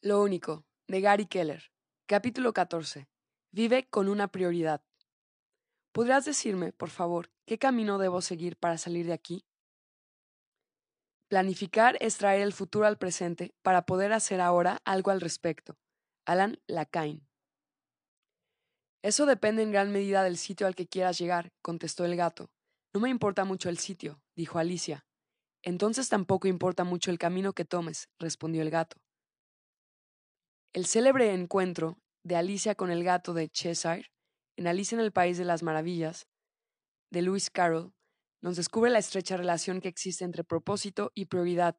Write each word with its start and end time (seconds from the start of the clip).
Lo 0.00 0.22
único, 0.22 0.64
de 0.86 1.00
Gary 1.00 1.26
Keller. 1.26 1.72
Capítulo 2.06 2.52
14. 2.52 3.08
Vive 3.50 3.88
con 3.90 4.08
una 4.08 4.28
prioridad. 4.28 4.80
¿Podrías 5.90 6.24
decirme, 6.24 6.72
por 6.72 6.90
favor, 6.90 7.32
qué 7.46 7.58
camino 7.58 7.98
debo 7.98 8.20
seguir 8.20 8.56
para 8.56 8.78
salir 8.78 9.06
de 9.06 9.12
aquí? 9.12 9.44
Planificar 11.26 11.98
es 12.00 12.16
traer 12.16 12.42
el 12.42 12.52
futuro 12.52 12.86
al 12.86 12.96
presente 12.96 13.56
para 13.62 13.86
poder 13.86 14.12
hacer 14.12 14.40
ahora 14.40 14.80
algo 14.84 15.10
al 15.10 15.20
respecto. 15.20 15.76
Alan 16.24 16.60
Lacaine. 16.68 17.26
Eso 19.02 19.26
depende 19.26 19.64
en 19.64 19.72
gran 19.72 19.90
medida 19.90 20.22
del 20.22 20.36
sitio 20.36 20.68
al 20.68 20.76
que 20.76 20.86
quieras 20.86 21.18
llegar, 21.18 21.50
contestó 21.60 22.04
el 22.04 22.14
gato. 22.14 22.52
No 22.94 23.00
me 23.00 23.10
importa 23.10 23.44
mucho 23.44 23.68
el 23.68 23.78
sitio, 23.78 24.22
dijo 24.36 24.60
Alicia. 24.60 25.04
Entonces 25.62 26.08
tampoco 26.08 26.46
importa 26.46 26.84
mucho 26.84 27.10
el 27.10 27.18
camino 27.18 27.52
que 27.52 27.64
tomes, 27.64 28.08
respondió 28.20 28.62
el 28.62 28.70
gato. 28.70 29.00
El 30.74 30.84
célebre 30.84 31.32
encuentro 31.32 31.98
de 32.22 32.36
Alicia 32.36 32.74
con 32.74 32.90
el 32.90 33.02
gato 33.02 33.32
de 33.32 33.48
Cheshire, 33.48 34.12
en 34.56 34.66
Alicia 34.66 34.96
en 34.96 35.00
el 35.00 35.12
País 35.12 35.38
de 35.38 35.44
las 35.44 35.62
Maravillas, 35.62 36.28
de 37.10 37.22
Lewis 37.22 37.50
Carroll, 37.50 37.94
nos 38.42 38.56
descubre 38.56 38.90
la 38.90 38.98
estrecha 38.98 39.36
relación 39.36 39.80
que 39.80 39.88
existe 39.88 40.24
entre 40.24 40.44
propósito 40.44 41.10
y 41.14 41.24
prioridad. 41.24 41.78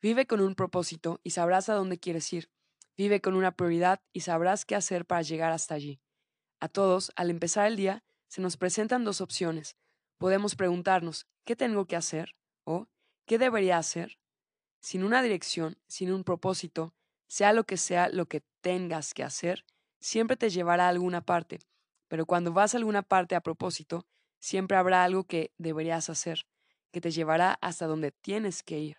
Vive 0.00 0.26
con 0.26 0.40
un 0.40 0.54
propósito 0.54 1.20
y 1.22 1.30
sabrás 1.30 1.68
a 1.68 1.74
dónde 1.74 1.98
quieres 1.98 2.32
ir. 2.32 2.50
Vive 2.96 3.20
con 3.20 3.34
una 3.34 3.52
prioridad 3.52 4.00
y 4.12 4.20
sabrás 4.20 4.64
qué 4.64 4.74
hacer 4.74 5.04
para 5.04 5.22
llegar 5.22 5.52
hasta 5.52 5.74
allí. 5.74 6.00
A 6.60 6.68
todos, 6.68 7.12
al 7.16 7.30
empezar 7.30 7.66
el 7.66 7.76
día, 7.76 8.04
se 8.26 8.40
nos 8.40 8.56
presentan 8.56 9.04
dos 9.04 9.20
opciones. 9.20 9.76
Podemos 10.18 10.56
preguntarnos, 10.56 11.26
¿qué 11.44 11.56
tengo 11.56 11.86
que 11.86 11.96
hacer? 11.96 12.34
o 12.64 12.88
¿qué 13.26 13.38
debería 13.38 13.78
hacer? 13.78 14.18
Sin 14.80 15.04
una 15.04 15.22
dirección, 15.22 15.78
sin 15.88 16.12
un 16.12 16.24
propósito, 16.24 16.94
sea 17.30 17.52
lo 17.52 17.62
que 17.62 17.76
sea 17.76 18.08
lo 18.08 18.26
que 18.26 18.42
tengas 18.60 19.14
que 19.14 19.22
hacer, 19.22 19.64
siempre 20.00 20.36
te 20.36 20.50
llevará 20.50 20.86
a 20.86 20.88
alguna 20.88 21.20
parte, 21.20 21.60
pero 22.08 22.26
cuando 22.26 22.52
vas 22.52 22.74
a 22.74 22.78
alguna 22.78 23.02
parte 23.02 23.36
a 23.36 23.40
propósito, 23.40 24.04
siempre 24.40 24.76
habrá 24.76 25.04
algo 25.04 25.22
que 25.22 25.52
deberías 25.56 26.10
hacer, 26.10 26.44
que 26.90 27.00
te 27.00 27.12
llevará 27.12 27.56
hasta 27.60 27.86
donde 27.86 28.10
tienes 28.10 28.64
que 28.64 28.80
ir. 28.80 28.96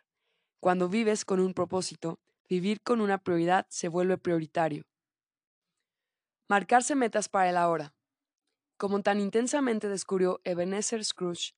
Cuando 0.62 0.88
vives 0.88 1.26
con 1.26 1.42
un 1.42 1.54
propósito, 1.54 2.22
vivir 2.48 2.82
con 2.82 3.02
una 3.02 3.18
prioridad 3.18 3.68
se 3.70 3.90
vuelve 3.90 4.18
prioritario. 4.18 4.86
Marcarse 6.48 6.96
metas 6.96 7.28
para 7.28 7.50
el 7.50 7.58
ahora. 7.58 7.94
Como 8.78 9.02
tan 9.02 9.20
intensamente 9.20 9.90
descubrió 9.90 10.40
Ebenezer 10.46 11.04
Scrooge, 11.04 11.52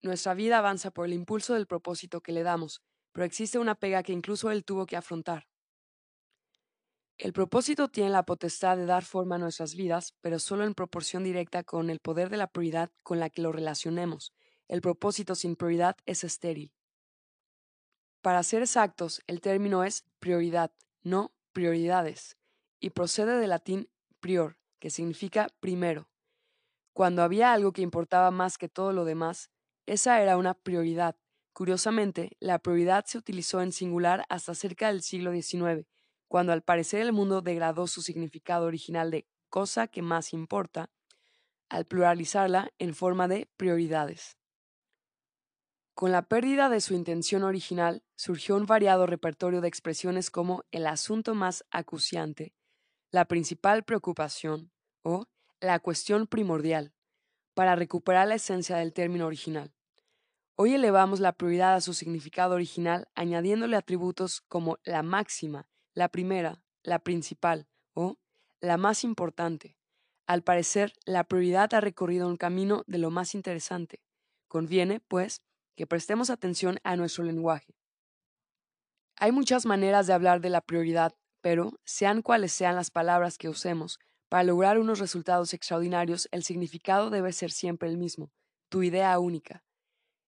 nuestra 0.00 0.32
vida 0.32 0.56
avanza 0.56 0.90
por 0.90 1.04
el 1.04 1.12
impulso 1.12 1.52
del 1.52 1.66
propósito 1.66 2.22
que 2.22 2.32
le 2.32 2.42
damos, 2.42 2.80
pero 3.12 3.26
existe 3.26 3.58
una 3.58 3.74
pega 3.74 4.02
que 4.02 4.14
incluso 4.14 4.50
él 4.50 4.64
tuvo 4.64 4.86
que 4.86 4.96
afrontar. 4.96 5.46
El 7.16 7.32
propósito 7.32 7.88
tiene 7.88 8.10
la 8.10 8.24
potestad 8.24 8.76
de 8.76 8.86
dar 8.86 9.04
forma 9.04 9.36
a 9.36 9.38
nuestras 9.38 9.76
vidas, 9.76 10.14
pero 10.20 10.40
solo 10.40 10.64
en 10.64 10.74
proporción 10.74 11.22
directa 11.22 11.62
con 11.62 11.88
el 11.88 12.00
poder 12.00 12.28
de 12.28 12.36
la 12.36 12.48
prioridad 12.48 12.90
con 13.04 13.20
la 13.20 13.30
que 13.30 13.40
lo 13.40 13.52
relacionemos. 13.52 14.32
El 14.66 14.80
propósito 14.80 15.36
sin 15.36 15.54
prioridad 15.54 15.96
es 16.06 16.24
estéril. 16.24 16.72
Para 18.20 18.42
ser 18.42 18.62
exactos, 18.62 19.22
el 19.26 19.40
término 19.40 19.84
es 19.84 20.04
prioridad, 20.18 20.72
no 21.02 21.32
prioridades, 21.52 22.36
y 22.80 22.90
procede 22.90 23.38
del 23.38 23.50
latín 23.50 23.88
prior, 24.18 24.58
que 24.80 24.90
significa 24.90 25.46
primero. 25.60 26.08
Cuando 26.94 27.22
había 27.22 27.52
algo 27.52 27.72
que 27.72 27.82
importaba 27.82 28.30
más 28.30 28.58
que 28.58 28.68
todo 28.68 28.92
lo 28.92 29.04
demás, 29.04 29.50
esa 29.86 30.20
era 30.20 30.36
una 30.36 30.54
prioridad. 30.54 31.16
Curiosamente, 31.52 32.36
la 32.40 32.58
prioridad 32.58 33.04
se 33.06 33.18
utilizó 33.18 33.60
en 33.60 33.70
singular 33.70 34.24
hasta 34.28 34.54
cerca 34.54 34.88
del 34.88 35.02
siglo 35.02 35.30
XIX, 35.30 35.86
cuando 36.34 36.52
al 36.52 36.62
parecer 36.62 37.00
el 37.00 37.12
mundo 37.12 37.42
degradó 37.42 37.86
su 37.86 38.02
significado 38.02 38.66
original 38.66 39.12
de 39.12 39.28
cosa 39.50 39.86
que 39.86 40.02
más 40.02 40.32
importa, 40.32 40.90
al 41.68 41.84
pluralizarla 41.84 42.72
en 42.80 42.92
forma 42.96 43.28
de 43.28 43.48
prioridades. 43.56 44.36
Con 45.94 46.10
la 46.10 46.22
pérdida 46.22 46.68
de 46.68 46.80
su 46.80 46.94
intención 46.94 47.44
original, 47.44 48.02
surgió 48.16 48.56
un 48.56 48.66
variado 48.66 49.06
repertorio 49.06 49.60
de 49.60 49.68
expresiones 49.68 50.28
como 50.28 50.64
el 50.72 50.88
asunto 50.88 51.36
más 51.36 51.64
acuciante, 51.70 52.52
la 53.12 53.26
principal 53.26 53.84
preocupación 53.84 54.72
o 55.04 55.28
la 55.60 55.78
cuestión 55.78 56.26
primordial, 56.26 56.94
para 57.54 57.76
recuperar 57.76 58.26
la 58.26 58.34
esencia 58.34 58.74
del 58.74 58.92
término 58.92 59.26
original. 59.26 59.72
Hoy 60.56 60.74
elevamos 60.74 61.20
la 61.20 61.34
prioridad 61.34 61.76
a 61.76 61.80
su 61.80 61.94
significado 61.94 62.56
original 62.56 63.06
añadiéndole 63.14 63.76
atributos 63.76 64.40
como 64.40 64.78
la 64.82 65.04
máxima, 65.04 65.68
la 65.94 66.08
primera, 66.08 66.62
la 66.82 66.98
principal 66.98 67.66
o 67.94 68.18
la 68.60 68.76
más 68.76 69.04
importante. 69.04 69.76
Al 70.26 70.42
parecer, 70.42 70.92
la 71.04 71.24
prioridad 71.24 71.72
ha 71.74 71.80
recorrido 71.80 72.28
un 72.28 72.36
camino 72.36 72.82
de 72.86 72.98
lo 72.98 73.10
más 73.10 73.34
interesante. 73.34 74.00
Conviene, 74.48 75.00
pues, 75.00 75.42
que 75.76 75.86
prestemos 75.86 76.30
atención 76.30 76.78
a 76.82 76.96
nuestro 76.96 77.24
lenguaje. 77.24 77.76
Hay 79.16 79.32
muchas 79.32 79.66
maneras 79.66 80.06
de 80.06 80.12
hablar 80.12 80.40
de 80.40 80.50
la 80.50 80.60
prioridad, 80.60 81.14
pero, 81.40 81.78
sean 81.84 82.22
cuales 82.22 82.52
sean 82.52 82.74
las 82.74 82.90
palabras 82.90 83.38
que 83.38 83.48
usemos, 83.48 83.98
para 84.28 84.44
lograr 84.44 84.78
unos 84.78 84.98
resultados 84.98 85.54
extraordinarios, 85.54 86.28
el 86.32 86.42
significado 86.42 87.10
debe 87.10 87.32
ser 87.32 87.52
siempre 87.52 87.88
el 87.88 87.98
mismo, 87.98 88.32
tu 88.68 88.82
idea 88.82 89.16
única. 89.18 89.62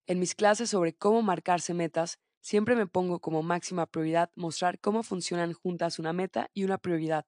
En 0.06 0.20
mis 0.20 0.34
clases 0.34 0.70
sobre 0.70 0.94
cómo 0.94 1.22
marcarse 1.22 1.74
metas, 1.74 2.20
Siempre 2.48 2.76
me 2.76 2.86
pongo 2.86 3.18
como 3.18 3.42
máxima 3.42 3.86
prioridad 3.86 4.30
mostrar 4.36 4.78
cómo 4.78 5.02
funcionan 5.02 5.52
juntas 5.52 5.98
una 5.98 6.12
meta 6.12 6.48
y 6.54 6.62
una 6.62 6.78
prioridad, 6.78 7.26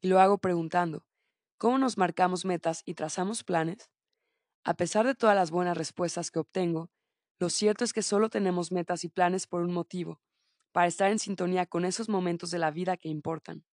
y 0.00 0.06
lo 0.06 0.20
hago 0.20 0.38
preguntando, 0.38 1.04
¿cómo 1.58 1.78
nos 1.78 1.98
marcamos 1.98 2.44
metas 2.44 2.82
y 2.84 2.94
trazamos 2.94 3.42
planes? 3.42 3.90
A 4.62 4.74
pesar 4.74 5.04
de 5.04 5.16
todas 5.16 5.34
las 5.34 5.50
buenas 5.50 5.76
respuestas 5.76 6.30
que 6.30 6.38
obtengo, 6.38 6.92
lo 7.40 7.50
cierto 7.50 7.82
es 7.82 7.92
que 7.92 8.02
solo 8.02 8.28
tenemos 8.30 8.70
metas 8.70 9.02
y 9.02 9.08
planes 9.08 9.48
por 9.48 9.62
un 9.62 9.72
motivo, 9.72 10.20
para 10.70 10.86
estar 10.86 11.10
en 11.10 11.18
sintonía 11.18 11.66
con 11.66 11.84
esos 11.84 12.08
momentos 12.08 12.52
de 12.52 12.60
la 12.60 12.70
vida 12.70 12.96
que 12.96 13.08
importan. 13.08 13.64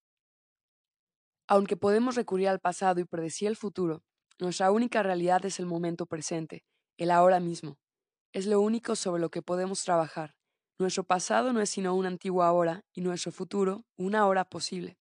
Aunque 1.48 1.78
podemos 1.78 2.16
recurrir 2.16 2.48
al 2.48 2.60
pasado 2.60 3.00
y 3.00 3.06
predecir 3.06 3.48
el 3.48 3.56
futuro, 3.56 4.04
nuestra 4.40 4.72
única 4.72 5.04
realidad 5.04 5.46
es 5.46 5.60
el 5.60 5.68
momento 5.68 6.08
presente, 6.08 6.66
el 6.98 7.12
ahora 7.12 7.40
mismo. 7.40 7.78
Es 8.34 8.48
lo 8.48 8.60
único 8.60 8.96
sobre 8.96 9.22
lo 9.22 9.30
que 9.30 9.44
podemos 9.44 9.84
trabajar. 9.84 10.39
Nuestro 10.79 11.03
pasado 11.03 11.51
no 11.51 11.59
es 11.59 11.69
sino 11.69 11.94
un 11.94 12.06
antiguo 12.06 12.41
ahora 12.41 12.85
y 12.94 13.01
nuestro 13.01 13.34
futuro 13.34 13.84
una 13.97 14.25
hora 14.25 14.45
posible. 14.45 14.97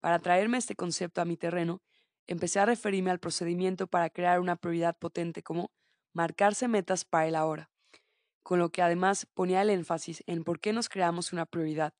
Para 0.00 0.18
traerme 0.20 0.56
este 0.56 0.74
concepto 0.74 1.20
a 1.20 1.26
mi 1.26 1.36
terreno, 1.36 1.82
empecé 2.26 2.60
a 2.60 2.64
referirme 2.64 3.10
al 3.10 3.20
procedimiento 3.20 3.88
para 3.88 4.08
crear 4.08 4.40
una 4.40 4.56
prioridad 4.56 4.96
potente 4.96 5.42
como 5.42 5.70
marcarse 6.14 6.66
metas 6.66 7.04
para 7.04 7.28
el 7.28 7.34
ahora, 7.34 7.70
con 8.42 8.58
lo 8.58 8.70
que 8.70 8.80
además 8.80 9.26
ponía 9.34 9.60
el 9.60 9.68
énfasis 9.68 10.22
en 10.26 10.44
por 10.44 10.60
qué 10.60 10.72
nos 10.72 10.88
creamos 10.88 11.34
una 11.34 11.44
prioridad. 11.44 11.92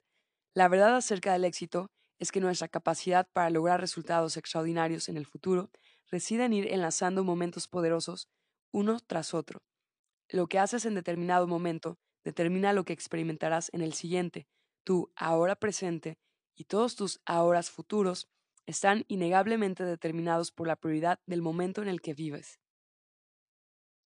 La 0.55 0.69
verdad 0.69 0.97
acerca 0.97 1.35
del 1.35 1.45
éxito 1.45 1.91
es 2.19 2.33
que 2.33 2.41
nuestra 2.41 2.69
capacidad 2.69 3.29
para 3.35 3.51
lograr 3.51 3.79
resultados 3.79 4.39
extraordinarios 4.39 5.11
en 5.11 5.19
el 5.19 5.27
futuro 5.27 5.71
reside 6.11 6.47
en 6.47 6.55
ir 6.55 6.73
enlazando 6.73 7.25
momentos 7.25 7.69
poderosos 7.69 8.31
uno 8.73 9.01
tras 9.07 9.35
otro. 9.35 9.61
Lo 10.31 10.47
que 10.47 10.59
haces 10.59 10.87
en 10.87 10.95
determinado 10.95 11.47
momento 11.47 11.99
determina 12.29 12.75
lo 12.75 12.85
que 12.85 12.93
experimentarás 12.93 13.71
en 13.73 13.81
el 13.81 13.95
siguiente. 13.95 14.47
Tu 14.85 15.11
ahora 15.17 15.57
presente 15.57 16.19
y 16.55 16.65
todos 16.65 16.95
tus 16.95 17.21
ahora 17.25 17.63
futuros 17.63 18.29
están 18.67 19.07
innegablemente 19.09 19.83
determinados 19.85 20.53
por 20.53 20.67
la 20.67 20.77
prioridad 20.77 21.21
del 21.25 21.41
momento 21.41 21.81
en 21.81 21.89
el 21.89 22.03
que 22.03 22.13
vives. 22.13 22.61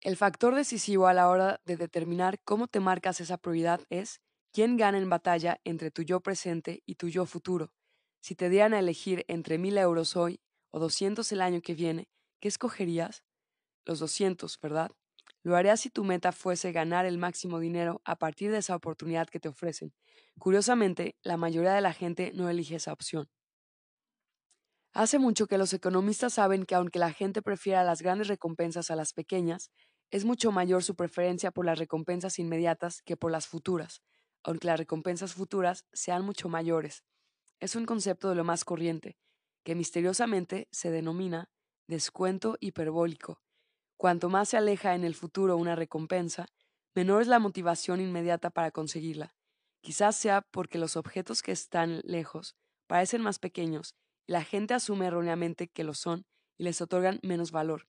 El 0.01 0.17
factor 0.17 0.53
decisivo 0.53 1.07
a 1.07 1.13
la 1.15 1.29
hora 1.29 1.61
de 1.65 1.77
determinar 1.77 2.39
cómo 2.43 2.67
te 2.67 2.79
marcas 2.79 3.21
esa 3.21 3.37
prioridad 3.37 3.81
es 3.89 4.21
quién 4.51 4.77
gana 4.77 4.99
en 4.99 5.09
batalla 5.09 5.59
entre 5.63 5.89
tu 5.89 6.03
yo 6.03 6.19
presente 6.19 6.83
y 6.85 6.95
tu 6.95 7.07
yo 7.07 7.25
futuro. 7.25 7.73
Si 8.21 8.35
te 8.35 8.49
dieran 8.49 8.75
a 8.75 8.79
elegir 8.79 9.25
entre 9.27 9.57
mil 9.57 9.77
euros 9.79 10.15
hoy 10.15 10.41
o 10.69 10.79
doscientos 10.79 11.31
el 11.31 11.41
año 11.41 11.62
que 11.62 11.74
viene, 11.74 12.07
¿qué 12.39 12.47
escogerías? 12.47 13.24
Los 13.83 13.97
doscientos, 14.00 14.59
¿verdad? 14.62 14.91
Lo 15.43 15.55
harías 15.55 15.79
si 15.79 15.89
tu 15.89 16.03
meta 16.03 16.31
fuese 16.31 16.71
ganar 16.71 17.05
el 17.05 17.17
máximo 17.17 17.59
dinero 17.59 18.01
a 18.05 18.15
partir 18.15 18.51
de 18.51 18.59
esa 18.59 18.75
oportunidad 18.75 19.27
que 19.27 19.39
te 19.39 19.49
ofrecen. 19.49 19.93
Curiosamente, 20.38 21.15
la 21.23 21.38
mayoría 21.38 21.73
de 21.73 21.81
la 21.81 21.93
gente 21.93 22.31
no 22.35 22.49
elige 22.49 22.75
esa 22.75 22.93
opción. 22.93 23.29
Hace 24.93 25.19
mucho 25.19 25.47
que 25.47 25.57
los 25.57 25.73
economistas 25.73 26.33
saben 26.33 26.65
que 26.65 26.75
aunque 26.75 26.99
la 26.99 27.11
gente 27.13 27.41
prefiera 27.41 27.83
las 27.83 28.01
grandes 28.01 28.27
recompensas 28.27 28.91
a 28.91 28.95
las 28.95 29.13
pequeñas, 29.13 29.71
es 30.11 30.25
mucho 30.25 30.51
mayor 30.51 30.83
su 30.83 30.95
preferencia 30.95 31.51
por 31.51 31.65
las 31.65 31.79
recompensas 31.79 32.38
inmediatas 32.38 33.01
que 33.01 33.15
por 33.15 33.31
las 33.31 33.47
futuras, 33.47 34.01
aunque 34.43 34.67
las 34.67 34.77
recompensas 34.77 35.33
futuras 35.33 35.85
sean 35.93 36.25
mucho 36.25 36.49
mayores. 36.49 37.03
Es 37.59 37.75
un 37.75 37.85
concepto 37.85 38.29
de 38.29 38.35
lo 38.35 38.43
más 38.43 38.65
corriente, 38.65 39.17
que 39.63 39.75
misteriosamente 39.75 40.67
se 40.71 40.91
denomina 40.91 41.49
descuento 41.88 42.57
hiperbólico, 42.59 43.41
Cuanto 44.01 44.30
más 44.30 44.50
se 44.50 44.57
aleja 44.57 44.95
en 44.95 45.03
el 45.03 45.13
futuro 45.13 45.57
una 45.57 45.75
recompensa, 45.75 46.48
menor 46.95 47.21
es 47.21 47.27
la 47.27 47.38
motivación 47.38 48.01
inmediata 48.01 48.50
para 48.50 48.71
conseguirla. 48.71 49.36
Quizás 49.80 50.15
sea 50.15 50.42
porque 50.42 50.80
los 50.80 50.98
objetos 50.98 51.44
que 51.44 51.51
están 51.51 52.01
lejos 52.03 52.56
parecen 52.88 53.21
más 53.21 53.38
pequeños 53.38 53.94
y 54.25 54.31
la 54.31 54.44
gente 54.44 54.74
asume 54.74 55.06
erróneamente 55.06 55.68
que 55.68 55.83
lo 55.83 55.94
son 55.94 56.25
y 56.57 56.63
les 56.63 56.81
otorgan 56.81 57.19
menos 57.21 57.51
valor. 57.51 57.88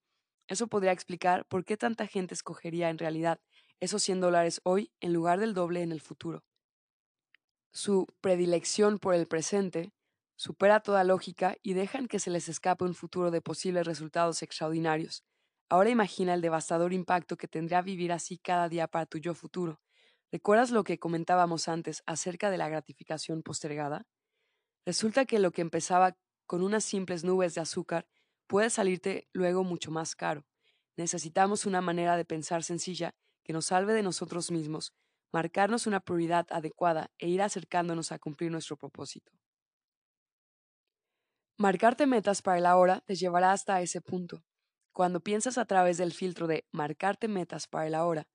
Eso 0.48 0.66
podría 0.66 0.92
explicar 0.92 1.46
por 1.46 1.64
qué 1.64 1.78
tanta 1.78 2.06
gente 2.06 2.34
escogería 2.34 2.90
en 2.90 2.98
realidad 2.98 3.40
esos 3.80 4.02
100 4.02 4.20
dólares 4.20 4.60
hoy 4.64 4.92
en 5.00 5.14
lugar 5.14 5.40
del 5.40 5.54
doble 5.54 5.80
en 5.80 5.92
el 5.92 6.02
futuro. 6.02 6.44
Su 7.70 8.06
predilección 8.20 8.98
por 8.98 9.14
el 9.14 9.26
presente 9.26 9.94
supera 10.36 10.80
toda 10.80 11.04
lógica 11.04 11.56
y 11.62 11.72
dejan 11.72 12.06
que 12.06 12.18
se 12.18 12.28
les 12.28 12.50
escape 12.50 12.84
un 12.84 12.94
futuro 12.94 13.30
de 13.30 13.40
posibles 13.40 13.86
resultados 13.86 14.42
extraordinarios. 14.42 15.24
Ahora 15.72 15.88
imagina 15.88 16.34
el 16.34 16.42
devastador 16.42 16.92
impacto 16.92 17.38
que 17.38 17.48
tendría 17.48 17.80
vivir 17.80 18.12
así 18.12 18.36
cada 18.36 18.68
día 18.68 18.88
para 18.88 19.06
tu 19.06 19.16
yo 19.16 19.32
futuro. 19.32 19.80
¿Recuerdas 20.30 20.70
lo 20.70 20.84
que 20.84 20.98
comentábamos 20.98 21.66
antes 21.66 22.02
acerca 22.04 22.50
de 22.50 22.58
la 22.58 22.68
gratificación 22.68 23.42
postergada? 23.42 24.06
Resulta 24.84 25.24
que 25.24 25.38
lo 25.38 25.50
que 25.50 25.62
empezaba 25.62 26.14
con 26.44 26.62
unas 26.62 26.84
simples 26.84 27.24
nubes 27.24 27.54
de 27.54 27.62
azúcar 27.62 28.06
puede 28.46 28.68
salirte 28.68 29.30
luego 29.32 29.64
mucho 29.64 29.90
más 29.90 30.14
caro. 30.14 30.44
Necesitamos 30.98 31.64
una 31.64 31.80
manera 31.80 32.18
de 32.18 32.26
pensar 32.26 32.62
sencilla 32.64 33.14
que 33.42 33.54
nos 33.54 33.64
salve 33.64 33.94
de 33.94 34.02
nosotros 34.02 34.50
mismos, 34.50 34.92
marcarnos 35.32 35.86
una 35.86 36.00
prioridad 36.00 36.46
adecuada 36.50 37.10
e 37.16 37.30
ir 37.30 37.40
acercándonos 37.40 38.12
a 38.12 38.18
cumplir 38.18 38.50
nuestro 38.50 38.76
propósito. 38.76 39.32
Marcarte 41.56 42.06
metas 42.06 42.42
para 42.42 42.58
el 42.58 42.66
ahora 42.66 43.00
te 43.06 43.14
llevará 43.14 43.52
hasta 43.52 43.80
ese 43.80 44.02
punto. 44.02 44.44
Cuando 44.92 45.20
piensas 45.20 45.56
a 45.56 45.64
través 45.64 45.96
del 45.96 46.12
filtro 46.12 46.46
de 46.46 46.66
marcarte 46.70 47.26
metas 47.28 47.66
para 47.66 47.86
el 47.86 47.94
ahora, 47.94 48.26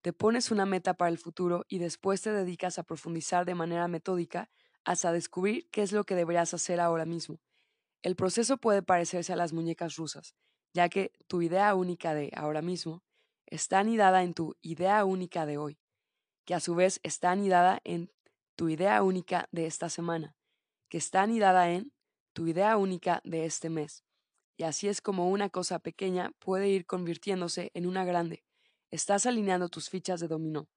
te 0.00 0.12
pones 0.12 0.50
una 0.50 0.64
meta 0.64 0.94
para 0.94 1.10
el 1.10 1.18
futuro 1.18 1.64
y 1.68 1.78
después 1.78 2.22
te 2.22 2.32
dedicas 2.32 2.78
a 2.78 2.84
profundizar 2.84 3.44
de 3.44 3.54
manera 3.54 3.88
metódica 3.88 4.50
hasta 4.84 5.12
descubrir 5.12 5.68
qué 5.70 5.82
es 5.82 5.92
lo 5.92 6.04
que 6.04 6.14
deberías 6.14 6.54
hacer 6.54 6.80
ahora 6.80 7.04
mismo. 7.04 7.40
El 8.02 8.16
proceso 8.16 8.56
puede 8.56 8.82
parecerse 8.82 9.32
a 9.32 9.36
las 9.36 9.52
muñecas 9.52 9.96
rusas, 9.96 10.34
ya 10.72 10.88
que 10.88 11.12
tu 11.26 11.42
idea 11.42 11.74
única 11.74 12.14
de 12.14 12.30
ahora 12.34 12.62
mismo 12.62 13.02
está 13.46 13.80
anidada 13.80 14.22
en 14.22 14.34
tu 14.34 14.56
idea 14.62 15.04
única 15.04 15.46
de 15.46 15.58
hoy, 15.58 15.78
que 16.46 16.54
a 16.54 16.60
su 16.60 16.74
vez 16.74 17.00
está 17.02 17.32
anidada 17.32 17.80
en 17.84 18.10
tu 18.56 18.68
idea 18.68 19.02
única 19.02 19.48
de 19.52 19.66
esta 19.66 19.90
semana, 19.90 20.36
que 20.88 20.98
está 20.98 21.22
anidada 21.22 21.70
en 21.70 21.92
tu 22.32 22.46
idea 22.46 22.76
única 22.76 23.20
de 23.24 23.44
este 23.44 23.68
mes, 23.68 24.04
y 24.58 24.64
así 24.64 24.88
es 24.88 25.00
como 25.00 25.30
una 25.30 25.48
cosa 25.48 25.78
pequeña 25.78 26.32
puede 26.40 26.68
ir 26.68 26.84
convirtiéndose 26.84 27.70
en 27.74 27.86
una 27.86 28.04
grande. 28.04 28.42
Estás 28.90 29.24
alineando 29.24 29.68
tus 29.68 29.88
fichas 29.88 30.18
de 30.18 30.26
dominó. 30.26 30.68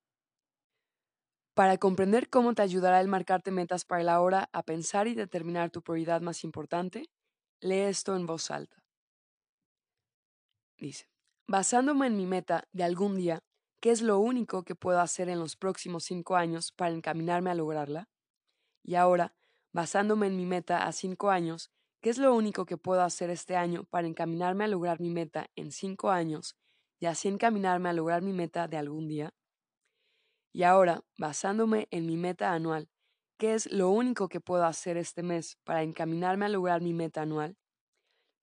Para 1.55 1.77
comprender 1.79 2.29
cómo 2.29 2.53
te 2.53 2.61
ayudará 2.61 3.01
el 3.01 3.07
marcarte 3.07 3.49
metas 3.49 3.83
para 3.83 4.01
el 4.01 4.09
ahora 4.09 4.49
a 4.53 4.61
pensar 4.61 5.07
y 5.07 5.15
determinar 5.15 5.71
tu 5.71 5.81
prioridad 5.81 6.21
más 6.21 6.43
importante, 6.43 7.09
lee 7.59 7.79
esto 7.79 8.15
en 8.15 8.27
voz 8.27 8.51
alta. 8.51 8.85
Dice, 10.77 11.09
basándome 11.47 12.05
en 12.05 12.17
mi 12.17 12.27
meta 12.27 12.67
de 12.71 12.83
algún 12.83 13.15
día, 13.15 13.43
¿qué 13.81 13.89
es 13.89 14.03
lo 14.03 14.19
único 14.19 14.63
que 14.63 14.75
puedo 14.75 14.99
hacer 14.99 15.27
en 15.27 15.39
los 15.39 15.55
próximos 15.55 16.03
cinco 16.03 16.35
años 16.35 16.71
para 16.71 16.93
encaminarme 16.93 17.49
a 17.49 17.55
lograrla? 17.55 18.09
Y 18.83 18.93
ahora, 18.93 19.33
basándome 19.73 20.27
en 20.27 20.37
mi 20.37 20.45
meta 20.45 20.85
a 20.85 20.91
cinco 20.91 21.31
años, 21.31 21.71
¿Qué 22.01 22.09
es 22.09 22.17
lo 22.17 22.33
único 22.33 22.65
que 22.65 22.77
puedo 22.77 23.03
hacer 23.03 23.29
este 23.29 23.55
año 23.55 23.83
para 23.83 24.07
encaminarme 24.07 24.63
a 24.63 24.67
lograr 24.67 24.99
mi 24.99 25.11
meta 25.11 25.51
en 25.55 25.71
cinco 25.71 26.09
años 26.09 26.55
y 26.99 27.05
así 27.05 27.27
encaminarme 27.27 27.89
a 27.89 27.93
lograr 27.93 28.23
mi 28.23 28.33
meta 28.33 28.67
de 28.67 28.77
algún 28.77 29.07
día? 29.07 29.35
Y 30.51 30.63
ahora, 30.63 31.03
basándome 31.17 31.87
en 31.91 32.07
mi 32.07 32.17
meta 32.17 32.53
anual, 32.53 32.89
¿qué 33.37 33.53
es 33.53 33.71
lo 33.71 33.89
único 33.89 34.29
que 34.29 34.41
puedo 34.41 34.65
hacer 34.65 34.97
este 34.97 35.21
mes 35.21 35.57
para 35.63 35.83
encaminarme 35.83 36.45
a 36.45 36.49
lograr 36.49 36.81
mi 36.81 36.93
meta 36.93 37.21
anual? 37.21 37.55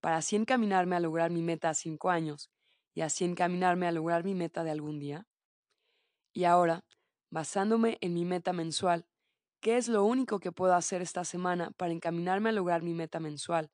Para 0.01 0.19
así 0.19 0.37
encaminarme 0.37 0.95
a 0.95 1.01
lograr 1.01 1.31
mi 1.31 1.43
meta 1.43 1.71
a 1.71 1.75
cinco 1.75 2.11
años 2.11 2.51
y 2.95 3.01
así 3.01 3.25
encaminarme 3.25 3.89
a 3.89 3.93
lograr 3.93 4.23
mi 4.25 4.35
meta 4.35 4.63
de 4.63 4.71
algún 4.71 5.01
día. 5.01 5.27
Y 6.33 6.45
ahora, 6.45 6.85
basándome 7.31 7.99
en 8.01 8.15
mi 8.15 8.25
meta 8.25 8.53
mensual, 8.53 9.07
¿Qué 9.61 9.77
es 9.77 9.89
lo 9.89 10.05
único 10.05 10.39
que 10.39 10.53
puedo 10.53 10.75
hacer 10.75 11.03
esta 11.03 11.25
semana 11.25 11.73
para 11.77 11.93
encaminarme 11.93 12.51
a 12.51 12.53
lograr 12.53 12.83
mi 12.83 12.95
meta 12.95 13.19
mensual, 13.19 13.71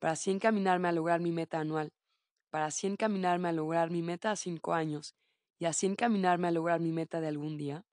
para 0.00 0.14
así 0.14 0.32
encaminarme 0.32 0.88
a 0.88 0.92
lograr 0.92 1.20
mi 1.20 1.30
meta 1.30 1.60
anual, 1.60 1.92
para 2.50 2.66
así 2.66 2.88
encaminarme 2.88 3.48
a 3.48 3.52
lograr 3.52 3.90
mi 3.90 4.02
meta 4.02 4.32
a 4.32 4.36
cinco 4.36 4.74
años 4.74 5.14
y 5.60 5.66
así 5.66 5.86
encaminarme 5.86 6.48
a 6.48 6.50
lograr 6.50 6.80
mi 6.80 6.90
meta 6.90 7.20
de 7.20 7.28
algún 7.28 7.56
día? 7.56 7.84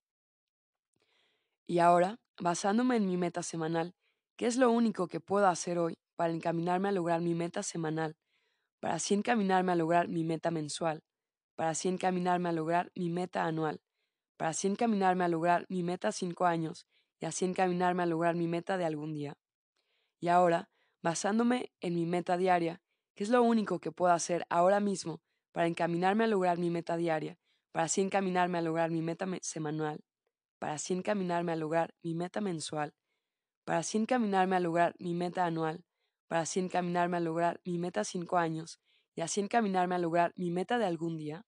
Y 1.68 1.78
ahora, 1.78 2.16
basándome 2.40 2.96
en 2.96 3.06
mi 3.06 3.16
meta 3.16 3.44
semanal, 3.44 3.94
¿qué 4.36 4.46
es 4.46 4.56
lo 4.56 4.72
único 4.72 5.06
que 5.06 5.20
puedo 5.20 5.46
hacer 5.46 5.78
hoy 5.78 5.94
para 6.16 6.32
encaminarme 6.32 6.88
a 6.88 6.92
lograr 6.92 7.20
mi 7.20 7.36
meta 7.36 7.62
semanal, 7.62 8.16
para 8.80 8.94
así 8.94 9.14
encaminarme 9.14 9.70
a 9.70 9.76
lograr 9.76 10.08
mi 10.08 10.24
meta 10.24 10.50
mensual, 10.50 11.04
para 11.54 11.70
así 11.70 11.86
encaminarme 11.86 12.48
a 12.48 12.52
lograr 12.52 12.90
mi 12.96 13.08
meta 13.08 13.44
anual, 13.44 13.78
para 14.36 14.50
así 14.50 14.66
encaminarme 14.66 15.22
a 15.24 15.28
lograr 15.28 15.64
mi 15.68 15.84
meta 15.84 16.08
a 16.08 16.12
cinco 16.12 16.44
años 16.44 16.88
y 17.20 17.26
así 17.26 17.44
encaminarme 17.44 18.02
a 18.02 18.06
lograr 18.06 18.34
mi 18.34 18.48
meta 18.48 18.76
de 18.76 18.84
algún 18.84 19.12
día. 19.14 19.38
Y 20.20 20.28
ahora, 20.28 20.68
basándome 21.02 21.72
en 21.80 21.94
mi 21.94 22.06
meta 22.06 22.36
diaria, 22.36 22.80
¿qué 23.14 23.24
es 23.24 23.30
lo 23.30 23.42
único 23.42 23.78
que 23.78 23.92
puedo 23.92 24.12
hacer 24.12 24.46
ahora 24.50 24.80
mismo 24.80 25.20
para 25.52 25.68
encaminarme 25.68 26.24
a 26.24 26.26
lograr 26.26 26.58
mi 26.58 26.68
meta 26.68 26.96
diaria, 26.96 27.38
para 27.72 27.86
así 27.86 28.00
encaminarme 28.02 28.58
a 28.58 28.62
lograr 28.62 28.90
mi 28.90 29.02
meta 29.02 29.26
semanal, 29.40 30.04
para 30.58 30.74
así 30.74 30.92
encaminarme 30.92 31.52
a 31.52 31.56
lograr 31.56 31.94
mi 32.02 32.14
meta 32.14 32.40
mensual, 32.40 32.94
para 33.64 33.78
así 33.78 33.98
encaminarme 33.98 34.56
a 34.56 34.60
lograr 34.60 34.94
mi 34.98 35.14
meta 35.14 35.46
anual, 35.46 35.84
para 36.28 36.42
así 36.42 36.60
encaminarme 36.60 37.16
a 37.16 37.20
lograr 37.20 37.60
mi 37.64 37.78
meta 37.78 38.04
cinco 38.04 38.36
años 38.36 38.80
y 39.14 39.22
así 39.22 39.40
encaminarme 39.40 39.94
a 39.94 39.98
lograr 39.98 40.32
mi 40.36 40.50
meta 40.50 40.78
de 40.78 40.84
algún 40.84 41.16
día? 41.16 41.46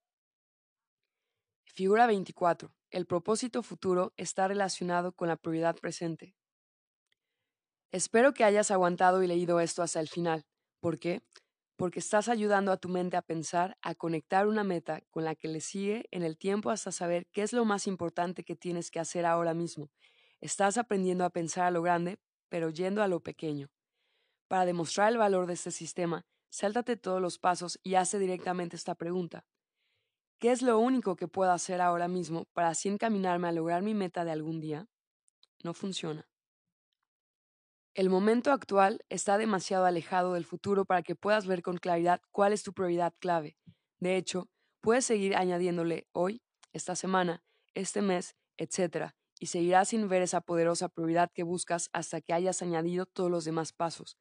Figura 1.66 2.06
24. 2.06 2.77
El 2.90 3.04
propósito 3.04 3.62
futuro 3.62 4.14
está 4.16 4.48
relacionado 4.48 5.12
con 5.12 5.28
la 5.28 5.36
prioridad 5.36 5.76
presente. 5.76 6.34
Espero 7.92 8.32
que 8.32 8.44
hayas 8.44 8.70
aguantado 8.70 9.22
y 9.22 9.26
leído 9.26 9.60
esto 9.60 9.82
hasta 9.82 10.00
el 10.00 10.08
final. 10.08 10.46
¿Por 10.80 10.98
qué? 10.98 11.20
Porque 11.76 11.98
estás 11.98 12.28
ayudando 12.28 12.72
a 12.72 12.78
tu 12.78 12.88
mente 12.88 13.18
a 13.18 13.22
pensar, 13.22 13.76
a 13.82 13.94
conectar 13.94 14.46
una 14.46 14.64
meta 14.64 15.02
con 15.10 15.24
la 15.24 15.34
que 15.34 15.48
le 15.48 15.60
sigue 15.60 16.06
en 16.10 16.22
el 16.22 16.38
tiempo 16.38 16.70
hasta 16.70 16.90
saber 16.90 17.26
qué 17.30 17.42
es 17.42 17.52
lo 17.52 17.66
más 17.66 17.86
importante 17.86 18.42
que 18.42 18.56
tienes 18.56 18.90
que 18.90 19.00
hacer 19.00 19.26
ahora 19.26 19.52
mismo. 19.52 19.90
Estás 20.40 20.78
aprendiendo 20.78 21.26
a 21.26 21.30
pensar 21.30 21.64
a 21.64 21.70
lo 21.70 21.82
grande, 21.82 22.18
pero 22.48 22.70
yendo 22.70 23.02
a 23.02 23.08
lo 23.08 23.20
pequeño. 23.20 23.68
Para 24.48 24.64
demostrar 24.64 25.12
el 25.12 25.18
valor 25.18 25.46
de 25.46 25.54
este 25.54 25.72
sistema, 25.72 26.24
sáltate 26.48 26.96
todos 26.96 27.20
los 27.20 27.38
pasos 27.38 27.78
y 27.82 27.96
hace 27.96 28.18
directamente 28.18 28.76
esta 28.76 28.94
pregunta. 28.94 29.44
¿Qué 30.38 30.52
es 30.52 30.62
lo 30.62 30.78
único 30.78 31.16
que 31.16 31.26
puedo 31.26 31.50
hacer 31.50 31.80
ahora 31.80 32.06
mismo 32.06 32.44
para 32.52 32.68
así 32.68 32.88
encaminarme 32.88 33.48
a 33.48 33.52
lograr 33.52 33.82
mi 33.82 33.92
meta 33.92 34.24
de 34.24 34.30
algún 34.30 34.60
día? 34.60 34.86
No 35.64 35.74
funciona. 35.74 36.28
El 37.94 38.08
momento 38.08 38.52
actual 38.52 39.04
está 39.08 39.36
demasiado 39.36 39.84
alejado 39.84 40.34
del 40.34 40.44
futuro 40.44 40.84
para 40.84 41.02
que 41.02 41.16
puedas 41.16 41.48
ver 41.48 41.62
con 41.62 41.78
claridad 41.78 42.22
cuál 42.30 42.52
es 42.52 42.62
tu 42.62 42.72
prioridad 42.72 43.12
clave. 43.18 43.56
De 43.98 44.16
hecho, 44.16 44.48
puedes 44.80 45.04
seguir 45.04 45.34
añadiéndole 45.34 46.06
hoy, 46.12 46.40
esta 46.72 46.94
semana, 46.94 47.42
este 47.74 48.00
mes, 48.00 48.36
etc. 48.58 49.14
Y 49.40 49.46
seguirás 49.46 49.88
sin 49.88 50.08
ver 50.08 50.22
esa 50.22 50.40
poderosa 50.40 50.88
prioridad 50.88 51.32
que 51.34 51.42
buscas 51.42 51.90
hasta 51.92 52.20
que 52.20 52.32
hayas 52.32 52.62
añadido 52.62 53.06
todos 53.06 53.28
los 53.28 53.44
demás 53.44 53.72
pasos. 53.72 54.16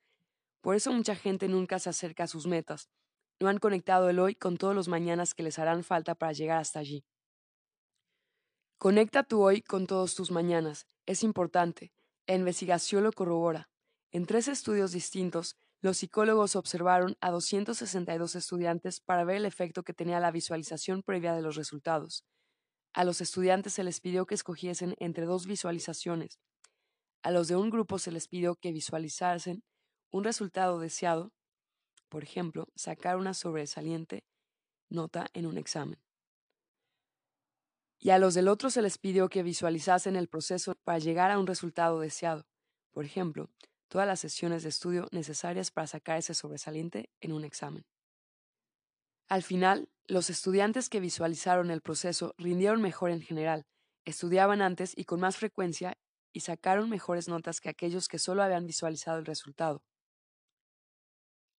Por 0.61 0.73
eso 0.73 0.91
mucha 0.91 1.15
gente 1.15 1.47
nunca 1.47 1.77
se 1.77 1.91
acerca 1.91 2.23
a 2.23 2.27
sus 2.27 2.47
metas, 2.47 2.89
no 3.39 3.47
han 3.47 3.59
conectado 3.59 4.09
el 4.09 4.19
hoy 4.19 4.35
con 4.35 4.57
todos 4.57 4.75
los 4.75 4.87
mañanas 4.87 5.33
que 5.33 5.43
les 5.43 5.59
harán 5.59 5.83
falta 5.83 6.15
para 6.15 6.33
llegar 6.33 6.59
hasta 6.59 6.79
allí. 6.79 7.05
Conecta 8.77 9.23
tu 9.23 9.41
hoy 9.41 9.61
con 9.61 9.87
todos 9.87 10.15
tus 10.15 10.31
mañanas. 10.31 10.87
Es 11.05 11.23
importante. 11.23 11.91
La 12.27 12.35
investigación 12.35 13.03
lo 13.03 13.11
corrobora. 13.11 13.69
En 14.11 14.25
tres 14.25 14.47
estudios 14.47 14.91
distintos, 14.91 15.55
los 15.81 15.97
psicólogos 15.97 16.55
observaron 16.55 17.15
a 17.21 17.31
262 17.31 18.35
estudiantes 18.35 18.99
para 18.99 19.23
ver 19.23 19.37
el 19.37 19.45
efecto 19.45 19.83
que 19.83 19.93
tenía 19.93 20.19
la 20.19 20.31
visualización 20.31 21.03
previa 21.03 21.33
de 21.33 21.41
los 21.41 21.55
resultados. 21.55 22.25
A 22.93 23.03
los 23.03 23.21
estudiantes 23.21 23.73
se 23.73 23.83
les 23.83 23.99
pidió 23.99 24.25
que 24.25 24.35
escogiesen 24.35 24.95
entre 24.99 25.25
dos 25.25 25.45
visualizaciones. 25.45 26.39
A 27.21 27.31
los 27.31 27.47
de 27.47 27.55
un 27.55 27.69
grupo 27.69 27.99
se 27.99 28.11
les 28.11 28.27
pidió 28.27 28.55
que 28.55 28.71
visualizasen 28.71 29.63
un 30.11 30.23
resultado 30.23 30.79
deseado 30.79 31.31
por 32.09 32.23
ejemplo, 32.23 32.67
sacar 32.75 33.17
una 33.17 33.33
sobresaliente 33.33 34.23
nota 34.89 35.27
en 35.33 35.45
un 35.45 35.57
examen. 35.57 35.99
Y 37.99 38.11
a 38.11 38.19
los 38.19 38.33
del 38.33 38.47
otro 38.47 38.69
se 38.69 38.81
les 38.81 38.97
pidió 38.97 39.27
que 39.29 39.43
visualizasen 39.43 40.15
el 40.15 40.27
proceso 40.27 40.75
para 40.83 40.99
llegar 40.99 41.31
a 41.31 41.39
un 41.39 41.47
resultado 41.47 41.99
deseado. 41.99 42.45
Por 42.91 43.05
ejemplo, 43.05 43.49
todas 43.87 44.07
las 44.07 44.19
sesiones 44.19 44.63
de 44.63 44.69
estudio 44.69 45.07
necesarias 45.11 45.71
para 45.71 45.87
sacar 45.87 46.17
ese 46.17 46.33
sobresaliente 46.33 47.09
en 47.21 47.33
un 47.33 47.43
examen. 47.43 47.85
Al 49.29 49.43
final, 49.43 49.89
los 50.07 50.29
estudiantes 50.29 50.89
que 50.89 50.99
visualizaron 50.99 51.71
el 51.71 51.81
proceso 51.81 52.33
rindieron 52.37 52.81
mejor 52.81 53.11
en 53.11 53.21
general, 53.21 53.65
estudiaban 54.05 54.61
antes 54.61 54.93
y 54.95 55.03
con 55.03 55.19
más 55.19 55.35
frecuencia 55.35 55.97
y 56.31 56.41
sacaron 56.41 56.89
mejores 56.89 57.27
notas 57.27 57.59
que 57.59 57.69
aquellos 57.69 58.07
que 58.07 58.19
solo 58.19 58.43
habían 58.43 58.65
visualizado 58.65 59.17
el 59.19 59.25
resultado. 59.25 59.83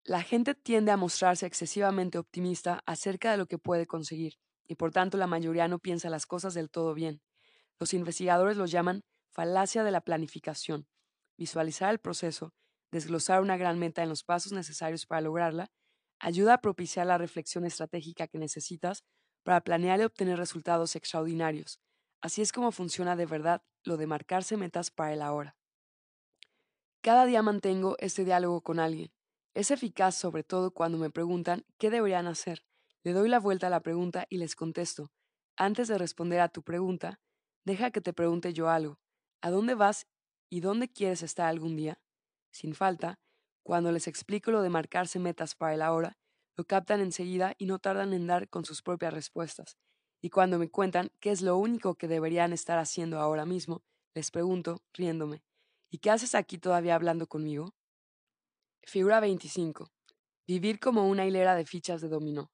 La 0.09 0.23
gente 0.23 0.55
tiende 0.55 0.91
a 0.91 0.97
mostrarse 0.97 1.45
excesivamente 1.45 2.17
optimista 2.17 2.81
acerca 2.87 3.29
de 3.29 3.37
lo 3.37 3.45
que 3.45 3.59
puede 3.59 3.85
conseguir, 3.85 4.39
y 4.67 4.73
por 4.73 4.91
tanto 4.91 5.19
la 5.19 5.27
mayoría 5.27 5.67
no 5.67 5.77
piensa 5.77 6.09
las 6.09 6.25
cosas 6.25 6.55
del 6.55 6.71
todo 6.71 6.95
bien. 6.95 7.21
Los 7.77 7.93
investigadores 7.93 8.57
los 8.57 8.71
llaman 8.71 9.03
falacia 9.29 9.83
de 9.83 9.91
la 9.91 10.01
planificación. 10.01 10.87
Visualizar 11.37 11.91
el 11.91 11.99
proceso, 11.99 12.55
desglosar 12.89 13.39
una 13.39 13.55
gran 13.55 13.77
meta 13.77 14.01
en 14.01 14.09
los 14.09 14.23
pasos 14.23 14.51
necesarios 14.51 15.05
para 15.05 15.21
lograrla, 15.21 15.69
ayuda 16.17 16.55
a 16.55 16.61
propiciar 16.61 17.05
la 17.05 17.19
reflexión 17.19 17.63
estratégica 17.63 18.27
que 18.27 18.39
necesitas 18.39 19.03
para 19.43 19.61
planear 19.61 19.99
y 19.99 20.05
obtener 20.05 20.39
resultados 20.39 20.95
extraordinarios. 20.95 21.79
Así 22.19 22.41
es 22.41 22.51
como 22.51 22.71
funciona 22.71 23.15
de 23.15 23.27
verdad 23.27 23.61
lo 23.83 23.95
de 23.95 24.07
marcarse 24.07 24.57
metas 24.57 24.89
para 24.89 25.13
el 25.13 25.21
ahora. 25.21 25.55
Cada 27.01 27.27
día 27.27 27.43
mantengo 27.43 27.95
este 27.99 28.25
diálogo 28.25 28.61
con 28.61 28.79
alguien. 28.79 29.11
Es 29.59 29.71
eficaz 29.71 30.15
sobre 30.15 30.45
todo 30.45 30.71
cuando 30.71 30.97
me 30.97 31.09
preguntan 31.09 31.65
qué 31.77 31.89
deberían 31.89 32.27
hacer. 32.27 32.63
Le 33.03 33.11
doy 33.11 33.27
la 33.27 33.41
vuelta 33.41 33.67
a 33.67 33.69
la 33.69 33.81
pregunta 33.81 34.25
y 34.29 34.37
les 34.37 34.55
contesto. 34.55 35.11
Antes 35.57 35.89
de 35.89 35.97
responder 35.97 36.39
a 36.39 36.47
tu 36.47 36.63
pregunta, 36.63 37.19
deja 37.65 37.91
que 37.91 37.99
te 37.99 38.13
pregunte 38.13 38.53
yo 38.53 38.69
algo. 38.69 39.01
¿A 39.41 39.49
dónde 39.49 39.75
vas 39.75 40.07
y 40.49 40.61
dónde 40.61 40.87
quieres 40.87 41.23
estar 41.23 41.47
algún 41.47 41.75
día? 41.75 41.99
Sin 42.53 42.73
falta, 42.73 43.19
cuando 43.61 43.91
les 43.91 44.07
explico 44.07 44.49
lo 44.49 44.61
de 44.61 44.69
marcarse 44.69 45.19
metas 45.19 45.55
para 45.55 45.73
el 45.73 45.81
ahora, 45.81 46.17
lo 46.55 46.63
captan 46.63 47.01
enseguida 47.01 47.53
y 47.57 47.65
no 47.65 47.79
tardan 47.79 48.13
en 48.13 48.27
dar 48.27 48.47
con 48.47 48.63
sus 48.63 48.81
propias 48.81 49.13
respuestas. 49.13 49.75
Y 50.21 50.29
cuando 50.29 50.57
me 50.57 50.69
cuentan 50.69 51.11
qué 51.19 51.31
es 51.31 51.41
lo 51.41 51.57
único 51.57 51.95
que 51.95 52.07
deberían 52.07 52.53
estar 52.53 52.79
haciendo 52.79 53.19
ahora 53.19 53.45
mismo, 53.45 53.83
les 54.13 54.31
pregunto, 54.31 54.81
riéndome, 54.93 55.43
¿y 55.89 55.97
qué 55.97 56.11
haces 56.11 56.33
aquí 56.33 56.59
todavía 56.59 56.95
hablando 56.95 57.27
conmigo? 57.27 57.73
Figura 58.83 59.19
25. 59.19 59.91
Vivir 60.47 60.79
como 60.79 61.07
una 61.07 61.25
hilera 61.25 61.55
de 61.55 61.65
fichas 61.65 62.01
de 62.01 62.09
dominó. 62.09 62.49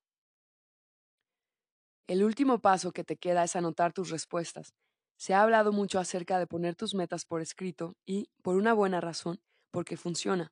El 2.07 2.23
último 2.23 2.59
paso 2.59 2.91
que 2.91 3.03
te 3.03 3.15
queda 3.15 3.43
es 3.43 3.55
anotar 3.55 3.93
tus 3.93 4.09
respuestas. 4.09 4.73
Se 5.17 5.33
ha 5.33 5.41
hablado 5.41 5.71
mucho 5.71 5.97
acerca 5.97 6.37
de 6.37 6.45
poner 6.45 6.75
tus 6.75 6.93
metas 6.93 7.25
por 7.25 7.41
escrito 7.41 7.95
y, 8.05 8.29
por 8.43 8.57
una 8.57 8.73
buena 8.73 8.99
razón, 8.99 9.39
porque 9.71 9.97
funciona. 9.97 10.51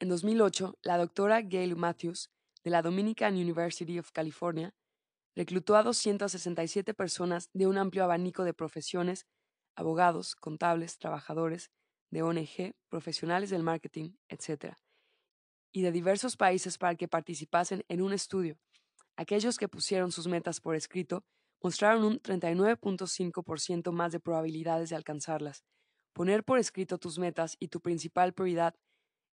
En 0.00 0.08
2008, 0.08 0.74
la 0.82 0.98
doctora 0.98 1.42
Gail 1.42 1.76
Matthews, 1.76 2.30
de 2.64 2.70
la 2.70 2.82
Dominican 2.82 3.34
University 3.34 3.98
of 3.98 4.10
California, 4.12 4.74
reclutó 5.36 5.76
a 5.76 5.82
267 5.82 6.92
personas 6.92 7.50
de 7.52 7.66
un 7.66 7.78
amplio 7.78 8.04
abanico 8.04 8.44
de 8.44 8.52
profesiones, 8.52 9.26
abogados, 9.76 10.34
contables, 10.34 10.98
trabajadores, 10.98 11.70
de 12.10 12.22
ONG, 12.22 12.74
profesionales 12.88 13.50
del 13.50 13.62
marketing, 13.62 14.16
etc., 14.28 14.74
y 15.72 15.82
de 15.82 15.92
diversos 15.92 16.36
países 16.36 16.78
para 16.78 16.94
que 16.94 17.08
participasen 17.08 17.84
en 17.88 18.02
un 18.02 18.12
estudio. 18.12 18.58
Aquellos 19.16 19.58
que 19.58 19.68
pusieron 19.68 20.12
sus 20.12 20.26
metas 20.26 20.60
por 20.60 20.74
escrito 20.74 21.24
mostraron 21.62 22.04
un 22.04 22.20
39.5% 22.20 23.92
más 23.92 24.12
de 24.12 24.20
probabilidades 24.20 24.90
de 24.90 24.96
alcanzarlas. 24.96 25.64
Poner 26.12 26.42
por 26.44 26.58
escrito 26.58 26.98
tus 26.98 27.18
metas 27.18 27.56
y 27.60 27.68
tu 27.68 27.80
principal 27.80 28.32
prioridad 28.32 28.74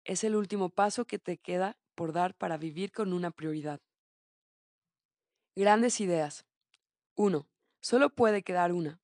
es 0.04 0.24
el 0.24 0.36
último 0.36 0.70
paso 0.70 1.04
que 1.04 1.18
te 1.18 1.38
queda 1.38 1.76
por 1.94 2.12
dar 2.12 2.34
para 2.34 2.56
vivir 2.56 2.92
con 2.92 3.12
una 3.12 3.30
prioridad. 3.30 3.80
Grandes 5.54 6.00
ideas. 6.00 6.46
1. 7.16 7.46
Solo 7.80 8.10
puede 8.10 8.42
quedar 8.42 8.72
una. 8.72 9.01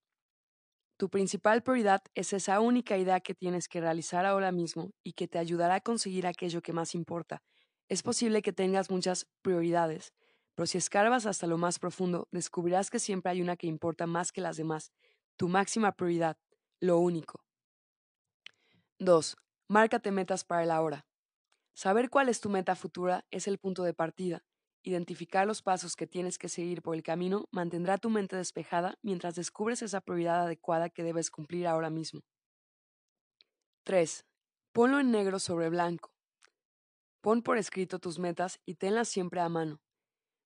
Tu 0.99 1.09
principal 1.09 1.63
prioridad 1.63 2.03
es 2.17 2.33
esa 2.33 2.59
única 2.59 2.99
idea 2.99 3.21
que 3.21 3.33
tienes 3.33 3.69
que 3.69 3.81
realizar 3.81 4.27
ahora 4.27 4.51
mismo 4.51 4.91
y 5.05 5.13
que 5.13 5.29
te 5.29 5.39
ayudará 5.39 5.77
a 5.77 5.81
conseguir 5.81 6.27
aquello 6.27 6.61
que 6.61 6.73
más 6.73 6.93
importa. 6.93 7.41
Es 7.89 8.03
posible 8.03 8.43
que 8.43 8.53
tengas 8.53 8.91
muchas 8.91 9.29
prioridades, 9.41 10.13
pero 10.57 10.67
si 10.67 10.77
escarbas 10.77 11.25
hasta 11.25 11.47
lo 11.47 11.57
más 11.57 11.79
profundo, 11.79 12.27
descubrirás 12.33 12.91
que 12.91 12.99
siempre 12.99 13.31
hay 13.31 13.41
una 13.41 13.57
que 13.57 13.69
importa 13.69 14.09
más 14.09 14.33
que 14.33 14.41
las 14.41 14.57
demás, 14.57 14.91
tu 15.37 15.49
máxima 15.49 15.93
prioridad, 15.93 16.37
lo 16.81 16.99
único. 16.99 17.45
2. 18.99 19.37
Márcate 19.69 20.11
metas 20.11 20.43
para 20.43 20.65
el 20.65 20.73
ahora. 20.73 21.07
Saber 21.75 22.11
cuál 22.11 22.29
es 22.29 22.41
tu 22.41 22.51
meta 22.51 22.75
futura 22.75 23.25
es 23.31 23.47
el 23.47 23.59
punto 23.59 23.85
de 23.85 23.95
partida. 23.95 24.43
Identificar 24.83 25.47
los 25.47 25.63
pasos 25.63 25.97
que 25.97 26.07
tienes 26.07 26.39
que 26.39 26.49
seguir 26.49 26.83
por 26.83 26.95
el 26.95 27.03
camino 27.03 27.47
mantendrá 27.51 27.99
tu 27.99 28.11
mente 28.11 28.37
despejada 28.37 28.99
mientras 29.03 29.35
descubres 29.35 29.83
esa 29.83 30.01
prioridad 30.01 30.43
adecuada 30.43 30.89
que 30.89 31.03
debes 31.03 31.31
cumplir 31.31 31.67
ahora 31.67 31.91
mismo. 31.91 32.21
3. 33.85 34.25
Ponlo 34.73 35.01
en 35.01 35.11
negro 35.11 35.39
sobre 35.39 35.69
blanco. 35.69 36.13
Pon 37.21 37.43
por 37.43 37.59
escrito 37.59 37.99
tus 37.99 38.19
metas 38.19 38.61
y 38.65 38.75
tenlas 38.75 39.09
siempre 39.09 39.41
a 39.41 39.49
mano. 39.49 39.81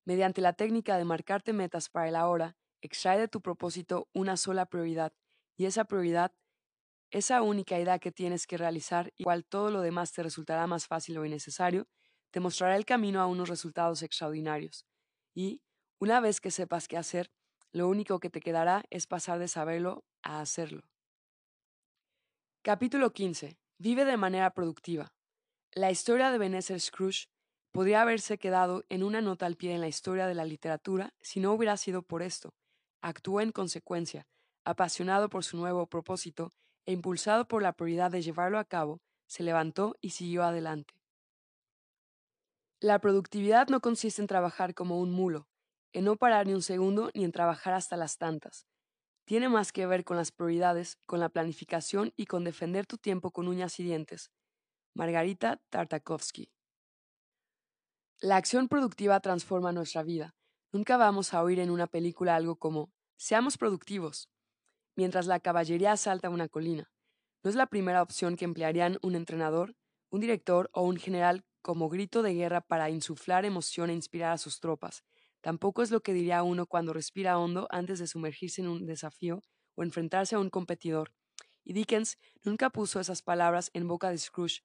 Mediante 0.05 0.41
la 0.41 0.53
técnica 0.53 0.97
de 0.97 1.05
marcarte 1.05 1.53
metas 1.53 1.89
para 1.89 2.09
el 2.09 2.15
ahora, 2.15 2.57
extrae 2.81 3.19
de 3.19 3.27
tu 3.27 3.41
propósito 3.41 4.09
una 4.13 4.35
sola 4.37 4.65
prioridad, 4.65 5.13
y 5.55 5.65
esa 5.65 5.85
prioridad, 5.85 6.33
esa 7.11 7.41
única 7.41 7.79
idea 7.79 7.99
que 7.99 8.11
tienes 8.11 8.47
que 8.47 8.57
realizar, 8.57 9.13
igual 9.17 9.45
todo 9.45 9.69
lo 9.69 9.81
demás 9.81 10.11
te 10.11 10.23
resultará 10.23 10.65
más 10.67 10.87
fácil 10.87 11.17
o 11.19 11.25
innecesario, 11.25 11.87
te 12.33 12.39
mostrará 12.39 12.75
el 12.75 12.85
camino 12.85 13.21
a 13.21 13.27
unos 13.27 13.47
resultados 13.47 14.01
extraordinarios. 14.01 14.87
Y, 15.35 15.61
una 15.99 16.19
vez 16.19 16.41
que 16.41 16.49
sepas 16.49 16.87
qué 16.87 16.97
hacer, 16.97 17.29
lo 17.71 17.87
único 17.87 18.19
que 18.19 18.31
te 18.31 18.41
quedará 18.41 18.83
es 18.89 19.05
pasar 19.05 19.37
de 19.37 19.47
saberlo 19.47 20.03
a 20.23 20.41
hacerlo. 20.41 20.81
Capítulo 22.63 23.13
15. 23.13 23.59
Vive 23.77 24.05
de 24.05 24.17
manera 24.17 24.51
productiva. 24.51 25.13
La 25.73 25.91
historia 25.91 26.31
de 26.31 26.39
Benezer 26.39 26.81
Scrooge 26.81 27.27
podría 27.71 28.01
haberse 28.01 28.39
quedado 28.39 28.83
en 28.89 29.03
una 29.03 29.21
nota 29.21 29.45
al 29.45 29.55
pie 29.55 29.75
en 29.75 29.81
la 29.81 29.87
historia 29.87 30.25
de 30.25 30.33
la 30.33 30.45
literatura 30.45 31.13
si 31.21 31.39
no 31.39 31.53
hubiera 31.53 31.77
sido 31.77 32.01
por 32.01 32.23
esto. 32.23 32.55
Actuó 33.03 33.41
en 33.41 33.51
consecuencia, 33.51 34.25
apasionado 34.65 35.29
por 35.29 35.43
su 35.43 35.55
nuevo 35.55 35.85
propósito 35.85 36.51
e 36.87 36.93
impulsado 36.93 37.47
por 37.47 37.61
la 37.61 37.73
prioridad 37.73 38.09
de 38.09 38.23
llevarlo 38.23 38.57
a 38.57 38.65
cabo, 38.65 39.01
se 39.27 39.43
levantó 39.43 39.95
y 40.01 40.11
siguió 40.11 40.43
adelante. 40.43 40.95
La 42.83 42.99
productividad 42.99 43.69
no 43.69 43.79
consiste 43.79 44.21
en 44.21 44.27
trabajar 44.27 44.73
como 44.73 44.99
un 44.99 45.09
mulo, 45.09 45.47
en 45.93 46.03
no 46.03 46.17
parar 46.17 46.47
ni 46.47 46.53
un 46.53 46.61
segundo 46.61 47.11
ni 47.13 47.23
en 47.23 47.31
trabajar 47.31 47.73
hasta 47.73 47.95
las 47.95 48.17
tantas. 48.17 48.67
Tiene 49.23 49.47
más 49.47 49.71
que 49.71 49.85
ver 49.85 50.03
con 50.03 50.17
las 50.17 50.33
prioridades, 50.33 50.97
con 51.05 51.21
la 51.21 51.29
planificación 51.29 52.11
y 52.17 52.25
con 52.25 52.43
defender 52.43 52.85
tu 52.85 52.97
tiempo 52.97 53.31
con 53.31 53.47
uñas 53.47 53.79
y 53.79 53.83
dientes. 53.83 54.33
Margarita 54.93 55.61
Tartakovsky 55.69 56.51
la 58.19 58.35
acción 58.35 58.67
productiva 58.67 59.17
transforma 59.21 59.71
nuestra 59.71 60.03
vida. 60.03 60.35
Nunca 60.73 60.97
vamos 60.97 61.33
a 61.33 61.41
oír 61.41 61.59
en 61.59 61.69
una 61.69 61.87
película 61.87 62.35
algo 62.35 62.57
como 62.57 62.91
seamos 63.17 63.57
productivos, 63.57 64.29
mientras 64.97 65.25
la 65.25 65.39
caballería 65.39 65.95
salta 65.95 66.29
una 66.29 66.49
colina. 66.49 66.91
No 67.43 67.49
es 67.49 67.55
la 67.55 67.67
primera 67.67 68.01
opción 68.01 68.35
que 68.35 68.43
emplearían 68.43 68.97
un 69.01 69.15
entrenador, 69.15 69.75
un 70.09 70.19
director 70.19 70.69
o 70.73 70.81
un 70.83 70.97
general 70.97 71.45
como 71.63 71.89
grito 71.89 72.21
de 72.21 72.35
guerra 72.35 72.61
para 72.61 72.91
insuflar 72.91 73.45
emoción 73.45 73.89
e 73.89 73.93
inspirar 73.93 74.33
a 74.33 74.37
sus 74.37 74.59
tropas. 74.59 75.03
Tampoco 75.41 75.81
es 75.81 75.89
lo 75.89 76.01
que 76.01 76.13
diría 76.13 76.43
uno 76.43 76.67
cuando 76.67 76.93
respira 76.93 77.39
hondo 77.39 77.67
antes 77.71 77.97
de 77.97 78.05
sumergirse 78.05 78.61
en 78.61 78.67
un 78.67 78.85
desafío 78.85 79.41
o 79.73 79.81
enfrentarse 79.81 80.35
a 80.35 80.39
un 80.39 80.51
competidor. 80.51 81.11
Y 81.63 81.73
Dickens 81.73 82.19
nunca 82.43 82.69
puso 82.69 82.99
esas 82.99 83.21
palabras 83.21 83.71
en 83.73 83.87
boca 83.87 84.09
de 84.11 84.17
Scrooge 84.17 84.61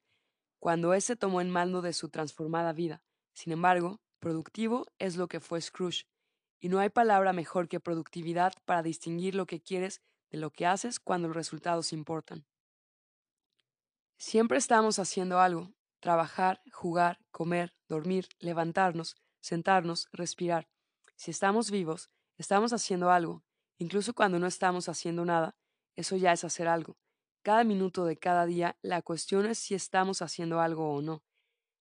cuando 0.58 0.92
éste 0.92 1.16
tomó 1.16 1.40
en 1.40 1.50
mando 1.50 1.82
de 1.82 1.92
su 1.92 2.08
transformada 2.08 2.72
vida. 2.72 3.02
Sin 3.32 3.52
embargo, 3.52 4.00
productivo 4.18 4.86
es 4.98 5.16
lo 5.16 5.28
que 5.28 5.40
fue 5.40 5.60
Scrooge, 5.60 6.04
y 6.60 6.68
no 6.68 6.80
hay 6.80 6.88
palabra 6.88 7.32
mejor 7.32 7.68
que 7.68 7.78
productividad 7.78 8.52
para 8.64 8.82
distinguir 8.82 9.36
lo 9.36 9.46
que 9.46 9.60
quieres 9.60 10.02
de 10.30 10.38
lo 10.38 10.50
que 10.50 10.66
haces 10.66 10.98
cuando 10.98 11.28
los 11.28 11.36
resultados 11.36 11.92
importan. 11.92 12.44
Siempre 14.16 14.58
estamos 14.58 14.98
haciendo 14.98 15.38
algo, 15.38 15.72
trabajar, 16.00 16.62
jugar, 16.72 17.18
comer, 17.30 17.74
dormir, 17.88 18.28
levantarnos, 18.38 19.16
sentarnos, 19.40 20.08
respirar. 20.12 20.68
Si 21.16 21.30
estamos 21.30 21.70
vivos, 21.70 22.10
estamos 22.36 22.72
haciendo 22.72 23.10
algo, 23.10 23.42
incluso 23.78 24.14
cuando 24.14 24.38
no 24.38 24.46
estamos 24.46 24.88
haciendo 24.88 25.24
nada, 25.24 25.56
eso 25.96 26.16
ya 26.16 26.32
es 26.32 26.44
hacer 26.44 26.68
algo. 26.68 26.96
Cada 27.42 27.64
minuto 27.64 28.04
de 28.04 28.16
cada 28.18 28.46
día, 28.46 28.76
la 28.82 29.02
cuestión 29.02 29.46
es 29.46 29.58
si 29.58 29.74
estamos 29.74 30.22
haciendo 30.22 30.60
algo 30.60 30.94
o 30.94 31.02
no 31.02 31.22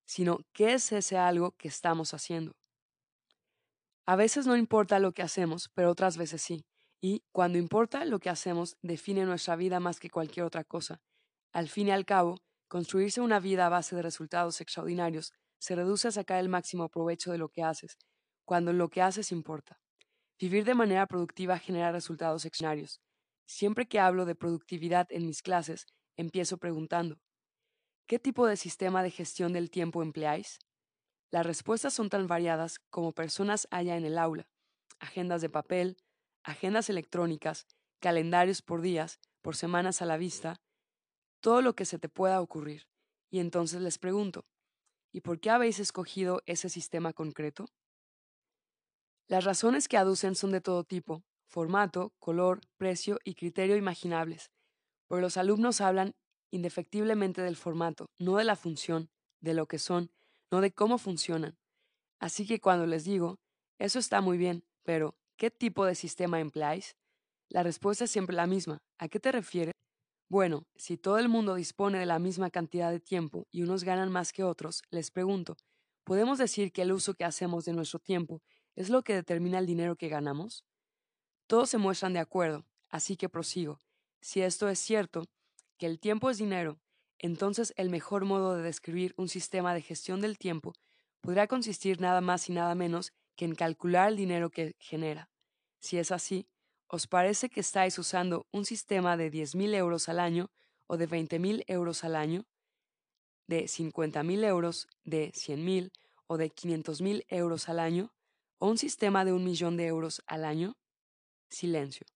sino 0.08 0.40
qué 0.54 0.74
es 0.74 0.92
ese 0.94 1.18
algo 1.18 1.52
que 1.58 1.68
estamos 1.68 2.14
haciendo. 2.14 2.56
A 4.06 4.16
veces 4.16 4.48
no 4.48 4.56
importa 4.56 5.00
lo 5.00 5.12
que 5.12 5.22
hacemos, 5.22 5.70
pero 5.76 5.92
otras 5.92 6.18
veces 6.18 6.42
sí. 6.42 6.66
Y 7.02 7.26
cuando 7.34 7.58
importa 7.58 8.06
lo 8.06 8.20
que 8.20 8.30
hacemos, 8.30 8.78
define 8.82 9.26
nuestra 9.26 9.58
vida 9.58 9.80
más 9.82 10.00
que 10.00 10.10
cualquier 10.10 10.46
otra 10.46 10.64
cosa. 10.64 11.02
Al 11.52 11.68
fin 11.68 11.90
y 11.90 11.92
al 11.92 12.06
cabo, 12.06 12.40
construirse 12.68 13.22
una 13.22 13.40
vida 13.40 13.66
a 13.66 13.70
base 13.70 13.96
de 13.96 14.02
resultados 14.02 14.62
extraordinarios 14.62 15.34
se 15.60 15.76
reduce 15.76 16.08
a 16.08 16.12
sacar 16.12 16.40
el 16.40 16.50
máximo 16.50 16.90
provecho 16.90 17.32
de 17.32 17.38
lo 17.38 17.50
que 17.50 17.64
haces, 17.64 17.98
cuando 18.46 18.74
lo 18.74 18.90
que 18.90 19.02
haces 19.02 19.32
importa. 19.32 19.80
Vivir 20.40 20.66
de 20.66 20.76
manera 20.76 21.08
productiva 21.08 21.58
genera 21.58 21.92
resultados 21.92 22.46
extraordinarios. 22.46 23.02
Siempre 23.48 23.88
que 23.88 24.00
hablo 24.00 24.26
de 24.26 24.36
productividad 24.36 25.08
en 25.10 25.26
mis 25.26 25.42
clases, 25.42 25.86
empiezo 26.16 26.58
preguntando, 26.58 27.18
¿qué 28.06 28.20
tipo 28.20 28.46
de 28.46 28.58
sistema 28.58 29.04
de 29.04 29.12
gestión 29.12 29.54
del 29.54 29.70
tiempo 29.70 30.04
empleáis? 30.04 30.60
Las 31.32 31.46
respuestas 31.46 31.94
son 31.94 32.10
tan 32.10 32.28
variadas 32.28 32.80
como 32.90 33.14
personas 33.14 33.68
haya 33.72 33.98
en 33.98 34.06
el 34.06 34.18
aula, 34.18 34.50
agendas 35.00 35.42
de 35.42 35.50
papel, 35.50 35.98
agendas 36.44 36.90
electrónicas, 36.90 37.66
calendarios 38.00 38.62
por 38.62 38.82
días, 38.82 39.20
por 39.42 39.56
semanas 39.56 40.02
a 40.02 40.06
la 40.06 40.18
vista, 40.18 40.62
todo 41.48 41.62
lo 41.62 41.78
que 41.78 41.86
se 41.86 41.98
te 41.98 42.10
pueda 42.10 42.42
ocurrir. 42.42 42.90
Y 43.32 43.40
entonces 43.40 43.82
les 43.82 43.98
pregunto, 44.00 44.46
¿y 45.14 45.22
por 45.22 45.40
qué 45.40 45.50
habéis 45.50 45.80
escogido 45.80 46.42
ese 46.46 46.68
sistema 46.68 47.14
concreto? 47.14 47.70
Las 49.30 49.46
razones 49.46 49.88
que 49.88 49.96
aducen 49.96 50.36
son 50.36 50.52
de 50.52 50.60
todo 50.60 50.84
tipo, 50.84 51.24
formato, 51.48 52.12
color, 52.20 52.60
precio 52.76 53.18
y 53.24 53.36
criterio 53.36 53.78
imaginables, 53.78 54.52
pero 55.08 55.22
los 55.22 55.38
alumnos 55.38 55.80
hablan 55.80 56.16
indefectiblemente 56.52 57.42
del 57.42 57.56
formato, 57.56 58.08
no 58.20 58.36
de 58.36 58.44
la 58.44 58.58
función, 58.58 59.10
de 59.40 59.54
lo 59.54 59.70
que 59.70 59.80
son, 59.80 60.12
no 60.52 60.60
de 60.60 60.74
cómo 60.74 60.98
funcionan. 60.98 61.58
Así 62.20 62.46
que 62.46 62.60
cuando 62.60 62.86
les 62.88 63.06
digo, 63.06 63.40
eso 63.80 64.00
está 64.00 64.20
muy 64.20 64.38
bien, 64.38 64.66
pero 64.84 65.16
¿qué 65.38 65.50
tipo 65.50 65.86
de 65.86 65.96
sistema 65.96 66.42
empleáis? 66.42 66.98
La 67.48 67.64
respuesta 67.64 68.04
es 68.04 68.12
siempre 68.12 68.36
la 68.36 68.48
misma. 68.48 68.80
¿A 68.98 69.08
qué 69.08 69.22
te 69.22 69.32
refieres? 69.32 69.77
Bueno, 70.30 70.66
si 70.76 70.98
todo 70.98 71.20
el 71.20 71.30
mundo 71.30 71.56
dispone 71.56 72.00
de 72.00 72.06
la 72.06 72.20
misma 72.20 72.50
cantidad 72.50 72.92
de 72.92 73.00
tiempo 73.00 73.48
y 73.50 73.62
unos 73.62 73.86
ganan 73.86 74.12
más 74.12 74.34
que 74.34 74.44
otros, 74.44 74.84
les 74.90 75.10
pregunto, 75.10 75.56
¿podemos 76.04 76.38
decir 76.38 76.74
que 76.74 76.82
el 76.82 76.92
uso 76.92 77.14
que 77.14 77.24
hacemos 77.24 77.64
de 77.64 77.72
nuestro 77.72 78.00
tiempo 78.00 78.42
es 78.76 78.90
lo 78.90 79.04
que 79.04 79.14
determina 79.14 79.58
el 79.58 79.66
dinero 79.66 79.96
que 79.96 80.10
ganamos? 80.10 80.66
Todos 81.48 81.70
se 81.70 81.78
muestran 81.78 82.12
de 82.12 82.20
acuerdo, 82.20 82.66
así 82.90 83.16
que 83.16 83.30
prosigo. 83.30 83.80
Si 84.20 84.42
esto 84.42 84.68
es 84.68 84.80
cierto, 84.80 85.24
que 85.78 85.86
el 85.86 85.98
tiempo 85.98 86.30
es 86.30 86.40
dinero, 86.40 86.78
entonces 87.20 87.74
el 87.78 87.90
mejor 87.90 88.26
modo 88.26 88.58
de 88.58 88.64
describir 88.64 89.14
un 89.16 89.30
sistema 89.30 89.74
de 89.74 89.82
gestión 89.82 90.20
del 90.20 90.38
tiempo 90.38 90.74
podrá 91.22 91.48
consistir 91.48 92.02
nada 92.02 92.20
más 92.20 92.50
y 92.50 92.54
nada 92.54 92.76
menos 92.76 93.14
que 93.38 93.46
en 93.46 93.56
calcular 93.56 94.10
el 94.10 94.18
dinero 94.18 94.50
que 94.50 94.76
genera. 94.78 95.30
Si 95.80 95.98
es 95.98 96.12
así, 96.12 96.50
¿os 96.88 97.08
parece 97.08 97.50
que 97.50 97.60
estáis 97.60 98.00
usando 98.00 98.48
un 98.52 98.66
sistema 98.66 99.18
de 99.18 99.32
10.000 99.32 99.76
euros 99.76 100.10
al 100.10 100.20
año 100.20 100.50
o 100.88 100.98
de 100.98 101.08
20.000 101.08 101.64
euros 101.68 102.04
al 102.04 102.16
año? 102.16 102.46
¿De 103.48 103.66
50.000 103.66 104.44
euros, 104.46 104.88
de 105.04 105.32
100.000 105.32 105.92
o 106.28 106.38
de 106.38 106.50
500.000 106.50 107.26
euros 107.30 107.70
al 107.70 107.80
año? 107.80 108.14
¿O 108.60 108.68
un 108.68 108.78
sistema 108.78 109.26
de 109.26 109.34
un 109.34 109.44
millón 109.44 109.78
de 109.78 109.86
euros 109.86 110.24
al 110.28 110.44
año? 110.44 110.78
Silencio. 111.50 112.08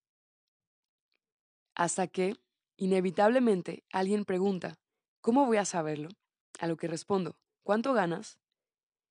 Hasta 1.76 2.08
que, 2.08 2.36
inevitablemente, 2.78 3.84
alguien 3.92 4.26
pregunta, 4.26 4.80
¿cómo 5.22 5.46
voy 5.46 5.58
a 5.58 5.66
saberlo? 5.66 6.10
A 6.60 6.68
lo 6.68 6.78
que 6.78 6.88
respondo, 6.88 7.38
¿cuánto 7.64 7.94
ganas? 7.94 8.40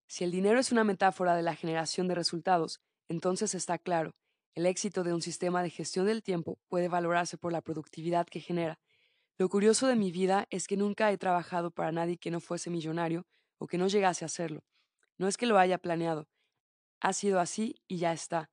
Si 0.06 0.24
el 0.24 0.30
dinero 0.30 0.58
es 0.58 0.72
una 0.72 0.84
metáfora 0.84 1.34
de 1.34 1.42
la 1.42 1.54
generación 1.54 2.08
de 2.08 2.14
resultados, 2.14 2.80
entonces 3.08 3.54
está 3.54 3.78
claro, 3.78 4.14
el 4.54 4.66
éxito 4.66 5.04
de 5.04 5.14
un 5.14 5.22
sistema 5.22 5.62
de 5.62 5.70
gestión 5.70 6.06
del 6.06 6.22
tiempo 6.22 6.58
puede 6.68 6.88
valorarse 6.88 7.38
por 7.38 7.52
la 7.52 7.62
productividad 7.62 8.26
que 8.26 8.40
genera. 8.40 8.78
Lo 9.38 9.48
curioso 9.48 9.86
de 9.86 9.96
mi 9.96 10.10
vida 10.10 10.46
es 10.50 10.66
que 10.66 10.76
nunca 10.76 11.10
he 11.10 11.18
trabajado 11.18 11.70
para 11.70 11.92
nadie 11.92 12.18
que 12.18 12.30
no 12.30 12.40
fuese 12.40 12.70
millonario 12.70 13.26
o 13.58 13.66
que 13.66 13.78
no 13.78 13.88
llegase 13.88 14.24
a 14.24 14.28
serlo. 14.28 14.64
No 15.18 15.28
es 15.28 15.36
que 15.36 15.46
lo 15.46 15.58
haya 15.58 15.78
planeado, 15.78 16.28
ha 17.00 17.12
sido 17.12 17.40
así 17.40 17.80
y 17.88 17.98
ya 17.98 18.12
está. 18.12 18.50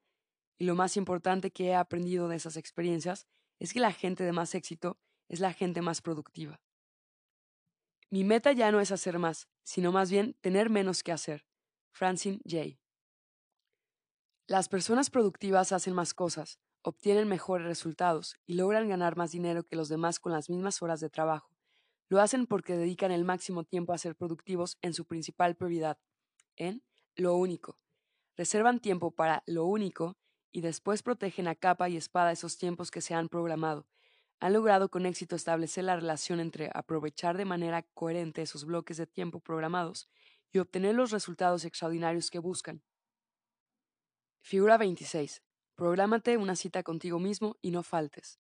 Y 0.58 0.66
lo 0.66 0.76
más 0.76 0.98
importante 0.98 1.52
que 1.52 1.68
he 1.68 1.76
aprendido 1.76 2.28
de 2.28 2.38
esas 2.38 2.58
experiencias 2.58 3.28
es 3.60 3.74
que 3.74 3.80
la 3.80 3.92
gente 3.92 4.24
de 4.24 4.32
más 4.32 4.56
éxito 4.56 4.98
es 5.28 5.40
la 5.40 5.54
gente 5.54 5.82
más 5.82 6.02
productiva. 6.02 6.62
Mi 8.10 8.24
meta 8.24 8.54
ya 8.54 8.72
no 8.72 8.80
es 8.80 8.92
hacer 8.92 9.20
más, 9.20 9.50
sino 9.64 9.92
más 9.92 10.10
bien 10.10 10.34
tener 10.42 10.70
menos 10.70 11.04
que 11.04 11.12
hacer. 11.12 11.46
Francine 11.92 12.40
J. 12.46 12.80
Las 14.50 14.70
personas 14.70 15.10
productivas 15.10 15.74
hacen 15.74 15.94
más 15.94 16.14
cosas, 16.14 16.62
obtienen 16.82 17.28
mejores 17.28 17.68
resultados 17.68 18.38
y 18.46 18.54
logran 18.54 18.88
ganar 18.88 19.18
más 19.18 19.34
dinero 19.34 19.66
que 19.66 19.76
los 19.76 19.90
demás 19.90 20.22
con 20.22 20.32
las 20.32 20.50
mismas 20.50 20.82
horas 20.82 21.02
de 21.02 21.10
trabajo. 21.10 21.52
Lo 22.08 22.22
hacen 22.22 22.48
porque 22.48 22.78
dedican 22.78 23.12
el 23.12 23.26
máximo 23.26 23.66
tiempo 23.66 23.92
a 23.92 23.98
ser 23.98 24.16
productivos 24.16 24.78
en 24.82 24.94
su 24.94 25.04
principal 25.04 25.58
prioridad, 25.58 26.00
en 26.56 26.82
lo 27.18 27.36
único. 27.36 27.78
Reservan 28.38 28.80
tiempo 28.80 29.12
para 29.12 29.44
lo 29.48 29.66
único 29.66 30.16
y 30.54 30.62
después 30.62 31.04
protegen 31.04 31.50
a 31.50 31.56
capa 31.56 31.90
y 31.90 31.98
espada 31.98 32.32
esos 32.32 32.58
tiempos 32.58 32.90
que 32.90 33.02
se 33.02 33.14
han 33.14 33.28
programado. 33.28 33.86
Han 34.40 34.54
logrado 34.54 34.88
con 34.90 35.06
éxito 35.06 35.36
establecer 35.36 35.84
la 35.84 35.98
relación 35.98 36.40
entre 36.40 36.72
aprovechar 36.74 37.36
de 37.36 37.44
manera 37.44 37.82
coherente 37.94 38.44
esos 38.44 38.64
bloques 38.64 38.96
de 38.96 39.08
tiempo 39.08 39.42
programados 39.42 40.08
y 40.54 40.60
obtener 40.60 40.96
los 40.96 41.12
resultados 41.12 41.66
extraordinarios 41.66 42.32
que 42.32 42.40
buscan. 42.40 42.82
Figura 44.48 44.78
26. 44.78 45.44
Prográmate 45.76 46.38
una 46.38 46.56
cita 46.56 46.82
contigo 46.82 47.20
mismo 47.20 47.58
y 47.62 47.72
no 47.72 47.84
faltes. 47.84 48.40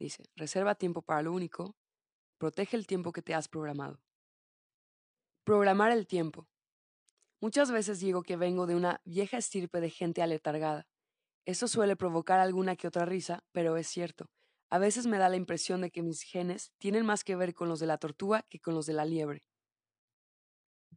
Dice, 0.00 0.24
reserva 0.34 0.76
tiempo 0.76 1.02
para 1.02 1.20
lo 1.20 1.34
único, 1.34 1.76
protege 2.38 2.74
el 2.74 2.86
tiempo 2.86 3.12
que 3.12 3.20
te 3.20 3.34
has 3.34 3.46
programado. 3.46 4.00
Programar 5.44 5.92
el 5.92 6.06
tiempo. 6.06 6.48
Muchas 7.42 7.70
veces 7.70 8.00
digo 8.00 8.22
que 8.22 8.38
vengo 8.38 8.66
de 8.66 8.76
una 8.76 9.02
vieja 9.04 9.36
estirpe 9.36 9.82
de 9.82 9.90
gente 9.90 10.22
aletargada. 10.22 10.88
Eso 11.44 11.68
suele 11.68 11.96
provocar 11.96 12.40
alguna 12.40 12.74
que 12.74 12.88
otra 12.88 13.04
risa, 13.04 13.44
pero 13.52 13.76
es 13.76 13.88
cierto. 13.88 14.30
A 14.70 14.78
veces 14.78 15.06
me 15.06 15.18
da 15.18 15.28
la 15.28 15.36
impresión 15.36 15.82
de 15.82 15.90
que 15.90 16.00
mis 16.00 16.22
genes 16.22 16.72
tienen 16.78 17.04
más 17.04 17.24
que 17.24 17.36
ver 17.36 17.52
con 17.52 17.68
los 17.68 17.78
de 17.78 17.86
la 17.86 17.98
tortuga 17.98 18.46
que 18.48 18.58
con 18.58 18.72
los 18.72 18.86
de 18.86 18.94
la 18.94 19.04
liebre. 19.04 19.44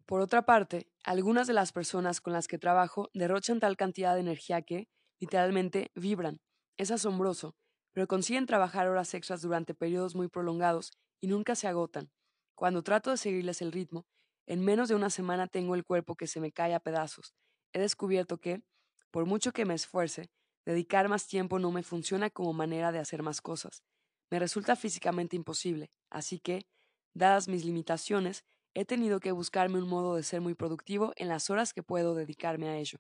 Por 0.09 0.21
otra 0.21 0.41
parte, 0.41 0.87
algunas 1.03 1.45
de 1.45 1.53
las 1.53 1.71
personas 1.71 2.19
con 2.19 2.33
las 2.33 2.47
que 2.47 2.57
trabajo 2.57 3.11
derrochan 3.13 3.59
tal 3.59 3.77
cantidad 3.77 4.15
de 4.15 4.21
energía 4.21 4.63
que, 4.63 4.89
literalmente, 5.19 5.91
vibran. 5.93 6.39
Es 6.77 6.89
asombroso, 6.89 7.55
pero 7.93 8.07
consiguen 8.07 8.47
trabajar 8.47 8.87
horas 8.87 9.13
extras 9.13 9.43
durante 9.43 9.75
periodos 9.75 10.15
muy 10.15 10.27
prolongados 10.27 10.91
y 11.21 11.27
nunca 11.27 11.53
se 11.53 11.67
agotan. 11.67 12.09
Cuando 12.55 12.81
trato 12.81 13.11
de 13.11 13.17
seguirles 13.17 13.61
el 13.61 13.71
ritmo, 13.71 14.07
en 14.47 14.65
menos 14.65 14.89
de 14.89 14.95
una 14.95 15.11
semana 15.11 15.45
tengo 15.47 15.75
el 15.75 15.85
cuerpo 15.85 16.15
que 16.15 16.25
se 16.25 16.39
me 16.41 16.51
cae 16.51 16.73
a 16.73 16.79
pedazos. 16.79 17.35
He 17.71 17.79
descubierto 17.79 18.39
que, 18.39 18.63
por 19.11 19.27
mucho 19.27 19.51
que 19.51 19.65
me 19.65 19.75
esfuerce, 19.75 20.31
Dedicar 20.65 21.09
más 21.09 21.27
tiempo 21.27 21.57
no 21.59 21.71
me 21.71 21.83
funciona 21.83 22.29
como 22.29 22.53
manera 22.53 22.91
de 22.91 22.99
hacer 22.99 23.23
más 23.23 23.41
cosas. 23.41 23.83
Me 24.29 24.39
resulta 24.39 24.75
físicamente 24.75 25.35
imposible, 25.35 25.89
así 26.11 26.39
que, 26.39 26.67
dadas 27.15 27.47
mis 27.47 27.65
limitaciones, 27.65 28.43
he 28.73 28.85
tenido 28.85 29.19
que 29.19 29.31
buscarme 29.31 29.77
un 29.77 29.87
modo 29.87 30.15
de 30.15 30.23
ser 30.23 30.41
muy 30.41 30.55
productivo 30.55 31.13
en 31.15 31.27
las 31.27 31.49
horas 31.49 31.73
que 31.73 31.83
puedo 31.83 32.15
dedicarme 32.15 32.69
a 32.69 32.77
ello. 32.77 32.99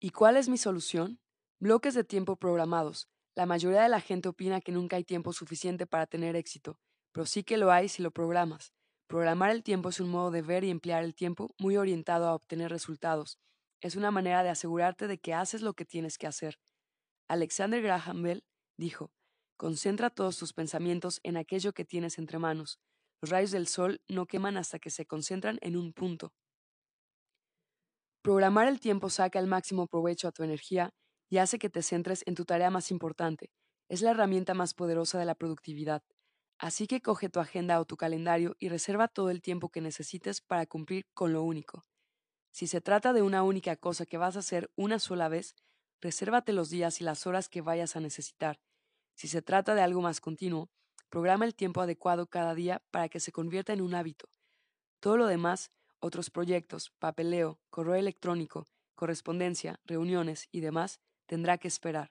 ¿Y 0.00 0.10
cuál 0.10 0.36
es 0.36 0.48
mi 0.48 0.58
solución? 0.58 1.20
Bloques 1.60 1.94
de 1.94 2.04
tiempo 2.04 2.36
programados. 2.36 3.08
La 3.34 3.46
mayoría 3.46 3.82
de 3.82 3.88
la 3.88 4.00
gente 4.00 4.28
opina 4.28 4.60
que 4.60 4.72
nunca 4.72 4.96
hay 4.96 5.04
tiempo 5.04 5.32
suficiente 5.32 5.86
para 5.86 6.06
tener 6.06 6.36
éxito, 6.36 6.78
pero 7.12 7.26
sí 7.26 7.42
que 7.42 7.56
lo 7.56 7.70
hay 7.70 7.88
si 7.88 8.02
lo 8.02 8.10
programas. 8.10 8.72
Programar 9.06 9.50
el 9.50 9.62
tiempo 9.62 9.88
es 9.88 10.00
un 10.00 10.10
modo 10.10 10.30
de 10.30 10.42
ver 10.42 10.64
y 10.64 10.70
emplear 10.70 11.02
el 11.02 11.14
tiempo 11.14 11.54
muy 11.58 11.76
orientado 11.76 12.26
a 12.26 12.34
obtener 12.34 12.70
resultados, 12.70 13.38
es 13.80 13.94
una 13.94 14.10
manera 14.10 14.42
de 14.42 14.50
asegurarte 14.50 15.06
de 15.06 15.18
que 15.18 15.34
haces 15.34 15.62
lo 15.62 15.74
que 15.74 15.84
tienes 15.84 16.18
que 16.18 16.26
hacer. 16.26 16.58
Alexander 17.28 17.80
Graham 17.80 18.22
Bell 18.22 18.44
dijo, 18.76 19.12
Concentra 19.56 20.10
todos 20.10 20.36
tus 20.36 20.52
pensamientos 20.52 21.20
en 21.22 21.36
aquello 21.36 21.72
que 21.72 21.84
tienes 21.84 22.18
entre 22.18 22.38
manos. 22.38 22.80
Los 23.20 23.30
rayos 23.30 23.50
del 23.50 23.66
sol 23.66 24.00
no 24.08 24.26
queman 24.26 24.56
hasta 24.56 24.78
que 24.78 24.90
se 24.90 25.06
concentran 25.06 25.58
en 25.60 25.76
un 25.76 25.92
punto. 25.92 26.32
Programar 28.22 28.68
el 28.68 28.80
tiempo 28.80 29.10
saca 29.10 29.38
el 29.38 29.46
máximo 29.46 29.86
provecho 29.86 30.28
a 30.28 30.32
tu 30.32 30.42
energía 30.42 30.90
y 31.30 31.38
hace 31.38 31.58
que 31.58 31.70
te 31.70 31.82
centres 31.82 32.22
en 32.26 32.34
tu 32.34 32.44
tarea 32.44 32.70
más 32.70 32.90
importante. 32.90 33.50
Es 33.88 34.02
la 34.02 34.10
herramienta 34.10 34.54
más 34.54 34.74
poderosa 34.74 35.18
de 35.18 35.24
la 35.24 35.34
productividad. 35.34 36.02
Así 36.58 36.86
que 36.86 37.00
coge 37.00 37.28
tu 37.28 37.40
agenda 37.40 37.80
o 37.80 37.84
tu 37.84 37.96
calendario 37.96 38.56
y 38.58 38.68
reserva 38.68 39.08
todo 39.08 39.30
el 39.30 39.40
tiempo 39.42 39.70
que 39.70 39.80
necesites 39.80 40.40
para 40.40 40.66
cumplir 40.66 41.06
con 41.14 41.32
lo 41.32 41.42
único. 41.42 41.86
Si 42.52 42.66
se 42.66 42.80
trata 42.80 43.12
de 43.12 43.22
una 43.22 43.42
única 43.42 43.76
cosa 43.76 44.06
que 44.06 44.18
vas 44.18 44.36
a 44.36 44.40
hacer 44.40 44.70
una 44.76 44.98
sola 44.98 45.28
vez, 45.28 45.54
resérvate 46.00 46.52
los 46.52 46.70
días 46.70 47.00
y 47.00 47.04
las 47.04 47.26
horas 47.26 47.48
que 47.48 47.60
vayas 47.60 47.96
a 47.96 48.00
necesitar. 48.00 48.60
Si 49.14 49.28
se 49.28 49.42
trata 49.42 49.74
de 49.74 49.82
algo 49.82 50.00
más 50.00 50.20
continuo, 50.20 50.70
programa 51.08 51.44
el 51.44 51.54
tiempo 51.54 51.80
adecuado 51.80 52.26
cada 52.26 52.54
día 52.54 52.82
para 52.90 53.08
que 53.08 53.20
se 53.20 53.32
convierta 53.32 53.72
en 53.72 53.80
un 53.80 53.94
hábito. 53.94 54.28
Todo 55.00 55.16
lo 55.16 55.26
demás, 55.26 55.70
otros 56.00 56.30
proyectos, 56.30 56.90
papeleo, 56.98 57.60
correo 57.70 57.94
electrónico, 57.94 58.66
correspondencia, 58.94 59.80
reuniones 59.84 60.48
y 60.52 60.60
demás, 60.60 61.00
tendrá 61.26 61.58
que 61.58 61.68
esperar. 61.68 62.10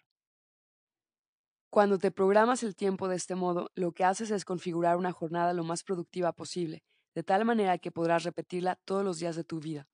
Cuando 1.69 1.99
te 1.99 2.11
programas 2.11 2.63
el 2.63 2.75
tiempo 2.75 3.07
de 3.07 3.17
este 3.17 3.35
modo, 3.35 3.71
lo 3.75 3.91
que 3.91 4.05
haces 4.05 4.31
es 4.31 4.45
configurar 4.45 4.97
una 4.97 5.11
jornada 5.11 5.53
lo 5.53 5.63
más 5.63 5.83
productiva 5.83 6.31
posible, 6.31 6.83
de 7.13 7.23
tal 7.23 7.45
manera 7.45 7.77
que 7.77 7.91
podrás 7.91 8.23
repetirla 8.23 8.77
todos 8.85 9.03
los 9.03 9.19
días 9.19 9.35
de 9.35 9.43
tu 9.43 9.59
vida. 9.59 9.89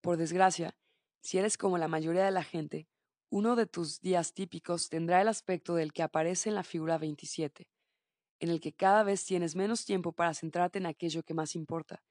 Por 0.00 0.16
desgracia, 0.16 0.76
si 1.20 1.38
eres 1.38 1.58
como 1.58 1.78
la 1.78 1.88
mayoría 1.88 2.24
de 2.24 2.30
la 2.30 2.42
gente, 2.42 2.88
Uno 3.32 3.54
de 3.54 3.66
tus 3.66 4.00
días 4.00 4.34
típicos 4.34 4.88
tendrá 4.88 5.20
el 5.20 5.28
aspecto 5.28 5.76
del 5.76 5.92
que 5.92 6.02
aparece 6.02 6.48
en 6.48 6.56
la 6.56 6.64
figura 6.64 6.98
27, 6.98 7.68
en 8.40 8.48
el 8.50 8.60
que 8.60 8.72
cada 8.72 9.04
vez 9.04 9.24
tienes 9.24 9.54
menos 9.54 9.84
tiempo 9.84 10.12
para 10.12 10.34
centrarte 10.34 10.78
en 10.78 10.86
aquello 10.86 11.22
que 11.22 11.34
más 11.34 11.54
importa. 11.54 12.02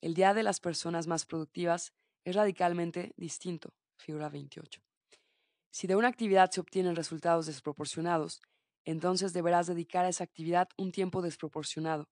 El 0.00 0.14
día 0.14 0.32
de 0.32 0.42
las 0.42 0.60
personas 0.60 1.06
más 1.06 1.26
productivas 1.26 1.92
es 2.24 2.34
radicalmente 2.34 3.12
distinto, 3.16 3.74
figura 3.98 4.28
28. 4.28 4.80
Si 5.70 5.86
de 5.86 5.96
una 5.96 6.08
actividad 6.08 6.50
se 6.50 6.60
obtienen 6.60 6.96
resultados 6.96 7.46
desproporcionados, 7.46 8.40
entonces 8.84 9.32
deberás 9.32 9.66
dedicar 9.66 10.04
a 10.04 10.08
esa 10.08 10.24
actividad 10.24 10.68
un 10.76 10.92
tiempo 10.92 11.22
desproporcionado. 11.22 12.08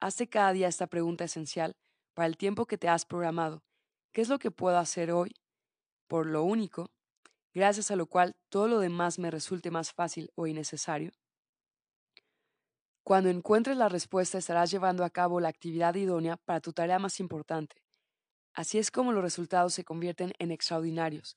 Hazte 0.00 0.28
cada 0.28 0.52
día 0.52 0.68
esta 0.68 0.86
pregunta 0.86 1.24
esencial 1.24 1.74
para 2.14 2.26
el 2.26 2.36
tiempo 2.36 2.66
que 2.66 2.78
te 2.78 2.88
has 2.88 3.04
programado. 3.04 3.62
¿Qué 4.12 4.20
es 4.20 4.28
lo 4.28 4.38
que 4.38 4.50
puedo 4.50 4.78
hacer 4.78 5.10
hoy? 5.10 5.34
Por 6.06 6.26
lo 6.26 6.44
único 6.44 6.90
gracias 7.54 7.90
a 7.90 7.96
lo 7.96 8.06
cual 8.06 8.36
todo 8.50 8.68
lo 8.68 8.80
demás 8.80 9.18
me 9.18 9.30
resulte 9.30 9.70
más 9.70 9.92
fácil 9.92 10.30
o 10.34 10.46
innecesario? 10.46 11.12
Cuando 13.06 13.28
encuentres 13.28 13.76
la 13.76 13.90
respuesta 13.90 14.38
estarás 14.38 14.70
llevando 14.70 15.04
a 15.04 15.10
cabo 15.10 15.38
la 15.38 15.50
actividad 15.50 15.94
idónea 15.94 16.38
para 16.38 16.60
tu 16.60 16.72
tarea 16.72 16.98
más 16.98 17.20
importante. 17.20 17.82
Así 18.54 18.78
es 18.78 18.90
como 18.90 19.12
los 19.12 19.22
resultados 19.22 19.74
se 19.74 19.84
convierten 19.84 20.32
en 20.38 20.50
extraordinarios. 20.50 21.36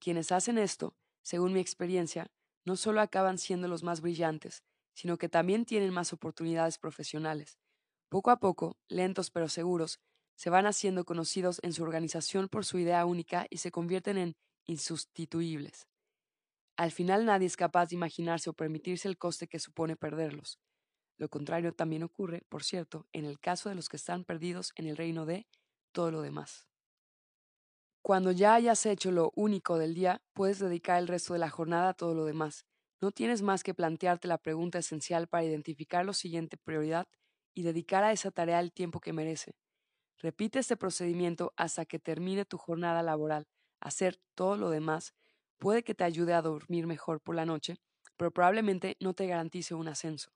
Quienes 0.00 0.32
hacen 0.32 0.56
esto, 0.56 0.94
según 1.22 1.52
mi 1.52 1.60
experiencia, 1.60 2.28
no 2.64 2.76
solo 2.76 3.02
acaban 3.02 3.36
siendo 3.36 3.68
los 3.68 3.82
más 3.82 4.00
brillantes, 4.00 4.62
sino 4.94 5.18
que 5.18 5.28
también 5.28 5.66
tienen 5.66 5.92
más 5.92 6.14
oportunidades 6.14 6.78
profesionales. 6.78 7.58
Poco 8.08 8.30
a 8.30 8.38
poco, 8.38 8.78
lentos 8.88 9.30
pero 9.30 9.50
seguros, 9.50 10.00
se 10.34 10.48
van 10.48 10.64
haciendo 10.64 11.04
conocidos 11.04 11.60
en 11.62 11.74
su 11.74 11.82
organización 11.82 12.48
por 12.48 12.64
su 12.64 12.78
idea 12.78 13.04
única 13.04 13.46
y 13.50 13.58
se 13.58 13.70
convierten 13.70 14.16
en 14.16 14.36
insustituibles. 14.64 15.86
Al 16.78 16.90
final 16.90 17.26
nadie 17.26 17.48
es 17.48 17.56
capaz 17.58 17.90
de 17.90 17.96
imaginarse 17.96 18.48
o 18.48 18.54
permitirse 18.54 19.08
el 19.08 19.18
coste 19.18 19.46
que 19.46 19.58
supone 19.58 19.94
perderlos. 19.94 20.58
Lo 21.22 21.28
contrario 21.28 21.72
también 21.72 22.02
ocurre, 22.02 22.42
por 22.48 22.64
cierto, 22.64 23.06
en 23.12 23.24
el 23.26 23.38
caso 23.38 23.68
de 23.68 23.76
los 23.76 23.88
que 23.88 23.96
están 23.96 24.24
perdidos 24.24 24.72
en 24.74 24.88
el 24.88 24.96
reino 24.96 25.24
de 25.24 25.46
todo 25.92 26.10
lo 26.10 26.20
demás. 26.20 26.66
Cuando 28.02 28.32
ya 28.32 28.54
hayas 28.54 28.84
hecho 28.86 29.12
lo 29.12 29.30
único 29.36 29.78
del 29.78 29.94
día, 29.94 30.20
puedes 30.32 30.58
dedicar 30.58 30.98
el 30.98 31.06
resto 31.06 31.34
de 31.34 31.38
la 31.38 31.48
jornada 31.48 31.90
a 31.90 31.94
todo 31.94 32.12
lo 32.12 32.24
demás. 32.24 32.66
No 33.00 33.12
tienes 33.12 33.40
más 33.40 33.62
que 33.62 33.72
plantearte 33.72 34.26
la 34.26 34.38
pregunta 34.38 34.80
esencial 34.80 35.28
para 35.28 35.44
identificar 35.44 36.04
lo 36.04 36.12
siguiente 36.12 36.56
prioridad 36.56 37.06
y 37.54 37.62
dedicar 37.62 38.02
a 38.02 38.10
esa 38.10 38.32
tarea 38.32 38.58
el 38.58 38.72
tiempo 38.72 38.98
que 38.98 39.12
merece. 39.12 39.54
Repite 40.18 40.58
este 40.58 40.76
procedimiento 40.76 41.52
hasta 41.56 41.84
que 41.84 42.00
termine 42.00 42.44
tu 42.46 42.58
jornada 42.58 43.04
laboral 43.04 43.46
hacer 43.78 44.18
todo 44.34 44.56
lo 44.56 44.70
demás 44.70 45.14
puede 45.58 45.84
que 45.84 45.94
te 45.94 46.02
ayude 46.02 46.34
a 46.34 46.42
dormir 46.42 46.88
mejor 46.88 47.20
por 47.20 47.36
la 47.36 47.46
noche, 47.46 47.76
pero 48.16 48.32
probablemente 48.32 48.96
no 48.98 49.14
te 49.14 49.28
garantice 49.28 49.76
un 49.76 49.86
ascenso. 49.86 50.32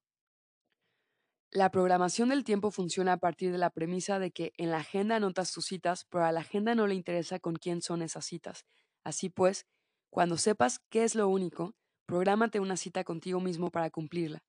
La 1.56 1.70
programación 1.70 2.28
del 2.28 2.44
tiempo 2.44 2.70
funciona 2.70 3.14
a 3.14 3.16
partir 3.16 3.50
de 3.50 3.56
la 3.56 3.70
premisa 3.70 4.18
de 4.18 4.30
que 4.30 4.52
en 4.58 4.70
la 4.70 4.76
agenda 4.76 5.16
anotas 5.16 5.52
tus 5.52 5.64
citas, 5.64 6.04
pero 6.10 6.26
a 6.26 6.30
la 6.30 6.40
agenda 6.40 6.74
no 6.74 6.86
le 6.86 6.94
interesa 6.94 7.38
con 7.38 7.56
quién 7.56 7.80
son 7.80 8.02
esas 8.02 8.26
citas. 8.26 8.66
Así 9.04 9.30
pues, 9.30 9.64
cuando 10.10 10.36
sepas 10.36 10.80
qué 10.90 11.02
es 11.02 11.14
lo 11.14 11.28
único, 11.28 11.74
prográmate 12.04 12.60
una 12.60 12.76
cita 12.76 13.04
contigo 13.04 13.40
mismo 13.40 13.70
para 13.70 13.88
cumplirla. 13.88 14.44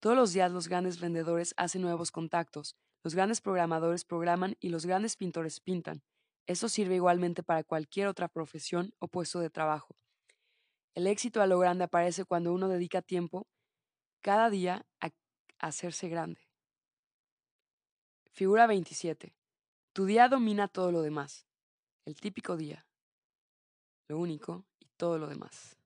Todos 0.00 0.16
los 0.16 0.32
días 0.32 0.50
los 0.50 0.66
grandes 0.66 0.98
vendedores 0.98 1.54
hacen 1.56 1.82
nuevos 1.82 2.10
contactos, 2.10 2.74
los 3.04 3.14
grandes 3.14 3.40
programadores 3.40 4.04
programan 4.04 4.56
y 4.58 4.70
los 4.70 4.86
grandes 4.86 5.14
pintores 5.14 5.60
pintan. 5.60 6.02
Eso 6.48 6.68
sirve 6.68 6.96
igualmente 6.96 7.44
para 7.44 7.62
cualquier 7.62 8.08
otra 8.08 8.26
profesión 8.26 8.92
o 8.98 9.06
puesto 9.06 9.38
de 9.38 9.50
trabajo. 9.50 9.94
El 10.96 11.06
éxito 11.06 11.42
a 11.42 11.46
lo 11.46 11.60
grande 11.60 11.84
aparece 11.84 12.24
cuando 12.24 12.52
uno 12.52 12.68
dedica 12.68 13.02
tiempo 13.02 13.46
cada 14.20 14.50
día 14.50 14.84
a 15.00 15.10
hacerse 15.60 16.08
grande. 16.08 16.40
Figura 18.30 18.66
27. 18.66 19.34
Tu 19.92 20.04
día 20.06 20.28
domina 20.28 20.68
todo 20.68 20.92
lo 20.92 21.02
demás. 21.02 21.46
El 22.04 22.16
típico 22.16 22.56
día. 22.56 22.86
Lo 24.08 24.18
único 24.18 24.64
y 24.78 24.86
todo 24.96 25.18
lo 25.18 25.28
demás. 25.28 25.76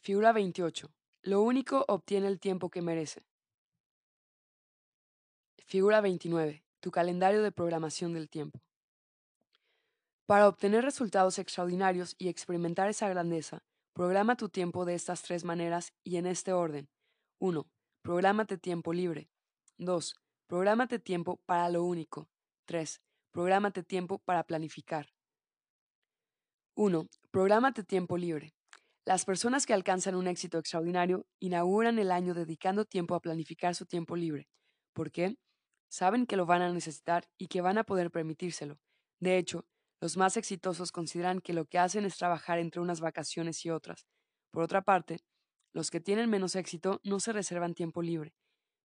Figura 0.00 0.32
28. 0.32 0.90
Lo 1.22 1.42
único 1.42 1.84
obtiene 1.88 2.28
el 2.28 2.38
tiempo 2.38 2.70
que 2.70 2.82
merece. 2.82 3.26
Figura 5.64 6.00
29. 6.00 6.64
Tu 6.80 6.90
calendario 6.90 7.42
de 7.42 7.52
programación 7.52 8.12
del 8.12 8.28
tiempo. 8.28 8.60
Para 10.26 10.48
obtener 10.48 10.84
resultados 10.84 11.38
extraordinarios 11.38 12.14
y 12.18 12.28
experimentar 12.28 12.88
esa 12.88 13.08
grandeza, 13.08 13.64
programa 13.92 14.36
tu 14.36 14.48
tiempo 14.48 14.84
de 14.84 14.94
estas 14.94 15.22
tres 15.22 15.44
maneras 15.44 15.92
y 16.04 16.16
en 16.16 16.26
este 16.26 16.52
orden. 16.52 16.88
1. 17.38 17.66
Prográmate 18.06 18.56
tiempo 18.56 18.92
libre. 18.92 19.28
2. 19.78 20.14
Prográmate 20.46 21.00
tiempo 21.00 21.40
para 21.44 21.68
lo 21.70 21.82
único. 21.82 22.28
3. 22.66 23.02
Prográmate 23.32 23.82
tiempo 23.82 24.20
para 24.20 24.44
planificar. 24.44 25.08
1. 26.76 27.08
Prográmate 27.32 27.82
tiempo 27.82 28.16
libre. 28.16 28.54
Las 29.04 29.24
personas 29.24 29.66
que 29.66 29.74
alcanzan 29.74 30.14
un 30.14 30.28
éxito 30.28 30.58
extraordinario 30.58 31.26
inauguran 31.40 31.98
el 31.98 32.12
año 32.12 32.32
dedicando 32.32 32.84
tiempo 32.84 33.16
a 33.16 33.20
planificar 33.20 33.74
su 33.74 33.86
tiempo 33.86 34.14
libre. 34.14 34.46
¿Por 34.92 35.10
qué? 35.10 35.36
Saben 35.88 36.26
que 36.26 36.36
lo 36.36 36.46
van 36.46 36.62
a 36.62 36.72
necesitar 36.72 37.26
y 37.36 37.48
que 37.48 37.60
van 37.60 37.76
a 37.76 37.82
poder 37.82 38.12
permitírselo. 38.12 38.78
De 39.18 39.36
hecho, 39.36 39.66
los 40.00 40.16
más 40.16 40.36
exitosos 40.36 40.92
consideran 40.92 41.40
que 41.40 41.54
lo 41.54 41.64
que 41.64 41.80
hacen 41.80 42.04
es 42.04 42.16
trabajar 42.16 42.60
entre 42.60 42.80
unas 42.80 43.00
vacaciones 43.00 43.66
y 43.66 43.70
otras. 43.70 44.06
Por 44.52 44.62
otra 44.62 44.82
parte, 44.82 45.24
los 45.76 45.90
que 45.90 46.00
tienen 46.00 46.30
menos 46.30 46.56
éxito 46.56 47.02
no 47.04 47.20
se 47.20 47.34
reservan 47.34 47.74
tiempo 47.74 48.00
libre, 48.00 48.34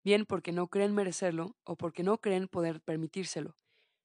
bien 0.04 0.26
porque 0.26 0.52
no 0.52 0.68
creen 0.68 0.94
merecerlo 0.94 1.56
o 1.64 1.78
porque 1.78 2.04
no 2.04 2.18
creen 2.18 2.50
poder 2.50 2.82
permitírselo. 2.82 3.56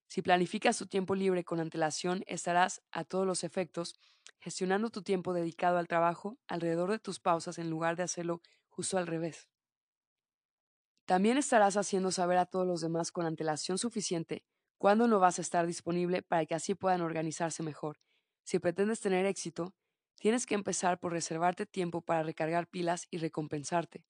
Si 0.08 0.22
planificas 0.22 0.78
tu 0.78 0.86
tiempo 0.86 1.16
libre 1.16 1.42
con 1.42 1.58
antelación, 1.58 2.22
estarás, 2.28 2.82
a 2.92 3.02
todos 3.02 3.26
los 3.26 3.42
efectos, 3.42 3.96
gestionando 4.38 4.90
tu 4.90 5.02
tiempo 5.02 5.32
dedicado 5.32 5.78
al 5.78 5.88
trabajo 5.88 6.38
alrededor 6.46 6.92
de 6.92 7.00
tus 7.00 7.18
pausas 7.18 7.58
en 7.58 7.70
lugar 7.70 7.96
de 7.96 8.04
hacerlo 8.04 8.40
justo 8.68 8.98
al 8.98 9.08
revés. 9.08 9.48
También 11.06 11.38
estarás 11.38 11.76
haciendo 11.76 12.12
saber 12.12 12.38
a 12.38 12.46
todos 12.46 12.68
los 12.68 12.82
demás 12.82 13.10
con 13.10 13.26
antelación 13.26 13.78
suficiente 13.78 14.44
¿Cuándo 14.78 15.08
no 15.08 15.18
vas 15.18 15.38
a 15.38 15.42
estar 15.42 15.66
disponible 15.66 16.22
para 16.22 16.44
que 16.44 16.54
así 16.54 16.74
puedan 16.76 17.00
organizarse 17.00 17.62
mejor? 17.62 17.98
Si 18.44 18.58
pretendes 18.58 19.00
tener 19.00 19.24
éxito, 19.24 19.74
tienes 20.18 20.46
que 20.46 20.54
empezar 20.54 20.98
por 20.98 21.12
reservarte 21.12 21.66
tiempo 21.66 22.00
para 22.02 22.22
recargar 22.22 22.68
pilas 22.68 23.06
y 23.10 23.18
recompensarte. 23.18 24.04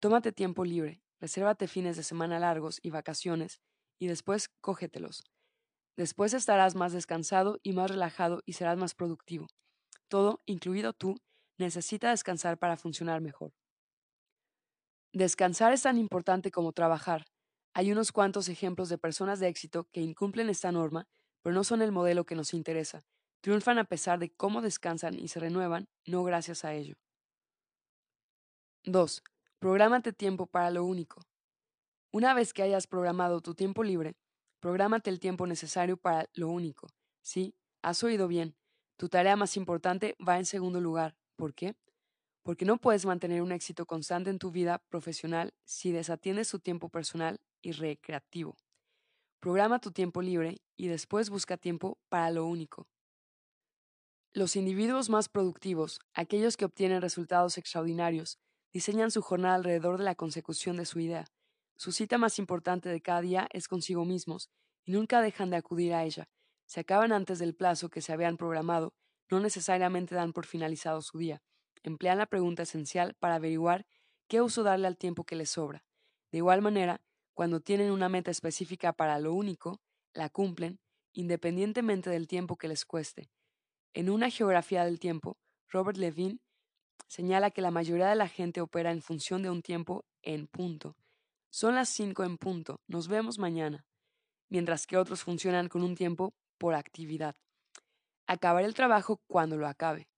Tómate 0.00 0.32
tiempo 0.32 0.64
libre, 0.64 1.02
resérvate 1.20 1.68
fines 1.68 1.96
de 1.96 2.02
semana 2.02 2.38
largos 2.38 2.80
y 2.82 2.90
vacaciones, 2.90 3.60
y 3.98 4.08
después 4.08 4.48
cógetelos. 4.60 5.24
Después 5.96 6.34
estarás 6.34 6.74
más 6.74 6.92
descansado 6.92 7.58
y 7.62 7.72
más 7.72 7.90
relajado 7.90 8.42
y 8.46 8.54
serás 8.54 8.76
más 8.76 8.94
productivo. 8.94 9.46
Todo, 10.08 10.42
incluido 10.46 10.92
tú, 10.92 11.16
necesita 11.58 12.10
descansar 12.10 12.58
para 12.58 12.76
funcionar 12.76 13.20
mejor. 13.20 13.52
Descansar 15.12 15.72
es 15.72 15.82
tan 15.82 15.96
importante 15.96 16.50
como 16.50 16.72
trabajar, 16.72 17.24
hay 17.76 17.90
unos 17.90 18.12
cuantos 18.12 18.48
ejemplos 18.48 18.88
de 18.88 18.98
personas 18.98 19.40
de 19.40 19.48
éxito 19.48 19.88
que 19.92 20.00
incumplen 20.00 20.48
esta 20.48 20.70
norma, 20.70 21.08
pero 21.42 21.54
no 21.54 21.64
son 21.64 21.82
el 21.82 21.90
modelo 21.90 22.24
que 22.24 22.36
nos 22.36 22.54
interesa. 22.54 23.02
Triunfan 23.44 23.76
a 23.76 23.84
pesar 23.84 24.18
de 24.18 24.30
cómo 24.30 24.62
descansan 24.62 25.18
y 25.18 25.28
se 25.28 25.38
renuevan, 25.38 25.86
no 26.06 26.24
gracias 26.24 26.64
a 26.64 26.72
ello. 26.72 26.96
2. 28.84 29.22
Prográmate 29.58 30.14
tiempo 30.14 30.46
para 30.46 30.70
lo 30.70 30.82
único. 30.86 31.20
Una 32.10 32.32
vez 32.32 32.54
que 32.54 32.62
hayas 32.62 32.86
programado 32.86 33.42
tu 33.42 33.54
tiempo 33.54 33.84
libre, 33.84 34.16
prográmate 34.60 35.10
el 35.10 35.20
tiempo 35.20 35.46
necesario 35.46 35.98
para 35.98 36.26
lo 36.32 36.48
único. 36.48 36.86
Sí, 37.20 37.54
has 37.82 38.02
oído 38.02 38.28
bien. 38.28 38.56
Tu 38.96 39.10
tarea 39.10 39.36
más 39.36 39.58
importante 39.58 40.16
va 40.26 40.38
en 40.38 40.46
segundo 40.46 40.80
lugar. 40.80 41.14
¿Por 41.36 41.52
qué? 41.52 41.76
Porque 42.44 42.64
no 42.64 42.78
puedes 42.78 43.04
mantener 43.04 43.42
un 43.42 43.52
éxito 43.52 43.84
constante 43.84 44.30
en 44.30 44.38
tu 44.38 44.52
vida 44.52 44.78
profesional 44.88 45.52
si 45.66 45.92
desatiendes 45.92 46.48
tu 46.48 46.60
tiempo 46.60 46.88
personal 46.88 47.42
y 47.60 47.72
recreativo. 47.72 48.56
Programa 49.38 49.80
tu 49.80 49.92
tiempo 49.92 50.22
libre 50.22 50.62
y 50.78 50.88
después 50.88 51.28
busca 51.28 51.58
tiempo 51.58 51.98
para 52.08 52.30
lo 52.30 52.46
único. 52.46 52.88
Los 54.36 54.56
individuos 54.56 55.10
más 55.10 55.28
productivos, 55.28 56.00
aquellos 56.12 56.56
que 56.56 56.64
obtienen 56.64 57.00
resultados 57.00 57.56
extraordinarios, 57.56 58.40
diseñan 58.72 59.12
su 59.12 59.22
jornada 59.22 59.54
alrededor 59.54 59.96
de 59.96 60.02
la 60.02 60.16
consecución 60.16 60.76
de 60.76 60.86
su 60.86 60.98
idea. 60.98 61.26
Su 61.76 61.92
cita 61.92 62.18
más 62.18 62.40
importante 62.40 62.88
de 62.88 63.00
cada 63.00 63.20
día 63.20 63.46
es 63.52 63.68
consigo 63.68 64.04
mismos 64.04 64.50
y 64.82 64.90
nunca 64.90 65.22
dejan 65.22 65.50
de 65.50 65.58
acudir 65.58 65.94
a 65.94 66.02
ella. 66.02 66.28
Se 66.66 66.80
acaban 66.80 67.12
antes 67.12 67.38
del 67.38 67.54
plazo 67.54 67.90
que 67.90 68.00
se 68.00 68.12
habían 68.12 68.36
programado, 68.36 68.92
no 69.30 69.38
necesariamente 69.38 70.16
dan 70.16 70.32
por 70.32 70.46
finalizado 70.46 71.00
su 71.00 71.16
día. 71.16 71.40
Emplean 71.84 72.18
la 72.18 72.26
pregunta 72.26 72.64
esencial 72.64 73.14
para 73.14 73.36
averiguar 73.36 73.86
qué 74.26 74.42
uso 74.42 74.64
darle 74.64 74.88
al 74.88 74.98
tiempo 74.98 75.22
que 75.22 75.36
les 75.36 75.50
sobra. 75.50 75.84
De 76.32 76.38
igual 76.38 76.60
manera, 76.60 77.00
cuando 77.34 77.60
tienen 77.60 77.92
una 77.92 78.08
meta 78.08 78.32
específica 78.32 78.94
para 78.94 79.20
lo 79.20 79.32
único, 79.32 79.80
la 80.12 80.28
cumplen, 80.28 80.80
independientemente 81.12 82.10
del 82.10 82.26
tiempo 82.26 82.56
que 82.56 82.66
les 82.66 82.84
cueste. 82.84 83.30
En 83.96 84.10
una 84.10 84.28
geografía 84.28 84.84
del 84.84 84.98
tiempo, 84.98 85.38
Robert 85.68 85.96
Levine, 85.98 86.40
señala 87.06 87.52
que 87.52 87.62
la 87.62 87.70
mayoría 87.70 88.08
de 88.08 88.16
la 88.16 88.26
gente 88.26 88.60
opera 88.60 88.90
en 88.90 89.02
función 89.02 89.44
de 89.44 89.50
un 89.50 89.62
tiempo 89.62 90.04
en 90.22 90.48
punto. 90.48 90.96
Son 91.48 91.76
las 91.76 91.90
cinco 91.90 92.24
en 92.24 92.36
punto, 92.36 92.80
nos 92.88 93.06
vemos 93.06 93.38
mañana, 93.38 93.86
mientras 94.48 94.88
que 94.88 94.96
otros 94.96 95.22
funcionan 95.22 95.68
con 95.68 95.84
un 95.84 95.94
tiempo 95.94 96.34
por 96.58 96.74
actividad. 96.74 97.36
Acabaré 98.26 98.66
el 98.66 98.74
trabajo 98.74 99.20
cuando 99.28 99.56
lo 99.56 99.68
acabe. 99.68 100.08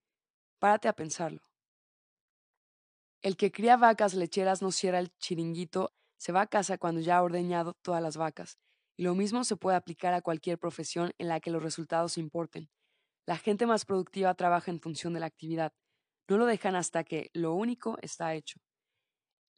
Párate 0.58 0.88
a 0.88 0.94
pensarlo. 0.94 1.42
El 3.20 3.36
que 3.36 3.52
cría 3.52 3.76
vacas 3.76 4.14
lecheras 4.14 4.62
no 4.62 4.72
cierra 4.72 5.00
el 5.00 5.10
chiringuito, 5.18 5.92
se 6.16 6.32
va 6.32 6.40
a 6.40 6.46
casa 6.46 6.78
cuando 6.78 7.02
ya 7.02 7.18
ha 7.18 7.22
ordeñado 7.22 7.74
todas 7.82 8.02
las 8.02 8.16
vacas. 8.16 8.56
Y 8.96 9.02
lo 9.02 9.14
mismo 9.14 9.44
se 9.44 9.56
puede 9.56 9.76
aplicar 9.76 10.14
a 10.14 10.22
cualquier 10.22 10.58
profesión 10.58 11.12
en 11.18 11.28
la 11.28 11.40
que 11.40 11.50
los 11.50 11.62
resultados 11.62 12.16
importen. 12.16 12.70
La 13.26 13.36
gente 13.36 13.66
más 13.66 13.84
productiva 13.84 14.34
trabaja 14.34 14.70
en 14.70 14.80
función 14.80 15.12
de 15.12 15.20
la 15.20 15.26
actividad. 15.26 15.72
No 16.28 16.38
lo 16.38 16.46
dejan 16.46 16.76
hasta 16.76 17.02
que 17.02 17.30
lo 17.34 17.54
único 17.54 17.98
está 18.00 18.34
hecho. 18.34 18.60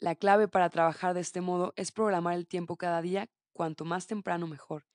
La 0.01 0.15
clave 0.15 0.49
para 0.49 0.71
trabajar 0.71 1.13
de 1.13 1.21
este 1.21 1.41
modo 1.41 1.75
es 1.77 1.93
programar 1.93 2.35
el 2.35 2.47
tiempo 2.47 2.77
cada 2.77 3.03
día, 3.03 3.29
cuanto 3.53 3.85
más 3.85 4.07
temprano 4.07 4.47
mejor. 4.47 4.87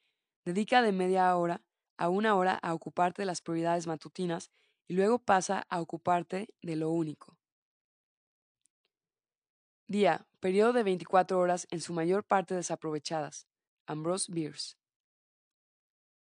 Dedica 0.44 0.82
de 0.82 0.92
media 0.92 1.36
hora 1.36 1.62
a 1.98 2.10
una 2.10 2.36
hora 2.36 2.56
a 2.56 2.74
ocuparte 2.74 3.22
de 3.22 3.28
las 3.28 3.42
prioridades 3.42 3.86
matutinas 3.86 4.50
y 4.88 4.96
luego 4.96 5.20
pasa 5.20 5.66
a 5.70 5.80
ocuparte 5.80 6.54
de 6.62 6.76
lo 6.76 6.90
único. 6.90 7.38
Día, 9.88 10.26
periodo 10.40 10.74
de 10.74 10.84
24 10.84 11.38
horas 11.38 11.68
en 11.70 11.82
su 11.82 11.94
mayor 11.94 12.24
parte 12.24 12.56
desaprovechadas. 12.56 13.48
Ambrose 13.86 14.32
Bierce. 14.32 14.76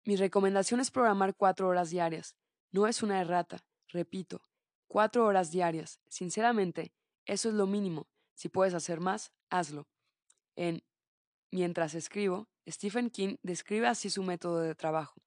Mi 0.07 0.15
recomendación 0.15 0.79
es 0.79 0.89
programar 0.89 1.35
cuatro 1.35 1.67
horas 1.67 1.89
diarias. 1.89 2.37
No 2.71 2.87
es 2.87 3.03
una 3.03 3.19
errata, 3.19 3.65
repito, 3.89 4.41
cuatro 4.87 5.25
horas 5.25 5.51
diarias. 5.51 5.99
Sinceramente, 6.07 6.93
eso 7.25 7.49
es 7.49 7.55
lo 7.55 7.67
mínimo. 7.67 8.07
Si 8.33 8.47
puedes 8.47 8.73
hacer 8.73 9.01
más, 9.01 9.33
hazlo. 9.49 9.85
En 10.55 10.81
Mientras 11.51 11.93
escribo, 11.93 12.47
Stephen 12.69 13.09
King 13.09 13.35
describe 13.43 13.87
así 13.87 14.09
su 14.09 14.23
método 14.23 14.61
de 14.61 14.75
trabajo. 14.75 15.21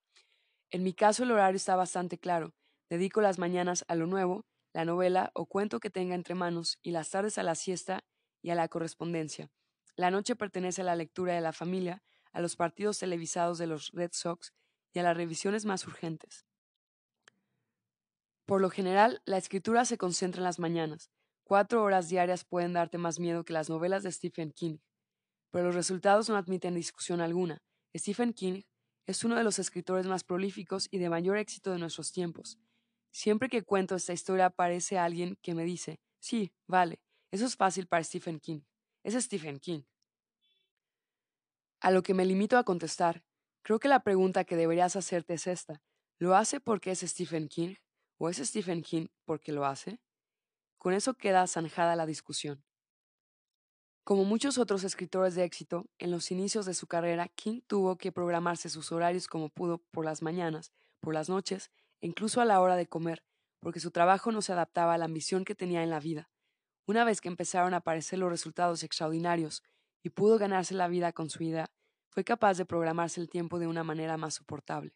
En 0.71 0.83
mi 0.83 0.95
caso 0.95 1.25
el 1.25 1.33
horario 1.33 1.57
está 1.57 1.77
bastante 1.77 2.17
claro. 2.17 2.55
Dedico 2.89 3.21
las 3.21 3.39
mañanas 3.39 3.85
a 3.87 3.95
lo 3.97 4.07
nuevo, 4.07 4.47
la 4.73 4.87
novela 4.87 5.31
o 5.35 5.45
cuento 5.45 5.79
que 5.79 5.91
tenga 5.91 6.15
entre 6.15 6.35
manos, 6.35 6.79
y 6.81 6.93
las 6.93 7.11
tardes 7.11 7.37
a 7.37 7.43
la 7.43 7.55
siesta 7.55 8.05
y 8.41 8.49
a 8.49 8.55
la 8.55 8.69
correspondencia. 8.69 9.51
La 9.95 10.11
noche 10.11 10.37
pertenece 10.37 10.81
a 10.81 10.85
la 10.85 10.97
lectura 10.97 11.35
de 11.35 11.43
la 11.43 11.53
familia, 11.53 12.03
a 12.33 12.41
los 12.41 12.57
partidos 12.57 12.99
televisados 12.99 13.59
de 13.59 13.67
los 13.67 13.91
Red 13.93 14.13
Sox 14.15 14.55
y 14.93 14.99
a 14.99 15.03
las 15.03 15.17
revisiones 15.17 15.65
más 15.65 15.87
urgentes. 15.87 16.47
Por 18.47 18.61
lo 18.61 18.71
general, 18.71 19.23
la 19.25 19.39
escritura 19.39 19.85
se 19.85 19.97
concentra 19.97 20.41
en 20.41 20.45
las 20.45 20.59
mañanas. 20.59 21.11
Cuatro 21.45 21.83
horas 21.83 22.09
diarias 22.09 22.45
pueden 22.45 22.73
darte 22.73 22.99
más 22.99 23.21
miedo 23.21 23.45
que 23.45 23.53
las 23.53 23.69
novelas 23.69 24.03
de 24.03 24.13
Stephen 24.13 24.53
King, 24.53 24.79
pero 25.51 25.67
los 25.67 25.75
resultados 25.75 26.29
no 26.29 26.37
admiten 26.37 26.75
discusión 26.75 27.21
alguna. 27.21 27.63
Stephen 27.97 28.33
King 28.33 28.63
es 29.07 29.25
uno 29.25 29.37
de 29.37 29.45
los 29.45 29.59
escritores 29.59 30.07
más 30.07 30.25
prolíficos 30.25 30.89
y 30.91 30.99
de 30.99 31.11
mayor 31.11 31.37
éxito 31.37 31.73
de 31.73 31.79
nuestros 31.79 32.13
tiempos. 32.13 32.59
Siempre 33.13 33.49
que 33.49 33.63
cuento 33.63 33.97
esta 33.97 34.13
historia 34.13 34.47
aparece 34.47 34.99
alguien 34.99 35.37
que 35.43 35.55
me 35.55 35.65
dice, 35.65 36.01
sí, 36.21 36.53
vale, 36.67 37.01
eso 37.31 37.47
es 37.47 37.57
fácil 37.57 37.87
para 37.87 38.05
Stephen 38.05 38.39
King. 38.39 38.61
Es 39.03 39.15
Stephen 39.15 39.59
King. 39.59 39.83
A 41.81 41.91
lo 41.91 42.03
que 42.03 42.15
me 42.15 42.25
limito 42.25 42.59
a 42.59 42.65
contestar, 42.65 43.25
creo 43.63 43.79
que 43.79 43.89
la 43.89 44.03
pregunta 44.03 44.45
que 44.45 44.57
deberías 44.57 44.97
hacerte 44.97 45.35
es 45.35 45.47
esta. 45.47 45.83
¿Lo 46.19 46.37
hace 46.37 46.61
porque 46.61 46.91
es 46.91 47.01
Stephen 47.01 47.49
King? 47.49 47.77
¿O 48.19 48.29
es 48.29 48.37
Stephen 48.37 48.83
King 48.83 49.07
porque 49.25 49.53
lo 49.53 49.65
hace? 49.65 50.01
Con 50.79 50.93
eso 50.93 51.15
queda 51.15 51.47
zanjada 51.47 51.97
la 51.97 52.07
discusión. 52.07 52.63
Como 54.05 54.25
muchos 54.25 54.59
otros 54.59 54.83
escritores 54.85 55.35
de 55.35 55.45
éxito, 55.45 55.87
en 55.99 56.11
los 56.11 56.31
inicios 56.31 56.67
de 56.67 56.75
su 56.75 56.87
carrera, 56.87 57.29
King 57.29 57.61
tuvo 57.67 57.97
que 57.97 58.13
programarse 58.13 58.69
sus 58.69 58.91
horarios 58.93 59.29
como 59.29 59.51
pudo 59.51 59.79
por 59.91 60.05
las 60.05 60.21
mañanas, 60.23 60.73
por 61.01 61.15
las 61.15 61.29
noches 61.29 61.71
e 62.01 62.07
incluso 62.07 62.41
a 62.41 62.45
la 62.45 62.61
hora 62.61 62.77
de 62.77 62.89
comer, 62.89 63.23
porque 63.61 63.79
su 63.79 63.91
trabajo 63.91 64.33
no 64.33 64.43
se 64.43 64.53
adaptaba 64.53 64.95
a 64.95 64.99
la 64.99 65.05
ambición 65.05 65.45
que 65.45 65.55
tenía 65.55 65.83
en 65.83 65.91
la 65.91 66.01
vida. 66.01 66.29
Una 66.87 67.05
vez 67.05 67.21
que 67.21 67.29
empezaron 67.29 67.75
a 67.75 67.79
aparecer 67.79 68.19
los 68.19 68.31
resultados 68.31 68.83
extraordinarios 68.83 69.63
y 70.03 70.11
pudo 70.11 70.39
ganarse 70.39 70.75
la 70.75 70.89
vida 70.89 71.13
con 71.13 71.31
su 71.31 71.43
idea, 71.45 71.71
fue 72.11 72.25
capaz 72.25 72.59
de 72.59 72.67
programarse 72.67 73.21
el 73.21 73.29
tiempo 73.29 73.59
de 73.59 73.67
una 73.67 73.85
manera 73.85 74.17
más 74.17 74.35
soportable. 74.35 74.95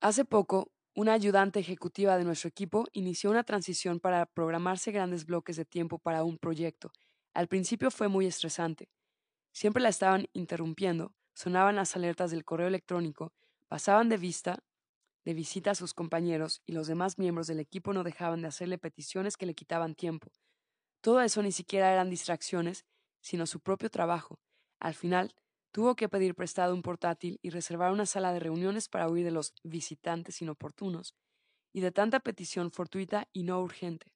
Hace 0.00 0.24
poco, 0.24 0.72
una 0.94 1.14
ayudante 1.14 1.60
ejecutiva 1.60 2.18
de 2.18 2.24
nuestro 2.24 2.48
equipo 2.48 2.86
inició 2.92 3.30
una 3.30 3.44
transición 3.44 4.00
para 4.00 4.26
programarse 4.26 4.92
grandes 4.92 5.24
bloques 5.24 5.56
de 5.56 5.64
tiempo 5.64 5.98
para 5.98 6.24
un 6.24 6.36
proyecto. 6.36 6.92
Al 7.32 7.48
principio 7.48 7.90
fue 7.90 8.08
muy 8.08 8.26
estresante. 8.26 8.90
Siempre 9.52 9.82
la 9.82 9.88
estaban 9.88 10.26
interrumpiendo, 10.34 11.14
sonaban 11.34 11.76
las 11.76 11.96
alertas 11.96 12.30
del 12.30 12.44
correo 12.44 12.66
electrónico, 12.66 13.32
pasaban 13.68 14.08
de 14.08 14.18
vista 14.18 14.62
de 15.24 15.34
visita 15.34 15.70
a 15.70 15.74
sus 15.74 15.94
compañeros 15.94 16.62
y 16.66 16.72
los 16.72 16.88
demás 16.88 17.18
miembros 17.18 17.46
del 17.46 17.60
equipo 17.60 17.92
no 17.92 18.02
dejaban 18.02 18.42
de 18.42 18.48
hacerle 18.48 18.76
peticiones 18.76 19.36
que 19.36 19.46
le 19.46 19.54
quitaban 19.54 19.94
tiempo. 19.94 20.32
Todo 21.00 21.20
eso 21.20 21.42
ni 21.42 21.52
siquiera 21.52 21.92
eran 21.92 22.10
distracciones, 22.10 22.84
sino 23.20 23.46
su 23.46 23.60
propio 23.60 23.88
trabajo. 23.88 24.40
Al 24.80 24.94
final, 24.94 25.34
tuvo 25.72 25.96
que 25.96 26.08
pedir 26.08 26.34
prestado 26.34 26.74
un 26.74 26.82
portátil 26.82 27.38
y 27.42 27.50
reservar 27.50 27.92
una 27.92 28.06
sala 28.06 28.32
de 28.32 28.40
reuniones 28.40 28.88
para 28.88 29.08
huir 29.08 29.24
de 29.24 29.30
los 29.30 29.54
visitantes 29.64 30.40
inoportunos 30.42 31.14
y 31.72 31.80
de 31.80 31.90
tanta 31.90 32.20
petición 32.20 32.70
fortuita 32.70 33.28
y 33.32 33.42
no 33.42 33.60
urgente. 33.60 34.12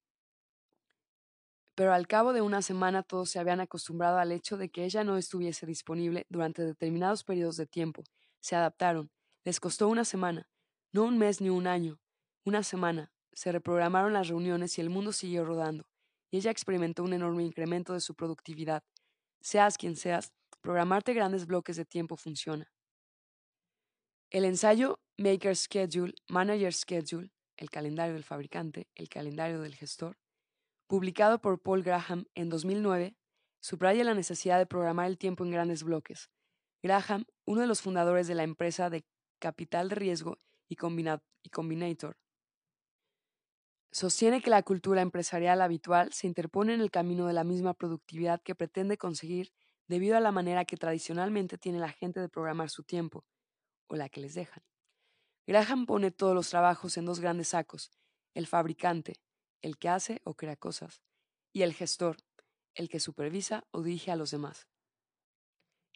Pero 1.75 1.93
al 1.93 2.07
cabo 2.07 2.33
de 2.33 2.41
una 2.41 2.61
semana 2.61 3.03
todos 3.03 3.29
se 3.29 3.39
habían 3.39 3.59
acostumbrado 3.59 4.17
al 4.17 4.31
hecho 4.31 4.57
de 4.57 4.69
que 4.69 4.85
ella 4.85 5.03
no 5.03 5.17
estuviese 5.17 5.65
disponible 5.65 6.25
durante 6.29 6.63
determinados 6.63 7.23
periodos 7.23 7.57
de 7.57 7.67
tiempo. 7.67 8.03
Se 8.39 8.55
adaptaron. 8.55 9.11
Les 9.43 9.59
costó 9.59 9.87
una 9.87 10.03
semana, 10.03 10.49
no 10.91 11.03
un 11.03 11.17
mes 11.17 11.39
ni 11.39 11.49
un 11.49 11.67
año, 11.67 11.99
una 12.43 12.63
semana. 12.63 13.11
Se 13.31 13.51
reprogramaron 13.51 14.13
las 14.13 14.27
reuniones 14.27 14.77
y 14.77 14.81
el 14.81 14.89
mundo 14.89 15.11
siguió 15.11 15.45
rodando, 15.45 15.87
y 16.31 16.37
ella 16.37 16.51
experimentó 16.51 17.03
un 17.03 17.13
enorme 17.13 17.43
incremento 17.43 17.93
de 17.93 18.01
su 18.01 18.15
productividad. 18.15 18.83
Seas 19.39 19.77
quien 19.77 19.95
seas, 19.95 20.33
programarte 20.67 21.13
grandes 21.13 21.47
bloques 21.47 21.77
de 21.77 21.85
tiempo 21.85 22.17
funciona. 22.17 22.69
El 24.29 24.43
ensayo 24.43 24.99
Maker 25.17 25.55
Schedule, 25.55 26.13
Manager 26.27 26.73
Schedule, 26.73 27.31
el 27.55 27.69
calendario 27.69 28.15
del 28.15 28.25
fabricante, 28.25 28.89
el 28.93 29.07
calendario 29.07 29.61
del 29.61 29.75
gestor, 29.75 30.17
publicado 30.85 31.39
por 31.39 31.61
Paul 31.61 31.83
Graham 31.83 32.25
en 32.35 32.49
2009, 32.49 33.15
subraya 33.61 34.03
la 34.03 34.13
necesidad 34.13 34.57
de 34.57 34.65
programar 34.65 35.07
el 35.07 35.17
tiempo 35.17 35.45
en 35.45 35.51
grandes 35.51 35.83
bloques. 35.83 36.29
Graham, 36.83 37.23
uno 37.45 37.61
de 37.61 37.67
los 37.67 37.81
fundadores 37.81 38.27
de 38.27 38.35
la 38.35 38.43
empresa 38.43 38.89
de 38.89 39.05
capital 39.39 39.87
de 39.87 39.95
riesgo 39.95 40.37
y, 40.67 40.75
Combinator. 40.75 42.17
Sostiene 43.93 44.41
que 44.41 44.49
la 44.49 44.63
cultura 44.63 45.01
empresarial 45.01 45.61
habitual 45.61 46.11
se 46.11 46.27
interpone 46.27 46.73
en 46.73 46.81
el 46.81 46.91
camino 46.91 47.25
de 47.25 47.33
la 47.33 47.45
misma 47.45 47.73
productividad 47.73 48.41
que 48.41 48.53
pretende 48.53 48.97
conseguir 48.97 49.53
debido 49.87 50.17
a 50.17 50.19
la 50.19 50.31
manera 50.31 50.65
que 50.65 50.77
tradicionalmente 50.77 51.57
tiene 51.57 51.79
la 51.79 51.91
gente 51.91 52.19
de 52.19 52.29
programar 52.29 52.69
su 52.69 52.83
tiempo, 52.83 53.25
o 53.87 53.95
la 53.95 54.09
que 54.09 54.21
les 54.21 54.33
dejan. 54.33 54.63
Graham 55.45 55.85
pone 55.85 56.11
todos 56.11 56.35
los 56.35 56.49
trabajos 56.49 56.97
en 56.97 57.05
dos 57.05 57.19
grandes 57.19 57.49
sacos, 57.49 57.91
el 58.33 58.47
fabricante, 58.47 59.21
el 59.61 59.77
que 59.77 59.89
hace 59.89 60.21
o 60.23 60.35
crea 60.35 60.55
cosas, 60.55 61.01
y 61.53 61.61
el 61.61 61.73
gestor, 61.73 62.17
el 62.75 62.89
que 62.89 62.99
supervisa 62.99 63.65
o 63.71 63.81
dirige 63.81 64.11
a 64.11 64.15
los 64.15 64.31
demás. 64.31 64.67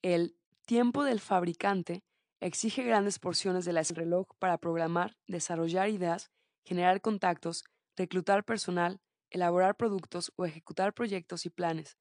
El 0.02 0.38
tiempo 0.66 1.04
del 1.04 1.20
fabricante 1.20 2.04
Exige 2.42 2.82
grandes 2.84 3.20
porciones 3.20 3.66
del 3.66 3.78
reloj 3.78 4.30
para 4.40 4.58
programar, 4.58 5.16
desarrollar 5.28 5.90
ideas, 5.90 6.32
generar 6.66 7.00
contactos, 7.00 7.64
reclutar 7.96 8.44
personal, 8.44 9.00
elaborar 9.30 9.78
productos 9.78 10.34
o 10.38 10.46
ejecutar 10.46 10.96
proyectos 10.96 11.46
y 11.46 11.52
planes. 11.52 12.00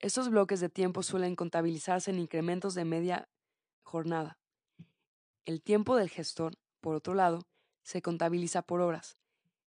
Estos 0.00 0.28
bloques 0.28 0.60
de 0.60 0.68
tiempo 0.68 1.02
suelen 1.02 1.34
contabilizarse 1.34 2.12
en 2.12 2.20
incrementos 2.20 2.74
de 2.74 2.84
media 2.84 3.28
jornada. 3.82 4.38
El 5.44 5.60
tiempo 5.60 5.96
del 5.96 6.08
gestor, 6.08 6.54
por 6.80 6.94
otro 6.94 7.14
lado, 7.14 7.48
se 7.82 8.00
contabiliza 8.00 8.62
por 8.62 8.80
horas. 8.80 9.18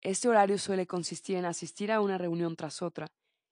Este 0.01 0.27
horario 0.27 0.57
suele 0.57 0.87
consistir 0.87 1.35
en 1.35 1.45
asistir 1.45 1.91
a 1.91 2.01
una 2.01 2.17
reunión 2.17 2.55
tras 2.55 2.81
otra, 2.81 3.11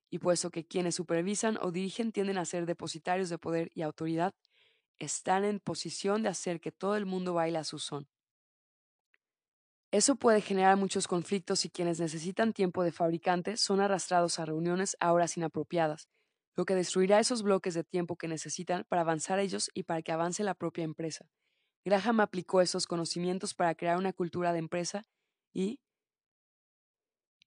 y 0.09 0.17
puesto 0.17 0.49
que 0.49 0.65
quienes 0.65 0.95
supervisan 0.95 1.59
o 1.61 1.71
dirigen 1.71 2.11
tienden 2.11 2.39
a 2.39 2.45
ser 2.45 2.65
depositarios 2.65 3.29
de 3.29 3.37
poder 3.37 3.71
y 3.75 3.83
autoridad, 3.83 4.33
están 4.97 5.43
en 5.43 5.59
posición 5.59 6.23
de 6.23 6.29
hacer 6.29 6.59
que 6.59 6.71
todo 6.71 6.95
el 6.95 7.05
mundo 7.05 7.35
baile 7.35 7.59
a 7.59 7.63
su 7.63 7.77
son. 7.77 8.07
Eso 9.91 10.15
puede 10.15 10.41
generar 10.41 10.75
muchos 10.77 11.07
conflictos 11.07 11.65
y 11.65 11.69
quienes 11.69 11.99
necesitan 11.99 12.51
tiempo 12.51 12.83
de 12.83 12.91
fabricante 12.91 13.57
son 13.57 13.79
arrastrados 13.79 14.39
a 14.39 14.45
reuniones 14.45 14.97
a 14.99 15.13
horas 15.13 15.37
inapropiadas, 15.37 16.09
lo 16.55 16.65
que 16.65 16.75
destruirá 16.75 17.19
esos 17.19 17.43
bloques 17.43 17.73
de 17.73 17.83
tiempo 17.83 18.15
que 18.15 18.27
necesitan 18.27 18.85
para 18.87 19.01
avanzar 19.01 19.39
ellos 19.39 19.71
y 19.73 19.83
para 19.83 20.01
que 20.01 20.11
avance 20.11 20.43
la 20.43 20.53
propia 20.53 20.83
empresa. 20.83 21.27
Graham 21.85 22.21
aplicó 22.21 22.61
esos 22.61 22.87
conocimientos 22.87 23.53
para 23.53 23.75
crear 23.75 23.97
una 23.97 24.13
cultura 24.13 24.53
de 24.53 24.59
empresa 24.59 25.05
y 25.53 25.79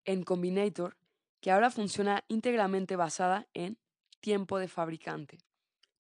en 0.04 0.22
Combinator, 0.22 0.96
que 1.40 1.50
ahora 1.50 1.70
funciona 1.70 2.24
íntegramente 2.28 2.96
basada 2.96 3.48
en 3.54 3.78
tiempo 4.20 4.58
de 4.58 4.68
fabricante. 4.68 5.38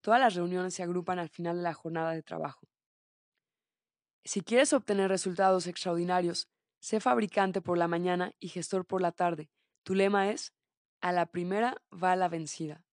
Todas 0.00 0.20
las 0.20 0.34
reuniones 0.34 0.74
se 0.74 0.82
agrupan 0.82 1.18
al 1.18 1.28
final 1.28 1.56
de 1.56 1.62
la 1.62 1.74
jornada 1.74 2.12
de 2.12 2.22
trabajo. 2.22 2.68
Si 4.24 4.40
quieres 4.40 4.72
obtener 4.72 5.08
resultados 5.08 5.66
extraordinarios, 5.66 6.48
sé 6.80 7.00
fabricante 7.00 7.60
por 7.60 7.78
la 7.78 7.88
mañana 7.88 8.32
y 8.38 8.48
gestor 8.48 8.86
por 8.86 9.02
la 9.02 9.12
tarde. 9.12 9.50
Tu 9.82 9.94
lema 9.94 10.30
es, 10.30 10.52
a 11.00 11.12
la 11.12 11.26
primera 11.26 11.82
va 11.92 12.16
la 12.16 12.28
vencida. 12.28 12.85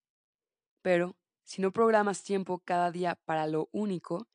Pero, 0.84 1.15
si 1.43 1.62
no 1.62 1.72
programas 1.72 2.24
tiempo 2.24 2.60
cada 2.60 2.91
día 2.91 3.15
para 3.26 3.48
lo 3.48 3.69
único, 3.72 4.28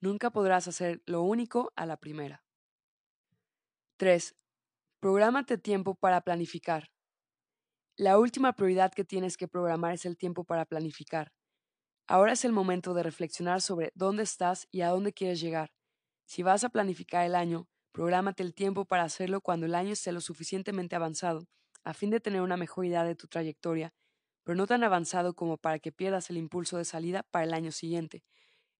nunca 0.00 0.30
podrás 0.30 0.68
hacer 0.68 1.02
lo 1.04 1.22
único 1.22 1.72
a 1.76 1.84
la 1.84 1.98
primera. 1.98 2.44
3. 3.98 4.36
Prográmate 5.00 5.58
tiempo 5.58 5.94
para 5.94 6.20
planificar. 6.20 6.90
La 7.96 8.18
última 8.18 8.52
prioridad 8.52 8.92
que 8.92 9.04
tienes 9.04 9.36
que 9.36 9.48
programar 9.48 9.94
es 9.94 10.06
el 10.06 10.16
tiempo 10.16 10.44
para 10.44 10.64
planificar. 10.64 11.32
Ahora 12.06 12.32
es 12.32 12.44
el 12.44 12.52
momento 12.52 12.94
de 12.94 13.02
reflexionar 13.02 13.60
sobre 13.60 13.90
dónde 13.94 14.22
estás 14.22 14.68
y 14.70 14.82
a 14.82 14.90
dónde 14.90 15.12
quieres 15.12 15.40
llegar. 15.40 15.72
Si 16.24 16.44
vas 16.44 16.62
a 16.62 16.68
planificar 16.68 17.26
el 17.26 17.34
año, 17.34 17.68
prográmate 17.92 18.44
el 18.44 18.54
tiempo 18.54 18.84
para 18.84 19.02
hacerlo 19.02 19.40
cuando 19.40 19.66
el 19.66 19.74
año 19.74 19.92
esté 19.92 20.12
lo 20.12 20.20
suficientemente 20.20 20.94
avanzado, 20.94 21.48
a 21.82 21.94
fin 21.94 22.10
de 22.10 22.20
tener 22.20 22.42
una 22.42 22.56
mejor 22.56 22.84
idea 22.84 23.02
de 23.02 23.16
tu 23.16 23.26
trayectoria, 23.26 23.92
pero 24.46 24.54
no 24.54 24.68
tan 24.68 24.84
avanzado 24.84 25.34
como 25.34 25.56
para 25.56 25.80
que 25.80 25.90
pierdas 25.90 26.30
el 26.30 26.36
impulso 26.36 26.78
de 26.78 26.84
salida 26.84 27.24
para 27.32 27.44
el 27.44 27.52
año 27.52 27.72
siguiente. 27.72 28.22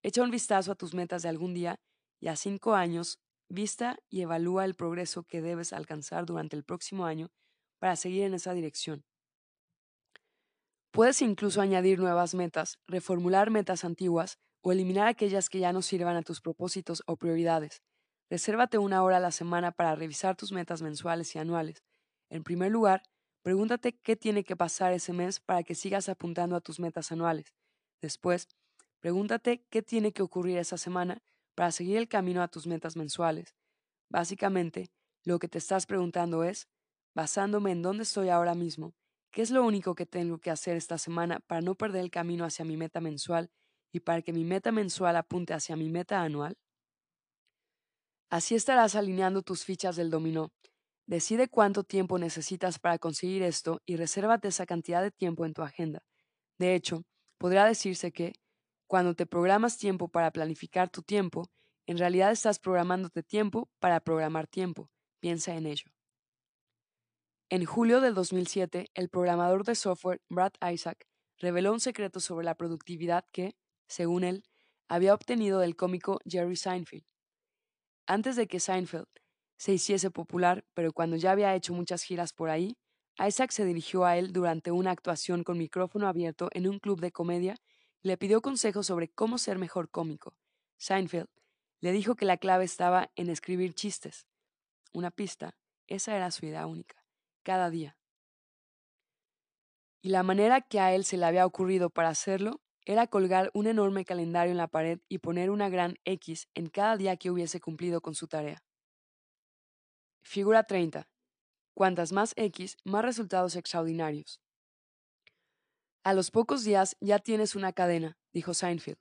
Echa 0.00 0.22
un 0.22 0.30
vistazo 0.30 0.70
a 0.70 0.76
tus 0.76 0.94
metas 0.94 1.22
de 1.22 1.28
algún 1.28 1.54
día 1.54 1.80
y 2.20 2.28
a 2.28 2.36
cinco 2.36 2.74
años, 2.74 3.18
vista 3.48 3.98
y 4.08 4.20
evalúa 4.20 4.64
el 4.64 4.76
progreso 4.76 5.24
que 5.24 5.42
debes 5.42 5.72
alcanzar 5.72 6.24
durante 6.24 6.54
el 6.54 6.62
próximo 6.62 7.04
año 7.04 7.32
para 7.80 7.96
seguir 7.96 8.22
en 8.22 8.34
esa 8.34 8.54
dirección. 8.54 9.04
Puedes 10.92 11.20
incluso 11.20 11.60
añadir 11.60 11.98
nuevas 11.98 12.36
metas, 12.36 12.78
reformular 12.86 13.50
metas 13.50 13.84
antiguas 13.84 14.38
o 14.60 14.70
eliminar 14.70 15.08
aquellas 15.08 15.50
que 15.50 15.58
ya 15.58 15.72
no 15.72 15.82
sirvan 15.82 16.14
a 16.14 16.22
tus 16.22 16.40
propósitos 16.40 17.02
o 17.08 17.16
prioridades. 17.16 17.82
Resérvate 18.30 18.78
una 18.78 19.02
hora 19.02 19.16
a 19.16 19.20
la 19.20 19.32
semana 19.32 19.72
para 19.72 19.96
revisar 19.96 20.36
tus 20.36 20.52
metas 20.52 20.80
mensuales 20.80 21.34
y 21.34 21.40
anuales. 21.40 21.82
En 22.30 22.44
primer 22.44 22.70
lugar, 22.70 23.02
pregúntate 23.46 23.92
qué 23.92 24.16
tiene 24.16 24.42
que 24.42 24.56
pasar 24.56 24.92
ese 24.92 25.12
mes 25.12 25.38
para 25.38 25.62
que 25.62 25.76
sigas 25.76 26.08
apuntando 26.08 26.56
a 26.56 26.60
tus 26.60 26.80
metas 26.80 27.12
anuales. 27.12 27.54
Después, 28.02 28.48
pregúntate 28.98 29.64
qué 29.70 29.82
tiene 29.82 30.10
que 30.10 30.24
ocurrir 30.24 30.58
esa 30.58 30.76
semana 30.76 31.22
para 31.54 31.70
seguir 31.70 31.96
el 31.98 32.08
camino 32.08 32.42
a 32.42 32.48
tus 32.48 32.66
metas 32.66 32.96
mensuales. 32.96 33.54
Básicamente, 34.10 34.90
lo 35.22 35.38
que 35.38 35.46
te 35.46 35.58
estás 35.58 35.86
preguntando 35.86 36.42
es, 36.42 36.66
basándome 37.14 37.70
en 37.70 37.82
dónde 37.82 38.02
estoy 38.02 38.30
ahora 38.30 38.56
mismo, 38.56 38.96
¿qué 39.30 39.42
es 39.42 39.52
lo 39.52 39.64
único 39.64 39.94
que 39.94 40.06
tengo 40.06 40.38
que 40.38 40.50
hacer 40.50 40.76
esta 40.76 40.98
semana 40.98 41.38
para 41.38 41.60
no 41.60 41.76
perder 41.76 42.02
el 42.02 42.10
camino 42.10 42.44
hacia 42.44 42.64
mi 42.64 42.76
meta 42.76 43.00
mensual 43.00 43.52
y 43.92 44.00
para 44.00 44.22
que 44.22 44.32
mi 44.32 44.42
meta 44.42 44.72
mensual 44.72 45.14
apunte 45.14 45.54
hacia 45.54 45.76
mi 45.76 45.88
meta 45.88 46.20
anual? 46.20 46.58
Así 48.28 48.56
estarás 48.56 48.96
alineando 48.96 49.42
tus 49.42 49.64
fichas 49.64 49.94
del 49.94 50.10
dominó. 50.10 50.50
Decide 51.06 51.48
cuánto 51.48 51.84
tiempo 51.84 52.18
necesitas 52.18 52.80
para 52.80 52.98
conseguir 52.98 53.44
esto 53.44 53.80
y 53.86 53.96
resérvate 53.96 54.48
esa 54.48 54.66
cantidad 54.66 55.02
de 55.02 55.12
tiempo 55.12 55.46
en 55.46 55.54
tu 55.54 55.62
agenda. 55.62 56.02
De 56.58 56.74
hecho, 56.74 57.04
podría 57.38 57.64
decirse 57.64 58.12
que, 58.12 58.34
cuando 58.88 59.14
te 59.14 59.26
programas 59.26 59.78
tiempo 59.78 60.08
para 60.08 60.32
planificar 60.32 60.90
tu 60.90 61.02
tiempo, 61.02 61.48
en 61.86 61.98
realidad 61.98 62.32
estás 62.32 62.58
programándote 62.58 63.22
tiempo 63.22 63.70
para 63.78 64.00
programar 64.00 64.48
tiempo. 64.48 64.90
Piensa 65.20 65.54
en 65.54 65.66
ello. 65.66 65.92
En 67.48 67.64
julio 67.64 68.00
del 68.00 68.14
2007, 68.14 68.90
el 68.94 69.08
programador 69.08 69.64
de 69.64 69.76
software 69.76 70.20
Brad 70.28 70.52
Isaac 70.72 71.06
reveló 71.38 71.72
un 71.72 71.80
secreto 71.80 72.18
sobre 72.18 72.44
la 72.44 72.56
productividad 72.56 73.24
que, 73.30 73.56
según 73.86 74.24
él, 74.24 74.42
había 74.88 75.14
obtenido 75.14 75.60
del 75.60 75.76
cómico 75.76 76.18
Jerry 76.24 76.56
Seinfeld. 76.56 77.04
Antes 78.08 78.34
de 78.34 78.48
que 78.48 78.58
Seinfeld 78.58 79.06
se 79.56 79.72
hiciese 79.72 80.10
popular, 80.10 80.64
pero 80.74 80.92
cuando 80.92 81.16
ya 81.16 81.32
había 81.32 81.54
hecho 81.54 81.72
muchas 81.72 82.02
giras 82.02 82.32
por 82.32 82.50
ahí, 82.50 82.76
Isaac 83.18 83.50
se 83.50 83.64
dirigió 83.64 84.04
a 84.04 84.18
él 84.18 84.32
durante 84.32 84.70
una 84.70 84.90
actuación 84.90 85.42
con 85.42 85.58
micrófono 85.58 86.06
abierto 86.06 86.48
en 86.52 86.68
un 86.68 86.78
club 86.78 87.00
de 87.00 87.12
comedia 87.12 87.56
y 88.02 88.08
le 88.08 88.18
pidió 88.18 88.42
consejos 88.42 88.86
sobre 88.86 89.08
cómo 89.08 89.38
ser 89.38 89.58
mejor 89.58 89.90
cómico. 89.90 90.36
Seinfeld 90.76 91.28
le 91.80 91.92
dijo 91.92 92.14
que 92.14 92.26
la 92.26 92.36
clave 92.36 92.64
estaba 92.64 93.10
en 93.16 93.30
escribir 93.30 93.74
chistes. 93.74 94.26
Una 94.92 95.10
pista, 95.10 95.56
esa 95.86 96.16
era 96.16 96.30
su 96.30 96.46
idea 96.46 96.66
única 96.66 97.06
cada 97.46 97.70
día. 97.70 97.96
Y 100.02 100.08
la 100.08 100.24
manera 100.24 100.60
que 100.60 100.80
a 100.80 100.92
él 100.92 101.04
se 101.04 101.16
le 101.16 101.26
había 101.26 101.46
ocurrido 101.46 101.90
para 101.90 102.08
hacerlo 102.08 102.60
era 102.84 103.06
colgar 103.06 103.50
un 103.54 103.68
enorme 103.68 104.04
calendario 104.04 104.50
en 104.50 104.56
la 104.56 104.66
pared 104.66 104.98
y 105.08 105.18
poner 105.18 105.50
una 105.50 105.68
gran 105.68 105.96
X 106.04 106.48
en 106.54 106.68
cada 106.68 106.96
día 106.96 107.16
que 107.16 107.30
hubiese 107.30 107.60
cumplido 107.60 108.00
con 108.00 108.16
su 108.16 108.26
tarea. 108.26 108.65
Figura 110.28 110.64
30. 110.64 111.08
Cuantas 111.72 112.10
más 112.10 112.32
X, 112.34 112.78
más 112.82 113.04
resultados 113.04 113.54
extraordinarios. 113.54 114.40
A 116.02 116.14
los 116.14 116.32
pocos 116.32 116.64
días 116.64 116.96
ya 117.00 117.20
tienes 117.20 117.54
una 117.54 117.72
cadena, 117.72 118.18
dijo 118.32 118.52
Seinfeld. 118.52 118.98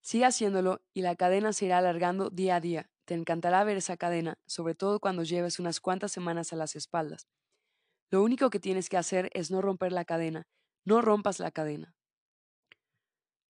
Sigue 0.00 0.24
haciéndolo 0.24 0.80
y 0.94 1.02
la 1.02 1.16
cadena 1.16 1.52
se 1.52 1.66
irá 1.66 1.76
alargando 1.76 2.30
día 2.30 2.56
a 2.56 2.60
día. 2.60 2.90
Te 3.04 3.12
encantará 3.12 3.62
ver 3.62 3.76
esa 3.76 3.98
cadena, 3.98 4.38
sobre 4.46 4.74
todo 4.74 5.00
cuando 5.00 5.22
lleves 5.22 5.58
unas 5.58 5.80
cuantas 5.80 6.12
semanas 6.12 6.50
a 6.54 6.56
las 6.56 6.76
espaldas. 6.76 7.28
Lo 8.10 8.22
único 8.22 8.48
que 8.48 8.58
tienes 8.58 8.88
que 8.88 8.96
hacer 8.96 9.28
es 9.34 9.50
no 9.50 9.60
romper 9.60 9.92
la 9.92 10.06
cadena, 10.06 10.46
no 10.82 11.02
rompas 11.02 11.40
la 11.40 11.50
cadena. 11.50 11.94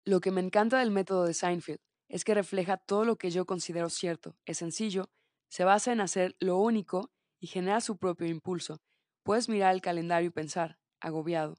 Lo 0.03 0.19
que 0.19 0.31
me 0.31 0.41
encanta 0.41 0.79
del 0.79 0.89
método 0.89 1.25
de 1.25 1.35
Seinfeld 1.35 1.79
es 2.09 2.23
que 2.23 2.33
refleja 2.33 2.77
todo 2.77 3.05
lo 3.05 3.17
que 3.17 3.29
yo 3.29 3.45
considero 3.45 3.91
cierto, 3.91 4.35
es 4.45 4.57
sencillo, 4.57 5.11
se 5.49 5.63
basa 5.63 5.91
en 5.91 6.01
hacer 6.01 6.35
lo 6.39 6.57
único 6.57 7.11
y 7.39 7.47
genera 7.47 7.81
su 7.81 7.97
propio 7.97 8.27
impulso. 8.27 8.81
Puedes 9.23 9.49
mirar 9.49 9.73
el 9.73 9.81
calendario 9.81 10.29
y 10.29 10.31
pensar, 10.31 10.79
agobiado, 10.99 11.57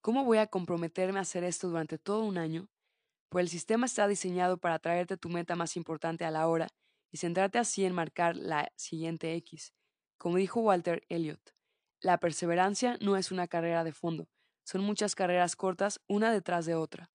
¿cómo 0.00 0.24
voy 0.24 0.38
a 0.38 0.46
comprometerme 0.46 1.18
a 1.18 1.22
hacer 1.22 1.44
esto 1.44 1.68
durante 1.68 1.98
todo 1.98 2.24
un 2.24 2.38
año? 2.38 2.68
Pues 3.28 3.44
el 3.44 3.48
sistema 3.48 3.86
está 3.86 4.06
diseñado 4.08 4.58
para 4.58 4.78
traerte 4.78 5.16
tu 5.16 5.28
meta 5.28 5.56
más 5.56 5.76
importante 5.76 6.24
a 6.24 6.30
la 6.30 6.46
hora 6.48 6.68
y 7.10 7.18
centrarte 7.18 7.58
así 7.58 7.84
en 7.84 7.94
marcar 7.94 8.36
la 8.36 8.72
siguiente 8.76 9.34
X. 9.34 9.72
Como 10.18 10.36
dijo 10.36 10.60
Walter 10.60 11.04
Elliot, 11.08 11.54
la 12.00 12.18
perseverancia 12.18 12.98
no 13.00 13.16
es 13.16 13.32
una 13.32 13.48
carrera 13.48 13.84
de 13.84 13.92
fondo, 13.92 14.28
son 14.64 14.82
muchas 14.82 15.14
carreras 15.14 15.56
cortas 15.56 16.00
una 16.08 16.32
detrás 16.32 16.66
de 16.66 16.74
otra. 16.74 17.10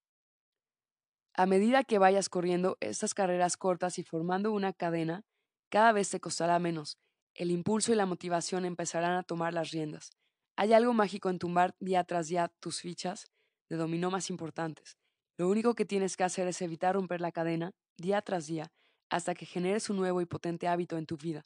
A 1.33 1.45
medida 1.45 1.83
que 1.83 1.97
vayas 1.97 2.29
corriendo 2.29 2.77
estas 2.81 3.13
carreras 3.13 3.57
cortas 3.57 3.99
y 3.99 4.03
formando 4.03 4.51
una 4.51 4.73
cadena, 4.73 5.23
cada 5.71 5.93
vez 5.93 6.09
te 6.09 6.19
costará 6.19 6.59
menos. 6.59 6.99
El 7.33 7.49
impulso 7.49 7.93
y 7.93 7.95
la 7.95 8.05
motivación 8.05 8.65
empezarán 8.65 9.13
a 9.13 9.23
tomar 9.23 9.53
las 9.53 9.71
riendas. 9.71 10.11
Hay 10.57 10.73
algo 10.73 10.93
mágico 10.93 11.29
en 11.29 11.39
tumbar 11.39 11.75
día 11.79 12.03
tras 12.03 12.27
día 12.27 12.49
tus 12.59 12.81
fichas 12.81 13.31
de 13.69 13.77
dominó 13.77 14.11
más 14.11 14.29
importantes. 14.29 14.97
Lo 15.37 15.47
único 15.47 15.73
que 15.73 15.85
tienes 15.85 16.17
que 16.17 16.25
hacer 16.25 16.47
es 16.49 16.61
evitar 16.61 16.95
romper 16.95 17.21
la 17.21 17.31
cadena 17.31 17.71
día 17.97 18.21
tras 18.21 18.47
día 18.47 18.69
hasta 19.09 19.33
que 19.33 19.45
generes 19.45 19.89
un 19.89 19.95
nuevo 19.95 20.19
y 20.19 20.25
potente 20.25 20.67
hábito 20.67 20.97
en 20.97 21.05
tu 21.05 21.15
vida, 21.15 21.45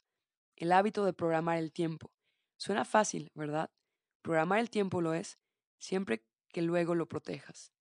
el 0.56 0.72
hábito 0.72 1.04
de 1.04 1.12
programar 1.12 1.58
el 1.58 1.72
tiempo. 1.72 2.12
Suena 2.58 2.84
fácil, 2.84 3.30
¿verdad? 3.34 3.70
Programar 4.22 4.58
el 4.58 4.70
tiempo 4.70 5.00
lo 5.00 5.14
es, 5.14 5.38
siempre 5.78 6.24
que 6.48 6.62
luego 6.62 6.96
lo 6.96 7.06
protejas. 7.06 7.72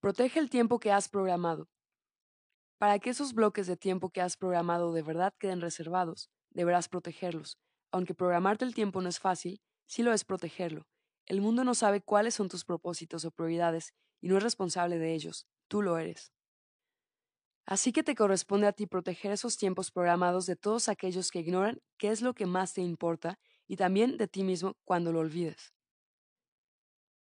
Protege 0.00 0.38
el 0.38 0.48
tiempo 0.48 0.78
que 0.78 0.90
has 0.90 1.08
programado. 1.08 1.68
Para 2.78 2.98
que 2.98 3.10
esos 3.10 3.32
bloques 3.32 3.66
de 3.66 3.76
tiempo 3.76 4.10
que 4.10 4.20
has 4.20 4.36
programado 4.36 4.92
de 4.92 5.02
verdad 5.02 5.32
queden 5.38 5.60
reservados, 5.62 6.30
deberás 6.50 6.88
protegerlos. 6.88 7.58
Aunque 7.90 8.14
programarte 8.14 8.64
el 8.64 8.74
tiempo 8.74 9.00
no 9.00 9.08
es 9.08 9.18
fácil, 9.18 9.60
sí 9.86 10.02
lo 10.02 10.12
es 10.12 10.24
protegerlo. 10.24 10.86
El 11.26 11.40
mundo 11.40 11.64
no 11.64 11.74
sabe 11.74 12.02
cuáles 12.02 12.34
son 12.34 12.48
tus 12.48 12.64
propósitos 12.64 13.24
o 13.24 13.30
prioridades 13.30 13.94
y 14.20 14.28
no 14.28 14.36
es 14.36 14.42
responsable 14.42 14.98
de 14.98 15.14
ellos, 15.14 15.46
tú 15.68 15.82
lo 15.82 15.98
eres. 15.98 16.32
Así 17.64 17.92
que 17.92 18.02
te 18.02 18.14
corresponde 18.14 18.66
a 18.66 18.72
ti 18.72 18.86
proteger 18.86 19.32
esos 19.32 19.56
tiempos 19.56 19.90
programados 19.90 20.46
de 20.46 20.56
todos 20.56 20.88
aquellos 20.88 21.30
que 21.30 21.40
ignoran 21.40 21.80
qué 21.98 22.10
es 22.10 22.22
lo 22.22 22.34
que 22.34 22.46
más 22.46 22.74
te 22.74 22.82
importa 22.82 23.38
y 23.66 23.76
también 23.76 24.16
de 24.18 24.28
ti 24.28 24.44
mismo 24.44 24.76
cuando 24.84 25.12
lo 25.12 25.20
olvides. 25.20 25.75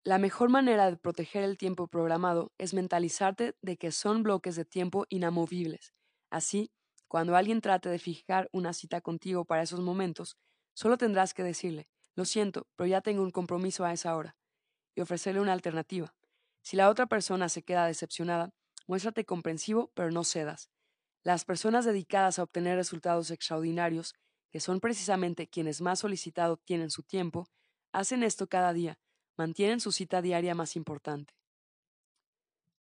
La 0.08 0.20
mejor 0.20 0.48
manera 0.48 0.90
de 0.90 0.96
proteger 0.96 1.44
el 1.44 1.58
tiempo 1.58 1.88
programado 1.88 2.54
es 2.58 2.74
mentalizarte 2.74 3.58
de 3.62 3.76
que 3.76 3.92
son 3.92 4.24
bloques 4.24 4.56
de 4.56 4.64
tiempo 4.64 5.06
inamovibles. 5.10 5.94
Así, 6.30 6.72
cuando 7.10 7.36
alguien 7.36 7.60
trate 7.60 7.90
de 7.90 8.00
fijar 8.00 8.48
una 8.54 8.72
cita 8.72 9.02
contigo 9.02 9.44
para 9.44 9.64
esos 9.64 9.82
momentos, 9.82 10.38
solo 10.74 10.98
tendrás 10.98 11.34
que 11.34 11.44
decirle, 11.44 11.90
lo 12.16 12.24
siento, 12.24 12.68
pero 12.78 12.88
ya 12.88 13.02
tengo 13.02 13.22
un 13.22 13.32
compromiso 13.32 13.84
a 13.84 13.92
esa 13.92 14.16
hora, 14.16 14.38
y 14.96 15.02
ofrecerle 15.02 15.42
una 15.42 15.52
alternativa. 15.52 16.16
Si 16.62 16.78
la 16.78 16.90
otra 16.90 17.08
persona 17.08 17.50
se 17.50 17.64
queda 17.64 17.86
decepcionada, 17.86 18.54
Muéstrate 18.88 19.26
comprensivo, 19.26 19.92
pero 19.96 20.12
no 20.12 20.24
cedas. 20.24 20.70
Las 21.22 21.44
personas 21.44 21.84
dedicadas 21.84 22.40
a 22.40 22.44
obtener 22.44 22.78
resultados 22.78 23.30
extraordinarios 23.32 24.16
que 24.50 24.62
son 24.62 24.80
precisamente 24.80 25.50
quienes 25.50 25.82
más 25.82 26.00
solicitado 26.00 26.56
tienen 26.56 26.90
su 26.90 27.04
tiempo, 27.04 27.50
hacen 27.92 28.24
esto 28.24 28.48
cada 28.48 28.72
día, 28.72 28.98
mantienen 29.38 29.80
su 29.80 29.92
cita 29.92 30.22
diaria 30.22 30.56
más 30.56 30.76
importante. 30.76 31.34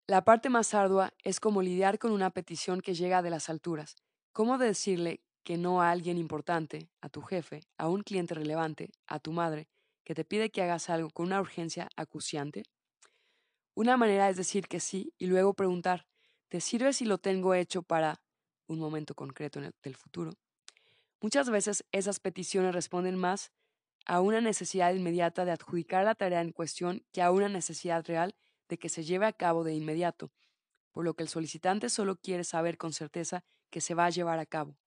La 0.07 0.25
parte 0.25 0.49
más 0.49 0.73
ardua 0.73 1.13
es 1.25 1.41
como 1.41 1.63
lidiar 1.63 1.99
con 1.99 2.13
una 2.13 2.31
petición 2.31 2.81
que 2.81 2.95
llega 2.95 3.23
de 3.23 3.31
las 3.31 3.49
alturas, 3.51 3.97
cómo 4.33 4.57
decirle 4.57 5.21
que 5.43 5.59
no 5.59 5.83
a 5.83 5.91
alguien 5.91 6.19
importante, 6.19 6.89
a 7.01 7.09
tu 7.09 7.23
jefe, 7.23 7.61
a 7.77 7.89
un 7.89 8.03
cliente 8.03 8.35
relevante, 8.35 8.91
a 9.07 9.19
tu 9.19 9.33
madre, 9.33 9.69
que 10.05 10.15
te 10.15 10.25
pide 10.25 10.51
que 10.51 10.63
hagas 10.63 10.91
algo 10.91 11.11
con 11.11 11.27
una 11.27 11.41
urgencia 11.41 11.89
acuciante. 11.97 12.63
Una 13.75 13.97
manera 13.97 14.31
es 14.31 14.37
decir 14.37 14.69
que 14.69 14.81
sí 14.81 15.13
y 15.19 15.27
luego 15.27 15.55
preguntar, 15.55 16.07
¿te 16.49 16.61
sirve 16.61 16.93
si 16.93 17.05
lo 17.05 17.19
tengo 17.19 17.55
hecho 17.55 17.83
para 17.83 18.21
un 18.69 18.79
momento 18.79 19.15
concreto 19.15 19.61
del 19.61 19.97
futuro? 19.97 20.33
Muchas 21.21 21.51
veces 21.51 21.85
esas 21.93 22.21
peticiones 22.21 22.75
responden 22.75 23.17
más 23.17 23.51
a 24.07 24.21
una 24.21 24.41
necesidad 24.41 24.95
inmediata 24.95 25.45
de 25.45 25.51
adjudicar 25.51 26.05
la 26.05 26.15
tarea 26.15 26.41
en 26.41 26.53
cuestión 26.53 27.05
que 27.13 27.23
a 27.23 27.33
una 27.33 27.49
necesidad 27.49 28.05
real 28.07 28.37
de 28.69 28.79
que 28.79 28.89
se 28.89 29.05
lleve 29.05 29.27
a 29.27 29.33
cabo 29.33 29.65
de 29.65 29.75
inmediato, 29.75 30.33
por 30.93 31.05
lo 31.05 31.15
que 31.15 31.25
el 31.25 31.29
solicitante 31.29 31.89
solo 31.89 32.17
quiere 32.17 32.45
saber 32.45 32.79
con 32.79 32.93
certeza 32.93 33.45
que 33.71 33.81
se 33.81 33.95
va 33.95 34.07
a 34.07 34.11
llevar 34.11 34.39
a 34.39 34.47
cabo. 34.47 34.79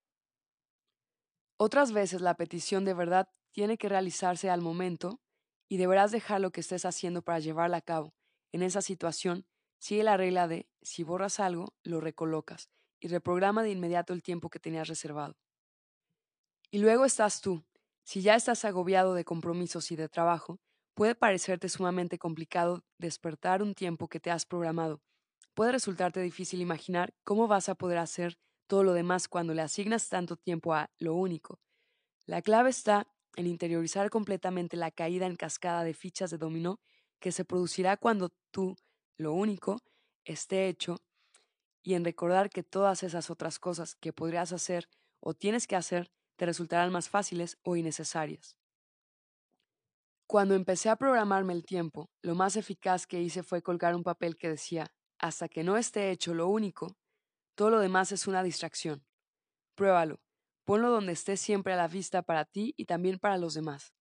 Otras 1.58 1.92
veces 1.92 2.22
la 2.22 2.36
petición 2.36 2.86
de 2.86 2.94
verdad 2.94 3.30
tiene 3.52 3.78
que 3.78 3.90
realizarse 3.90 4.50
al 4.50 4.62
momento 4.62 5.22
y 5.68 5.78
deberás 5.78 6.12
dejar 6.12 6.40
lo 6.40 6.52
que 6.52 6.62
estés 6.62 6.86
haciendo 6.86 7.22
para 7.22 7.40
llevarla 7.40 7.78
a 7.78 7.82
cabo. 7.82 8.16
En 8.54 8.64
esa 8.64 8.82
situación, 8.82 9.46
sigue 9.78 10.04
la 10.04 10.18
regla 10.18 10.48
de 10.48 10.70
si 10.82 11.04
borras 11.04 11.40
algo, 11.40 11.76
lo 11.84 12.00
recolocas 12.00 12.70
y 13.00 13.10
reprograma 13.10 13.64
de 13.64 13.72
inmediato 13.72 14.14
el 14.14 14.24
tiempo 14.24 14.50
que 14.50 14.60
tenías 14.60 14.88
reservado. 14.88 15.38
Y 16.72 16.80
luego 16.80 17.06
estás 17.06 17.42
tú. 17.42 17.66
Si 18.10 18.22
ya 18.22 18.34
estás 18.34 18.66
agobiado 18.66 19.14
de 19.14 19.24
compromisos 19.24 19.92
y 19.92 19.96
de 19.96 20.10
trabajo, 20.10 20.60
puede 20.96 21.14
parecerte 21.14 21.70
sumamente 21.70 22.18
complicado 22.18 22.84
despertar 22.98 23.62
un 23.62 23.76
tiempo 23.76 24.08
que 24.08 24.20
te 24.20 24.32
has 24.32 24.48
programado. 24.48 25.04
Puede 25.54 25.74
resultarte 25.74 26.20
difícil 26.20 26.60
imaginar 26.60 27.14
cómo 27.24 27.48
vas 27.48 27.70
a 27.70 27.76
poder 27.76 28.00
hacer 28.00 28.40
todo 28.66 28.84
lo 28.84 28.94
demás 28.94 29.28
cuando 29.28 29.54
le 29.54 29.62
asignas 29.62 30.10
tanto 30.10 30.38
tiempo 30.38 30.74
a 30.74 30.90
lo 30.98 31.14
único. 31.14 31.60
La 32.26 32.42
clave 32.42 32.72
está 32.72 33.06
en 33.36 33.46
interiorizar 33.46 34.10
completamente 34.10 34.76
la 34.76 34.90
caída 34.90 35.28
en 35.28 35.36
cascada 35.36 35.84
de 35.84 35.94
fichas 35.94 36.32
de 36.32 36.40
dominó 36.40 36.80
que 37.20 37.32
se 37.32 37.46
producirá 37.46 37.96
cuando 37.96 38.30
tú, 38.50 38.76
lo 39.18 39.34
único, 39.34 39.84
esté 40.26 40.68
hecho 40.68 40.98
y 41.84 41.94
en 41.94 42.04
recordar 42.04 42.50
que 42.50 42.64
todas 42.64 43.04
esas 43.04 43.30
otras 43.30 43.60
cosas 43.60 43.94
que 43.94 44.14
podrías 44.14 44.52
hacer 44.52 44.90
o 45.20 45.36
tienes 45.36 45.68
que 45.68 45.76
hacer 45.76 46.12
te 46.40 46.46
resultarán 46.46 46.90
más 46.90 47.10
fáciles 47.10 47.60
o 47.64 47.76
innecesarias. 47.76 48.56
Cuando 50.26 50.56
empecé 50.56 50.88
a 50.90 50.96
programarme 50.96 51.52
el 51.52 51.66
tiempo, 51.66 52.10
lo 52.22 52.34
más 52.34 52.56
eficaz 52.56 53.06
que 53.06 53.22
hice 53.22 53.44
fue 53.44 53.62
colgar 53.62 53.94
un 53.94 54.04
papel 54.04 54.38
que 54.38 54.48
decía, 54.48 54.88
hasta 55.20 55.50
que 55.50 55.66
no 55.66 55.76
esté 55.76 56.12
hecho 56.12 56.34
lo 56.34 56.48
único, 56.48 56.96
todo 57.56 57.72
lo 57.72 57.80
demás 57.80 58.14
es 58.14 58.26
una 58.26 58.42
distracción. 58.42 59.04
Pruébalo, 59.76 60.22
ponlo 60.64 60.92
donde 60.92 61.12
esté 61.12 61.36
siempre 61.36 61.74
a 61.74 61.78
la 61.78 61.90
vista 61.90 62.22
para 62.22 62.46
ti 62.46 62.74
y 62.78 62.86
también 62.86 63.20
para 63.20 63.38
los 63.38 63.54
demás. 63.54 63.94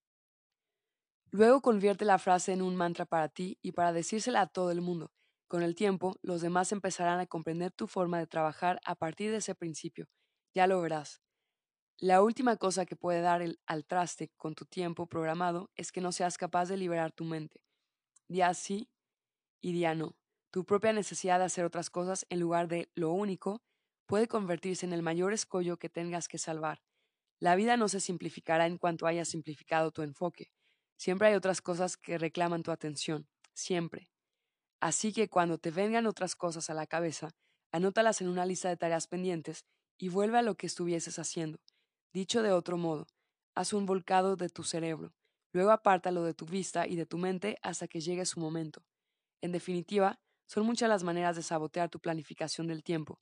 Luego 1.33 1.61
convierte 1.61 2.05
la 2.05 2.19
frase 2.19 2.53
en 2.53 2.63
un 2.63 2.77
mantra 2.77 3.05
para 3.05 3.29
ti 3.29 3.59
y 3.63 3.73
para 3.73 3.93
decírsela 3.93 4.43
a 4.43 4.47
todo 4.47 4.71
el 4.71 4.81
mundo. 4.81 5.11
Con 5.49 5.65
el 5.65 5.75
tiempo, 5.75 6.15
los 6.23 6.41
demás 6.41 6.71
empezarán 6.71 7.19
a 7.19 7.27
comprender 7.27 7.73
tu 7.73 7.89
forma 7.89 8.21
de 8.21 8.29
trabajar 8.29 8.79
a 8.85 8.95
partir 8.95 9.33
de 9.33 9.39
ese 9.39 9.57
principio. 9.57 10.07
Ya 10.55 10.69
lo 10.69 10.81
verás. 10.81 11.21
La 12.01 12.23
última 12.23 12.57
cosa 12.57 12.87
que 12.87 12.95
puede 12.95 13.21
dar 13.23 13.43
el, 13.43 13.59
al 13.67 13.85
traste 13.85 14.31
con 14.37 14.55
tu 14.55 14.65
tiempo 14.65 15.09
programado 15.09 15.73
es 15.75 15.91
que 15.91 16.01
no 16.01 16.13
seas 16.13 16.39
capaz 16.39 16.67
de 16.67 16.77
liberar 16.77 17.11
tu 17.11 17.25
mente. 17.25 17.61
Día 18.29 18.55
sí 18.55 18.89
y 19.61 19.73
día 19.73 19.97
no. 19.97 20.15
Tu 20.53 20.65
propia 20.65 20.93
necesidad 20.93 21.41
de 21.41 21.47
hacer 21.47 21.65
otras 21.65 21.91
cosas 21.91 22.25
en 22.29 22.39
lugar 22.39 22.69
de 22.69 22.89
lo 22.95 23.11
único 23.11 23.63
puede 24.07 24.29
convertirse 24.29 24.87
en 24.87 24.93
el 24.93 25.03
mayor 25.03 25.33
escollo 25.33 25.77
que 25.77 25.89
tengas 25.89 26.29
que 26.29 26.39
salvar. 26.39 26.85
La 27.41 27.57
vida 27.57 27.77
no 27.77 27.89
se 27.89 27.99
simplificará 27.99 28.67
en 28.67 28.79
cuanto 28.79 29.09
hayas 29.09 29.29
simplificado 29.29 29.91
tu 29.91 30.03
enfoque. 30.03 30.53
Siempre 30.97 31.27
hay 31.27 31.35
otras 31.35 31.61
cosas 31.61 31.97
que 31.97 32.17
reclaman 32.17 32.63
tu 32.63 32.71
atención, 32.71 33.29
siempre. 33.55 34.09
Así 34.79 35.13
que 35.13 35.29
cuando 35.29 35.59
te 35.59 35.73
vengan 35.73 36.07
otras 36.07 36.37
cosas 36.37 36.71
a 36.71 36.75
la 36.75 36.87
cabeza, 36.87 37.31
anótalas 37.73 38.21
en 38.21 38.29
una 38.29 38.47
lista 38.47 38.69
de 38.69 38.77
tareas 38.77 39.09
pendientes 39.09 39.65
y 39.99 40.11
vuelve 40.11 40.39
a 40.39 40.43
lo 40.43 40.57
que 40.57 40.69
estuvieses 40.69 41.19
haciendo. 41.19 41.59
Dicho 42.13 42.43
de 42.43 42.53
otro 42.53 42.77
modo, 42.77 43.07
haz 43.55 43.73
un 43.73 43.87
volcado 43.87 44.37
de 44.37 44.49
tu 44.49 44.63
cerebro, 44.65 45.13
luego 45.53 45.71
apártalo 45.71 46.23
de 46.23 46.35
tu 46.35 46.47
vista 46.47 46.87
y 46.87 46.97
de 46.97 47.07
tu 47.07 47.19
mente 47.19 47.57
hasta 47.63 47.89
que 47.89 48.01
llegue 48.01 48.25
su 48.25 48.41
momento. 48.41 48.85
En 49.41 49.53
definitiva, 49.53 50.19
son 50.47 50.65
muchas 50.65 50.89
las 50.89 51.05
maneras 51.05 51.37
de 51.37 51.43
sabotear 51.43 51.91
tu 51.91 52.01
planificación 52.01 52.67
del 52.67 52.83
tiempo. 52.83 53.21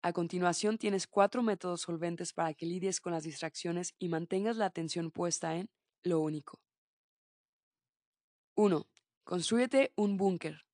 A 0.00 0.12
continuación 0.12 0.78
tienes 0.78 1.08
cuatro 1.08 1.42
métodos 1.42 1.80
solventes 1.80 2.32
para 2.32 2.54
que 2.54 2.66
lidies 2.66 3.00
con 3.00 3.12
las 3.12 3.24
distracciones 3.24 3.94
y 3.98 4.08
mantengas 4.08 4.56
la 4.56 4.66
atención 4.66 5.10
puesta 5.10 5.56
en 5.56 5.68
lo 6.04 6.20
único. 6.20 6.60
1. 8.54 8.86
Construyete 9.24 9.92
un 9.96 10.16
búnker. 10.16 10.64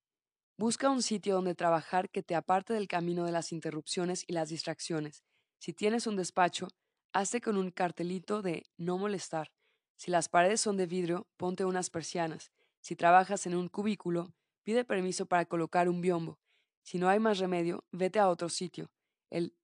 Busca 0.56 0.90
un 0.90 1.02
sitio 1.02 1.34
donde 1.34 1.54
trabajar 1.54 2.10
que 2.10 2.22
te 2.22 2.34
aparte 2.34 2.74
del 2.74 2.86
camino 2.86 3.24
de 3.24 3.32
las 3.32 3.50
interrupciones 3.50 4.24
y 4.26 4.34
las 4.34 4.50
distracciones. 4.50 5.24
Si 5.58 5.72
tienes 5.72 6.06
un 6.06 6.16
despacho, 6.16 6.68
hazte 7.14 7.40
con 7.40 7.56
un 7.56 7.70
cartelito 7.70 8.42
de 8.42 8.66
no 8.76 8.98
molestar. 8.98 9.52
Si 9.96 10.10
las 10.10 10.28
paredes 10.28 10.60
son 10.60 10.76
de 10.76 10.86
vidrio, 10.86 11.28
ponte 11.36 11.64
unas 11.64 11.88
persianas. 11.88 12.52
Si 12.80 12.96
trabajas 12.96 13.46
en 13.46 13.54
un 13.54 13.68
cubículo, 13.68 14.34
pide 14.64 14.84
permiso 14.84 15.24
para 15.24 15.46
colocar 15.46 15.88
un 15.88 16.00
biombo. 16.00 16.38
Si 16.82 16.98
no 16.98 17.08
hay 17.08 17.20
más 17.20 17.38
remedio, 17.38 17.84
vete 17.92 18.18
a 18.18 18.28
otro 18.28 18.48
sitio. 18.48 18.90
El 19.30 19.56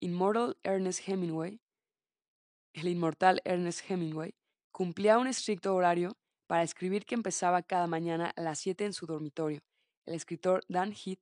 Immortal 0.00 0.56
Ernest 0.62 1.06
Hemingway, 1.06 1.60
el 2.72 2.88
inmortal 2.88 3.40
Ernest 3.44 3.88
Hemingway, 3.90 4.34
cumplía 4.70 5.18
un 5.18 5.26
estricto 5.26 5.74
horario 5.74 6.16
para 6.46 6.62
escribir 6.62 7.04
que 7.04 7.14
empezaba 7.14 7.62
cada 7.62 7.86
mañana 7.86 8.32
a 8.36 8.40
las 8.40 8.60
7 8.60 8.84
en 8.84 8.92
su 8.92 9.06
dormitorio. 9.06 9.62
El 10.06 10.14
escritor 10.14 10.64
Dan 10.68 10.92
Heath, 10.92 11.20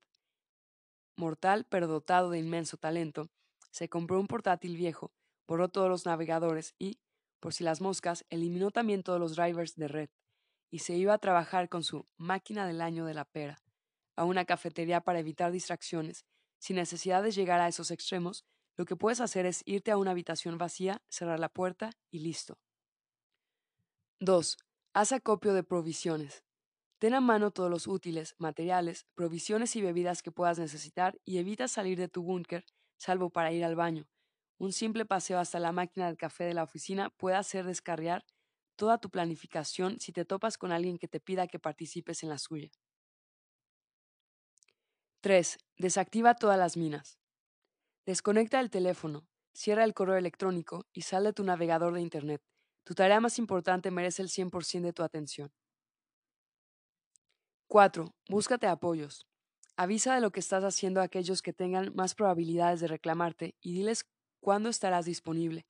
mortal 1.17 1.67
pero 1.69 1.87
dotado 1.87 2.31
de 2.31 2.39
inmenso 2.39 2.77
talento, 2.77 3.31
se 3.71 3.89
compró 3.89 4.21
un 4.21 4.27
portátil 4.27 4.77
viejo, 4.77 5.13
borró 5.53 5.69
todos 5.69 5.91
los 5.91 6.07
navegadores 6.07 6.75
y, 6.79 6.99
por 7.39 7.53
si 7.53 7.63
las 7.63 7.83
moscas, 7.83 8.25
eliminó 8.31 8.71
también 8.71 9.03
todos 9.03 9.21
los 9.21 9.37
drivers 9.37 9.77
de 9.77 9.87
red, 9.87 10.09
y 10.71 10.79
se 10.79 10.95
iba 10.95 11.13
a 11.13 11.19
trabajar 11.19 11.69
con 11.69 11.83
su 11.83 12.07
máquina 12.17 12.67
del 12.67 12.81
año 12.81 13.05
de 13.05 13.13
la 13.13 13.27
pera, 13.27 13.63
a 14.17 14.25
una 14.25 14.47
cafetería 14.47 15.03
para 15.03 15.19
evitar 15.19 15.53
distracciones. 15.53 16.25
Sin 16.59 16.77
necesidad 16.77 17.23
de 17.23 17.33
llegar 17.33 17.61
a 17.61 17.69
esos 17.69 17.91
extremos, 17.91 18.47
lo 18.79 18.87
que 18.87 18.97
puedes 18.97 19.21
hacer 19.21 19.45
es 19.45 19.61
irte 19.67 19.91
a 19.91 19.99
una 19.99 20.13
habitación 20.13 20.57
vacía, 20.57 21.03
cerrar 21.11 21.39
la 21.39 21.51
puerta 21.51 21.91
y 22.11 22.21
listo. 22.21 22.59
2. 24.21 24.57
Haz 24.95 25.13
acopio 25.13 25.53
de 25.53 25.65
provisiones. 25.65 26.45
Ten 26.99 27.13
a 27.13 27.21
mano 27.21 27.51
todos 27.51 27.69
los 27.69 27.87
útiles, 27.87 28.37
materiales, 28.39 29.05
provisiones 29.15 29.77
y 29.77 29.83
bebidas 29.83 30.23
que 30.23 30.33
puedas 30.33 30.59
necesitar 30.59 31.21
y 31.27 31.37
evita 31.37 31.69
salir 31.69 31.99
de 31.99 32.09
tu 32.09 32.23
búnker, 32.23 32.65
salvo 32.97 33.29
para 33.29 33.53
ir 33.53 33.67
al 33.67 33.77
baño. 33.77 34.09
Un 34.59 34.73
simple 34.73 35.05
paseo 35.05 35.39
hasta 35.39 35.59
la 35.59 35.73
máquina 35.73 36.07
del 36.07 36.17
café 36.17 36.45
de 36.45 36.55
la 36.55 36.63
oficina 36.63 37.11
puede 37.11 37.37
hacer 37.37 37.67
descarriar 37.67 38.25
toda 38.77 38.99
tu 38.99 39.11
planificación 39.11 40.01
si 40.01 40.13
te 40.13 40.25
topas 40.25 40.57
con 40.59 40.73
alguien 40.73 40.99
que 40.99 41.09
te 41.09 41.21
pida 41.21 41.47
que 41.49 41.59
participes 41.59 42.23
en 42.23 42.31
la 42.31 42.39
suya. 42.39 42.71
3. 45.21 45.59
Desactiva 45.77 46.35
todas 46.35 46.59
las 46.59 46.77
minas. 46.77 47.19
Desconecta 48.07 48.61
el 48.61 48.71
teléfono, 48.71 49.27
cierra 49.55 49.85
el 49.85 49.95
correo 49.95 50.17
electrónico 50.17 50.87
y 50.93 51.03
sal 51.03 51.25
de 51.25 51.33
tu 51.33 51.45
navegador 51.45 51.95
de 51.95 52.01
Internet. 52.01 52.43
Tu 52.85 52.95
tarea 52.95 53.21
más 53.21 53.39
importante 53.39 53.91
merece 53.91 54.23
el 54.23 54.29
100% 54.29 54.89
de 54.89 54.93
tu 54.93 55.03
atención. 55.03 55.53
4. 57.69 58.15
Búscate 58.29 58.67
apoyos. 58.67 59.27
Avisa 59.77 60.15
de 60.15 60.21
lo 60.21 60.31
que 60.31 60.41
estás 60.41 60.65
haciendo 60.65 61.01
a 61.01 61.05
aquellos 61.05 61.43
que 61.43 61.53
tengan 61.53 61.93
más 61.95 62.15
probabilidades 62.15 62.81
de 62.81 62.89
reclamarte 62.89 63.57
y 63.61 63.73
diles 63.73 64.05
cuándo 64.43 64.69
estarás 64.69 65.07
disponible. 65.07 65.65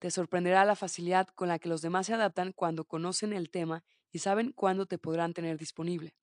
Te 0.00 0.10
sorprenderá 0.10 0.64
la 0.64 0.76
facilidad 0.76 1.28
con 1.34 1.48
la 1.48 1.58
que 1.58 1.70
los 1.70 1.82
demás 1.82 2.06
se 2.06 2.14
adaptan 2.14 2.52
cuando 2.52 2.84
conocen 2.84 3.32
el 3.32 3.50
tema 3.50 3.82
y 4.12 4.20
saben 4.20 4.52
cuándo 4.52 4.86
te 4.86 4.98
podrán 4.98 5.34
tener 5.34 5.58
disponible. 5.58 6.14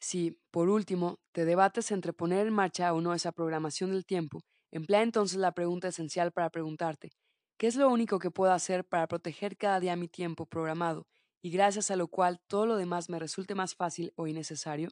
Si, 0.00 0.38
por 0.50 0.68
último, 0.70 1.18
te 1.32 1.44
debates 1.44 1.90
entre 1.90 2.12
poner 2.12 2.46
en 2.46 2.54
marcha 2.54 2.92
o 2.94 3.00
no 3.00 3.14
esa 3.14 3.32
programación 3.32 3.90
del 3.90 4.06
tiempo, 4.06 4.40
emplea 4.70 5.02
entonces 5.02 5.38
la 5.38 5.52
pregunta 5.52 5.88
esencial 5.88 6.32
para 6.32 6.50
preguntarte, 6.50 7.10
¿Qué 7.58 7.66
es 7.68 7.76
lo 7.76 7.88
único 7.88 8.18
que 8.18 8.30
puedo 8.30 8.52
hacer 8.52 8.84
para 8.86 9.08
proteger 9.08 9.56
cada 9.56 9.80
día 9.80 9.96
mi 9.96 10.08
tiempo 10.08 10.44
programado 10.46 11.06
y 11.42 11.50
gracias 11.50 11.90
a 11.90 11.96
lo 11.96 12.08
cual 12.08 12.38
todo 12.48 12.66
lo 12.66 12.76
demás 12.76 13.08
me 13.08 13.18
resulte 13.18 13.54
más 13.54 13.74
fácil 13.74 14.12
o 14.16 14.26
innecesario? 14.26 14.90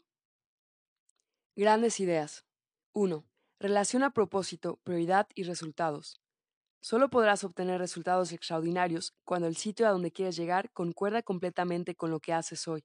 Grandes 1.56 1.98
ideas. 1.98 2.44
1. 2.92 3.26
Relaciona 3.60 4.10
propósito, 4.10 4.80
prioridad 4.82 5.28
y 5.34 5.44
resultados. 5.44 6.20
Solo 6.82 7.08
podrás 7.08 7.44
obtener 7.44 7.78
resultados 7.78 8.32
extraordinarios 8.32 9.14
cuando 9.24 9.48
el 9.48 9.56
sitio 9.56 9.86
a 9.86 9.90
donde 9.90 10.12
quieres 10.12 10.36
llegar 10.36 10.70
concuerda 10.72 11.22
completamente 11.22 11.94
con 11.94 12.10
lo 12.10 12.20
que 12.20 12.32
haces 12.32 12.68
hoy. 12.68 12.84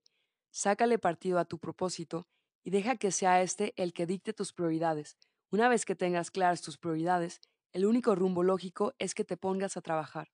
Sácale 0.52 1.00
partido 1.00 1.40
a 1.40 1.46
tu 1.46 1.60
propósito 1.60 2.28
y 2.64 2.70
deja 2.70 2.98
que 2.98 3.12
sea 3.12 3.42
este 3.42 3.74
el 3.76 3.94
que 3.94 4.06
dicte 4.06 4.32
tus 4.32 4.54
prioridades. 4.54 5.18
Una 5.52 5.68
vez 5.68 5.86
que 5.86 5.96
tengas 5.96 6.32
claras 6.32 6.62
tus 6.62 6.78
prioridades, 6.78 7.42
el 7.74 7.86
único 7.86 8.16
rumbo 8.16 8.44
lógico 8.44 8.94
es 9.00 9.16
que 9.16 9.26
te 9.26 9.38
pongas 9.38 9.76
a 9.76 9.82
trabajar. 9.82 10.30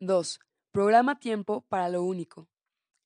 2. 0.00 0.40
Programa 0.72 1.18
tiempo 1.18 1.64
para 1.68 1.88
lo 1.88 2.02
único. 2.02 2.48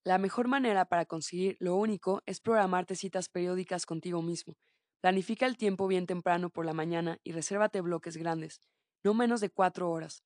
La 0.04 0.18
mejor 0.18 0.48
manera 0.48 0.86
para 0.86 1.04
conseguir 1.04 1.56
lo 1.60 1.76
único 1.76 2.22
es 2.26 2.40
programarte 2.40 2.96
citas 2.96 3.28
periódicas 3.28 3.86
contigo 3.86 4.22
mismo. 4.22 4.56
Planifica 5.00 5.46
el 5.46 5.56
tiempo 5.56 5.86
bien 5.86 6.06
temprano 6.06 6.50
por 6.50 6.66
la 6.66 6.74
mañana 6.74 7.18
y 7.24 7.32
resérvate 7.32 7.80
bloques 7.80 8.16
grandes 8.16 8.60
no 9.02 9.14
menos 9.14 9.40
de 9.40 9.50
cuatro 9.50 9.90
horas. 9.90 10.22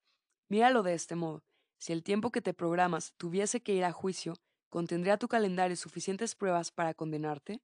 Míralo 0.48 0.82
de 0.82 0.94
este 0.94 1.14
modo. 1.14 1.44
Si 1.78 1.92
el 1.92 2.02
tiempo 2.02 2.30
que 2.30 2.40
te 2.40 2.54
programas 2.54 3.12
tuviese 3.16 3.62
que 3.62 3.74
ir 3.74 3.84
a 3.84 3.92
juicio, 3.92 4.34
¿contendría 4.68 5.16
tu 5.16 5.28
calendario 5.28 5.76
suficientes 5.76 6.34
pruebas 6.34 6.70
para 6.70 6.94
condenarte? 6.94 7.60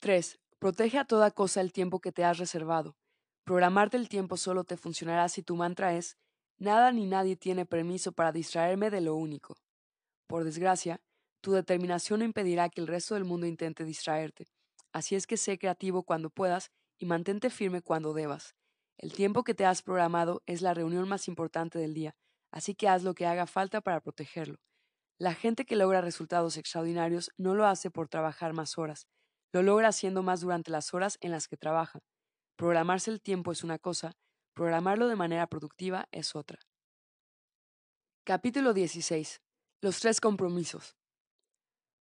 3. 0.00 0.38
Protege 0.58 0.98
a 0.98 1.04
toda 1.04 1.30
cosa 1.30 1.60
el 1.60 1.72
tiempo 1.72 2.00
que 2.00 2.12
te 2.12 2.24
has 2.24 2.38
reservado. 2.38 2.96
Programarte 3.44 3.96
el 3.96 4.08
tiempo 4.08 4.36
solo 4.36 4.64
te 4.64 4.76
funcionará 4.76 5.28
si 5.28 5.42
tu 5.42 5.56
mantra 5.56 5.94
es 5.94 6.16
Nada 6.58 6.92
ni 6.92 7.06
nadie 7.06 7.36
tiene 7.36 7.64
permiso 7.64 8.12
para 8.12 8.32
distraerme 8.32 8.90
de 8.90 9.00
lo 9.00 9.14
único. 9.14 9.56
Por 10.26 10.44
desgracia, 10.44 11.00
tu 11.40 11.52
determinación 11.52 12.20
no 12.20 12.26
impedirá 12.26 12.68
que 12.68 12.82
el 12.82 12.86
resto 12.86 13.14
del 13.14 13.24
mundo 13.24 13.46
intente 13.46 13.82
distraerte. 13.84 14.46
Así 14.92 15.14
es 15.14 15.26
que 15.26 15.36
sé 15.36 15.58
creativo 15.58 16.02
cuando 16.02 16.30
puedas 16.30 16.70
y 16.98 17.06
mantente 17.06 17.50
firme 17.50 17.82
cuando 17.82 18.12
debas. 18.12 18.54
El 18.98 19.12
tiempo 19.12 19.44
que 19.44 19.54
te 19.54 19.64
has 19.64 19.82
programado 19.82 20.42
es 20.46 20.62
la 20.62 20.74
reunión 20.74 21.08
más 21.08 21.28
importante 21.28 21.78
del 21.78 21.94
día, 21.94 22.14
así 22.50 22.74
que 22.74 22.88
haz 22.88 23.02
lo 23.02 23.14
que 23.14 23.26
haga 23.26 23.46
falta 23.46 23.80
para 23.80 24.00
protegerlo. 24.00 24.58
La 25.18 25.34
gente 25.34 25.64
que 25.64 25.76
logra 25.76 26.00
resultados 26.00 26.56
extraordinarios 26.56 27.30
no 27.36 27.54
lo 27.54 27.66
hace 27.66 27.90
por 27.90 28.08
trabajar 28.08 28.52
más 28.52 28.78
horas, 28.78 29.06
lo 29.52 29.62
logra 29.62 29.88
haciendo 29.88 30.22
más 30.22 30.40
durante 30.40 30.70
las 30.70 30.92
horas 30.94 31.18
en 31.20 31.30
las 31.30 31.48
que 31.48 31.56
trabaja. 31.56 32.00
Programarse 32.56 33.10
el 33.10 33.20
tiempo 33.20 33.52
es 33.52 33.64
una 33.64 33.78
cosa, 33.78 34.12
programarlo 34.54 35.08
de 35.08 35.16
manera 35.16 35.46
productiva 35.46 36.08
es 36.12 36.36
otra. 36.36 36.58
Capítulo 38.24 38.74
16. 38.74 39.40
Los 39.80 40.00
tres 40.00 40.20
compromisos. 40.20 40.99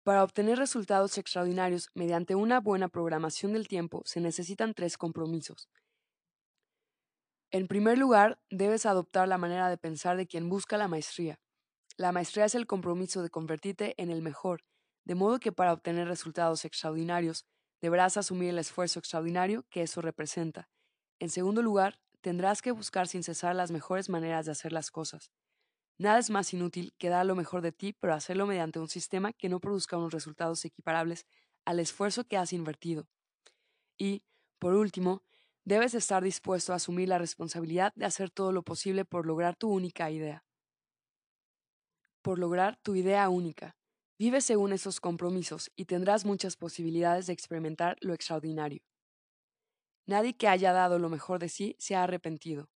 Para 0.10 0.24
obtener 0.24 0.58
resultados 0.58 1.20
extraordinarios 1.20 1.92
mediante 1.94 2.34
una 2.34 2.60
buena 2.60 2.88
programación 2.88 3.54
del 3.54 3.68
tiempo 3.68 4.02
se 4.06 4.20
necesitan 4.20 4.74
tres 4.74 4.98
compromisos. 4.98 5.70
En 7.52 7.68
primer 7.68 8.00
lugar, 8.00 8.42
debes 8.50 8.88
adoptar 8.88 9.28
la 9.28 9.38
manera 9.38 9.70
de 9.70 9.78
pensar 9.78 10.18
de 10.18 10.26
quien 10.26 10.50
busca 10.50 10.78
la 10.78 10.88
maestría. 10.88 11.40
La 11.96 12.12
maestría 12.12 12.46
es 12.46 12.56
el 12.56 12.66
compromiso 12.66 13.22
de 13.22 13.30
convertirte 13.30 13.94
en 14.02 14.10
el 14.10 14.24
mejor, 14.24 14.64
de 15.06 15.14
modo 15.14 15.40
que 15.40 15.52
para 15.52 15.74
obtener 15.74 16.08
resultados 16.08 16.66
extraordinarios, 16.66 17.46
deberás 17.80 18.18
asumir 18.18 18.50
el 18.50 18.58
esfuerzo 18.58 18.98
extraordinario 18.98 19.68
que 19.70 19.84
eso 19.84 20.02
representa. 20.02 20.70
En 21.20 21.30
segundo 21.30 21.62
lugar, 21.62 22.00
tendrás 22.22 22.64
que 22.64 22.72
buscar 22.72 23.08
sin 23.08 23.22
cesar 23.22 23.56
las 23.56 23.70
mejores 23.70 24.10
maneras 24.10 24.48
de 24.48 24.54
hacer 24.54 24.74
las 24.74 24.90
cosas. 24.90 25.30
Nada 26.00 26.18
es 26.18 26.32
más 26.32 26.52
inútil 26.54 26.94
que 26.98 27.10
dar 27.10 27.28
lo 27.28 27.36
mejor 27.36 27.62
de 27.62 27.72
ti, 27.72 27.94
pero 27.94 28.16
hacerlo 28.16 28.48
mediante 28.48 28.80
un 28.80 28.88
sistema 28.88 29.34
que 29.34 29.50
no 29.50 29.60
produzca 29.60 29.98
unos 29.98 30.14
resultados 30.14 30.66
equiparables 30.66 31.28
al 31.66 31.80
esfuerzo 31.80 32.24
que 32.24 32.38
has 32.38 32.54
invertido. 32.54 33.08
Y, 33.98 34.24
por 34.58 34.74
último, 34.74 35.22
Debes 35.70 35.94
estar 35.94 36.24
dispuesto 36.24 36.74
a 36.74 36.78
asumir 36.78 37.10
la 37.10 37.20
responsabilidad 37.20 37.94
de 37.94 38.06
hacer 38.06 38.32
todo 38.32 38.52
lo 38.52 38.64
posible 38.64 39.06
por 39.06 39.28
lograr 39.28 39.56
tu 39.56 39.70
única 39.70 40.10
idea. 40.10 40.44
Por 42.24 42.40
lograr 42.40 42.78
tu 42.78 42.96
idea 42.96 43.30
única. 43.30 43.76
Vive 44.18 44.42
según 44.42 44.74
esos 44.74 45.00
compromisos 45.00 45.70
y 45.76 45.86
tendrás 45.86 46.26
muchas 46.26 46.56
posibilidades 46.56 47.28
de 47.28 47.34
experimentar 47.34 47.98
lo 48.02 48.16
extraordinario. 48.16 48.82
Nadie 50.08 50.36
que 50.36 50.48
haya 50.48 50.74
dado 50.74 50.98
lo 50.98 51.10
mejor 51.10 51.38
de 51.38 51.50
sí 51.50 51.76
se 51.78 51.96
ha 51.96 52.02
arrepentido. 52.02 52.72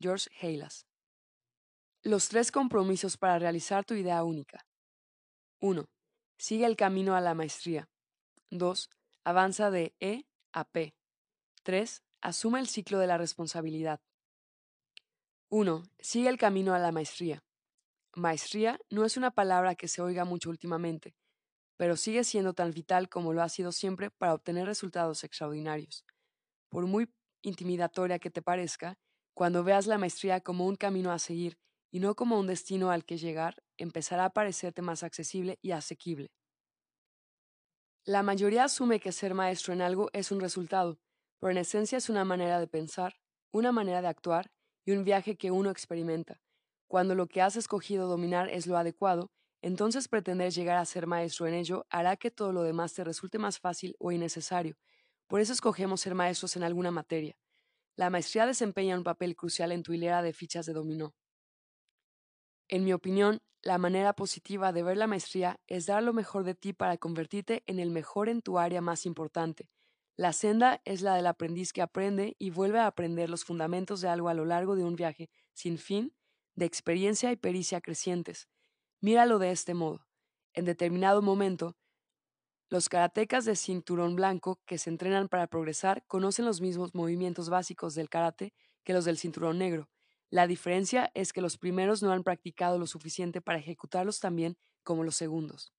George 0.00 0.30
Halas. 0.40 0.87
Los 2.04 2.28
tres 2.28 2.52
compromisos 2.52 3.16
para 3.16 3.40
realizar 3.40 3.84
tu 3.84 3.94
idea 3.94 4.22
única. 4.22 4.64
1. 5.60 5.84
Sigue 6.38 6.64
el 6.64 6.76
camino 6.76 7.16
a 7.16 7.20
la 7.20 7.34
maestría. 7.34 7.88
2. 8.50 8.88
Avanza 9.24 9.72
de 9.72 9.96
E 9.98 10.22
a 10.52 10.64
P. 10.64 10.94
3. 11.64 12.02
Asume 12.20 12.60
el 12.60 12.68
ciclo 12.68 13.00
de 13.00 13.08
la 13.08 13.18
responsabilidad. 13.18 14.00
1. 15.50 15.82
Sigue 15.98 16.28
el 16.28 16.38
camino 16.38 16.72
a 16.72 16.78
la 16.78 16.92
maestría. 16.92 17.42
Maestría 18.14 18.78
no 18.90 19.04
es 19.04 19.16
una 19.16 19.32
palabra 19.32 19.74
que 19.74 19.88
se 19.88 20.00
oiga 20.00 20.24
mucho 20.24 20.50
últimamente, 20.50 21.16
pero 21.76 21.96
sigue 21.96 22.22
siendo 22.22 22.54
tan 22.54 22.70
vital 22.70 23.08
como 23.08 23.32
lo 23.32 23.42
ha 23.42 23.48
sido 23.48 23.72
siempre 23.72 24.10
para 24.10 24.34
obtener 24.34 24.66
resultados 24.66 25.24
extraordinarios. 25.24 26.04
Por 26.68 26.86
muy 26.86 27.12
intimidatoria 27.42 28.20
que 28.20 28.30
te 28.30 28.40
parezca, 28.40 28.94
cuando 29.34 29.64
veas 29.64 29.88
la 29.88 29.98
maestría 29.98 30.40
como 30.40 30.64
un 30.66 30.76
camino 30.76 31.10
a 31.10 31.18
seguir 31.18 31.58
y 31.90 32.00
no 32.00 32.14
como 32.14 32.38
un 32.38 32.46
destino 32.46 32.90
al 32.90 33.04
que 33.04 33.18
llegar, 33.18 33.62
empezará 33.76 34.26
a 34.26 34.30
parecerte 34.30 34.82
más 34.82 35.02
accesible 35.02 35.58
y 35.62 35.72
asequible. 35.72 36.30
La 38.04 38.22
mayoría 38.22 38.64
asume 38.64 39.00
que 39.00 39.12
ser 39.12 39.34
maestro 39.34 39.72
en 39.72 39.82
algo 39.82 40.08
es 40.12 40.30
un 40.30 40.40
resultado, 40.40 40.98
pero 41.38 41.50
en 41.50 41.58
esencia 41.58 41.98
es 41.98 42.08
una 42.08 42.24
manera 42.24 42.58
de 42.58 42.66
pensar, 42.66 43.16
una 43.52 43.72
manera 43.72 44.00
de 44.02 44.08
actuar 44.08 44.50
y 44.84 44.92
un 44.92 45.04
viaje 45.04 45.36
que 45.36 45.50
uno 45.50 45.70
experimenta. 45.70 46.40
Cuando 46.86 47.14
lo 47.14 47.26
que 47.26 47.42
has 47.42 47.56
escogido 47.56 48.08
dominar 48.08 48.48
es 48.48 48.66
lo 48.66 48.78
adecuado, 48.78 49.30
entonces 49.60 50.08
pretender 50.08 50.52
llegar 50.52 50.78
a 50.78 50.84
ser 50.84 51.06
maestro 51.06 51.46
en 51.46 51.54
ello 51.54 51.86
hará 51.90 52.16
que 52.16 52.30
todo 52.30 52.52
lo 52.52 52.62
demás 52.62 52.94
te 52.94 53.04
resulte 53.04 53.38
más 53.38 53.58
fácil 53.58 53.94
o 53.98 54.12
innecesario. 54.12 54.76
Por 55.26 55.40
eso 55.40 55.52
escogemos 55.52 56.00
ser 56.00 56.14
maestros 56.14 56.56
en 56.56 56.62
alguna 56.62 56.90
materia. 56.90 57.36
La 57.96 58.08
maestría 58.08 58.46
desempeña 58.46 58.96
un 58.96 59.04
papel 59.04 59.36
crucial 59.36 59.72
en 59.72 59.82
tu 59.82 59.92
hilera 59.92 60.22
de 60.22 60.32
fichas 60.32 60.64
de 60.64 60.72
dominó. 60.72 61.14
En 62.68 62.84
mi 62.84 62.92
opinión, 62.92 63.40
la 63.62 63.78
manera 63.78 64.12
positiva 64.12 64.72
de 64.72 64.82
ver 64.82 64.96
la 64.96 65.06
maestría 65.06 65.58
es 65.66 65.86
dar 65.86 66.02
lo 66.02 66.12
mejor 66.12 66.44
de 66.44 66.54
ti 66.54 66.72
para 66.72 66.96
convertirte 66.96 67.62
en 67.66 67.78
el 67.78 67.90
mejor 67.90 68.28
en 68.28 68.42
tu 68.42 68.58
área 68.58 68.80
más 68.80 69.06
importante, 69.06 69.68
la 70.18 70.32
senda 70.32 70.82
es 70.84 71.00
la 71.00 71.14
del 71.14 71.28
aprendiz 71.28 71.72
que 71.72 71.80
aprende 71.80 72.34
y 72.40 72.50
vuelve 72.50 72.80
a 72.80 72.88
aprender 72.88 73.30
los 73.30 73.44
fundamentos 73.44 74.00
de 74.00 74.08
algo 74.08 74.28
a 74.28 74.34
lo 74.34 74.44
largo 74.44 74.74
de 74.74 74.82
un 74.82 74.96
viaje 74.96 75.30
sin 75.52 75.78
fin, 75.78 76.12
de 76.56 76.64
experiencia 76.64 77.30
y 77.30 77.36
pericia 77.36 77.80
crecientes. 77.80 78.48
Míralo 79.00 79.38
de 79.38 79.52
este 79.52 79.74
modo. 79.74 80.08
En 80.54 80.64
determinado 80.64 81.22
momento, 81.22 81.76
los 82.68 82.88
karatecas 82.88 83.44
de 83.44 83.54
cinturón 83.54 84.16
blanco 84.16 84.60
que 84.66 84.76
se 84.76 84.90
entrenan 84.90 85.28
para 85.28 85.46
progresar 85.46 86.04
conocen 86.08 86.46
los 86.46 86.60
mismos 86.60 86.96
movimientos 86.96 87.48
básicos 87.48 87.94
del 87.94 88.08
karate 88.08 88.52
que 88.82 88.94
los 88.94 89.04
del 89.04 89.18
cinturón 89.18 89.58
negro. 89.58 89.88
La 90.30 90.46
diferencia 90.46 91.10
es 91.14 91.32
que 91.32 91.40
los 91.40 91.56
primeros 91.56 92.02
no 92.02 92.12
han 92.12 92.22
practicado 92.22 92.78
lo 92.78 92.86
suficiente 92.86 93.40
para 93.40 93.58
ejecutarlos 93.58 94.20
tan 94.20 94.36
bien 94.36 94.58
como 94.82 95.04
los 95.04 95.16
segundos. 95.16 95.72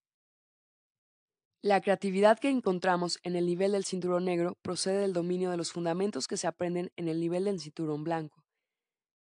La 1.61 1.81
creatividad 1.81 2.39
que 2.39 2.49
encontramos 2.49 3.19
en 3.23 3.35
el 3.35 3.45
nivel 3.45 3.73
del 3.73 3.83
cinturón 3.83 4.25
negro 4.25 4.57
procede 4.61 4.99
del 4.99 5.13
dominio 5.13 5.51
de 5.51 5.57
los 5.57 5.71
fundamentos 5.71 6.27
que 6.27 6.37
se 6.37 6.47
aprenden 6.47 6.91
en 6.95 7.09
el 7.09 7.19
nivel 7.19 7.43
del 7.43 7.59
cinturón 7.59 8.03
blanco. 8.03 8.45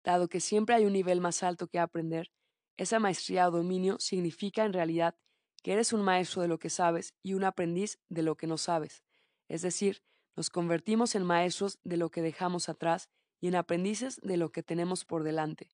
Dado 0.04 0.28
que 0.28 0.42
siempre 0.42 0.76
hay 0.76 0.86
un 0.86 0.94
nivel 0.94 1.22
más 1.22 1.44
alto 1.44 1.68
que 1.68 1.80
aprender, 1.80 2.32
esa 2.76 3.00
maestría 3.00 3.48
o 3.48 3.52
dominio 3.52 3.98
significa 4.00 4.66
en 4.66 4.74
realidad 4.74 5.16
que 5.62 5.74
eres 5.74 5.94
un 5.94 6.02
maestro 6.02 6.42
de 6.42 6.48
lo 6.48 6.58
que 6.58 6.70
sabes 6.70 7.14
y 7.22 7.36
un 7.36 7.44
aprendiz 7.44 8.00
de 8.10 8.24
lo 8.24 8.36
que 8.36 8.48
no 8.48 8.58
sabes. 8.58 9.04
Es 9.48 9.62
decir, 9.62 10.04
nos 10.36 10.50
convertimos 10.50 11.14
en 11.16 11.24
maestros 11.24 11.80
de 11.84 11.98
lo 11.98 12.10
que 12.10 12.24
dejamos 12.24 12.68
atrás 12.68 13.10
y 13.44 13.48
en 13.50 13.56
aprendices 13.56 14.22
de 14.24 14.38
lo 14.38 14.54
que 14.54 14.64
tenemos 14.64 15.04
por 15.04 15.22
delante. 15.22 15.70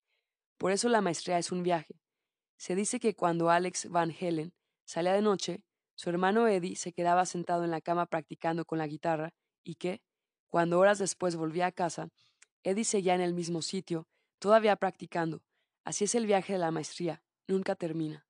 Por 0.58 0.72
eso 0.72 0.88
la 0.88 1.02
maestría 1.02 1.38
es 1.38 1.52
un 1.52 1.62
viaje. 1.62 2.00
Se 2.56 2.74
dice 2.74 2.98
que 2.98 3.14
cuando 3.14 3.48
Alex 3.48 3.88
Van 3.88 4.10
Helen 4.10 4.52
salía 4.84 5.12
de 5.12 5.22
noche, 5.22 5.62
su 5.94 6.10
hermano 6.10 6.48
Eddie 6.48 6.74
se 6.74 6.92
quedaba 6.92 7.26
sentado 7.26 7.62
en 7.62 7.70
la 7.70 7.80
cama 7.80 8.06
practicando 8.06 8.64
con 8.64 8.78
la 8.78 8.88
guitarra 8.88 9.34
y 9.62 9.76
que, 9.76 10.02
cuando 10.48 10.80
horas 10.80 10.98
después 10.98 11.36
volvía 11.36 11.66
a 11.66 11.70
casa, 11.70 12.08
Eddie 12.64 12.82
seguía 12.82 13.14
en 13.14 13.20
el 13.20 13.34
mismo 13.34 13.62
sitio, 13.62 14.08
todavía 14.40 14.74
practicando. 14.74 15.44
Así 15.84 16.02
es 16.02 16.16
el 16.16 16.26
viaje 16.26 16.54
de 16.54 16.58
la 16.58 16.72
maestría, 16.72 17.22
nunca 17.46 17.76
termina. 17.76 18.26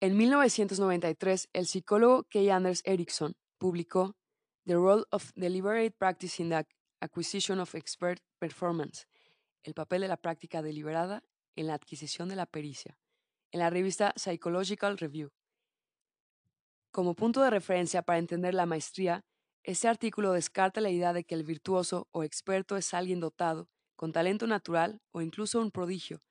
En 0.00 0.14
1993, 0.14 1.48
el 1.54 1.66
psicólogo 1.66 2.24
Kay 2.24 2.50
Anders 2.50 2.82
Erickson 2.84 3.32
publicó 3.56 4.14
The 4.66 4.74
Role 4.74 5.04
of 5.10 5.32
Deliberate 5.36 5.92
Practice 5.92 6.42
in 6.42 6.50
the 6.50 6.56
Acquisition 7.00 7.60
of 7.60 7.74
Expert 7.74 8.22
Performance, 8.38 9.06
el 9.62 9.74
papel 9.74 10.02
de 10.02 10.08
la 10.08 10.16
práctica 10.16 10.62
deliberada 10.62 11.22
en 11.56 11.66
la 11.66 11.74
adquisición 11.74 12.28
de 12.28 12.36
la 12.36 12.46
pericia, 12.46 12.98
en 13.52 13.60
la 13.60 13.70
revista 13.70 14.12
Psychological 14.16 14.98
Review. 14.98 15.30
Como 16.90 17.14
punto 17.14 17.42
de 17.42 17.50
referencia 17.50 18.02
para 18.02 18.18
entender 18.18 18.54
la 18.54 18.66
maestría, 18.66 19.24
Este 19.64 19.86
artículo 19.86 20.32
descarta 20.32 20.80
la 20.80 20.88
idea 20.88 21.12
de 21.12 21.24
que 21.24 21.34
el 21.34 21.44
virtuoso 21.44 22.08
o 22.12 22.24
experto 22.24 22.76
es 22.78 22.94
alguien 22.94 23.20
dotado, 23.20 23.68
con 23.96 24.12
talento 24.12 24.46
natural 24.46 25.02
o 25.10 25.20
incluso 25.20 25.60
un 25.60 25.70
prodigio. 25.70 26.22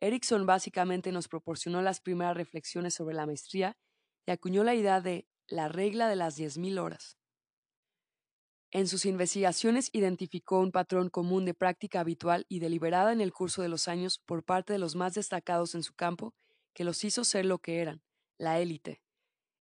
Erickson 0.00 0.46
básicamente 0.46 1.10
nos 1.10 1.26
proporcionó 1.26 1.82
las 1.82 2.00
primeras 2.00 2.36
reflexiones 2.36 2.94
sobre 2.94 3.16
la 3.16 3.26
maestría 3.26 3.76
y 4.24 4.30
acuñó 4.30 4.62
la 4.62 4.76
idea 4.76 5.00
de 5.00 5.26
la 5.48 5.68
regla 5.68 6.08
de 6.08 6.14
las 6.14 6.38
10.000 6.38 6.78
horas. 6.78 7.16
En 8.72 8.88
sus 8.88 9.06
investigaciones 9.06 9.90
identificó 9.92 10.58
un 10.60 10.72
patrón 10.72 11.08
común 11.08 11.44
de 11.44 11.54
práctica 11.54 12.00
habitual 12.00 12.46
y 12.48 12.58
deliberada 12.58 13.12
en 13.12 13.20
el 13.20 13.32
curso 13.32 13.62
de 13.62 13.68
los 13.68 13.88
años 13.88 14.18
por 14.18 14.44
parte 14.44 14.72
de 14.72 14.78
los 14.78 14.96
más 14.96 15.14
destacados 15.14 15.74
en 15.74 15.82
su 15.82 15.94
campo 15.94 16.34
que 16.74 16.84
los 16.84 17.04
hizo 17.04 17.24
ser 17.24 17.46
lo 17.46 17.58
que 17.58 17.80
eran, 17.80 18.02
la 18.38 18.60
élite. 18.60 19.00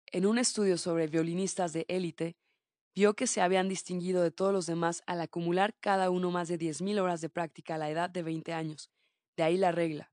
En 0.07 0.26
un 0.26 0.38
estudio 0.38 0.78
sobre 0.78 1.07
violinistas 1.07 1.72
de 1.72 1.86
élite, 1.88 2.36
vio 2.94 3.14
que 3.14 3.26
se 3.26 3.40
habían 3.40 3.68
distinguido 3.68 4.22
de 4.22 4.30
todos 4.30 4.53
los 4.53 4.66
demás 4.66 5.03
al 5.07 5.20
acumular 5.20 5.74
cada 5.80 6.11
uno 6.11 6.30
más 6.30 6.49
de 6.49 6.59
10.000 6.59 7.01
horas 7.01 7.20
de 7.20 7.28
práctica 7.28 7.76
a 7.76 7.78
la 7.78 7.90
edad 7.90 8.11
de 8.11 8.22
20 8.22 8.53
años. 8.53 8.90
De 9.36 9.44
ahí 9.44 9.57
la 9.57 9.70
regla. 9.70 10.12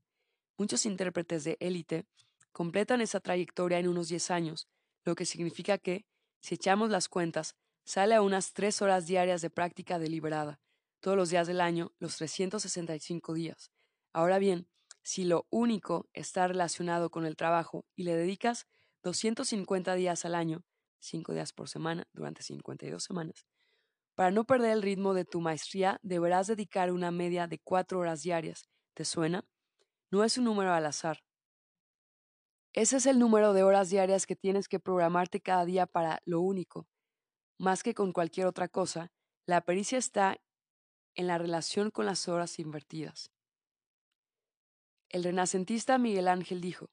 Muchos 0.57 0.85
intérpretes 0.85 1.43
de 1.43 1.57
élite 1.59 2.05
completan 2.51 3.01
esa 3.01 3.19
trayectoria 3.19 3.79
en 3.79 3.87
unos 3.87 4.07
10 4.07 4.31
años, 4.31 4.69
lo 5.03 5.15
que 5.15 5.25
significa 5.25 5.77
que, 5.77 6.05
si 6.41 6.55
echamos 6.55 6.89
las 6.89 7.09
cuentas, 7.09 7.55
sale 7.85 8.15
a 8.15 8.21
unas 8.21 8.53
3 8.53 8.81
horas 8.81 9.05
diarias 9.07 9.41
de 9.41 9.49
práctica 9.49 9.99
deliberada, 9.99 10.59
todos 10.99 11.15
los 11.15 11.29
días 11.29 11.47
del 11.47 11.61
año, 11.61 11.93
los 11.99 12.17
365 12.17 13.33
días. 13.33 13.71
Ahora 14.11 14.39
bien, 14.39 14.67
si 15.03 15.23
lo 15.23 15.45
único 15.51 16.09
está 16.13 16.47
relacionado 16.47 17.11
con 17.11 17.25
el 17.25 17.35
trabajo 17.35 17.85
y 17.95 18.03
le 18.03 18.15
dedicas 18.15 18.67
250 19.03 19.93
días 19.93 20.25
al 20.25 20.33
año, 20.33 20.63
5 20.99 21.33
días 21.33 21.53
por 21.53 21.69
semana 21.69 22.07
durante 22.11 22.41
52 22.41 23.03
semanas, 23.03 23.45
para 24.15 24.31
no 24.31 24.45
perder 24.45 24.71
el 24.71 24.81
ritmo 24.81 25.13
de 25.13 25.25
tu 25.25 25.41
maestría 25.41 25.99
deberás 26.01 26.47
dedicar 26.47 26.91
una 26.91 27.11
media 27.11 27.47
de 27.47 27.59
4 27.59 27.99
horas 27.99 28.23
diarias. 28.23 28.67
¿Te 28.95 29.05
suena? 29.05 29.45
No 30.09 30.23
es 30.23 30.37
un 30.37 30.45
número 30.45 30.73
al 30.73 30.85
azar. 30.85 31.23
Ese 32.73 32.97
es 32.97 33.05
el 33.05 33.19
número 33.19 33.53
de 33.53 33.63
horas 33.63 33.89
diarias 33.89 34.25
que 34.25 34.35
tienes 34.35 34.67
que 34.67 34.79
programarte 34.79 35.39
cada 35.39 35.65
día 35.65 35.85
para 35.85 36.21
lo 36.25 36.41
único. 36.41 36.87
Más 37.57 37.83
que 37.83 37.93
con 37.93 38.11
cualquier 38.11 38.47
otra 38.47 38.67
cosa, 38.67 39.11
la 39.45 39.61
pericia 39.61 39.97
está 39.97 40.37
en 41.15 41.27
la 41.27 41.37
relación 41.37 41.91
con 41.91 42.05
las 42.05 42.27
horas 42.27 42.59
invertidas. 42.59 43.31
El 45.09 45.23
renacentista 45.23 45.97
Miguel 45.97 46.27
Ángel 46.27 46.59
dijo, 46.59 46.89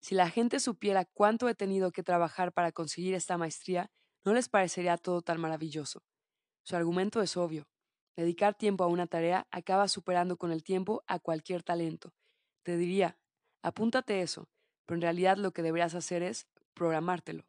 si 0.00 0.14
la 0.14 0.30
gente 0.30 0.60
supiera 0.60 1.04
cuánto 1.04 1.48
he 1.48 1.54
tenido 1.54 1.90
que 1.92 2.02
trabajar 2.02 2.52
para 2.52 2.72
conseguir 2.72 3.14
esta 3.14 3.36
maestría, 3.36 3.90
no 4.24 4.32
les 4.32 4.48
parecería 4.48 4.96
todo 4.96 5.22
tan 5.22 5.40
maravilloso. 5.40 6.02
Su 6.62 6.76
argumento 6.76 7.20
es 7.20 7.36
obvio. 7.36 7.68
Dedicar 8.16 8.54
tiempo 8.54 8.84
a 8.84 8.88
una 8.88 9.06
tarea 9.06 9.46
acaba 9.50 9.88
superando 9.88 10.36
con 10.36 10.52
el 10.52 10.62
tiempo 10.62 11.02
a 11.06 11.18
cualquier 11.18 11.62
talento. 11.62 12.14
Te 12.62 12.76
diría, 12.76 13.18
apúntate 13.62 14.22
eso, 14.22 14.48
pero 14.86 14.96
en 14.96 15.02
realidad 15.02 15.36
lo 15.36 15.52
que 15.52 15.62
deberías 15.62 15.94
hacer 15.94 16.22
es 16.22 16.46
programártelo. 16.74 17.44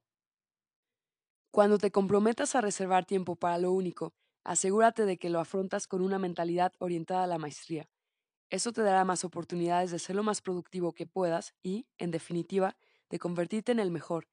Cuando 1.51 1.77
te 1.79 1.91
comprometas 1.91 2.55
a 2.55 2.61
reservar 2.61 3.05
tiempo 3.05 3.35
para 3.35 3.57
lo 3.57 3.71
único, 3.71 4.13
asegúrate 4.43 5.05
de 5.05 5.17
que 5.17 5.29
lo 5.29 5.39
afrontas 5.39 5.87
con 5.87 6.01
una 6.01 6.19
mentalidad 6.19 6.73
orientada 6.79 7.23
a 7.23 7.27
la 7.27 7.39
maestría. 7.39 7.89
Eso 8.49 8.71
te 8.71 8.81
dará 8.83 9.05
más 9.05 9.25
oportunidades 9.25 9.91
de 9.91 9.99
ser 9.99 10.15
lo 10.15 10.23
más 10.23 10.41
productivo 10.41 10.93
que 10.93 11.07
puedas 11.07 11.55
y, 11.63 11.87
en 11.97 12.11
definitiva, 12.11 12.77
de 13.09 13.19
convertirte 13.19 13.71
en 13.71 13.79
el 13.79 13.91
mejor. 13.91 14.27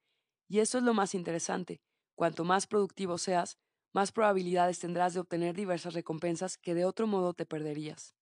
Y 0.47 0.59
eso 0.59 0.77
es 0.77 0.83
lo 0.83 0.93
más 0.93 1.15
interesante. 1.15 1.81
Cuanto 2.15 2.43
más 2.45 2.67
productivo 2.67 3.17
seas, 3.17 3.57
más 3.93 4.11
probabilidades 4.11 4.79
tendrás 4.79 5.13
de 5.13 5.19
obtener 5.19 5.55
diversas 5.55 5.93
recompensas 5.93 6.57
que 6.57 6.75
de 6.75 6.85
otro 6.85 7.07
modo 7.07 7.33
te 7.33 7.45
perderías. 7.45 8.15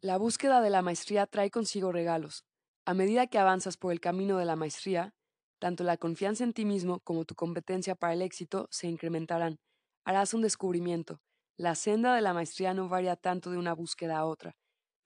La 0.00 0.18
búsqueda 0.18 0.60
de 0.60 0.70
la 0.70 0.82
maestría 0.82 1.26
trae 1.26 1.50
consigo 1.50 1.92
regalos. 1.92 2.44
A 2.84 2.94
medida 2.94 3.26
que 3.28 3.38
avanzas 3.38 3.76
por 3.76 3.92
el 3.92 4.00
camino 4.00 4.36
de 4.38 4.44
la 4.44 4.56
maestría, 4.56 5.14
tanto 5.62 5.84
la 5.84 5.96
confianza 5.96 6.42
en 6.42 6.52
ti 6.52 6.64
mismo 6.64 6.98
como 7.04 7.24
tu 7.24 7.36
competencia 7.36 7.94
para 7.94 8.14
el 8.14 8.22
éxito 8.22 8.66
se 8.72 8.88
incrementarán. 8.88 9.60
Harás 10.04 10.34
un 10.34 10.42
descubrimiento. 10.42 11.20
La 11.56 11.76
senda 11.76 12.16
de 12.16 12.20
la 12.20 12.34
maestría 12.34 12.74
no 12.74 12.88
varía 12.88 13.14
tanto 13.14 13.52
de 13.52 13.58
una 13.58 13.72
búsqueda 13.72 14.18
a 14.18 14.24
otra. 14.24 14.56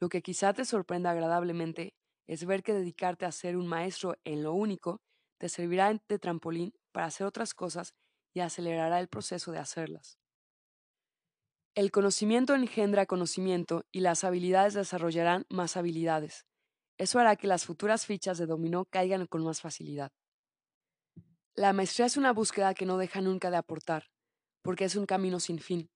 Lo 0.00 0.08
que 0.08 0.22
quizá 0.22 0.54
te 0.54 0.64
sorprenda 0.64 1.10
agradablemente 1.10 1.92
es 2.26 2.46
ver 2.46 2.62
que 2.62 2.72
dedicarte 2.72 3.26
a 3.26 3.32
ser 3.32 3.58
un 3.58 3.66
maestro 3.66 4.16
en 4.24 4.42
lo 4.42 4.54
único 4.54 5.02
te 5.38 5.50
servirá 5.50 5.92
de 5.92 6.18
trampolín 6.18 6.72
para 6.90 7.04
hacer 7.04 7.26
otras 7.26 7.52
cosas 7.52 7.92
y 8.32 8.40
acelerará 8.40 8.98
el 8.98 9.08
proceso 9.08 9.52
de 9.52 9.58
hacerlas. 9.58 10.16
El 11.74 11.90
conocimiento 11.90 12.54
engendra 12.54 13.04
conocimiento 13.04 13.84
y 13.92 14.00
las 14.00 14.24
habilidades 14.24 14.72
desarrollarán 14.72 15.44
más 15.50 15.76
habilidades. 15.76 16.46
Eso 16.96 17.18
hará 17.18 17.36
que 17.36 17.46
las 17.46 17.66
futuras 17.66 18.06
fichas 18.06 18.38
de 18.38 18.46
dominó 18.46 18.86
caigan 18.86 19.26
con 19.26 19.44
más 19.44 19.60
facilidad. 19.60 20.12
La 21.58 21.72
maestría 21.72 22.04
es 22.04 22.18
una 22.18 22.34
búsqueda 22.34 22.74
que 22.74 22.84
no 22.84 22.98
deja 22.98 23.22
nunca 23.22 23.50
de 23.50 23.56
aportar, 23.56 24.10
porque 24.60 24.84
es 24.84 24.94
un 24.94 25.06
camino 25.06 25.40
sin 25.40 25.58
fin. 25.58 25.88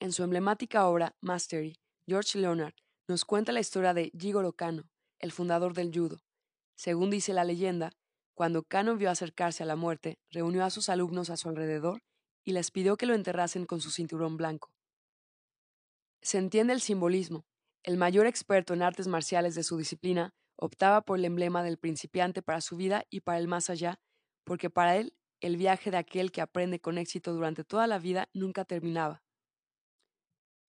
En 0.00 0.10
su 0.10 0.24
emblemática 0.24 0.88
obra 0.88 1.14
Mastery, 1.20 1.78
George 2.08 2.36
Leonard 2.40 2.74
nos 3.06 3.24
cuenta 3.24 3.52
la 3.52 3.60
historia 3.60 3.94
de 3.94 4.10
Jigoro 4.18 4.54
Kano, 4.54 4.90
el 5.20 5.30
fundador 5.30 5.74
del 5.74 5.92
judo. 5.94 6.18
Según 6.74 7.10
dice 7.10 7.32
la 7.32 7.44
leyenda, 7.44 7.92
cuando 8.34 8.64
Kano 8.64 8.96
vio 8.96 9.08
acercarse 9.08 9.62
a 9.62 9.66
la 9.66 9.76
muerte, 9.76 10.18
reunió 10.28 10.64
a 10.64 10.70
sus 10.70 10.88
alumnos 10.88 11.30
a 11.30 11.36
su 11.36 11.48
alrededor 11.48 12.02
y 12.44 12.50
les 12.50 12.72
pidió 12.72 12.96
que 12.96 13.06
lo 13.06 13.14
enterrasen 13.14 13.64
con 13.64 13.80
su 13.80 13.92
cinturón 13.92 14.36
blanco. 14.36 14.72
Se 16.20 16.38
entiende 16.38 16.72
el 16.72 16.80
simbolismo. 16.80 17.46
El 17.84 17.96
mayor 17.96 18.26
experto 18.26 18.74
en 18.74 18.82
artes 18.82 19.06
marciales 19.06 19.54
de 19.54 19.62
su 19.62 19.76
disciplina 19.76 20.34
optaba 20.56 21.02
por 21.02 21.16
el 21.16 21.26
emblema 21.26 21.62
del 21.62 21.78
principiante 21.78 22.42
para 22.42 22.60
su 22.60 22.76
vida 22.76 23.04
y 23.08 23.20
para 23.20 23.38
el 23.38 23.46
más 23.46 23.70
allá, 23.70 24.00
porque 24.46 24.70
para 24.70 24.96
él 24.96 25.12
el 25.40 25.56
viaje 25.56 25.90
de 25.90 25.98
aquel 25.98 26.30
que 26.30 26.40
aprende 26.40 26.80
con 26.80 26.96
éxito 26.96 27.34
durante 27.34 27.64
toda 27.64 27.86
la 27.86 27.98
vida 27.98 28.30
nunca 28.32 28.64
terminaba. 28.64 29.22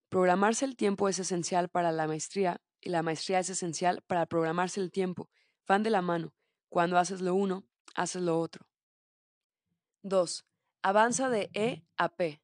Programarse 0.09 0.65
el 0.65 0.75
tiempo 0.75 1.07
es 1.07 1.19
esencial 1.19 1.69
para 1.69 1.91
la 1.91 2.07
maestría 2.07 2.59
y 2.81 2.89
la 2.89 3.03
maestría 3.03 3.39
es 3.39 3.49
esencial 3.49 4.01
para 4.07 4.25
programarse 4.25 4.81
el 4.81 4.91
tiempo. 4.91 5.29
Van 5.67 5.83
de 5.83 5.91
la 5.91 6.01
mano. 6.01 6.33
Cuando 6.69 6.97
haces 6.97 7.21
lo 7.21 7.35
uno, 7.35 7.65
haces 7.95 8.23
lo 8.23 8.39
otro. 8.39 8.67
2. 10.01 10.45
Avanza 10.81 11.29
de 11.29 11.49
E 11.53 11.83
a 11.97 12.09
P. 12.09 12.41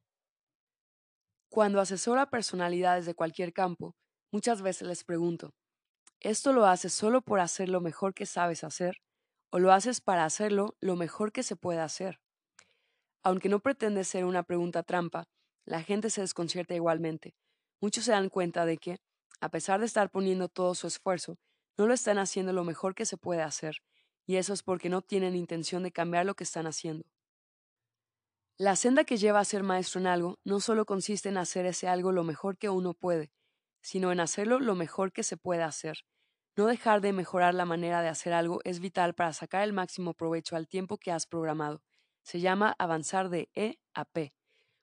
Cuando 1.48 1.80
asesora 1.80 2.30
personalidades 2.30 3.06
de 3.06 3.14
cualquier 3.14 3.52
campo, 3.52 3.96
muchas 4.30 4.62
veces 4.62 4.86
les 4.86 5.04
pregunto, 5.04 5.54
¿esto 6.20 6.52
lo 6.52 6.66
haces 6.66 6.92
solo 6.92 7.22
por 7.22 7.40
hacer 7.40 7.68
lo 7.68 7.80
mejor 7.80 8.14
que 8.14 8.26
sabes 8.26 8.62
hacer 8.64 9.02
o 9.50 9.58
lo 9.58 9.72
haces 9.72 10.00
para 10.00 10.24
hacerlo 10.24 10.76
lo 10.80 10.96
mejor 10.96 11.32
que 11.32 11.42
se 11.42 11.56
puede 11.56 11.80
hacer? 11.80 12.20
Aunque 13.22 13.48
no 13.48 13.60
pretende 13.60 14.04
ser 14.04 14.24
una 14.24 14.42
pregunta 14.42 14.82
trampa, 14.82 15.28
la 15.64 15.82
gente 15.82 16.10
se 16.10 16.20
desconcierta 16.20 16.74
igualmente, 16.74 17.34
muchos 17.80 18.04
se 18.04 18.12
dan 18.12 18.28
cuenta 18.28 18.66
de 18.66 18.78
que, 18.78 18.98
a 19.40 19.48
pesar 19.48 19.80
de 19.80 19.86
estar 19.86 20.10
poniendo 20.10 20.48
todo 20.48 20.74
su 20.74 20.86
esfuerzo, 20.86 21.38
no 21.76 21.86
lo 21.86 21.94
están 21.94 22.18
haciendo 22.18 22.52
lo 22.52 22.64
mejor 22.64 22.94
que 22.94 23.06
se 23.06 23.16
puede 23.16 23.42
hacer, 23.42 23.76
y 24.26 24.36
eso 24.36 24.52
es 24.52 24.62
porque 24.62 24.88
no 24.88 25.02
tienen 25.02 25.34
intención 25.34 25.82
de 25.82 25.92
cambiar 25.92 26.26
lo 26.26 26.34
que 26.34 26.44
están 26.44 26.66
haciendo. 26.66 27.04
La 28.56 28.76
senda 28.76 29.04
que 29.04 29.16
lleva 29.16 29.40
a 29.40 29.44
ser 29.44 29.64
maestro 29.64 30.00
en 30.00 30.06
algo 30.06 30.38
no 30.44 30.60
solo 30.60 30.86
consiste 30.86 31.28
en 31.28 31.38
hacer 31.38 31.66
ese 31.66 31.88
algo 31.88 32.12
lo 32.12 32.22
mejor 32.22 32.56
que 32.56 32.68
uno 32.68 32.94
puede, 32.94 33.32
sino 33.82 34.12
en 34.12 34.20
hacerlo 34.20 34.60
lo 34.60 34.74
mejor 34.76 35.12
que 35.12 35.24
se 35.24 35.36
puede 35.36 35.62
hacer. 35.62 36.04
No 36.56 36.66
dejar 36.66 37.00
de 37.00 37.12
mejorar 37.12 37.52
la 37.54 37.64
manera 37.64 38.00
de 38.00 38.08
hacer 38.08 38.32
algo 38.32 38.60
es 38.62 38.78
vital 38.78 39.14
para 39.14 39.32
sacar 39.32 39.64
el 39.64 39.72
máximo 39.72 40.14
provecho 40.14 40.54
al 40.54 40.68
tiempo 40.68 40.98
que 40.98 41.10
has 41.10 41.26
programado. 41.26 41.82
Se 42.22 42.40
llama 42.40 42.76
avanzar 42.78 43.28
de 43.28 43.50
E 43.54 43.80
a 43.92 44.04
P. 44.04 44.34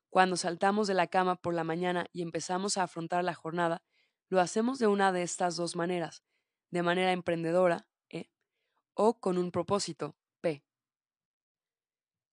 Cuando 0.09 0.35
saltamos 0.35 0.87
de 0.87 0.95
la 0.95 1.07
cama 1.07 1.37
por 1.37 1.53
la 1.53 1.63
mañana 1.63 2.07
y 2.11 2.23
empezamos 2.23 2.77
a 2.77 2.83
afrontar 2.83 3.23
la 3.23 3.33
jornada, 3.33 3.83
lo 4.27 4.41
hacemos 4.41 4.79
de 4.79 4.87
una 4.87 5.13
de 5.13 5.23
estas 5.23 5.55
dos 5.55 5.77
maneras, 5.77 6.23
de 6.71 6.83
manera 6.83 7.13
emprendedora, 7.13 7.87
E, 8.09 8.29
o 8.93 9.21
con 9.21 9.37
un 9.37 9.51
propósito, 9.51 10.17
P. 10.41 10.65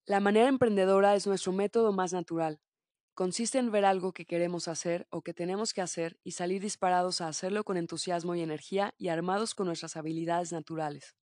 La 0.04 0.18
manera 0.18 0.48
emprendedora 0.48 1.14
es 1.14 1.28
nuestro 1.28 1.52
método 1.52 1.92
más 1.92 2.12
natural. 2.12 2.60
Consiste 3.18 3.58
en 3.58 3.72
ver 3.72 3.84
algo 3.84 4.12
que 4.12 4.26
queremos 4.26 4.68
hacer 4.68 5.08
o 5.10 5.22
que 5.22 5.34
tenemos 5.34 5.74
que 5.74 5.82
hacer 5.82 6.20
y 6.22 6.30
salir 6.30 6.62
disparados 6.62 7.20
a 7.20 7.26
hacerlo 7.26 7.64
con 7.64 7.76
entusiasmo 7.76 8.36
y 8.36 8.42
energía 8.42 8.94
y 8.96 9.08
armados 9.08 9.56
con 9.56 9.66
nuestras 9.66 9.96
habilidades 9.96 10.52
naturales. 10.52 11.16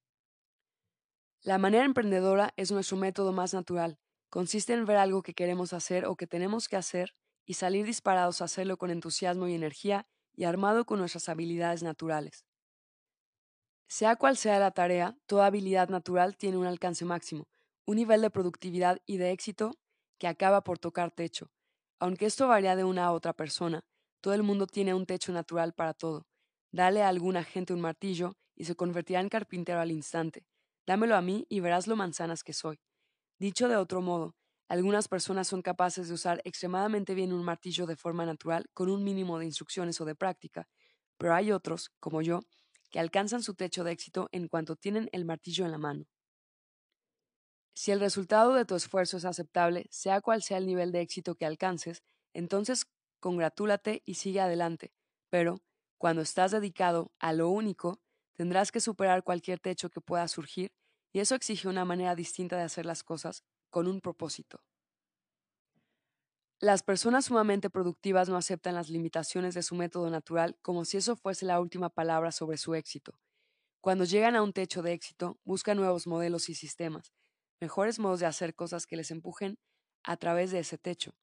La 1.42 1.58
manera 1.58 1.86
emprendedora 1.86 2.54
es 2.58 2.72
nuestro 2.72 2.98
método 2.98 3.32
más 3.32 3.54
natural, 3.54 3.98
Consiste 4.36 4.74
en 4.74 4.84
ver 4.84 4.98
algo 4.98 5.24
que 5.24 5.34
queremos 5.34 5.72
hacer 5.72 6.06
o 6.06 6.18
que 6.18 6.28
tenemos 6.28 6.68
que 6.68 6.76
hacer 6.76 7.16
y 7.46 7.54
salir 7.54 7.86
disparados 7.86 8.42
a 8.42 8.44
hacerlo 8.44 8.76
con 8.76 8.90
entusiasmo 8.90 9.48
y 9.48 9.54
energía 9.54 10.08
y 10.34 10.44
armado 10.44 10.86
con 10.86 11.00
nuestras 11.00 11.30
habilidades 11.30 11.84
naturales. 11.84 12.46
Sea 13.88 14.18
cual 14.18 14.36
sea 14.36 14.60
la 14.60 14.72
tarea, 14.72 15.18
toda 15.26 15.46
habilidad 15.46 15.88
natural 15.88 16.36
tiene 16.36 16.58
un 16.58 16.66
alcance 16.66 17.06
máximo, 17.06 17.48
un 17.86 17.96
nivel 17.96 18.22
de 18.22 18.30
productividad 18.30 19.00
y 19.06 19.16
de 19.16 19.32
éxito 19.32 19.72
que 20.18 20.28
acaba 20.28 20.66
por 20.66 20.80
tocar 20.80 21.12
techo. 21.12 21.50
Aunque 22.00 22.26
esto 22.26 22.48
varía 22.48 22.76
de 22.76 22.84
una 22.84 23.06
a 23.06 23.12
otra 23.12 23.34
persona, 23.34 23.86
todo 24.22 24.34
el 24.34 24.44
mundo 24.44 24.68
tiene 24.68 24.94
un 24.94 25.06
techo 25.06 25.32
natural 25.32 25.74
para 25.74 25.94
todo. 25.94 26.28
Dale 26.72 27.04
a 27.04 27.10
alguna 27.10 27.44
gente 27.44 27.74
un 27.74 27.82
martillo 27.82 28.38
y 28.56 28.66
se 28.66 28.76
convertirá 28.76 29.22
en 29.22 29.30
carpintero 29.30 29.80
al 29.80 29.92
instante. 29.92 30.46
Dámelo 30.86 31.16
a 31.16 31.22
mí 31.22 31.46
y 31.50 31.60
verás 31.60 31.88
lo 31.88 31.96
manzanas 31.96 32.44
que 32.44 32.54
soy. 32.54 32.80
Dicho 33.40 33.68
de 33.68 33.78
otro 33.78 34.02
modo, 34.02 34.36
algunas 34.68 35.08
personas 35.08 35.48
son 35.48 35.62
capaces 35.62 36.08
de 36.08 36.14
usar 36.14 36.42
extremadamente 36.44 37.14
bien 37.14 37.34
un 37.34 37.44
martillo 37.44 37.86
de 37.86 37.96
forma 37.96 38.26
natural 38.26 38.66
con 38.74 38.90
un 38.90 39.04
mínimo 39.04 39.40
de 39.40 39.46
instrucciones 39.46 40.02
o 40.02 40.06
de 40.06 40.16
práctica, 40.16 40.68
pero 41.18 41.34
hay 41.34 41.52
otros, 41.52 41.92
como 42.00 42.22
yo, 42.22 42.42
que 42.92 43.00
alcanzan 43.00 43.44
su 43.44 43.56
techo 43.56 43.84
de 43.84 43.92
éxito 43.92 44.30
en 44.32 44.48
cuanto 44.48 44.76
tienen 44.76 45.10
el 45.12 45.26
martillo 45.26 45.66
en 45.66 45.72
la 45.72 45.78
mano. 45.78 46.06
Si 47.78 47.92
el 47.92 48.00
resultado 48.00 48.54
de 48.54 48.64
tu 48.64 48.76
esfuerzo 48.76 49.18
es 49.18 49.26
aceptable, 49.26 49.86
sea 49.92 50.22
cual 50.22 50.42
sea 50.42 50.58
el 50.58 50.66
nivel 50.66 50.94
de 50.94 51.02
éxito 51.02 51.36
que 51.36 51.46
alcances, 51.46 52.04
entonces 52.34 52.88
congratúlate 53.20 54.02
y 54.06 54.14
sigue 54.16 54.40
adelante. 54.40 54.94
Pero, 55.30 55.62
cuando 55.98 56.22
estás 56.22 56.52
dedicado 56.52 57.12
a 57.20 57.34
lo 57.34 57.50
único, 57.50 58.00
tendrás 58.34 58.72
que 58.72 58.80
superar 58.80 59.24
cualquier 59.24 59.60
techo 59.60 59.90
que 59.90 60.00
pueda 60.00 60.28
surgir, 60.30 60.72
y 61.12 61.20
eso 61.20 61.36
exige 61.36 61.68
una 61.68 61.84
manera 61.84 62.16
distinta 62.16 62.56
de 62.56 62.64
hacer 62.64 62.86
las 62.86 63.04
cosas, 63.04 63.44
con 63.70 63.88
un 63.88 64.00
propósito. 64.00 64.62
Las 66.62 66.82
personas 66.82 67.26
sumamente 67.26 67.70
productivas 67.70 68.30
no 68.30 68.38
aceptan 68.38 68.76
las 68.76 68.90
limitaciones 68.90 69.54
de 69.54 69.64
su 69.64 69.76
método 69.76 70.10
natural 70.10 70.58
como 70.62 70.86
si 70.86 70.96
eso 70.98 71.18
fuese 71.18 71.46
la 71.46 71.60
última 71.60 71.90
palabra 71.90 72.32
sobre 72.32 72.58
su 72.58 72.74
éxito. 72.76 73.20
Cuando 73.82 74.06
llegan 74.06 74.36
a 74.36 74.42
un 74.42 74.54
techo 74.54 74.82
de 74.82 74.94
éxito, 74.94 75.38
buscan 75.44 75.78
nuevos 75.78 76.08
modelos 76.08 76.50
y 76.50 76.56
sistemas, 76.56 77.14
mejores 77.60 78.00
modos 78.00 78.20
de 78.20 78.26
hacer 78.26 78.56
cosas 78.56 78.86
que 78.86 78.96
les 78.96 79.12
empujen 79.12 79.58
a 80.04 80.18
través 80.18 80.52
de 80.52 80.60
ese 80.60 80.78
techo. 80.78 81.16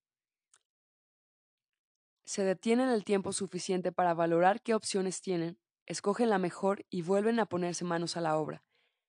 Se 2.24 2.44
detienen 2.44 2.88
el 2.88 3.04
tiempo 3.04 3.32
suficiente 3.32 3.92
para 3.92 4.14
valorar 4.14 4.62
qué 4.62 4.74
opciones 4.74 5.20
tienen, 5.20 5.58
escogen 5.86 6.30
la 6.30 6.38
mejor 6.38 6.86
y 6.90 7.02
vuelven 7.02 7.40
a 7.40 7.46
ponerse 7.46 7.84
manos 7.84 8.16
a 8.16 8.20
la 8.20 8.36
obra. 8.36 8.64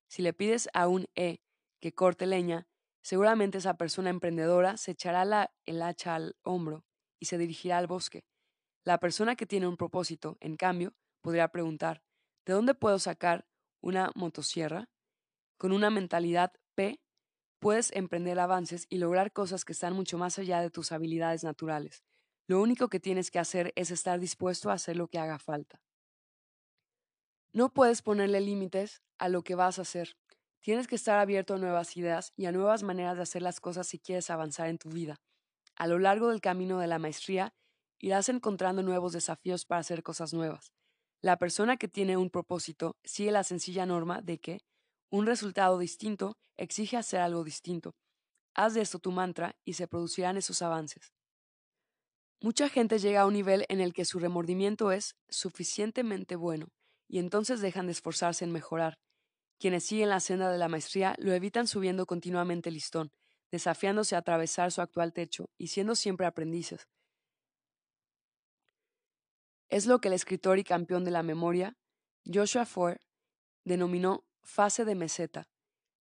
Si 0.07 0.21
le 0.21 0.34
pides 0.34 0.69
a 0.74 0.88
un 0.88 1.07
E 1.15 1.39
que 1.80 1.93
corte 1.93 2.26
leña, 2.26 2.67
Seguramente 3.03 3.57
esa 3.57 3.76
persona 3.76 4.09
emprendedora 4.09 4.78
se 4.78 4.91
echará 4.91 5.26
la, 5.26 5.53
el 5.65 5.82
hacha 5.82 6.15
al 6.15 6.38
hombro 6.41 6.86
y 7.19 7.26
se 7.26 7.38
dirigirá 7.38 7.78
al 7.78 7.88
bosque. 7.88 8.24
La 8.86 8.97
persona 8.99 9.36
que 9.36 9.45
tiene 9.45 9.67
un 9.67 9.76
propósito, 9.76 10.38
en 10.39 10.55
cambio, 10.55 10.93
podría 11.21 11.49
preguntar, 11.49 12.01
¿de 12.45 12.53
dónde 12.53 12.74
puedo 12.74 12.99
sacar 12.99 13.45
una 13.82 14.11
motosierra? 14.15 14.89
Con 15.57 15.74
una 15.74 15.89
mentalidad 15.89 16.53
P, 16.76 17.01
puedes 17.64 17.93
emprender 17.93 18.41
avances 18.41 18.88
y 18.89 18.97
lograr 18.97 19.32
cosas 19.32 19.64
que 19.64 19.72
están 19.72 19.93
mucho 19.93 20.18
más 20.18 20.38
allá 20.38 20.59
de 20.59 20.70
tus 20.70 20.91
habilidades 20.91 21.45
naturales. 21.45 22.03
Lo 22.45 22.61
único 22.61 22.89
que 22.89 22.99
tienes 22.99 23.32
que 23.32 23.39
hacer 23.39 23.72
es 23.78 23.89
estar 23.89 24.20
dispuesto 24.20 24.70
a 24.70 24.74
hacer 24.74 24.97
lo 24.97 25.07
que 25.07 25.18
haga 25.18 25.39
falta. 25.39 25.82
No 27.53 27.70
puedes 27.74 28.01
ponerle 28.01 28.41
límites 28.41 29.01
a 29.18 29.30
lo 29.30 29.43
que 29.43 29.55
vas 29.55 29.80
a 29.80 29.84
hacer. 29.84 30.18
Tienes 30.59 30.88
que 30.88 30.95
estar 30.95 31.20
abierto 31.20 31.53
a 31.53 31.57
nuevas 31.57 31.95
ideas 31.95 32.34
y 32.36 32.47
a 32.47 32.51
nuevas 32.51 32.84
maneras 32.84 33.16
de 33.16 33.24
hacer 33.24 33.41
las 33.41 33.61
cosas 33.61 33.88
si 33.88 33.97
quieres 33.97 34.30
avanzar 34.30 34.68
en 34.68 34.78
tu 34.78 34.89
vida. 34.89 35.22
A 35.78 35.88
lo 35.88 35.99
largo 35.99 36.28
del 36.32 36.41
camino 36.41 36.80
de 36.80 36.88
la 36.88 36.99
maestría, 36.99 37.53
irás 37.97 38.28
encontrando 38.28 38.84
nuevos 38.84 39.14
desafíos 39.14 39.64
para 39.66 39.80
hacer 39.80 40.03
cosas 40.03 40.34
nuevas. 40.34 40.74
La 41.22 41.38
persona 41.38 41.78
que 41.78 41.88
tiene 41.88 42.18
un 42.18 42.30
propósito 42.30 42.97
sigue 43.05 43.32
la 43.32 43.45
sencilla 43.45 43.86
norma 43.86 44.22
de 44.22 44.39
que 44.39 44.59
un 45.14 45.28
resultado 45.28 45.78
distinto 45.78 46.38
exige 46.57 46.97
hacer 46.97 47.22
algo 47.22 47.43
distinto. 47.43 47.95
Haz 48.55 48.74
de 48.74 48.82
esto 48.82 48.97
tu 48.97 49.11
mantra 49.11 49.55
y 49.64 49.74
se 49.74 49.88
producirán 49.88 50.38
esos 50.38 50.64
avances. 50.64 51.14
Mucha 52.41 52.68
gente 52.68 52.97
llega 52.97 53.22
a 53.22 53.28
un 53.28 53.34
nivel 53.34 53.66
en 53.70 53.80
el 53.80 53.93
que 53.93 54.05
su 54.05 54.18
remordimiento 54.18 54.91
es 54.91 55.16
suficientemente 55.30 56.36
bueno 56.36 56.74
y 57.07 57.20
entonces 57.20 57.61
dejan 57.61 57.86
de 57.86 57.91
esforzarse 57.91 58.43
en 58.43 58.51
mejorar 58.51 58.97
quienes 59.59 59.86
siguen 59.86 60.09
la 60.09 60.20
senda 60.20 60.51
de 60.51 60.57
la 60.57 60.68
maestría 60.68 61.16
lo 61.20 61.32
evitan 61.32 61.68
subiendo 61.68 62.07
continuamente 62.07 62.70
el 62.70 62.76
listón, 62.76 63.11
desafiándose 63.51 64.16
a 64.16 64.18
atravesar 64.18 64.72
su 64.72 64.82
actual 64.82 65.14
techo 65.14 65.51
y 65.59 65.68
siendo 65.68 65.93
siempre 65.95 66.26
aprendices. 66.26 66.89
Es 69.70 69.86
lo 69.86 69.99
que 69.99 70.07
el 70.07 70.16
escritor 70.16 70.57
y 70.57 70.64
campeón 70.64 71.03
de 71.05 71.11
la 71.11 71.22
memoria, 71.22 71.78
Joshua 72.26 72.66
Ford, 72.66 72.97
denominó 73.64 74.26
fase 74.43 74.85
de 74.85 74.95
meseta. 74.95 75.47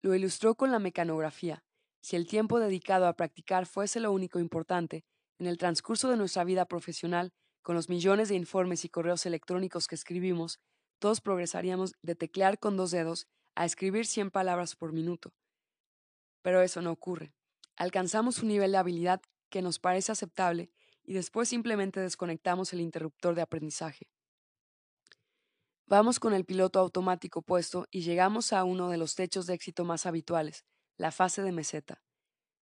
Lo 0.01 0.15
ilustró 0.15 0.55
con 0.55 0.71
la 0.71 0.79
mecanografía. 0.79 1.65
Si 2.01 2.17
el 2.17 2.27
tiempo 2.27 2.61
dedicado 2.61 3.07
a 3.07 3.15
practicar 3.15 3.67
fuese 3.67 4.01
lo 4.01 4.13
único 4.13 4.39
importante, 4.39 5.05
en 5.39 5.47
el 5.47 5.59
transcurso 5.59 6.09
de 6.09 6.17
nuestra 6.17 6.45
vida 6.45 6.65
profesional, 6.67 7.33
con 7.63 7.75
los 7.75 7.89
millones 7.89 8.29
de 8.29 8.37
informes 8.37 8.85
y 8.85 8.89
correos 8.89 9.27
electrónicos 9.27 9.87
que 9.89 9.95
escribimos, 9.95 10.61
todos 10.99 11.21
progresaríamos 11.21 11.93
de 12.03 12.15
teclear 12.15 12.59
con 12.59 12.77
dos 12.77 12.91
dedos 12.91 13.27
a 13.55 13.65
escribir 13.65 14.07
100 14.07 14.31
palabras 14.31 14.75
por 14.75 14.93
minuto. 14.93 15.35
Pero 16.43 16.63
eso 16.63 16.81
no 16.81 16.93
ocurre. 16.93 17.33
Alcanzamos 17.77 18.39
un 18.43 18.49
nivel 18.49 18.73
de 18.73 18.79
habilidad 18.79 19.21
que 19.51 19.63
nos 19.63 19.79
parece 19.79 20.13
aceptable 20.13 20.71
y 21.05 21.15
después 21.15 21.49
simplemente 21.49 22.01
desconectamos 22.01 22.73
el 22.73 22.81
interruptor 22.81 23.35
de 23.35 23.43
aprendizaje. 23.43 24.09
Vamos 25.89 26.21
con 26.21 26.35
el 26.35 26.45
piloto 26.45 26.79
automático 26.79 27.43
puesto 27.43 27.87
y 27.91 28.03
llegamos 28.03 28.53
a 28.53 28.63
uno 28.65 28.91
de 28.91 28.99
los 28.99 29.15
techos 29.15 29.47
de 29.47 29.55
éxito 29.55 29.85
más 29.85 30.07
habituales, 30.07 30.65
la 30.97 31.11
fase 31.11 31.43
de 31.43 31.51
meseta. 31.51 32.03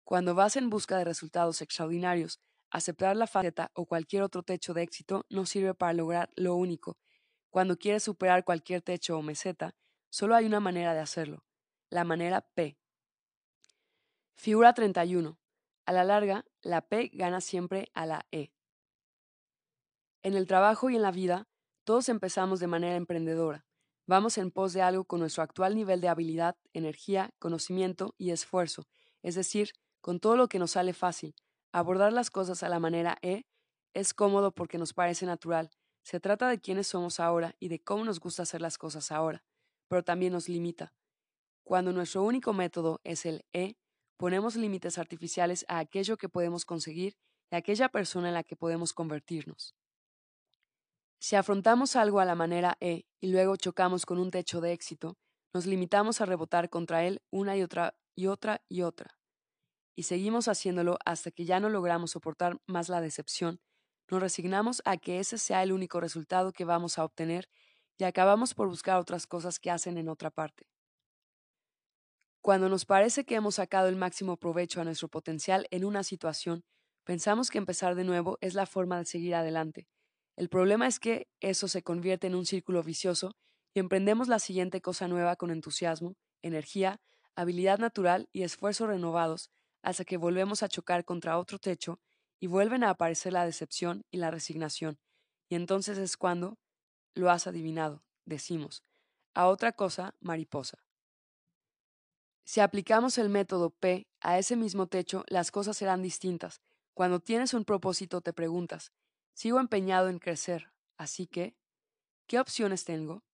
Cuando 0.05 0.35
vas 0.35 0.57
en 0.57 0.69
busca 0.71 0.99
de 0.99 1.05
resultados 1.05 1.63
extraordinarios, 1.63 2.41
aceptar 2.71 3.17
la 3.17 3.27
faceta 3.27 3.71
o 3.75 3.87
cualquier 3.87 4.23
otro 4.23 4.43
techo 4.43 4.75
de 4.75 4.83
éxito 4.83 5.25
no 5.31 5.47
sirve 5.47 5.75
para 5.75 5.95
lograr 5.95 6.31
lo 6.37 6.55
único. 6.55 6.99
Cuando 7.49 7.79
quieres 7.79 8.03
superar 8.03 8.45
cualquier 8.45 8.83
techo 8.83 9.17
o 9.17 9.23
meseta, 9.23 9.75
Solo 10.15 10.37
hay 10.37 10.47
una 10.47 10.61
manera 10.61 10.95
de 10.95 11.01
hacerlo, 11.01 11.45
la 11.91 12.05
manera 12.05 12.43
P. 12.55 12.79
Figura 14.37 14.73
31. 14.73 15.41
A 15.87 15.93
la 15.93 16.05
larga, 16.05 16.45
la 16.63 16.83
P 16.83 17.11
gana 17.15 17.41
siempre 17.41 17.91
a 17.95 18.07
la 18.07 18.25
E. 18.31 18.53
En 20.23 20.35
el 20.35 20.47
trabajo 20.47 20.89
y 20.89 20.95
en 20.95 21.03
la 21.03 21.11
vida, 21.11 21.49
todos 21.85 22.09
empezamos 22.09 22.61
de 22.61 22.67
manera 22.67 22.97
emprendedora. 22.97 23.65
Vamos 24.07 24.37
en 24.39 24.51
pos 24.51 24.73
de 24.73 24.83
algo 24.83 25.05
con 25.05 25.21
nuestro 25.21 25.43
actual 25.43 25.75
nivel 25.75 26.01
de 26.01 26.09
habilidad, 26.09 26.57
energía, 26.73 27.31
conocimiento 27.39 28.15
y 28.19 28.31
esfuerzo, 28.31 28.87
es 29.23 29.35
decir, 29.35 29.71
con 30.01 30.21
todo 30.21 30.37
lo 30.37 30.49
que 30.49 30.59
nos 30.59 30.73
sale 30.73 30.93
fácil. 30.93 31.35
Abordar 31.73 32.13
las 32.13 32.31
cosas 32.31 32.63
a 32.63 32.69
la 32.69 32.81
manera 32.81 33.17
E 33.23 33.47
es 33.95 34.13
cómodo 34.13 34.53
porque 34.53 34.79
nos 34.79 34.93
parece 34.93 35.25
natural. 35.25 35.71
Se 36.03 36.21
trata 36.21 36.49
de 36.49 36.61
quiénes 36.61 36.87
somos 36.89 37.21
ahora 37.21 37.55
y 37.59 37.69
de 37.69 37.81
cómo 37.81 38.05
nos 38.05 38.21
gusta 38.21 38.43
hacer 38.43 38.61
las 38.61 38.77
cosas 38.77 39.11
ahora 39.11 39.45
pero 39.89 40.03
también 40.03 40.33
nos 40.33 40.49
limita. 40.49 40.93
Cuando 41.63 41.93
nuestro 41.93 42.23
único 42.23 42.53
método 42.53 43.01
es 43.05 43.25
el 43.27 43.45
E, 43.53 43.77
ponemos 44.17 44.57
límites 44.57 44.99
artificiales 44.99 45.65
a 45.69 45.79
aquello 45.79 46.17
que 46.17 46.29
podemos 46.29 46.65
conseguir 46.65 47.17
y 47.51 47.55
a 47.55 47.59
aquella 47.59 47.89
persona 47.89 48.29
en 48.29 48.35
la 48.35 48.45
que 48.45 48.57
podemos 48.57 48.93
convertirnos. 48.93 49.75
Si 51.27 51.37
afrontamos 51.37 51.97
algo 51.97 52.21
a 52.21 52.27
la 52.27 52.35
manera 52.35 52.77
E 52.81 53.07
y 53.19 53.33
luego 53.33 53.57
chocamos 53.57 54.05
con 54.05 54.19
un 54.19 54.31
techo 54.31 54.61
de 54.61 54.75
éxito, 54.75 55.17
nos 55.55 55.65
limitamos 55.65 56.21
a 56.21 56.27
rebotar 56.27 56.69
contra 56.69 57.03
él 57.07 57.23
una 57.31 57.57
y 57.57 57.63
otra 57.63 57.95
y 58.15 58.27
otra 58.27 58.61
y 58.69 58.83
otra. 58.83 59.19
Y 59.97 60.03
seguimos 60.03 60.49
haciéndolo 60.49 60.99
hasta 61.07 61.31
que 61.31 61.47
ya 61.47 61.61
no 61.61 61.71
logramos 61.71 62.11
soportar 62.11 62.59
más 62.67 62.91
la 62.91 63.01
decepción, 63.01 63.63
nos 64.11 64.21
resignamos 64.21 64.83
a 64.85 64.99
que 64.99 65.19
ese 65.19 65.39
sea 65.39 65.63
el 65.63 65.73
único 65.73 65.99
resultado 65.99 66.53
que 66.53 66.67
vamos 66.67 66.99
a 66.99 67.05
obtener 67.07 67.49
y 67.97 68.05
acabamos 68.05 68.53
por 68.53 68.69
buscar 68.69 68.99
otras 68.99 69.27
cosas 69.27 69.59
que 69.59 69.71
hacen 69.71 69.97
en 69.97 70.11
otra 70.11 70.31
parte. 70.31 70.67
Cuando 72.43 72.69
nos 72.69 72.85
parece 72.85 73.25
que 73.25 73.37
hemos 73.37 73.55
sacado 73.55 73.89
el 73.89 73.97
máximo 73.97 74.37
provecho 74.37 74.83
a 74.83 74.85
nuestro 74.85 75.09
potencial 75.09 75.69
en 75.71 75.87
una 75.87 76.03
situación, 76.03 76.67
pensamos 77.03 77.49
que 77.49 77.57
empezar 77.57 77.95
de 77.95 78.05
nuevo 78.05 78.37
es 78.43 78.53
la 78.53 78.67
forma 78.67 78.99
de 78.99 79.07
seguir 79.07 79.35
adelante. 79.35 79.89
El 80.37 80.49
problema 80.49 80.87
es 80.87 80.99
que 80.99 81.29
eso 81.41 81.69
se 81.69 81.83
convierte 81.83 82.27
en 82.27 82.35
un 82.35 82.47
círculo 82.47 82.83
vicioso 82.83 83.37
y 83.73 83.81
emprendemos 83.81 84.29
la 84.29 84.39
siguiente 84.39 84.81
cosa 84.81 85.09
nueva 85.09 85.37
con 85.37 85.51
entusiasmo, 85.51 86.17
energía, 86.43 87.01
habilidad 87.37 87.79
natural 87.79 88.29
y 88.33 88.43
esfuerzo 88.43 88.87
renovados 88.87 89.51
hasta 89.83 90.05
que 90.05 90.17
volvemos 90.17 90.63
a 90.63 90.69
chocar 90.69 91.05
contra 91.05 91.39
otro 91.39 91.59
techo 91.59 92.01
y 92.41 92.47
vuelven 92.47 92.85
a 92.85 92.91
aparecer 92.91 93.33
la 93.33 93.45
decepción 93.45 94.05
y 94.11 94.19
la 94.19 94.31
resignación. 94.31 94.99
Y 95.49 95.55
entonces 95.57 95.99
es 95.99 96.17
cuando, 96.17 96.59
lo 97.15 97.31
has 97.31 97.47
adivinado, 97.47 98.03
decimos. 98.25 98.83
A 99.35 99.47
otra 99.47 99.73
cosa, 99.73 100.15
mariposa. 100.21 100.85
Si 102.45 102.61
aplicamos 102.61 103.19
el 103.19 103.29
método 103.29 103.71
P 103.71 104.07
a 104.21 104.39
ese 104.39 104.57
mismo 104.57 104.87
techo, 104.87 105.25
las 105.29 105.51
cosas 105.51 105.77
serán 105.77 106.03
distintas. 106.03 106.61
Cuando 106.93 107.21
tienes 107.21 107.55
un 107.55 107.65
propósito 107.65 108.21
te 108.21 108.33
preguntas, 108.33 108.93
sigo 109.35 109.61
empeñado 109.61 110.09
en 110.09 110.19
crecer, 110.19 110.73
así 110.99 111.27
que, 111.27 111.57
¿qué 112.27 112.41
opciones 112.41 112.85
tengo? 112.85 113.25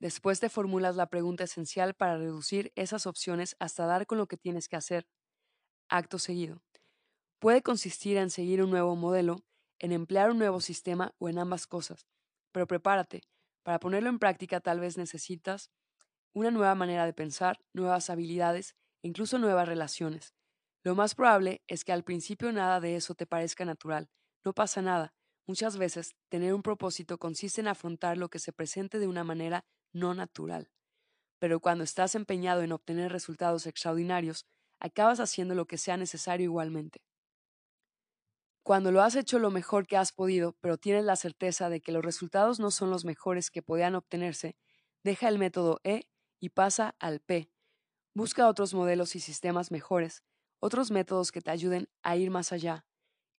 Después 0.00 0.40
te 0.40 0.48
formulas 0.48 0.96
la 0.96 1.08
pregunta 1.08 1.44
esencial 1.44 1.94
para 1.94 2.16
reducir 2.16 2.72
esas 2.74 3.06
opciones 3.06 3.56
hasta 3.58 3.86
dar 3.86 4.06
con 4.06 4.18
lo 4.18 4.26
que 4.28 4.38
tienes 4.38 4.68
que 4.68 4.76
hacer. 4.76 5.06
Acto 5.90 6.18
seguido. 6.18 6.62
Puede 7.38 7.62
consistir 7.62 8.16
en 8.16 8.30
seguir 8.30 8.62
un 8.62 8.70
nuevo 8.70 8.96
modelo, 8.96 9.44
en 9.78 9.92
emplear 9.92 10.30
un 10.30 10.38
nuevo 10.38 10.60
sistema 10.60 11.14
o 11.18 11.28
en 11.28 11.38
ambas 11.38 11.66
cosas. 11.66 12.06
Pero 12.52 12.66
prepárate, 12.66 13.22
para 13.62 13.80
ponerlo 13.80 14.08
en 14.08 14.18
práctica 14.18 14.60
tal 14.60 14.80
vez 14.80 14.96
necesitas 14.96 15.70
una 16.34 16.50
nueva 16.50 16.74
manera 16.74 17.06
de 17.06 17.12
pensar, 17.12 17.58
nuevas 17.74 18.10
habilidades 18.10 18.74
e 19.02 19.08
incluso 19.08 19.38
nuevas 19.38 19.68
relaciones. 19.68 20.34
Lo 20.84 20.94
más 20.94 21.14
probable 21.14 21.62
es 21.66 21.84
que 21.84 21.92
al 21.92 22.04
principio 22.04 22.52
nada 22.52 22.80
de 22.80 22.96
eso 22.96 23.14
te 23.14 23.26
parezca 23.26 23.64
natural. 23.64 24.08
No 24.44 24.54
pasa 24.54 24.80
nada. 24.80 25.14
Muchas 25.50 25.78
veces 25.78 26.14
tener 26.28 26.54
un 26.54 26.62
propósito 26.62 27.18
consiste 27.18 27.60
en 27.60 27.66
afrontar 27.66 28.16
lo 28.16 28.28
que 28.28 28.38
se 28.38 28.52
presente 28.52 29.00
de 29.00 29.08
una 29.08 29.24
manera 29.24 29.64
no 29.92 30.14
natural. 30.14 30.70
Pero 31.40 31.58
cuando 31.58 31.82
estás 31.82 32.14
empeñado 32.14 32.62
en 32.62 32.70
obtener 32.70 33.10
resultados 33.10 33.66
extraordinarios, 33.66 34.46
acabas 34.78 35.18
haciendo 35.18 35.56
lo 35.56 35.66
que 35.66 35.76
sea 35.76 35.96
necesario 35.96 36.44
igualmente. 36.44 37.02
Cuando 38.62 38.92
lo 38.92 39.02
has 39.02 39.16
hecho 39.16 39.40
lo 39.40 39.50
mejor 39.50 39.88
que 39.88 39.96
has 39.96 40.12
podido, 40.12 40.52
pero 40.60 40.78
tienes 40.78 41.04
la 41.04 41.16
certeza 41.16 41.68
de 41.68 41.80
que 41.80 41.90
los 41.90 42.04
resultados 42.04 42.60
no 42.60 42.70
son 42.70 42.90
los 42.90 43.04
mejores 43.04 43.50
que 43.50 43.60
podían 43.60 43.96
obtenerse, 43.96 44.54
deja 45.02 45.26
el 45.26 45.40
método 45.40 45.80
E 45.82 46.08
y 46.38 46.50
pasa 46.50 46.94
al 47.00 47.18
P. 47.18 47.50
Busca 48.14 48.46
otros 48.46 48.72
modelos 48.72 49.16
y 49.16 49.18
sistemas 49.18 49.72
mejores, 49.72 50.22
otros 50.60 50.92
métodos 50.92 51.32
que 51.32 51.40
te 51.40 51.50
ayuden 51.50 51.88
a 52.04 52.16
ir 52.16 52.30
más 52.30 52.52
allá, 52.52 52.84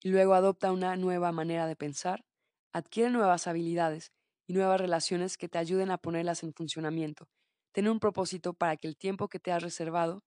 y 0.03 0.09
luego 0.09 0.33
adopta 0.33 0.71
una 0.71 0.95
nueva 0.95 1.31
manera 1.31 1.67
de 1.67 1.75
pensar, 1.75 2.25
adquiere 2.73 3.09
nuevas 3.09 3.47
habilidades 3.47 4.11
y 4.47 4.53
nuevas 4.53 4.81
relaciones 4.81 5.37
que 5.37 5.47
te 5.47 5.57
ayuden 5.57 5.91
a 5.91 5.97
ponerlas 5.97 6.43
en 6.43 6.53
funcionamiento. 6.53 7.27
Ten 7.73 7.87
un 7.87 7.99
propósito 7.99 8.53
para 8.53 8.77
que 8.77 8.87
el 8.87 8.97
tiempo 8.97 9.29
que 9.29 9.39
te 9.39 9.51
has 9.51 9.63
reservado 9.63 10.23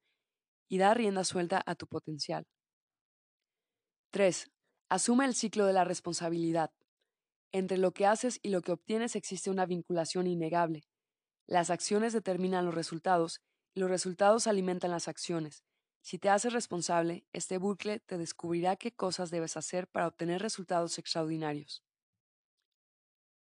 y 0.68 0.78
da 0.78 0.94
rienda 0.94 1.24
suelta 1.24 1.62
a 1.66 1.74
tu 1.74 1.86
potencial. 1.86 2.46
3. 4.12 4.50
Asume 4.88 5.24
el 5.24 5.34
ciclo 5.34 5.66
de 5.66 5.72
la 5.72 5.84
responsabilidad. 5.84 6.70
Entre 7.52 7.78
lo 7.78 7.92
que 7.92 8.06
haces 8.06 8.38
y 8.42 8.50
lo 8.50 8.62
que 8.62 8.72
obtienes 8.72 9.16
existe 9.16 9.50
una 9.50 9.66
vinculación 9.66 10.26
innegable. 10.26 10.84
Las 11.46 11.70
acciones 11.70 12.12
determinan 12.12 12.64
los 12.64 12.74
resultados 12.74 13.40
y 13.74 13.80
los 13.80 13.90
resultados 13.90 14.46
alimentan 14.46 14.90
las 14.90 15.08
acciones. 15.08 15.64
Si 16.04 16.18
te 16.18 16.28
haces 16.28 16.52
responsable, 16.52 17.26
este 17.32 17.56
bucle 17.56 17.98
te 17.98 18.18
descubrirá 18.18 18.76
qué 18.76 18.92
cosas 18.92 19.30
debes 19.30 19.56
hacer 19.56 19.88
para 19.88 20.06
obtener 20.06 20.42
resultados 20.42 20.98
extraordinarios. 20.98 21.82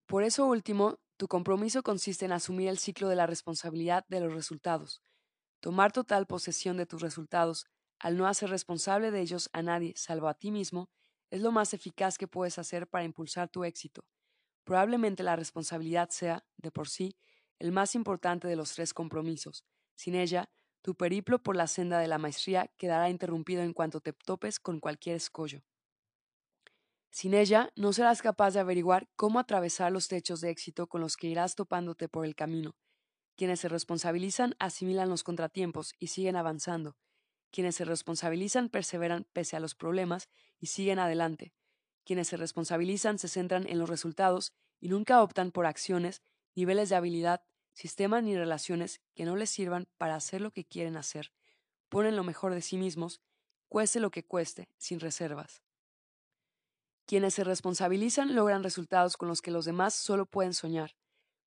Por 0.06 0.24
eso 0.24 0.46
último, 0.46 0.98
tu 1.18 1.28
compromiso 1.28 1.84
consiste 1.84 2.24
en 2.24 2.32
asumir 2.32 2.70
el 2.70 2.78
ciclo 2.78 3.10
de 3.10 3.18
la 3.18 3.28
responsabilidad 3.28 4.06
de 4.08 4.22
los 4.22 4.34
resultados, 4.34 5.04
tomar 5.60 5.92
total 5.92 6.26
posesión 6.26 6.78
de 6.78 6.86
tus 6.86 7.02
resultados, 7.02 7.66
al 8.00 8.16
no 8.16 8.28
hacer 8.28 8.50
responsable 8.50 9.12
de 9.12 9.20
ellos 9.20 9.50
a 9.52 9.62
nadie 9.62 9.94
salvo 9.98 10.30
a 10.30 10.34
ti 10.34 10.50
mismo, 10.50 10.90
es 11.32 11.42
lo 11.42 11.52
más 11.52 11.74
eficaz 11.74 12.18
que 12.18 12.30
puedes 12.30 12.58
hacer 12.60 12.88
para 12.88 13.04
impulsar 13.04 13.50
tu 13.50 13.66
éxito. 13.66 14.06
Probablemente 14.64 15.22
la 15.22 15.36
responsabilidad 15.36 16.12
sea, 16.12 16.46
de 16.56 16.72
por 16.72 16.88
sí, 16.88 17.18
el 17.60 17.74
más 17.74 17.94
importante 17.94 18.48
de 18.48 18.56
los 18.56 18.72
tres 18.72 18.94
compromisos. 18.94 19.66
Sin 19.96 20.16
ella, 20.16 20.50
tu 20.84 20.96
periplo 20.96 21.42
por 21.42 21.56
la 21.56 21.68
senda 21.68 21.98
de 21.98 22.08
la 22.08 22.18
maestría 22.18 22.70
quedará 22.78 23.10
interrumpido 23.10 23.64
en 23.64 23.74
cuanto 23.74 24.02
te 24.02 24.12
topes 24.12 24.60
con 24.60 24.82
cualquier 24.82 25.16
escollo. 25.16 25.64
Sin 27.10 27.34
ella, 27.34 27.72
no 27.76 27.94
serás 27.94 28.22
capaz 28.22 28.52
de 28.54 28.60
averiguar 28.60 29.08
cómo 29.16 29.40
atravesar 29.40 29.92
los 29.92 30.10
techos 30.10 30.42
de 30.42 30.50
éxito 30.50 30.88
con 30.88 31.00
los 31.00 31.16
que 31.16 31.28
irás 31.28 31.56
topándote 31.56 32.10
por 32.10 32.26
el 32.26 32.36
camino. 32.36 32.76
Quienes 33.38 33.62
se 33.62 33.70
responsabilizan 33.70 34.56
asimilan 34.60 35.10
los 35.10 35.24
contratiempos 35.24 35.94
y 36.00 36.08
siguen 36.08 36.36
avanzando. 36.36 36.98
Quienes 37.50 37.76
se 37.76 37.86
responsabilizan 37.86 38.68
perseveran 38.68 39.26
pese 39.32 39.56
a 39.56 39.60
los 39.62 39.76
problemas 39.76 40.28
y 40.60 40.68
siguen 40.68 41.00
adelante. 41.00 41.54
Quienes 42.04 42.28
se 42.28 42.36
responsabilizan 42.36 43.20
se 43.20 43.30
centran 43.30 43.68
en 43.70 43.80
los 43.80 43.90
resultados 43.90 44.52
y 44.82 44.90
nunca 44.90 45.24
optan 45.24 45.52
por 45.52 45.66
acciones, 45.66 46.24
niveles 46.56 46.90
de 46.90 46.96
habilidad, 46.96 47.44
sistemas 47.74 48.24
ni 48.24 48.36
relaciones 48.36 49.02
que 49.14 49.26
no 49.26 49.36
les 49.36 49.50
sirvan 49.50 49.88
para 49.98 50.16
hacer 50.16 50.42
lo 50.42 50.52
que 50.52 50.66
quieren 50.66 50.98
hacer. 50.98 51.34
Ponen 51.90 52.16
lo 52.16 52.24
mejor 52.24 52.54
de 52.54 52.62
sí 52.62 52.78
mismos, 52.78 53.22
cueste 53.68 54.00
lo 54.00 54.12
que 54.12 54.26
cueste, 54.26 54.70
sin 54.78 55.00
reservas. 55.00 55.62
Quienes 57.06 57.34
se 57.34 57.44
responsabilizan 57.44 58.34
logran 58.34 58.64
resultados 58.64 59.18
con 59.18 59.28
los 59.28 59.42
que 59.42 59.52
los 59.52 59.66
demás 59.66 59.94
solo 59.94 60.26
pueden 60.26 60.54
soñar. 60.54 60.96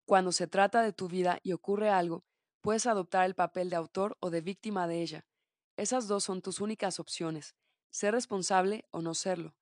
Cuando 0.04 0.30
se 0.32 0.46
trata 0.46 0.82
de 0.82 0.92
tu 0.92 1.08
vida 1.08 1.40
y 1.42 1.52
ocurre 1.52 1.88
algo, 1.88 2.24
puedes 2.60 2.86
adoptar 2.86 3.24
el 3.24 3.34
papel 3.34 3.70
de 3.70 3.76
autor 3.76 4.16
o 4.20 4.30
de 4.30 4.42
víctima 4.42 4.86
de 4.86 5.00
ella, 5.00 5.26
esas 5.76 6.08
dos 6.08 6.24
son 6.24 6.40
tus 6.40 6.62
únicas 6.62 6.98
opciones, 6.98 7.54
ser 7.90 8.14
responsable 8.14 8.86
o 8.90 9.02
no 9.02 9.12
serlo. 9.12 9.54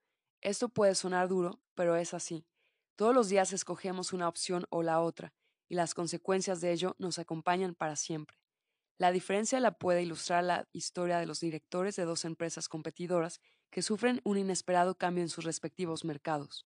Esto 0.43 0.69
puede 0.69 0.95
sonar 0.95 1.27
duro, 1.27 1.61
pero 1.75 1.97
es 1.97 2.15
así. 2.15 2.47
Todos 2.95 3.13
los 3.13 3.29
días 3.29 3.53
escogemos 3.53 4.13
una 4.13 4.29
opción 4.29 4.65
o 4.71 4.85
la 4.85 5.01
otra, 5.01 5.35
y 5.69 5.75
las 5.75 5.95
consecuencias 5.95 6.61
de 6.61 6.73
ello 6.73 6.97
nos 6.99 7.19
acompañan 7.19 7.75
para 7.75 7.97
siempre. 7.97 8.39
La 8.99 9.11
diferencia 9.11 9.59
la 9.61 9.77
puede 9.77 10.03
ilustrar 10.03 10.45
la 10.45 10.69
historia 10.73 11.19
de 11.19 11.27
los 11.27 11.41
directores 11.41 11.97
de 11.97 12.05
dos 12.05 12.25
empresas 12.25 12.69
competidoras 12.69 13.41
que 13.71 13.83
sufren 13.83 14.21
un 14.25 14.39
inesperado 14.39 14.97
cambio 14.97 15.23
en 15.23 15.29
sus 15.29 15.45
respectivos 15.45 16.05
mercados. 16.05 16.67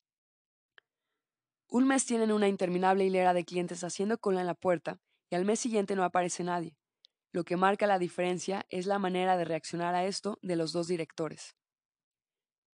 Un 1.69 1.87
mes 1.87 2.05
tienen 2.05 2.31
una 2.31 2.47
interminable 2.47 3.05
hilera 3.05 3.33
de 3.33 3.45
clientes 3.45 3.83
haciendo 3.83 4.17
cola 4.17 4.41
en 4.41 4.47
la 4.47 4.55
puerta 4.55 4.99
y 5.29 5.35
al 5.35 5.45
mes 5.45 5.59
siguiente 5.59 5.95
no 5.95 6.03
aparece 6.03 6.43
nadie. 6.43 6.77
Lo 7.31 7.43
que 7.43 7.57
marca 7.57 7.87
la 7.87 7.99
diferencia 7.99 8.65
es 8.69 8.85
la 8.85 8.99
manera 8.99 9.37
de 9.37 9.45
reaccionar 9.45 9.93
a 9.95 10.05
esto 10.05 10.39
de 10.41 10.55
los 10.55 10.71
dos 10.71 10.87
directores. 10.87 11.55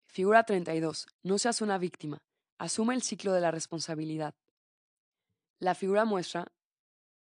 Figura 0.08 0.44
32. 0.44 1.06
No 1.22 1.38
seas 1.38 1.62
una 1.62 1.78
víctima. 1.78 2.24
Asume 2.58 2.96
el 2.96 3.04
ciclo 3.04 3.32
de 3.32 3.42
la 3.42 3.52
responsabilidad. 3.52 4.34
La 5.60 5.76
figura 5.76 6.06
muestra 6.06 6.54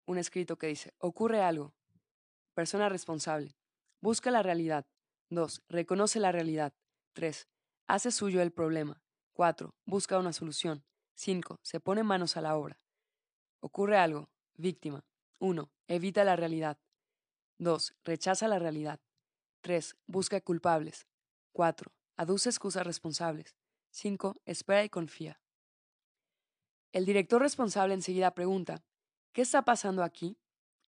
un 0.07 0.16
escrito 0.16 0.57
que 0.57 0.68
dice, 0.68 0.95
ocurre 0.97 1.43
algo. 1.43 1.74
Persona 2.55 2.89
responsable. 2.89 3.55
Busca 4.01 4.30
la 4.30 4.43
realidad. 4.43 4.87
2. 5.28 5.62
Reconoce 5.68 6.18
la 6.18 6.33
realidad. 6.33 6.72
3. 7.12 7.47
Hace 7.89 8.11
suyo 8.11 8.41
el 8.41 8.51
problema. 8.51 9.03
4. 9.35 9.74
Busca 9.85 10.18
una 10.18 10.33
solución. 10.33 10.83
5. 11.14 11.61
Se 11.62 11.78
pone 11.78 12.05
manos 12.05 12.39
a 12.39 12.41
la 12.41 12.57
obra. 12.57 12.80
Ocurre 13.61 13.99
algo. 13.99 14.30
Víctima. 14.55 15.05
1. 15.39 15.70
Evita 15.89 16.24
la 16.24 16.35
realidad. 16.35 16.78
2. 17.59 17.97
Rechaza 18.03 18.49
la 18.49 18.59
realidad. 18.59 18.99
3. 19.61 19.95
Busca 20.07 20.41
culpables. 20.41 21.07
4. 21.53 21.93
Aduce 22.16 22.49
excusas 22.49 22.87
responsables. 22.87 23.57
5. 23.91 24.41
Espera 24.47 24.85
y 24.85 24.89
confía. 24.89 25.41
El 26.93 27.07
director 27.07 27.40
responsable 27.40 27.95
enseguida 27.95 28.34
pregunta, 28.34 28.84
¿qué 29.32 29.40
está 29.40 29.62
pasando 29.62 30.05
aquí? 30.05 30.36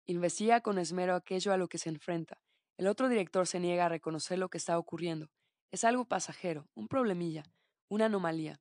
Investiga 0.04 0.60
con 0.60 0.78
esmero 0.78 1.14
aquello 1.14 1.50
a 1.50 1.56
lo 1.56 1.66
que 1.66 1.78
se 1.78 1.88
enfrenta. 1.88 2.42
El 2.76 2.88
otro 2.88 3.08
director 3.08 3.46
se 3.46 3.58
niega 3.58 3.86
a 3.86 3.88
reconocer 3.88 4.38
lo 4.38 4.50
que 4.50 4.58
está 4.58 4.78
ocurriendo. 4.78 5.30
Es 5.70 5.82
algo 5.82 6.04
pasajero, 6.04 6.68
un 6.74 6.88
problemilla, 6.88 7.44
una 7.88 8.06
anomalía. 8.06 8.60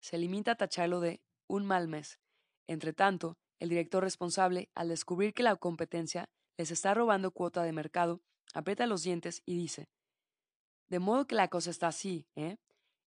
Se 0.00 0.18
limita 0.18 0.52
a 0.52 0.56
tacharlo 0.56 1.00
de 1.00 1.22
un 1.46 1.64
mal 1.64 1.88
mes. 1.88 2.18
Entre 2.66 2.92
tanto, 2.92 3.38
el 3.58 3.70
director 3.70 4.02
responsable, 4.02 4.68
al 4.74 4.88
descubrir 4.90 5.32
que 5.32 5.42
la 5.42 5.56
competencia 5.56 6.28
les 6.58 6.70
está 6.70 6.92
robando 6.92 7.30
cuota 7.30 7.62
de 7.62 7.72
mercado, 7.72 8.20
aprieta 8.52 8.86
los 8.86 9.02
dientes 9.02 9.42
y 9.46 9.56
dice, 9.56 9.88
de 10.88 10.98
modo 10.98 11.26
que 11.26 11.36
la 11.36 11.48
cosa 11.48 11.70
está 11.70 11.88
así, 11.88 12.26
¿eh? 12.36 12.58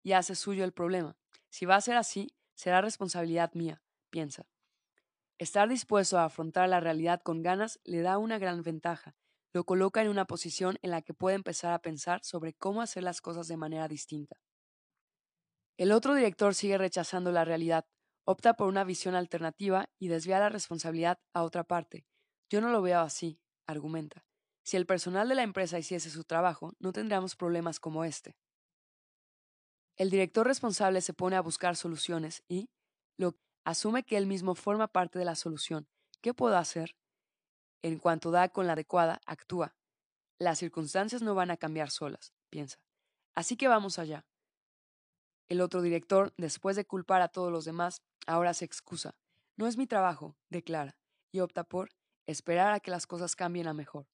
Y 0.04 0.12
hace 0.12 0.36
suyo 0.36 0.62
el 0.62 0.72
problema. 0.72 1.16
Si 1.50 1.66
va 1.66 1.74
a 1.74 1.80
ser 1.80 1.96
así, 1.96 2.32
será 2.54 2.80
responsabilidad 2.80 3.52
mía, 3.54 3.82
piensa. 4.10 4.46
Estar 5.38 5.68
dispuesto 5.68 6.18
a 6.18 6.24
afrontar 6.24 6.68
la 6.68 6.80
realidad 6.80 7.20
con 7.22 7.42
ganas 7.42 7.80
le 7.84 8.02
da 8.02 8.18
una 8.18 8.38
gran 8.38 8.62
ventaja. 8.62 9.16
Lo 9.52 9.64
coloca 9.64 10.00
en 10.02 10.08
una 10.08 10.24
posición 10.24 10.78
en 10.82 10.90
la 10.90 11.02
que 11.02 11.14
puede 11.14 11.36
empezar 11.36 11.72
a 11.72 11.80
pensar 11.80 12.20
sobre 12.22 12.54
cómo 12.54 12.80
hacer 12.80 13.02
las 13.02 13.20
cosas 13.20 13.48
de 13.48 13.56
manera 13.56 13.88
distinta. 13.88 14.36
El 15.76 15.92
otro 15.92 16.14
director 16.14 16.54
sigue 16.54 16.78
rechazando 16.78 17.32
la 17.32 17.44
realidad, 17.44 17.86
opta 18.24 18.54
por 18.54 18.68
una 18.68 18.84
visión 18.84 19.14
alternativa 19.14 19.90
y 19.98 20.08
desvía 20.08 20.38
la 20.38 20.48
responsabilidad 20.48 21.18
a 21.34 21.42
otra 21.42 21.64
parte, 21.64 22.06
yo 22.52 22.60
no 22.60 22.68
lo 22.68 22.82
veo 22.82 23.00
así, 23.00 23.40
argumenta. 23.66 24.26
Si 24.62 24.76
el 24.76 24.84
personal 24.84 25.26
de 25.26 25.34
la 25.34 25.42
empresa 25.42 25.78
hiciese 25.78 26.10
su 26.10 26.24
trabajo, 26.24 26.74
no 26.78 26.92
tendríamos 26.92 27.34
problemas 27.34 27.80
como 27.80 28.04
este. 28.04 28.36
El 29.96 30.10
director 30.10 30.46
responsable 30.46 31.00
se 31.00 31.12
pone 31.12 31.36
a 31.36 31.42
buscar 31.42 31.76
soluciones 31.76 32.42
y, 32.48 32.70
lo 33.16 33.36
asume 33.64 34.04
que 34.04 34.16
él 34.16 34.26
mismo 34.26 34.54
forma 34.54 34.88
parte 34.88 35.18
de 35.18 35.24
la 35.24 35.34
solución. 35.34 35.86
¿Qué 36.20 36.34
puedo 36.34 36.56
hacer? 36.56 36.96
En 37.82 37.98
cuanto 37.98 38.30
da 38.30 38.48
con 38.48 38.66
la 38.66 38.72
adecuada, 38.72 39.20
actúa. 39.26 39.74
Las 40.38 40.58
circunstancias 40.58 41.22
no 41.22 41.34
van 41.34 41.50
a 41.50 41.56
cambiar 41.56 41.90
solas, 41.90 42.32
piensa. 42.48 42.78
Así 43.34 43.56
que 43.56 43.68
vamos 43.68 43.98
allá. 43.98 44.24
El 45.48 45.60
otro 45.60 45.82
director, 45.82 46.32
después 46.36 46.76
de 46.76 46.84
culpar 46.84 47.22
a 47.22 47.28
todos 47.28 47.52
los 47.52 47.64
demás, 47.64 48.02
ahora 48.26 48.54
se 48.54 48.64
excusa. 48.64 49.14
No 49.56 49.66
es 49.66 49.76
mi 49.76 49.86
trabajo, 49.86 50.36
declara, 50.48 50.96
y 51.30 51.40
opta 51.40 51.64
por 51.64 51.90
esperar 52.26 52.72
a 52.72 52.80
que 52.80 52.90
las 52.90 53.06
cosas 53.06 53.36
cambien 53.36 53.66
a 53.66 53.74
mejor. 53.74 54.06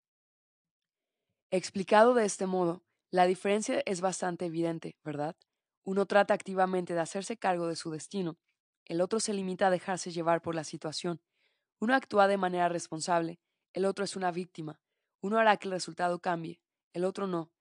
Explicado 1.52 2.14
de 2.14 2.26
este 2.26 2.46
modo, 2.46 2.84
La 3.10 3.26
diferencia 3.26 3.82
es 3.86 4.02
bastante 4.02 4.48
evidente, 4.48 4.98
¿verdad? 5.02 5.38
Uno 5.88 6.06
trata 6.06 6.34
activamente 6.34 6.94
de 6.94 7.00
hacerse 7.00 7.38
cargo 7.38 7.66
de 7.68 7.78
su 7.78 7.92
destino, 7.92 8.38
el 8.84 9.00
otro 9.00 9.22
se 9.22 9.34
limita 9.34 9.68
a 9.68 9.70
dejarse 9.70 10.12
llevar 10.12 10.42
por 10.42 10.54
la 10.54 10.66
situación. 10.66 11.22
Uno 11.80 11.96
actúa 11.96 12.28
de 12.28 12.36
manera 12.36 12.68
responsable, 12.68 13.40
el 13.72 13.86
otro 13.86 14.04
es 14.04 14.18
una 14.18 14.30
víctima. 14.32 14.82
Uno 15.22 15.40
hará 15.40 15.56
que 15.56 15.70
el 15.70 15.72
resultado 15.72 16.20
cambie, 16.20 16.60
el 16.92 17.06
otro 17.06 17.26
no. 17.26 17.54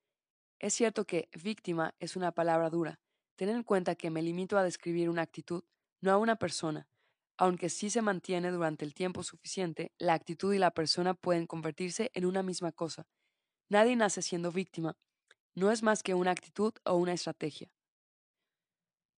Es 0.58 0.74
cierto 0.74 1.04
que 1.04 1.28
víctima 1.40 1.94
es 2.00 2.16
una 2.16 2.32
palabra 2.32 2.68
dura. 2.68 2.98
Ten 3.36 3.48
en 3.48 3.62
cuenta 3.62 3.94
que 3.94 4.10
me 4.10 4.22
limito 4.22 4.58
a 4.58 4.64
describir 4.64 5.08
una 5.08 5.22
actitud, 5.22 5.62
no 6.00 6.10
a 6.10 6.16
una 6.16 6.34
persona. 6.34 6.88
Aunque 7.36 7.68
sí 7.68 7.90
se 7.90 8.02
mantiene 8.02 8.50
durante 8.50 8.84
el 8.84 8.92
tiempo 8.92 9.22
suficiente, 9.22 9.92
la 9.98 10.14
actitud 10.14 10.52
y 10.52 10.58
la 10.58 10.72
persona 10.72 11.14
pueden 11.14 11.46
convertirse 11.46 12.10
en 12.12 12.26
una 12.26 12.42
misma 12.42 12.72
cosa. 12.72 13.06
Nadie 13.68 13.94
nace 13.94 14.20
siendo 14.20 14.50
víctima. 14.50 14.96
No 15.54 15.70
es 15.70 15.84
más 15.84 16.02
que 16.02 16.14
una 16.14 16.32
actitud 16.32 16.72
o 16.84 16.94
una 16.94 17.12
estrategia. 17.12 17.70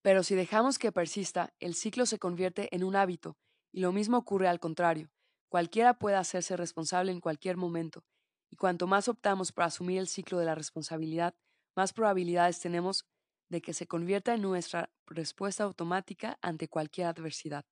Pero 0.03 0.23
si 0.23 0.35
dejamos 0.35 0.79
que 0.79 0.93
persista, 0.93 1.53
el 1.61 1.75
ciclo 1.75 2.07
se 2.07 2.19
convierte 2.19 2.75
en 2.75 2.85
un 2.85 2.97
hábito, 2.97 3.37
y 3.73 3.81
lo 3.81 3.93
mismo 3.93 4.17
ocurre 4.17 4.49
al 4.49 4.61
contrario. 4.61 5.11
Cualquiera 5.49 5.99
puede 5.99 6.17
hacerse 6.17 6.57
responsable 6.57 7.13
en 7.13 7.21
cualquier 7.21 7.57
momento, 7.57 8.05
y 8.51 8.57
cuanto 8.57 8.87
más 8.87 9.09
optamos 9.09 9.53
por 9.53 9.65
asumir 9.65 9.99
el 9.99 10.09
ciclo 10.09 10.39
de 10.39 10.47
la 10.47 10.55
responsabilidad, 10.55 11.35
más 11.77 11.93
probabilidades 11.93 12.61
tenemos 12.61 13.07
de 13.49 13.61
que 13.61 13.73
se 13.73 13.87
convierta 13.87 14.35
en 14.35 14.43
nuestra 14.43 14.91
respuesta 15.07 15.65
automática 15.65 16.39
ante 16.43 16.69
cualquier 16.69 17.07
adversidad. 17.07 17.65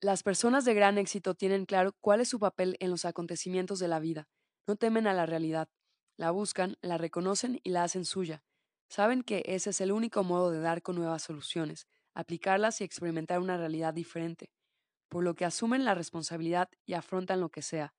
Las 0.00 0.22
personas 0.22 0.64
de 0.64 0.74
gran 0.74 0.96
éxito 0.96 1.34
tienen 1.34 1.66
claro 1.66 1.92
cuál 2.00 2.20
es 2.20 2.28
su 2.28 2.38
papel 2.38 2.76
en 2.78 2.90
los 2.90 3.04
acontecimientos 3.04 3.80
de 3.80 3.88
la 3.88 3.98
vida. 3.98 4.28
No 4.66 4.76
temen 4.76 5.08
a 5.08 5.14
la 5.14 5.26
realidad. 5.26 5.68
La 6.16 6.30
buscan, 6.30 6.76
la 6.82 6.98
reconocen 6.98 7.60
y 7.64 7.70
la 7.70 7.82
hacen 7.82 8.04
suya. 8.04 8.44
Saben 8.88 9.22
que 9.22 9.42
ese 9.46 9.70
es 9.70 9.80
el 9.80 9.92
único 9.92 10.24
modo 10.24 10.50
de 10.50 10.60
dar 10.60 10.82
con 10.82 10.96
nuevas 10.96 11.22
soluciones, 11.22 11.86
aplicarlas 12.14 12.80
y 12.80 12.84
experimentar 12.84 13.40
una 13.40 13.56
realidad 13.56 13.94
diferente, 13.94 14.50
por 15.08 15.24
lo 15.24 15.34
que 15.34 15.44
asumen 15.44 15.84
la 15.84 15.94
responsabilidad 15.94 16.70
y 16.86 16.94
afrontan 16.94 17.40
lo 17.40 17.50
que 17.50 17.62
sea. 17.62 17.94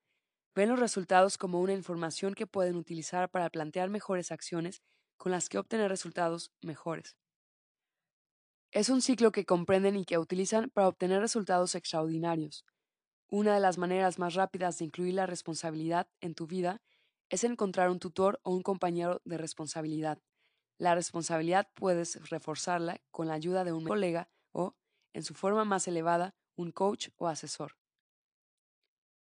Ven 0.55 0.69
los 0.69 0.79
resultados 0.79 1.37
como 1.37 1.61
una 1.61 1.73
información 1.73 2.35
que 2.35 2.47
pueden 2.47 2.75
utilizar 2.75 3.29
para 3.31 3.49
plantear 3.49 3.89
mejores 3.89 4.31
acciones 4.31 4.81
con 5.17 5.31
las 5.31 5.49
que 5.49 5.59
obtener 5.59 5.89
resultados 5.89 6.53
mejores. 6.61 7.17
Es 8.71 8.89
un 8.89 9.01
ciclo 9.03 9.31
que 9.31 9.45
comprenden 9.45 9.95
y 9.95 10.05
que 10.05 10.17
utilizan 10.17 10.71
para 10.71 10.87
obtener 10.87 11.21
resultados 11.21 11.75
extraordinarios. 11.75 12.65
Una 13.29 13.53
de 13.55 13.59
las 13.61 13.77
maneras 13.77 14.19
más 14.19 14.35
rápidas 14.35 14.79
de 14.79 14.85
incluir 14.85 15.15
la 15.15 15.27
responsabilidad 15.27 16.09
en 16.21 16.35
tu 16.35 16.47
vida 16.47 16.81
es 17.29 17.43
encontrar 17.43 17.89
un 17.91 17.99
tutor 17.99 18.39
o 18.43 18.51
un 18.51 18.63
compañero 18.63 19.21
de 19.25 19.37
responsabilidad. 19.37 20.19
La 20.79 20.95
responsabilidad 20.95 21.67
puedes 21.75 22.29
reforzarla 22.29 23.01
con 23.11 23.27
la 23.27 23.33
ayuda 23.33 23.65
de 23.65 23.73
un 23.73 23.85
colega 23.85 24.29
o, 24.53 24.77
en 25.13 25.23
su 25.23 25.33
forma 25.33 25.65
más 25.65 25.89
elevada, 25.89 26.35
un 26.55 26.71
coach 26.71 27.09
o 27.17 27.27
asesor. 27.27 27.75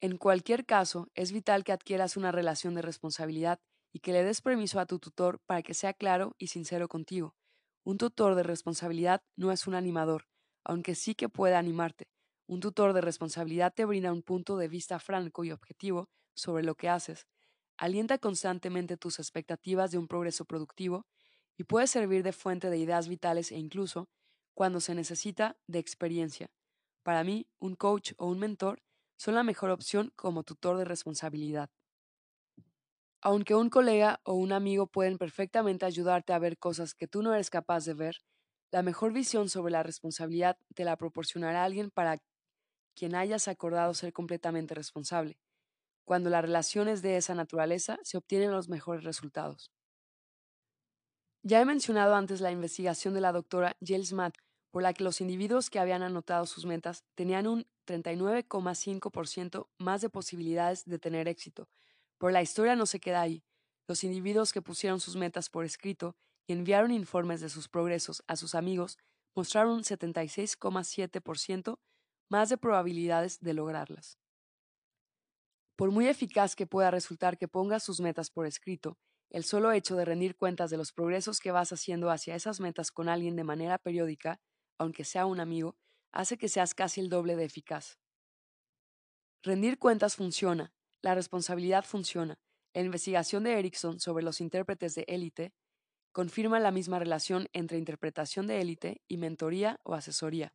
En 0.01 0.17
cualquier 0.17 0.65
caso, 0.65 1.07
es 1.15 1.31
vital 1.31 1.63
que 1.63 1.71
adquieras 1.71 2.17
una 2.17 2.33
relación 2.33 2.75
de 2.75 2.81
responsabilidad 2.81 3.61
y 3.93 3.99
que 3.99 4.11
le 4.11 4.25
des 4.25 4.41
permiso 4.41 4.81
a 4.81 4.85
tu 4.85 4.99
tutor 4.99 5.39
para 5.45 5.61
que 5.61 5.73
sea 5.73 5.93
claro 5.93 6.35
y 6.37 6.47
sincero 6.47 6.89
contigo. 6.89 7.37
Un 7.85 7.97
tutor 7.97 8.35
de 8.35 8.43
responsabilidad 8.43 9.23
no 9.37 9.53
es 9.53 9.65
un 9.65 9.75
animador, 9.75 10.27
aunque 10.65 10.93
sí 10.93 11.15
que 11.15 11.29
puede 11.29 11.55
animarte. 11.55 12.09
Un 12.47 12.59
tutor 12.59 12.91
de 12.91 12.99
responsabilidad 12.99 13.73
te 13.73 13.85
brinda 13.85 14.11
un 14.11 14.23
punto 14.23 14.57
de 14.57 14.67
vista 14.67 14.99
franco 14.99 15.45
y 15.45 15.51
objetivo 15.53 16.09
sobre 16.35 16.63
lo 16.63 16.75
que 16.75 16.89
haces, 16.89 17.27
alienta 17.77 18.17
constantemente 18.17 18.97
tus 18.97 19.19
expectativas 19.19 19.91
de 19.91 19.97
un 19.97 20.07
progreso 20.07 20.43
productivo 20.43 21.05
y 21.59 21.65
puede 21.65 21.87
servir 21.87 22.23
de 22.23 22.31
fuente 22.31 22.69
de 22.69 22.77
ideas 22.77 23.09
vitales 23.09 23.51
e 23.51 23.57
incluso, 23.57 24.09
cuando 24.55 24.79
se 24.79 24.95
necesita, 24.95 25.57
de 25.67 25.79
experiencia. 25.79 26.47
Para 27.03 27.25
mí, 27.25 27.49
un 27.59 27.75
coach 27.75 28.13
o 28.17 28.27
un 28.27 28.39
mentor 28.39 28.81
son 29.17 29.35
la 29.35 29.43
mejor 29.43 29.71
opción 29.71 30.13
como 30.15 30.43
tutor 30.43 30.77
de 30.77 30.85
responsabilidad. 30.85 31.69
Aunque 33.21 33.55
un 33.55 33.69
colega 33.69 34.21
o 34.23 34.33
un 34.35 34.53
amigo 34.53 34.87
pueden 34.87 35.17
perfectamente 35.17 35.85
ayudarte 35.85 36.33
a 36.33 36.39
ver 36.39 36.57
cosas 36.57 36.95
que 36.95 37.07
tú 37.07 37.21
no 37.21 37.33
eres 37.33 37.49
capaz 37.49 37.83
de 37.85 37.93
ver, 37.93 38.15
la 38.71 38.83
mejor 38.83 39.11
visión 39.13 39.49
sobre 39.49 39.71
la 39.73 39.83
responsabilidad 39.83 40.57
te 40.75 40.85
la 40.85 40.95
proporcionará 40.95 41.65
alguien 41.65 41.91
para 41.91 42.17
quien 42.95 43.15
hayas 43.15 43.47
acordado 43.47 43.93
ser 43.93 44.13
completamente 44.13 44.75
responsable. 44.75 45.39
Cuando 46.05 46.29
la 46.29 46.41
relación 46.41 46.87
es 46.89 47.01
de 47.01 47.17
esa 47.17 47.35
naturaleza, 47.35 47.99
se 48.03 48.17
obtienen 48.17 48.51
los 48.51 48.69
mejores 48.69 49.03
resultados. 49.05 49.71
Ya 51.41 51.61
he 51.61 51.65
mencionado 51.65 52.15
antes 52.15 52.41
la 52.41 52.51
investigación 52.51 53.13
de 53.13 53.21
la 53.21 53.31
doctora 53.31 53.77
Jill 53.81 54.13
Matt, 54.13 54.35
por 54.71 54.83
la 54.83 54.93
que 54.93 55.03
los 55.03 55.21
individuos 55.21 55.69
que 55.69 55.79
habían 55.79 56.03
anotado 56.03 56.45
sus 56.45 56.65
metas 56.65 57.05
tenían 57.15 57.47
un 57.47 57.65
39,5% 57.87 59.67
más 59.77 60.01
de 60.01 60.09
posibilidades 60.09 60.85
de 60.85 60.99
tener 60.99 61.27
éxito, 61.27 61.69
pero 62.17 62.31
la 62.31 62.41
historia 62.41 62.75
no 62.75 62.85
se 62.85 62.99
queda 62.99 63.21
ahí. 63.21 63.43
Los 63.87 64.03
individuos 64.03 64.53
que 64.53 64.61
pusieron 64.61 64.99
sus 64.99 65.15
metas 65.15 65.49
por 65.49 65.65
escrito 65.65 66.15
y 66.45 66.53
enviaron 66.53 66.91
informes 66.91 67.41
de 67.41 67.49
sus 67.49 67.67
progresos 67.69 68.23
a 68.27 68.35
sus 68.35 68.53
amigos 68.53 68.97
mostraron 69.33 69.73
un 69.73 69.83
76,7% 69.83 71.79
más 72.29 72.49
de 72.49 72.57
probabilidades 72.57 73.39
de 73.39 73.53
lograrlas. 73.53 74.19
Por 75.75 75.91
muy 75.91 76.07
eficaz 76.07 76.55
que 76.55 76.67
pueda 76.67 76.91
resultar 76.91 77.37
que 77.37 77.47
pongas 77.47 77.83
sus 77.83 78.01
metas 78.01 78.29
por 78.29 78.45
escrito, 78.45 78.97
el 79.29 79.43
solo 79.43 79.71
hecho 79.71 79.95
de 79.95 80.05
rendir 80.05 80.35
cuentas 80.35 80.69
de 80.69 80.77
los 80.77 80.91
progresos 80.91 81.39
que 81.39 81.51
vas 81.51 81.71
haciendo 81.71 82.09
hacia 82.09 82.35
esas 82.35 82.59
metas 82.59 82.91
con 82.91 83.09
alguien 83.09 83.35
de 83.35 83.43
manera 83.43 83.77
periódica, 83.77 84.39
aunque 84.77 85.03
sea 85.03 85.25
un 85.25 85.39
amigo, 85.39 85.75
hace 86.11 86.37
que 86.37 86.49
seas 86.49 86.73
casi 86.73 87.01
el 87.01 87.09
doble 87.09 87.35
de 87.35 87.45
eficaz. 87.45 87.99
Rendir 89.43 89.77
cuentas 89.77 90.15
funciona, 90.15 90.73
la 91.01 91.15
responsabilidad 91.15 91.85
funciona. 91.85 92.39
La 92.73 92.81
investigación 92.81 93.43
de 93.43 93.57
Erickson 93.57 93.99
sobre 93.99 94.23
los 94.23 94.41
intérpretes 94.41 94.95
de 94.95 95.05
élite 95.07 95.53
confirma 96.11 96.59
la 96.59 96.71
misma 96.71 96.99
relación 96.99 97.47
entre 97.53 97.77
interpretación 97.77 98.47
de 98.47 98.61
élite 98.61 99.01
y 99.07 99.17
mentoría 99.17 99.79
o 99.83 99.93
asesoría. 99.93 100.53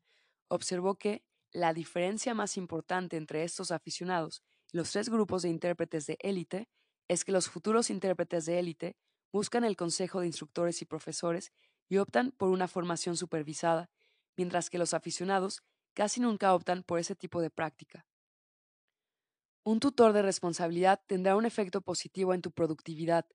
Observó 0.49 0.97
que 0.97 1.25
la 1.53 1.73
diferencia 1.73 2.35
más 2.35 2.57
importante 2.57 3.17
entre 3.17 3.45
estos 3.45 3.71
aficionados 3.71 4.43
y 4.73 4.77
los 4.77 4.91
tres 4.91 5.09
grupos 5.09 5.43
de 5.43 5.51
intérpretes 5.51 6.07
de 6.07 6.19
élite 6.21 6.69
es 7.09 7.25
que 7.25 7.33
los 7.33 7.49
futuros 7.49 7.91
intérpretes 7.91 8.47
de 8.47 8.59
élite 8.59 8.97
buscan 9.33 9.65
el 9.65 9.77
consejo 9.77 10.21
de 10.21 10.27
instructores 10.27 10.81
y 10.83 10.85
profesores 10.85 11.53
y 11.89 11.99
optan 11.99 12.31
por 12.33 12.51
una 12.51 12.69
formación 12.69 13.17
supervisada, 13.17 13.91
mientras 14.37 14.71
que 14.71 14.79
los 14.79 14.95
aficionados 14.95 15.63
casi 15.93 16.21
nunca 16.21 16.55
optan 16.55 16.83
por 16.83 16.99
ese 16.99 17.15
tipo 17.15 17.41
de 17.41 17.51
práctica. 17.51 18.07
Un 19.65 19.81
tutor 19.81 20.13
de 20.13 20.23
responsabilidad 20.23 21.01
tendrá 21.07 21.37
un 21.37 21.47
efecto 21.47 21.81
positivo 21.81 22.35
en 22.35 22.43
tu 22.43 22.53
productividad, 22.53 23.27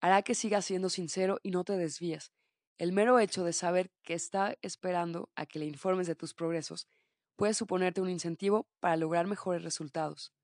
hará 0.00 0.22
que 0.22 0.34
sigas 0.34 0.64
siendo 0.64 0.90
sincero 0.90 1.38
y 1.42 1.50
no 1.50 1.64
te 1.64 1.76
desvíes. 1.76 2.32
El 2.78 2.92
mero 2.92 3.18
hecho 3.18 3.44
de 3.44 3.52
saber 3.52 3.90
que 4.02 4.14
está 4.14 4.56
esperando 4.60 5.30
a 5.34 5.46
que 5.46 5.58
le 5.58 5.66
informes 5.66 6.06
de 6.06 6.14
tus 6.14 6.34
progresos 6.34 6.88
puede 7.36 7.54
suponerte 7.54 8.00
un 8.00 8.10
incentivo 8.10 8.68
para 8.80 8.96
lograr 8.96 9.26
mejores 9.26 9.62
resultados. 9.62 10.35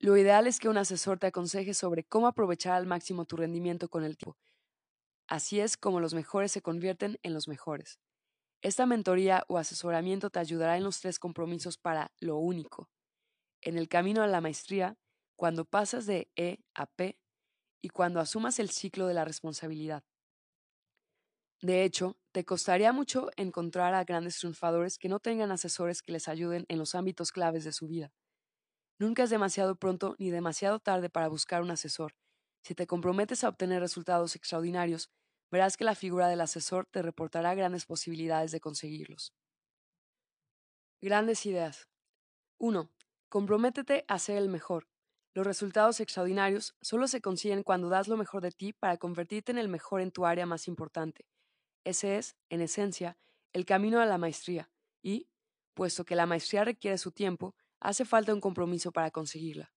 Lo 0.00 0.16
ideal 0.16 0.46
es 0.46 0.58
que 0.60 0.68
un 0.68 0.76
asesor 0.78 1.18
te 1.18 1.26
aconseje 1.26 1.74
sobre 1.74 2.04
cómo 2.04 2.26
aprovechar 2.28 2.74
al 2.74 2.86
máximo 2.86 3.24
tu 3.24 3.36
rendimiento 3.36 3.88
con 3.88 4.04
el 4.04 4.16
tiempo. 4.16 4.38
Así 5.28 5.60
es 5.60 5.76
como 5.76 6.00
los 6.00 6.14
mejores 6.14 6.52
se 6.52 6.62
convierten 6.62 7.18
en 7.22 7.34
los 7.34 7.48
mejores. 7.48 8.00
Esta 8.62 8.86
mentoría 8.86 9.44
o 9.48 9.58
asesoramiento 9.58 10.30
te 10.30 10.40
ayudará 10.40 10.76
en 10.76 10.84
los 10.84 11.00
tres 11.00 11.18
compromisos 11.18 11.78
para 11.78 12.12
lo 12.20 12.38
único, 12.38 12.90
en 13.62 13.78
el 13.78 13.88
camino 13.88 14.22
a 14.22 14.28
la 14.28 14.40
maestría, 14.40 14.98
cuando 15.36 15.64
pasas 15.66 16.06
de 16.06 16.30
E 16.36 16.60
a 16.74 16.86
P 16.86 17.18
y 17.82 17.90
cuando 17.90 18.20
asumas 18.20 18.58
el 18.60 18.70
ciclo 18.70 19.06
de 19.08 19.14
la 19.14 19.24
responsabilidad. 19.24 20.04
De 21.62 21.84
hecho, 21.84 22.16
te 22.32 22.44
costaría 22.44 22.92
mucho 22.92 23.30
encontrar 23.36 23.94
a 23.94 24.02
grandes 24.02 24.38
triunfadores 24.38 24.98
que 24.98 25.08
no 25.08 25.20
tengan 25.20 25.52
asesores 25.52 26.02
que 26.02 26.10
les 26.10 26.26
ayuden 26.26 26.64
en 26.68 26.78
los 26.78 26.96
ámbitos 26.96 27.30
claves 27.30 27.62
de 27.62 27.70
su 27.72 27.86
vida. 27.86 28.12
Nunca 28.98 29.22
es 29.22 29.30
demasiado 29.30 29.76
pronto 29.76 30.16
ni 30.18 30.30
demasiado 30.30 30.80
tarde 30.80 31.08
para 31.08 31.28
buscar 31.28 31.62
un 31.62 31.70
asesor. 31.70 32.14
Si 32.62 32.74
te 32.74 32.86
comprometes 32.86 33.44
a 33.44 33.48
obtener 33.48 33.80
resultados 33.80 34.34
extraordinarios, 34.34 35.10
verás 35.50 35.76
que 35.76 35.84
la 35.84 35.94
figura 35.94 36.28
del 36.28 36.40
asesor 36.40 36.86
te 36.90 37.00
reportará 37.00 37.54
grandes 37.54 37.86
posibilidades 37.86 38.50
de 38.50 38.60
conseguirlos. 38.60 39.32
Grandes 41.00 41.46
ideas. 41.46 41.88
1. 42.58 42.90
Comprométete 43.28 44.04
a 44.08 44.18
ser 44.18 44.36
el 44.36 44.48
mejor. 44.48 44.88
Los 45.32 45.46
resultados 45.46 46.00
extraordinarios 46.00 46.74
solo 46.80 47.06
se 47.06 47.20
consiguen 47.20 47.62
cuando 47.62 47.88
das 47.88 48.08
lo 48.08 48.16
mejor 48.16 48.42
de 48.42 48.50
ti 48.50 48.72
para 48.72 48.96
convertirte 48.96 49.52
en 49.52 49.58
el 49.58 49.68
mejor 49.68 50.00
en 50.00 50.10
tu 50.10 50.26
área 50.26 50.44
más 50.44 50.66
importante. 50.66 51.28
Ese 51.84 52.16
es, 52.16 52.36
en 52.48 52.60
esencia, 52.62 53.16
el 53.52 53.64
camino 53.64 54.00
a 54.00 54.06
la 54.06 54.18
maestría 54.18 54.72
y, 55.00 55.28
puesto 55.74 56.04
que 56.04 56.16
la 56.16 56.26
maestría 56.26 56.64
requiere 56.64 56.98
su 56.98 57.12
tiempo, 57.12 57.54
hace 57.80 58.04
falta 58.04 58.34
un 58.34 58.40
compromiso 58.40 58.92
para 58.92 59.10
conseguirla. 59.10 59.72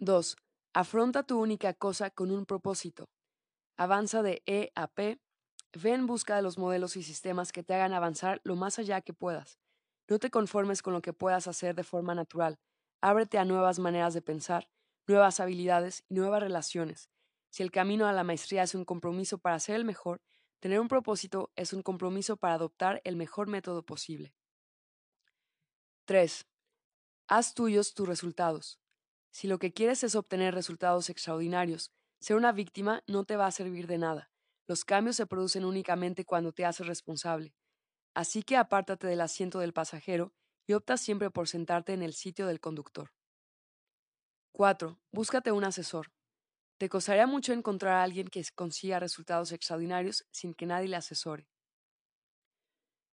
2. 0.00 0.36
Afronta 0.74 1.24
tu 1.24 1.40
única 1.40 1.74
cosa 1.74 2.10
con 2.10 2.30
un 2.30 2.46
propósito. 2.46 3.08
Avanza 3.76 4.22
de 4.22 4.42
E 4.46 4.70
a 4.74 4.86
P. 4.86 5.20
Ve 5.72 5.92
en 5.92 6.06
busca 6.06 6.36
de 6.36 6.42
los 6.42 6.58
modelos 6.58 6.96
y 6.96 7.02
sistemas 7.02 7.52
que 7.52 7.62
te 7.62 7.74
hagan 7.74 7.92
avanzar 7.92 8.40
lo 8.44 8.56
más 8.56 8.78
allá 8.78 9.00
que 9.00 9.12
puedas. 9.12 9.58
No 10.08 10.18
te 10.18 10.30
conformes 10.30 10.82
con 10.82 10.92
lo 10.92 11.02
que 11.02 11.12
puedas 11.12 11.46
hacer 11.48 11.74
de 11.74 11.84
forma 11.84 12.14
natural. 12.14 12.58
Ábrete 13.00 13.38
a 13.38 13.44
nuevas 13.44 13.78
maneras 13.78 14.14
de 14.14 14.22
pensar, 14.22 14.68
nuevas 15.06 15.40
habilidades 15.40 16.04
y 16.08 16.14
nuevas 16.14 16.42
relaciones. 16.42 17.08
Si 17.50 17.62
el 17.62 17.70
camino 17.70 18.06
a 18.06 18.12
la 18.12 18.24
maestría 18.24 18.62
es 18.62 18.74
un 18.74 18.84
compromiso 18.84 19.38
para 19.38 19.58
ser 19.58 19.76
el 19.76 19.84
mejor, 19.84 20.20
tener 20.60 20.80
un 20.80 20.88
propósito 20.88 21.50
es 21.56 21.72
un 21.72 21.82
compromiso 21.82 22.36
para 22.36 22.54
adoptar 22.54 23.00
el 23.04 23.16
mejor 23.16 23.48
método 23.48 23.84
posible. 23.84 24.34
3. 26.06 26.46
Haz 27.30 27.52
tuyos 27.52 27.92
tus 27.92 28.08
resultados. 28.08 28.80
Si 29.30 29.48
lo 29.48 29.58
que 29.58 29.74
quieres 29.74 30.02
es 30.02 30.14
obtener 30.14 30.54
resultados 30.54 31.10
extraordinarios, 31.10 31.92
ser 32.20 32.36
una 32.36 32.52
víctima 32.52 33.02
no 33.06 33.24
te 33.24 33.36
va 33.36 33.44
a 33.44 33.50
servir 33.50 33.86
de 33.86 33.98
nada. 33.98 34.30
Los 34.66 34.86
cambios 34.86 35.16
se 35.16 35.26
producen 35.26 35.66
únicamente 35.66 36.24
cuando 36.24 36.52
te 36.52 36.64
haces 36.64 36.86
responsable. 36.86 37.54
Así 38.14 38.42
que 38.42 38.56
apártate 38.56 39.08
del 39.08 39.20
asiento 39.20 39.58
del 39.58 39.74
pasajero 39.74 40.32
y 40.66 40.72
opta 40.72 40.96
siempre 40.96 41.30
por 41.30 41.48
sentarte 41.48 41.92
en 41.92 42.02
el 42.02 42.14
sitio 42.14 42.46
del 42.46 42.60
conductor. 42.60 43.12
4. 44.52 44.98
Búscate 45.12 45.52
un 45.52 45.64
asesor. 45.64 46.10
Te 46.78 46.88
costaría 46.88 47.26
mucho 47.26 47.52
encontrar 47.52 47.96
a 47.96 48.04
alguien 48.04 48.28
que 48.28 48.42
consiga 48.54 49.00
resultados 49.00 49.52
extraordinarios 49.52 50.26
sin 50.30 50.54
que 50.54 50.64
nadie 50.64 50.88
le 50.88 50.96
asesore. 50.96 51.46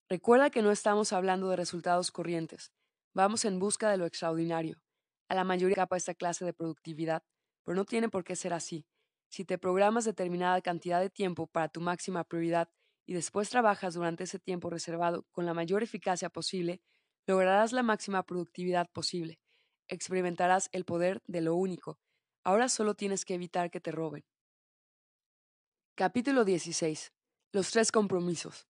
Recuerda 0.09 0.49
que 0.49 0.63
no 0.63 0.71
estamos 0.71 1.13
hablando 1.13 1.49
de 1.49 1.57
resultados 1.57 2.09
corrientes, 2.09 2.71
vamos 3.13 3.45
en 3.45 3.59
busca 3.59 3.89
de 3.89 3.97
lo 3.97 4.05
extraordinario. 4.05 4.81
A 5.29 5.35
la 5.35 5.43
mayoría 5.43 5.75
capa 5.75 5.97
esta 5.97 6.13
clase 6.13 6.45
de 6.45 6.53
productividad, 6.53 7.23
pero 7.63 7.75
no 7.75 7.85
tiene 7.85 8.09
por 8.09 8.23
qué 8.23 8.35
ser 8.35 8.53
así. 8.53 8.85
Si 9.29 9.45
te 9.45 9.57
programas 9.57 10.05
determinada 10.05 10.61
cantidad 10.61 10.99
de 10.99 11.09
tiempo 11.09 11.47
para 11.47 11.69
tu 11.69 11.81
máxima 11.81 12.23
prioridad 12.23 12.69
y 13.05 13.13
después 13.13 13.49
trabajas 13.49 13.93
durante 13.93 14.23
ese 14.23 14.39
tiempo 14.39 14.69
reservado 14.69 15.25
con 15.31 15.45
la 15.45 15.53
mayor 15.53 15.83
eficacia 15.83 16.29
posible, 16.29 16.81
lograrás 17.27 17.73
la 17.73 17.83
máxima 17.83 18.23
productividad 18.23 18.89
posible. 18.91 19.39
Experimentarás 19.87 20.69
el 20.71 20.85
poder 20.85 21.21
de 21.27 21.41
lo 21.41 21.55
único, 21.55 21.99
Ahora 22.43 22.69
solo 22.69 22.95
tienes 22.95 23.25
que 23.25 23.33
evitar 23.33 23.69
que 23.69 23.81
te 23.81 23.91
roben. 23.91 24.25
Capítulo 25.95 26.45
16. 26.45 27.11
Los 27.51 27.71
tres 27.71 27.91
compromisos. 27.91 28.67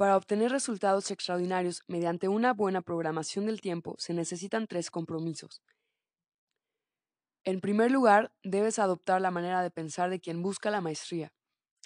Para 0.00 0.16
obtener 0.16 0.50
resultados 0.50 1.10
extraordinarios 1.10 1.82
mediante 1.86 2.26
una 2.26 2.54
buena 2.54 2.80
programación 2.80 3.44
del 3.44 3.60
tiempo 3.60 3.96
se 3.98 4.14
necesitan 4.14 4.66
tres 4.66 4.90
compromisos. 4.90 5.62
En 7.44 7.60
primer 7.60 7.90
lugar, 7.90 8.32
debes 8.42 8.78
adoptar 8.78 9.20
la 9.20 9.30
manera 9.30 9.62
de 9.62 9.70
pensar 9.70 10.08
de 10.08 10.18
quien 10.18 10.40
busca 10.40 10.70
la 10.70 10.80
maestría. 10.80 11.34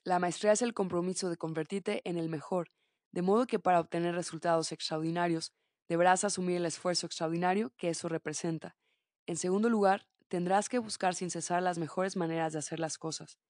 La 0.04 0.20
maestría 0.20 0.52
es 0.52 0.62
el 0.62 0.74
compromiso 0.74 1.28
de 1.28 1.36
convertirte 1.36 2.02
en 2.04 2.16
el 2.16 2.28
mejor, 2.28 2.70
de 3.10 3.22
modo 3.22 3.48
que 3.48 3.58
para 3.58 3.80
obtener 3.80 4.14
resultados 4.14 4.70
extraordinarios 4.70 5.52
deberás 5.88 6.22
asumir 6.22 6.58
el 6.58 6.66
esfuerzo 6.66 7.06
extraordinario 7.06 7.72
que 7.76 7.88
eso 7.88 8.08
representa. 8.08 8.76
En 9.26 9.36
segundo 9.36 9.68
lugar, 9.68 10.06
tendrás 10.28 10.68
que 10.68 10.78
buscar 10.78 11.16
sin 11.16 11.32
cesar 11.32 11.64
las 11.64 11.78
mejores 11.78 12.14
maneras 12.14 12.52
de 12.52 12.60
hacer 12.60 12.78
las 12.78 12.96
cosas. 12.96 13.40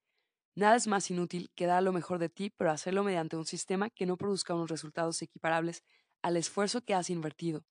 Nada 0.56 0.76
es 0.76 0.86
más 0.86 1.10
inútil 1.10 1.50
que 1.54 1.66
dar 1.66 1.82
lo 1.82 1.92
mejor 1.92 2.18
de 2.18 2.28
ti, 2.28 2.50
pero 2.50 2.70
hacerlo 2.70 3.02
mediante 3.02 3.36
un 3.36 3.44
sistema 3.44 3.90
que 3.90 4.06
no 4.06 4.16
produzca 4.16 4.54
unos 4.54 4.70
resultados 4.70 5.20
equiparables 5.22 5.82
al 6.22 6.36
esfuerzo 6.36 6.82
que 6.82 6.94
has 6.94 7.10
invertido. 7.10 7.64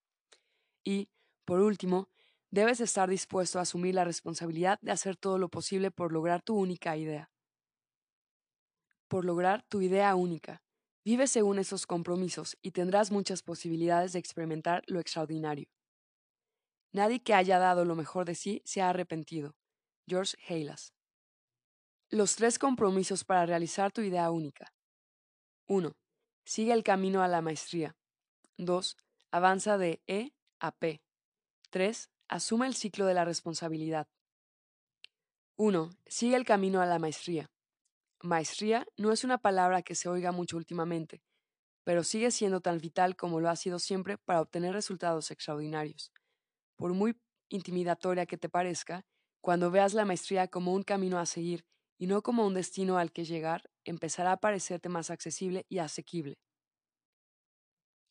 Y, 0.83 1.09
por 1.45 1.61
último, 1.61 2.09
debes 2.51 2.81
estar 2.81 3.09
dispuesto 3.09 3.59
a 3.59 3.63
asumir 3.63 3.95
la 3.95 4.03
responsabilidad 4.03 4.79
de 4.81 4.91
hacer 4.91 5.15
todo 5.15 5.37
lo 5.37 5.49
posible 5.49 5.91
por 5.91 6.11
lograr 6.11 6.41
tu 6.41 6.55
única 6.55 6.97
idea. 6.97 7.31
Por 9.07 9.25
lograr 9.25 9.63
tu 9.69 9.81
idea 9.81 10.13
única. 10.15 10.61
Vive 11.05 11.27
según 11.27 11.59
esos 11.59 11.85
compromisos 11.85 12.57
y 12.61 12.71
tendrás 12.71 13.11
muchas 13.11 13.43
posibilidades 13.43 14.13
de 14.13 14.19
experimentar 14.19 14.83
lo 14.87 14.99
extraordinario. 14.99 15.67
Nadie 16.93 17.23
que 17.23 17.33
haya 17.33 17.59
dado 17.59 17.85
lo 17.85 17.95
mejor 17.95 18.25
de 18.25 18.35
sí 18.35 18.61
se 18.65 18.81
ha 18.81 18.89
arrepentido. 18.89 19.55
George 20.07 20.35
Halas. 20.47 20.93
Los 22.13 22.35
tres 22.35 22.59
compromisos 22.59 23.23
para 23.23 23.43
realizar 23.47 23.91
tu 23.91 24.01
idea 24.01 24.29
única. 24.29 24.71
1. 25.67 25.93
Sigue 26.45 26.71
el 26.71 26.83
camino 26.83 27.23
a 27.23 27.27
la 27.27 27.41
maestría. 27.41 27.95
2. 28.59 28.97
Avanza 29.31 29.79
de 29.79 29.99
E 30.05 30.29
a 30.59 30.71
P. 30.73 31.01
3. 31.71 32.11
Asume 32.27 32.67
el 32.67 32.75
ciclo 32.75 33.07
de 33.07 33.15
la 33.15 33.25
responsabilidad. 33.25 34.05
1. 35.57 35.89
Sigue 36.05 36.35
el 36.35 36.45
camino 36.45 36.81
a 36.81 36.85
la 36.85 36.99
maestría. 36.99 37.49
Maestría 38.21 38.85
no 38.95 39.11
es 39.11 39.23
una 39.23 39.39
palabra 39.39 39.81
que 39.81 39.95
se 39.95 40.07
oiga 40.07 40.31
mucho 40.31 40.57
últimamente, 40.57 41.23
pero 41.83 42.03
sigue 42.03 42.29
siendo 42.29 42.61
tan 42.61 42.77
vital 42.77 43.15
como 43.15 43.39
lo 43.39 43.49
ha 43.49 43.55
sido 43.55 43.79
siempre 43.79 44.19
para 44.19 44.41
obtener 44.41 44.73
resultados 44.73 45.31
extraordinarios 45.31 46.11
por 46.75 46.93
muy 46.93 47.19
intimidatoria 47.49 48.27
que 48.27 48.37
te 48.37 48.49
parezca, 48.49 49.03
cuando 49.41 49.71
veas 49.71 49.95
la 49.95 50.05
maestría 50.05 50.47
como 50.47 50.73
un 50.73 50.83
camino 50.83 51.17
a 51.17 51.25
seguir 51.25 51.65
y 51.97 52.07
no 52.07 52.21
como 52.21 52.45
un 52.45 52.53
destino 52.53 52.97
al 52.97 53.11
que 53.11 53.25
llegar, 53.25 53.69
empezará 53.85 54.33
a 54.33 54.37
parecerte 54.37 54.89
más 54.89 55.09
accesible 55.09 55.65
y 55.69 55.79
asequible. 55.79 56.35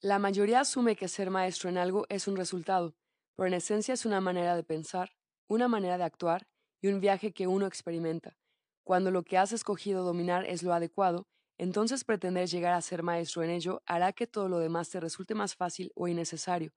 La 0.00 0.18
mayoría 0.18 0.60
asume 0.60 0.96
que 0.96 1.08
ser 1.08 1.30
maestro 1.30 1.68
en 1.68 1.78
algo 1.78 2.06
es 2.08 2.26
un 2.26 2.36
resultado, 2.36 2.96
pero 3.36 3.46
en 3.46 3.54
esencia 3.54 3.94
es 3.94 4.04
una 4.04 4.20
manera 4.20 4.56
de 4.56 4.64
pensar, 4.64 5.12
una 5.48 5.68
manera 5.68 5.98
de 5.98 6.04
actuar 6.04 6.48
y 6.80 6.88
un 6.88 7.00
viaje 7.00 7.32
que 7.32 7.46
uno 7.46 7.66
experimenta. 7.66 8.36
Cuando 8.84 9.10
lo 9.10 9.22
que 9.22 9.38
has 9.38 9.52
escogido 9.52 10.02
dominar 10.02 10.44
es 10.46 10.62
lo 10.62 10.72
adecuado, 10.74 11.28
entonces 11.58 12.02
pretender 12.04 12.48
llegar 12.48 12.72
a 12.72 12.80
ser 12.80 13.02
maestro 13.02 13.42
en 13.44 13.50
ello 13.50 13.82
hará 13.86 14.12
que 14.12 14.26
todo 14.26 14.48
lo 14.48 14.58
demás 14.58 14.90
te 14.90 14.98
resulte 14.98 15.34
más 15.34 15.54
fácil 15.54 15.92
o 15.94 16.08
innecesario, 16.08 16.72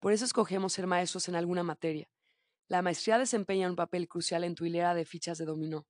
por 0.00 0.12
eso 0.12 0.24
escogemos 0.24 0.72
ser 0.72 0.86
maestros 0.86 1.28
en 1.28 1.34
alguna 1.34 1.64
materia. 1.64 2.08
La 2.68 2.82
maestría 2.82 3.18
desempeña 3.18 3.68
un 3.68 3.76
papel 3.76 4.06
crucial 4.06 4.44
en 4.44 4.54
tu 4.54 4.64
hilera 4.64 4.94
de 4.94 5.04
fichas 5.04 5.38
de 5.38 5.44
dominó. 5.44 5.86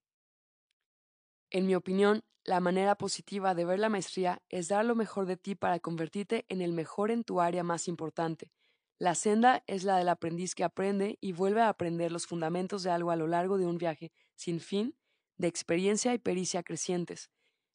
En 1.51 1.67
mi 1.67 1.75
opinión, 1.75 2.25
la 2.45 2.61
manera 2.61 2.95
positiva 2.97 3.55
de 3.55 3.65
ver 3.65 3.79
la 3.79 3.89
maestría 3.89 4.43
es 4.51 4.69
dar 4.69 4.85
lo 4.85 4.95
mejor 4.95 5.27
de 5.27 5.37
ti 5.37 5.55
para 5.55 5.81
convertirte 5.81 6.45
en 6.49 6.61
el 6.61 6.73
mejor 6.73 7.11
en 7.11 7.25
tu 7.25 7.41
área 7.41 7.63
más 7.63 7.89
importante. 7.89 8.53
La 8.99 9.15
senda 9.15 9.63
es 9.67 9.85
la 9.85 9.97
del 9.97 10.09
aprendiz 10.09 10.55
que 10.55 10.65
aprende 10.65 11.19
y 11.21 11.33
vuelve 11.33 11.63
a 11.63 11.69
aprender 11.69 12.13
los 12.13 12.27
fundamentos 12.27 12.83
de 12.83 12.91
algo 12.91 13.11
a 13.11 13.17
lo 13.17 13.27
largo 13.27 13.57
de 13.57 13.67
un 13.67 13.79
viaje 13.79 14.13
sin 14.35 14.61
fin, 14.61 14.97
de 15.37 15.49
experiencia 15.49 16.13
y 16.15 16.19
pericia 16.19 16.63
crecientes. 16.63 17.31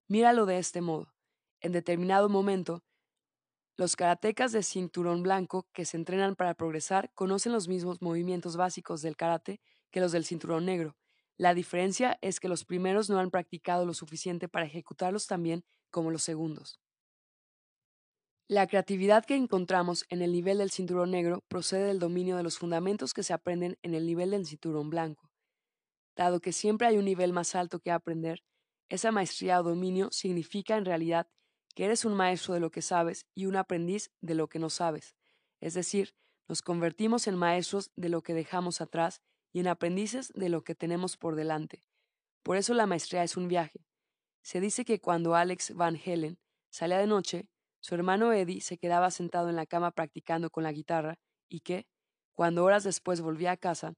Míralo 0.07 0.45
de 0.45 0.59
este 0.59 0.81
modo. 0.81 1.13
En 1.61 1.71
determinado 1.71 2.29
momento, 2.29 2.83
los 3.75 3.95
karatecas 3.95 4.51
de 4.51 4.61
cinturón 4.61 5.23
blanco 5.23 5.67
que 5.73 5.85
se 5.85 5.97
entrenan 5.97 6.35
para 6.35 6.53
progresar 6.53 7.11
conocen 7.15 7.53
los 7.53 7.67
mismos 7.67 8.01
movimientos 8.01 8.55
básicos 8.55 9.01
del 9.01 9.15
karate 9.15 9.61
que 9.91 10.01
los 10.01 10.11
del 10.11 10.25
cinturón 10.25 10.65
negro. 10.65 10.95
La 11.37 11.53
diferencia 11.53 12.17
es 12.21 12.39
que 12.39 12.47
los 12.47 12.65
primeros 12.65 13.09
no 13.09 13.19
han 13.19 13.31
practicado 13.31 13.85
lo 13.85 13.93
suficiente 13.93 14.47
para 14.47 14.65
ejecutarlos 14.65 15.27
tan 15.27 15.41
bien 15.41 15.63
como 15.89 16.11
los 16.11 16.23
segundos. 16.23 16.79
La 18.47 18.67
creatividad 18.67 19.25
que 19.25 19.35
encontramos 19.35 20.05
en 20.09 20.21
el 20.21 20.31
nivel 20.31 20.59
del 20.59 20.69
cinturón 20.69 21.11
negro 21.11 21.43
procede 21.47 21.85
del 21.87 21.99
dominio 21.99 22.37
de 22.37 22.43
los 22.43 22.57
fundamentos 22.57 23.13
que 23.13 23.23
se 23.23 23.33
aprenden 23.33 23.77
en 23.81 23.95
el 23.95 24.05
nivel 24.05 24.31
del 24.31 24.45
cinturón 24.45 24.89
blanco. 24.89 25.31
Dado 26.15 26.39
que 26.39 26.51
siempre 26.51 26.87
hay 26.87 26.97
un 26.97 27.05
nivel 27.05 27.33
más 27.33 27.55
alto 27.55 27.79
que 27.79 27.89
aprender, 27.89 28.43
esa 28.89 29.11
maestría 29.11 29.59
o 29.59 29.63
dominio 29.63 30.09
significa 30.11 30.77
en 30.77 30.85
realidad 30.85 31.27
que 31.73 31.85
eres 31.85 32.05
un 32.05 32.13
maestro 32.13 32.53
de 32.53 32.59
lo 32.59 32.69
que 32.69 32.83
sabes 32.83 33.25
y 33.33 33.47
un 33.47 33.55
aprendiz 33.55 34.11
de 34.21 34.35
lo 34.35 34.47
que 34.47 34.59
no 34.59 34.69
sabes. 34.69 35.15
Es 35.59 35.73
decir, 35.73 36.13
nos 36.47 36.61
convertimos 36.61 37.25
en 37.27 37.35
maestros 37.35 37.91
de 37.95 38.09
lo 38.09 38.21
que 38.21 38.35
dejamos 38.35 38.81
atrás 38.81 39.23
y 39.53 39.59
en 39.59 39.67
aprendices 39.67 40.33
de 40.35 40.49
lo 40.49 40.63
que 40.63 40.75
tenemos 40.75 41.15
por 41.15 41.35
delante. 41.35 41.83
Por 42.41 42.57
eso 42.57 42.73
la 42.73 42.87
maestría 42.87 43.23
es 43.23 43.37
un 43.37 43.47
viaje. 43.47 43.85
Se 44.41 44.59
dice 44.59 44.83
que 44.83 44.99
cuando 44.99 45.35
Alex 45.35 45.73
Van 45.75 45.95
Helen 46.03 46.37
salía 46.69 46.97
de 46.97 47.07
noche, 47.07 47.47
su 47.79 47.95
hermano 47.95 48.33
Eddie 48.33 48.61
se 48.61 48.77
quedaba 48.77 49.11
sentado 49.11 49.49
en 49.49 49.55
la 49.55 49.65
cama 49.65 49.91
practicando 49.91 50.49
con 50.49 50.63
la 50.63 50.71
guitarra 50.71 51.19
y 51.47 51.61
que, 51.61 51.85
cuando 52.33 52.63
horas 52.63 52.83
después 52.83 53.21
volvía 53.21 53.51
a 53.51 53.57
casa, 53.57 53.93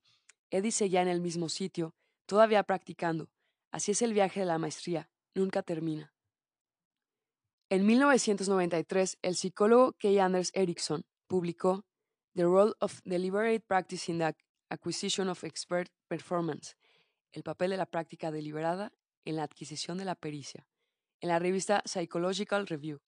Eddie 0.52 0.72
seguía 0.72 1.02
en 1.02 1.07
el 1.07 1.22
mismo 1.22 1.49
sitio, 1.49 1.95
todavía 2.26 2.64
practicando. 2.64 3.30
Así 3.72 3.91
es 3.91 4.02
el 4.02 4.14
viaje 4.14 4.41
de 4.41 4.45
la 4.45 4.60
maestría, 4.60 5.10
nunca 5.34 5.64
termina. 5.64 6.14
En 7.69 7.86
1993, 7.86 9.18
el 9.22 9.36
psicólogo 9.36 9.94
Kay 9.94 10.19
Anders 10.19 10.52
Erickson 10.53 11.03
publicó 11.27 11.86
The 12.36 12.44
Role 12.44 12.73
of 12.80 13.02
Deliberate 13.06 13.61
Practice 13.61 14.11
in 14.11 14.19
Acquisition 14.76 15.30
of 15.30 15.45
Expert 15.45 15.89
Performance, 16.10 16.76
el 17.31 17.43
papel 17.43 17.72
de 17.72 17.77
la 17.77 17.85
práctica 17.85 18.30
deliberada 18.30 18.91
en 19.23 19.38
la 19.38 19.43
adquisición 19.43 19.97
de 19.97 20.03
la 20.03 20.15
pericia, 20.15 20.68
en 21.22 21.30
la 21.30 21.39
revista 21.39 21.81
Psychological 21.85 22.68
Review. 22.68 22.99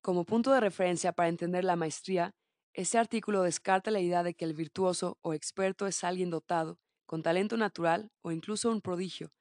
Como 0.00 0.24
punto 0.24 0.52
de 0.52 0.60
referencia 0.60 1.12
para 1.12 1.28
entender 1.28 1.64
la 1.64 1.76
maestría, 1.76 2.34
este 2.72 2.96
artículo 2.96 3.42
descarta 3.42 3.90
la 3.90 4.00
idea 4.00 4.22
de 4.22 4.32
que 4.32 4.46
el 4.46 4.54
virtuoso 4.54 5.18
o 5.20 5.34
experto 5.34 5.86
es 5.86 6.02
alguien 6.02 6.30
dotado, 6.30 6.80
con 7.04 7.22
talento 7.22 7.58
natural 7.58 8.10
o 8.22 8.32
incluso 8.32 8.70
un 8.70 8.80
prodigio. 8.80 9.34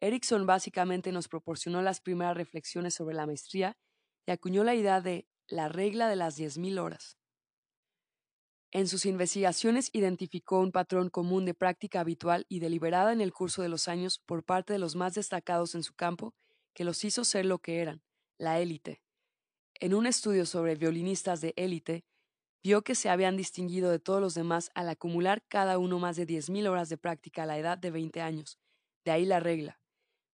Erickson 0.00 0.46
básicamente 0.46 1.12
nos 1.12 1.28
proporcionó 1.28 1.82
las 1.82 2.00
primeras 2.00 2.34
reflexiones 2.34 2.94
sobre 2.94 3.14
la 3.14 3.26
maestría 3.26 3.76
y 4.26 4.30
acuñó 4.30 4.64
la 4.64 4.74
idea 4.74 5.02
de 5.02 5.28
la 5.48 5.68
regla 5.68 6.08
de 6.08 6.16
las 6.16 6.38
10.000 6.38 6.80
horas. 6.80 7.18
En 8.74 8.88
sus 8.88 9.06
investigaciones 9.06 9.88
identificó 9.92 10.58
un 10.58 10.72
patrón 10.72 11.08
común 11.08 11.44
de 11.44 11.54
práctica 11.54 12.00
habitual 12.00 12.44
y 12.48 12.58
deliberada 12.58 13.12
en 13.12 13.20
el 13.20 13.32
curso 13.32 13.62
de 13.62 13.68
los 13.68 13.86
años 13.86 14.18
por 14.18 14.42
parte 14.42 14.72
de 14.72 14.80
los 14.80 14.96
más 14.96 15.14
destacados 15.14 15.76
en 15.76 15.84
su 15.84 15.94
campo 15.94 16.34
que 16.74 16.82
los 16.82 17.04
hizo 17.04 17.22
ser 17.22 17.46
lo 17.46 17.60
que 17.60 17.78
eran, 17.78 18.02
la 18.36 18.58
élite. 18.58 19.00
En 19.74 19.94
un 19.94 20.06
estudio 20.06 20.44
sobre 20.44 20.74
violinistas 20.74 21.40
de 21.40 21.54
élite, 21.54 22.04
vio 22.64 22.82
que 22.82 22.96
se 22.96 23.08
habían 23.08 23.36
distinguido 23.36 23.92
de 23.92 24.00
todos 24.00 24.20
los 24.20 24.34
demás 24.34 24.72
al 24.74 24.88
acumular 24.88 25.44
cada 25.46 25.78
uno 25.78 26.00
más 26.00 26.16
de 26.16 26.26
10.000 26.26 26.66
horas 26.68 26.88
de 26.88 26.98
práctica 26.98 27.44
a 27.44 27.46
la 27.46 27.58
edad 27.58 27.78
de 27.78 27.92
20 27.92 28.22
años. 28.22 28.58
De 29.04 29.12
ahí 29.12 29.24
la 29.24 29.38
regla. 29.38 29.78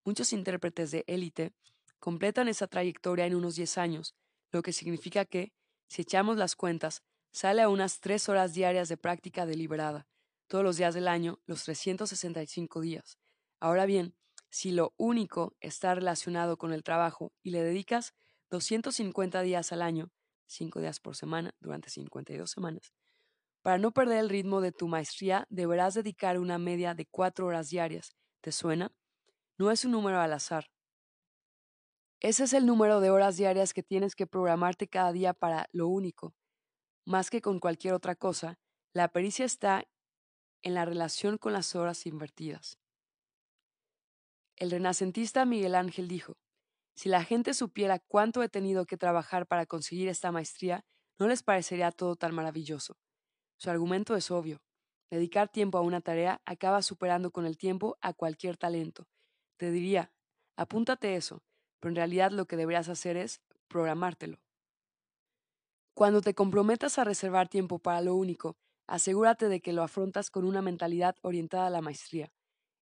Muchos 0.02 0.32
intérpretes 0.32 0.92
de 0.92 1.04
élite 1.06 1.52
completan 1.98 2.48
esa 2.48 2.68
trayectoria 2.68 3.26
en 3.26 3.34
unos 3.34 3.56
10 3.56 3.76
años, 3.76 4.14
lo 4.50 4.62
que 4.62 4.72
significa 4.72 5.26
que, 5.26 5.52
si 5.88 6.00
echamos 6.00 6.38
las 6.38 6.56
cuentas, 6.56 7.02
Sale 7.32 7.62
a 7.62 7.68
unas 7.68 8.00
tres 8.00 8.28
horas 8.28 8.54
diarias 8.54 8.88
de 8.88 8.96
práctica 8.96 9.46
deliberada, 9.46 10.08
todos 10.48 10.64
los 10.64 10.76
días 10.76 10.94
del 10.94 11.06
año, 11.06 11.38
los 11.46 11.62
365 11.64 12.80
días. 12.80 13.18
Ahora 13.60 13.86
bien, 13.86 14.16
si 14.48 14.72
lo 14.72 14.94
único 14.96 15.56
está 15.60 15.94
relacionado 15.94 16.56
con 16.58 16.72
el 16.72 16.82
trabajo 16.82 17.32
y 17.42 17.50
le 17.50 17.62
dedicas 17.62 18.14
250 18.50 19.42
días 19.42 19.70
al 19.70 19.82
año, 19.82 20.10
5 20.46 20.80
días 20.80 20.98
por 20.98 21.14
semana, 21.14 21.54
durante 21.60 21.88
52 21.88 22.50
semanas, 22.50 22.92
para 23.62 23.78
no 23.78 23.92
perder 23.92 24.18
el 24.18 24.28
ritmo 24.28 24.60
de 24.60 24.72
tu 24.72 24.88
maestría, 24.88 25.46
deberás 25.50 25.94
dedicar 25.94 26.38
una 26.38 26.58
media 26.58 26.94
de 26.94 27.06
4 27.06 27.46
horas 27.46 27.70
diarias. 27.70 28.16
¿Te 28.40 28.50
suena? 28.50 28.90
No 29.56 29.70
es 29.70 29.84
un 29.84 29.92
número 29.92 30.20
al 30.20 30.32
azar. 30.32 30.70
Ese 32.18 32.44
es 32.44 32.54
el 32.54 32.66
número 32.66 33.00
de 33.00 33.10
horas 33.10 33.36
diarias 33.36 33.72
que 33.72 33.82
tienes 33.82 34.16
que 34.16 34.26
programarte 34.26 34.88
cada 34.88 35.12
día 35.12 35.32
para 35.32 35.68
lo 35.72 35.88
único, 35.88 36.34
más 37.10 37.28
que 37.28 37.42
con 37.42 37.58
cualquier 37.58 37.92
otra 37.92 38.14
cosa, 38.14 38.58
la 38.94 39.08
pericia 39.08 39.44
está 39.44 39.84
en 40.62 40.74
la 40.74 40.84
relación 40.84 41.38
con 41.38 41.52
las 41.52 41.74
horas 41.74 42.06
invertidas. 42.06 42.78
El 44.56 44.70
renacentista 44.70 45.44
Miguel 45.44 45.74
Ángel 45.74 46.06
dijo, 46.06 46.36
si 46.94 47.08
la 47.08 47.24
gente 47.24 47.52
supiera 47.52 47.98
cuánto 47.98 48.42
he 48.42 48.48
tenido 48.48 48.86
que 48.86 48.96
trabajar 48.96 49.46
para 49.46 49.66
conseguir 49.66 50.08
esta 50.08 50.30
maestría, 50.30 50.84
no 51.18 51.26
les 51.26 51.42
parecería 51.42 51.90
todo 51.90 52.14
tan 52.14 52.34
maravilloso. 52.34 52.96
Su 53.58 53.70
argumento 53.70 54.14
es 54.14 54.30
obvio. 54.30 54.62
Dedicar 55.10 55.48
tiempo 55.48 55.78
a 55.78 55.82
una 55.82 56.00
tarea 56.00 56.40
acaba 56.44 56.82
superando 56.82 57.32
con 57.32 57.44
el 57.44 57.58
tiempo 57.58 57.98
a 58.00 58.12
cualquier 58.12 58.56
talento. 58.56 59.08
Te 59.56 59.72
diría, 59.72 60.12
apúntate 60.56 61.16
eso, 61.16 61.42
pero 61.80 61.90
en 61.90 61.96
realidad 61.96 62.30
lo 62.30 62.46
que 62.46 62.56
deberías 62.56 62.88
hacer 62.88 63.16
es 63.16 63.40
programártelo. 63.66 64.38
Cuando 65.94 66.20
te 66.20 66.34
comprometas 66.34 66.98
a 66.98 67.04
reservar 67.04 67.48
tiempo 67.48 67.78
para 67.78 68.00
lo 68.00 68.14
único, 68.14 68.56
asegúrate 68.86 69.48
de 69.48 69.60
que 69.60 69.72
lo 69.72 69.82
afrontas 69.82 70.30
con 70.30 70.44
una 70.44 70.62
mentalidad 70.62 71.16
orientada 71.22 71.66
a 71.66 71.70
la 71.70 71.82
maestría. 71.82 72.32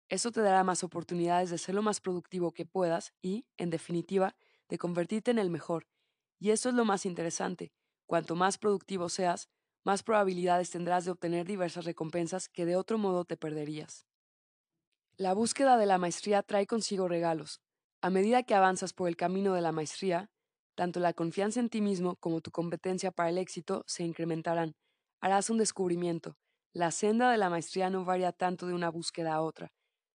Eso 0.09 0.33
te 0.33 0.43
dará 0.43 0.65
más 0.65 0.85
oportunidades 0.85 1.51
de 1.51 1.59
ser 1.59 1.75
lo 1.75 1.83
más 1.83 2.01
productivo 2.01 2.53
que 2.53 2.67
puedas 2.67 3.15
y, 3.23 3.47
en 3.57 3.71
definitiva, 3.71 4.37
de 4.69 4.79
convertirte 4.79 5.31
en 5.33 5.39
el 5.39 5.51
mejor. 5.51 5.89
Y 6.39 6.51
eso 6.51 6.69
es 6.71 6.75
lo 6.75 6.85
más 6.85 7.07
interesante. 7.07 7.73
Cuanto 8.07 8.37
más 8.37 8.59
productivo 8.59 9.09
seas, 9.09 9.49
más 9.85 10.03
probabilidades 10.03 10.71
tendrás 10.71 11.05
de 11.07 11.13
obtener 11.13 11.47
diversas 11.47 11.85
recompensas 11.87 12.49
que 12.49 12.67
de 12.67 12.77
otro 12.77 12.99
modo 12.99 13.25
te 13.25 13.37
perderías. 13.37 14.07
La 15.19 15.35
búsqueda 15.35 15.77
de 15.77 15.85
la 15.85 15.99
maestría 15.99 16.43
trae 16.43 16.67
consigo 16.67 17.07
regalos. 17.07 17.61
A 18.01 18.09
medida 18.11 18.45
que 18.45 18.55
avanzas 18.55 18.93
por 18.95 19.09
el 19.09 19.17
camino 19.17 19.53
de 19.55 19.61
la 19.61 19.73
maestría, 19.73 20.31
tanto 20.77 21.01
la 21.01 21.15
confianza 21.15 21.59
en 21.59 21.71
ti 21.71 21.81
mismo 21.81 22.17
como 22.17 22.41
tu 22.41 22.51
competencia 22.53 23.11
para 23.11 23.31
el 23.31 23.39
éxito 23.39 23.83
se 23.87 24.05
incrementarán. 24.05 24.75
Harás 25.21 25.51
un 25.51 25.59
descubrimiento. 25.59 26.37
La 26.73 26.91
senda 26.91 27.31
de 27.31 27.39
la 27.39 27.51
maestría 27.51 27.91
no 27.91 28.05
varía 28.05 28.33
tanto 28.33 28.67
de 28.67 28.75
una 28.75 28.91
búsqueda 28.91 29.35
a 29.35 29.41
otra. 29.41 29.73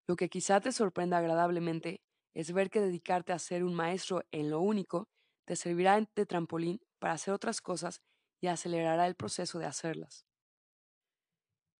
Lo 0.07 0.15
que 0.15 0.29
quizá 0.29 0.61
te 0.61 0.71
sorprenda 0.71 1.17
agradablemente 1.17 2.01
es 2.35 2.53
ver 2.53 2.69
que 2.69 2.79
dedicarte 2.79 3.33
a 3.33 3.39
ser 3.39 3.63
un 3.63 3.73
maestro 3.73 4.21
en 4.31 4.49
lo 4.49 4.61
único 4.61 5.07
te 5.45 5.55
servirá 5.55 5.99
de 5.99 6.25
trampolín 6.25 6.79
para 6.99 7.13
hacer 7.13 7.33
otras 7.33 7.59
cosas 7.61 8.01
y 8.39 8.47
acelerará 8.47 9.07
el 9.07 9.15
proceso 9.15 9.59
de 9.59 9.65
hacerlas. 9.65 10.25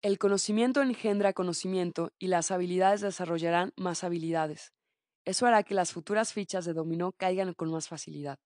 El 0.02 0.18
conocimiento 0.18 0.82
engendra 0.82 1.34
conocimiento 1.34 2.12
y 2.18 2.28
las 2.28 2.50
habilidades 2.50 3.02
desarrollarán 3.02 3.72
más 3.78 4.04
habilidades. 4.04 4.74
Eso 5.26 5.46
hará 5.46 5.62
que 5.62 5.76
las 5.76 5.94
futuras 5.94 6.34
fichas 6.34 6.66
de 6.66 6.74
dominó 6.74 7.12
caigan 7.12 7.54
con 7.54 7.70
más 7.70 7.88
facilidad. 7.88 8.40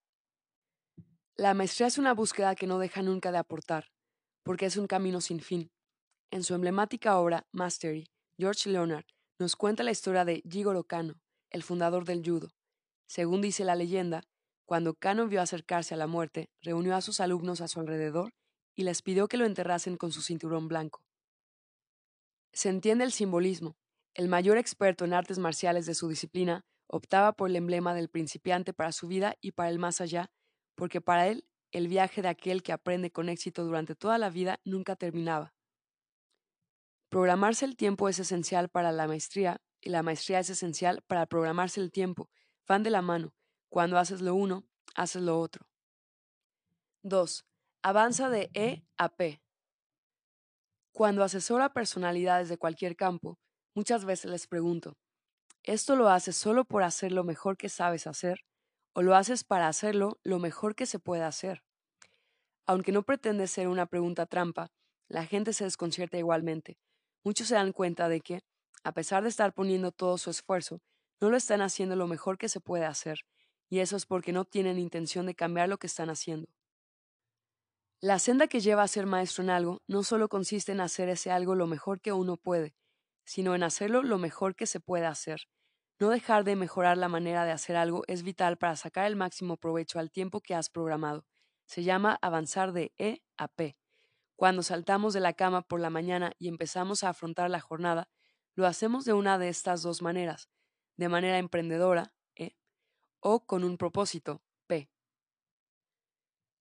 La 1.38 1.54
maestría 1.54 1.88
es 1.88 1.98
una 1.98 2.14
búsqueda 2.14 2.56
que 2.56 2.66
no 2.66 2.80
deja 2.80 3.02
nunca 3.02 3.30
de 3.30 3.38
aportar, 3.38 3.92
porque 4.44 4.68
es 4.68 4.78
un 4.78 4.88
camino 4.88 5.20
sin 5.20 5.42
fin. 5.42 5.70
En 6.32 6.44
su 6.44 6.56
emblemática 6.56 7.20
obra 7.20 7.46
Mastery, 7.52 8.10
George 8.40 8.70
Leonard 8.70 9.04
nos 9.38 9.58
cuenta 9.58 9.84
la 9.84 9.92
historia 9.92 10.24
de 10.24 10.42
Jigoro 10.50 10.86
Kano, 10.86 11.20
el 11.50 11.62
fundador 11.62 12.06
del 12.06 12.24
judo. 12.24 12.52
Según 13.10 13.42
dice 13.42 13.66
la 13.66 13.76
leyenda, 13.76 14.24
cuando 14.66 14.94
Kano 14.94 15.28
vio 15.28 15.42
acercarse 15.42 15.94
a 15.94 15.98
la 15.98 16.08
muerte, 16.08 16.50
reunió 16.62 16.96
a 16.96 17.02
sus 17.02 17.20
alumnos 17.20 17.60
a 17.60 17.68
su 17.68 17.82
alrededor 17.82 18.34
y 18.74 18.84
les 18.84 19.02
pidió 19.02 19.28
que 19.28 19.36
lo 19.36 19.46
enterrasen 19.46 19.98
con 19.98 20.14
su 20.14 20.22
cinturón 20.22 20.70
blanco. 20.70 21.04
Se 22.54 22.70
entiende 22.70 23.04
el 23.04 23.12
simbolismo. 23.12 23.76
El 24.14 24.30
mayor 24.30 24.58
experto 24.58 25.04
en 25.04 25.14
artes 25.14 25.38
marciales 25.38 25.86
de 25.86 25.96
su 25.96 26.08
disciplina 26.08 26.62
optaba 26.88 27.34
por 27.34 27.50
el 27.50 27.58
emblema 27.58 27.94
del 27.94 28.08
principiante 28.08 28.72
para 28.72 28.94
su 28.94 29.10
vida 29.10 29.36
y 29.42 29.52
para 29.52 29.70
el 29.70 29.80
más 29.80 30.00
allá, 30.00 30.32
porque 30.76 31.02
para 31.02 31.28
él 31.28 31.48
el 31.72 31.88
viaje 31.88 32.22
de 32.22 32.30
aquel 32.30 32.64
que 32.64 32.72
aprende 32.72 33.12
con 33.12 33.28
éxito 33.28 33.64
durante 33.64 33.96
toda 33.96 34.18
la 34.18 34.30
vida 34.30 34.62
nunca 34.64 34.96
terminaba. 34.96 35.54
Programarse 37.10 37.66
el 37.66 37.76
tiempo 37.76 38.10
es 38.10 38.20
esencial 38.20 38.70
para 38.70 38.92
la 38.92 39.08
maestría 39.08 39.62
y 39.82 39.90
la 39.90 40.04
maestría 40.04 40.40
es 40.40 40.50
esencial 40.50 41.02
para 41.08 41.26
programarse 41.26 41.80
el 41.80 41.92
tiempo. 41.92 42.30
Van 42.68 42.84
de 42.84 42.90
la 42.90 43.02
mano. 43.02 43.34
Cuando 43.70 43.98
haces 43.98 44.22
lo 44.22 44.36
uno, 44.36 44.66
haces 44.96 45.22
lo 45.22 45.40
otro. 45.40 45.68
2. 47.04 47.46
Avanza 47.84 48.30
de 48.30 48.50
E 48.54 48.84
a 48.98 49.10
P. 49.10 49.42
Cuando 50.92 51.24
asesora 51.24 51.74
personalidades 51.74 52.50
de 52.50 52.58
cualquier 52.58 52.96
campo, 52.96 53.38
muchas 53.76 54.06
veces 54.06 54.32
les 54.32 54.48
pregunto, 54.48 54.98
¿esto 55.62 55.96
lo 55.96 56.10
haces 56.10 56.36
solo 56.36 56.66
por 56.66 56.84
hacer 56.84 57.12
lo 57.12 57.24
mejor 57.24 57.58
que 57.58 57.70
sabes 57.70 58.08
hacer? 58.08 58.46
O 58.96 59.02
lo 59.02 59.16
haces 59.16 59.44
para 59.44 59.68
hacerlo 59.68 60.20
lo 60.24 60.40
mejor 60.40 60.74
que 60.74 60.86
se 60.86 61.00
pueda 61.00 61.28
hacer. 61.28 61.64
Aunque 62.66 62.94
no 62.94 63.04
pretende 63.04 63.46
ser 63.48 63.68
una 63.68 63.86
pregunta 63.86 64.26
trampa, 64.26 64.72
la 65.10 65.26
gente 65.26 65.52
se 65.52 65.66
desconcierta 65.66 66.18
igualmente. 66.18 66.78
Muchos 67.24 67.50
se 67.50 67.56
dan 67.56 67.74
cuenta 67.74 68.08
de 68.08 68.22
que, 68.22 68.42
a 68.84 68.94
pesar 68.94 69.24
de 69.24 69.30
estar 69.30 69.54
poniendo 69.54 69.92
todo 69.92 70.18
su 70.18 70.30
esfuerzo, 70.30 70.82
no 71.20 71.30
lo 71.30 71.36
están 71.36 71.62
haciendo 71.62 71.98
lo 71.98 72.08
mejor 72.08 72.38
que 72.38 72.48
se 72.48 72.62
puede 72.62 72.86
hacer, 72.86 73.20
y 73.70 73.80
eso 73.80 73.98
es 73.98 74.06
porque 74.06 74.32
no 74.32 74.46
tienen 74.46 74.80
intención 74.80 75.26
de 75.26 75.36
cambiar 75.36 75.68
lo 75.68 75.78
que 75.78 75.88
están 75.88 76.10
haciendo. 76.10 76.48
La 78.00 78.18
senda 78.20 78.48
que 78.48 78.62
lleva 78.62 78.84
a 78.84 78.88
ser 78.88 79.08
maestro 79.08 79.44
en 79.44 79.50
algo 79.50 79.82
no 79.88 80.04
solo 80.04 80.30
consiste 80.30 80.72
en 80.72 80.80
hacer 80.80 81.10
ese 81.10 81.32
algo 81.32 81.56
lo 81.56 81.68
mejor 81.68 82.00
que 82.00 82.14
uno 82.14 82.38
puede, 82.38 82.76
sino 83.26 83.56
en 83.56 83.64
hacerlo 83.64 84.04
lo 84.04 84.18
mejor 84.20 84.56
que 84.56 84.68
se 84.68 84.80
puede 84.80 85.06
hacer, 85.06 85.48
no 86.00 86.10
dejar 86.10 86.44
de 86.44 86.56
mejorar 86.56 86.98
la 86.98 87.08
manera 87.08 87.46
de 87.46 87.52
hacer 87.52 87.76
algo 87.78 88.04
es 88.08 88.24
vital 88.24 88.58
para 88.58 88.76
sacar 88.76 89.06
el 89.06 89.16
máximo 89.16 89.58
provecho 89.58 90.00
al 90.00 90.12
tiempo 90.12 90.42
que 90.42 90.54
has 90.54 90.70
programado. 90.70 91.26
Se 91.66 91.84
llama 91.84 92.20
avanzar 92.22 92.74
de 92.74 92.94
E 92.98 93.24
a 93.38 93.48
P. 93.48 93.78
Cuando 94.36 94.64
saltamos 94.64 95.14
de 95.14 95.22
la 95.22 95.34
cama 95.34 95.62
por 95.62 95.80
la 95.80 95.90
mañana 95.90 96.34
y 96.38 96.50
empezamos 96.50 97.04
a 97.04 97.10
afrontar 97.10 97.50
la 97.50 97.62
jornada, 97.62 98.10
lo 98.56 98.68
hacemos 98.68 99.06
de 99.06 99.14
una 99.14 99.38
de 99.38 99.50
estas 99.50 99.82
dos 99.82 100.02
maneras, 100.02 100.50
de 100.98 101.10
manera 101.10 101.38
emprendedora, 101.38 102.14
E, 102.36 102.58
o 103.22 103.46
con 103.46 103.64
un 103.64 103.78
propósito, 103.78 104.42
P. 104.68 104.90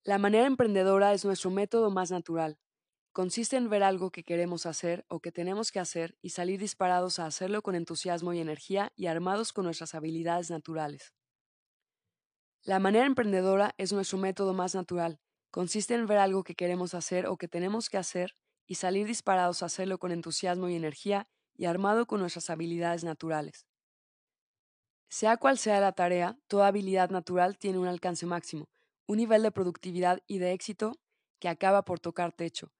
La 0.04 0.18
manera 0.18 0.46
emprendedora 0.46 1.12
es 1.12 1.24
nuestro 1.24 1.50
método 1.50 1.90
más 1.90 2.10
natural, 2.10 2.58
consiste 3.14 3.56
en 3.56 3.70
ver 3.70 3.84
algo 3.84 4.10
que 4.10 4.24
queremos 4.24 4.66
hacer 4.66 5.06
o 5.08 5.20
que 5.20 5.30
tenemos 5.30 5.70
que 5.70 5.78
hacer 5.78 6.18
y 6.20 6.30
salir 6.30 6.58
disparados 6.58 7.20
a 7.20 7.26
hacerlo 7.26 7.62
con 7.62 7.76
entusiasmo 7.76 8.32
y 8.32 8.40
energía 8.40 8.92
y 8.96 9.06
armados 9.06 9.52
con 9.52 9.64
nuestras 9.64 9.94
habilidades 9.94 10.50
naturales. 10.50 11.14
La 12.64 12.80
manera 12.80 13.06
emprendedora 13.06 13.72
es 13.78 13.92
nuestro 13.92 14.18
método 14.18 14.52
más 14.52 14.74
natural. 14.74 15.20
Consiste 15.52 15.94
en 15.94 16.08
ver 16.08 16.18
algo 16.18 16.42
que 16.42 16.56
queremos 16.56 16.92
hacer 16.92 17.28
o 17.28 17.36
que 17.36 17.46
tenemos 17.46 17.88
que 17.88 17.98
hacer 17.98 18.34
y 18.66 18.74
salir 18.74 19.06
disparados 19.06 19.62
a 19.62 19.66
hacerlo 19.66 19.98
con 19.98 20.10
entusiasmo 20.10 20.68
y 20.68 20.74
energía 20.74 21.28
y 21.54 21.66
armado 21.66 22.06
con 22.06 22.18
nuestras 22.18 22.50
habilidades 22.50 23.04
naturales. 23.04 23.64
Sea 25.08 25.36
cual 25.36 25.56
sea 25.56 25.78
la 25.78 25.92
tarea, 25.92 26.36
toda 26.48 26.66
habilidad 26.66 27.10
natural 27.10 27.58
tiene 27.58 27.78
un 27.78 27.86
alcance 27.86 28.26
máximo, 28.26 28.68
un 29.06 29.18
nivel 29.18 29.44
de 29.44 29.52
productividad 29.52 30.20
y 30.26 30.38
de 30.38 30.52
éxito 30.52 30.98
que 31.38 31.48
acaba 31.48 31.84
por 31.84 32.00
tocar 32.00 32.32
techo, 32.32 32.72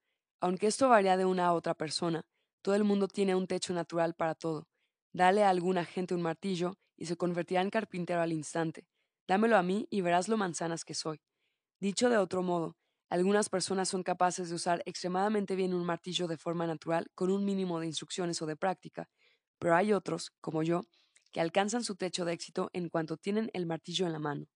aunque 0.45 0.66
esto 0.66 0.89
varía 0.89 1.16
de 1.16 1.25
una 1.25 1.47
a 1.47 1.53
otra 1.55 1.75
persona, 1.75 2.23
Todo 2.62 2.75
el 2.77 2.85
mundo 2.85 3.09
tiene 3.09 3.35
un 3.35 3.47
techo 3.47 3.75
natural 3.75 4.15
para 4.15 4.35
todo. 4.35 4.69
Dale 5.12 5.45
a 5.45 5.51
alguna 5.51 5.85
gente 5.85 6.15
un 6.15 6.23
martillo 6.23 6.75
y 6.97 7.07
se 7.07 7.16
convertirá 7.16 7.61
en 7.62 7.71
carpintero 7.71 8.23
al 8.23 8.33
instante. 8.33 8.87
Dámelo 9.29 9.57
a 9.59 9.62
mí 9.62 9.87
y 9.91 10.01
verás 10.01 10.29
lo 10.29 10.39
manzanas 10.39 10.85
que 10.85 10.95
soy. 10.95 11.21
Dicho 11.81 12.11
de 12.11 12.19
otro 12.19 12.43
modo, 12.43 12.77
algunas 13.11 13.49
personas 13.49 13.89
son 13.89 14.03
capaces 14.03 14.49
de 14.49 14.57
usar 14.57 14.83
extremadamente 14.87 15.57
bien 15.57 15.75
un 15.75 15.85
martillo 15.87 16.29
de 16.29 16.39
forma 16.39 16.66
natural 16.66 17.07
con 17.15 17.31
un 17.31 17.45
mínimo 17.45 17.81
de 17.81 17.87
instrucciones 17.87 18.43
o 18.43 18.47
de 18.47 18.57
práctica, 18.57 19.09
pero 19.59 19.77
hay 19.77 19.93
otros, 19.93 20.33
como 20.41 20.62
yo, 20.62 20.83
que 21.33 21.41
alcanzan 21.41 21.85
su 21.85 21.97
techo 21.97 22.25
de 22.25 22.33
éxito 22.35 22.71
en 22.73 22.89
cuanto 22.91 23.16
tienen 23.16 23.51
el 23.55 23.66
martillo 23.66 24.07
en 24.07 24.12
la 24.12 24.21
mano. 24.21 24.47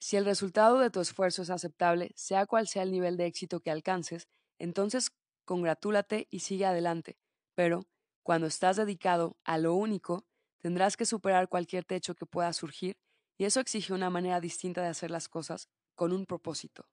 Si 0.00 0.16
el 0.16 0.24
resultado 0.24 0.78
de 0.78 0.90
tu 0.90 1.00
esfuerzo 1.00 1.42
es 1.42 1.50
aceptable, 1.50 2.12
sea 2.14 2.46
cual 2.46 2.68
sea 2.68 2.82
el 2.82 2.92
nivel 2.92 3.16
de 3.16 3.26
éxito 3.26 3.60
que 3.60 3.70
alcances, 3.70 4.28
entonces 4.58 5.10
congratúlate 5.44 6.28
y 6.30 6.40
sigue 6.40 6.66
adelante. 6.66 7.18
Pero, 7.54 7.86
cuando 8.22 8.46
estás 8.46 8.76
dedicado 8.76 9.38
a 9.44 9.58
lo 9.58 9.74
único, 9.74 10.26
tendrás 10.60 10.96
que 10.96 11.06
superar 11.06 11.48
cualquier 11.48 11.84
techo 11.84 12.14
que 12.14 12.26
pueda 12.26 12.52
surgir, 12.52 12.96
y 13.38 13.44
eso 13.44 13.60
exige 13.60 13.92
una 13.92 14.10
manera 14.10 14.40
distinta 14.40 14.82
de 14.82 14.88
hacer 14.88 15.10
las 15.10 15.28
cosas, 15.28 15.68
con 15.94 16.12
un 16.12 16.26
propósito. 16.26 16.88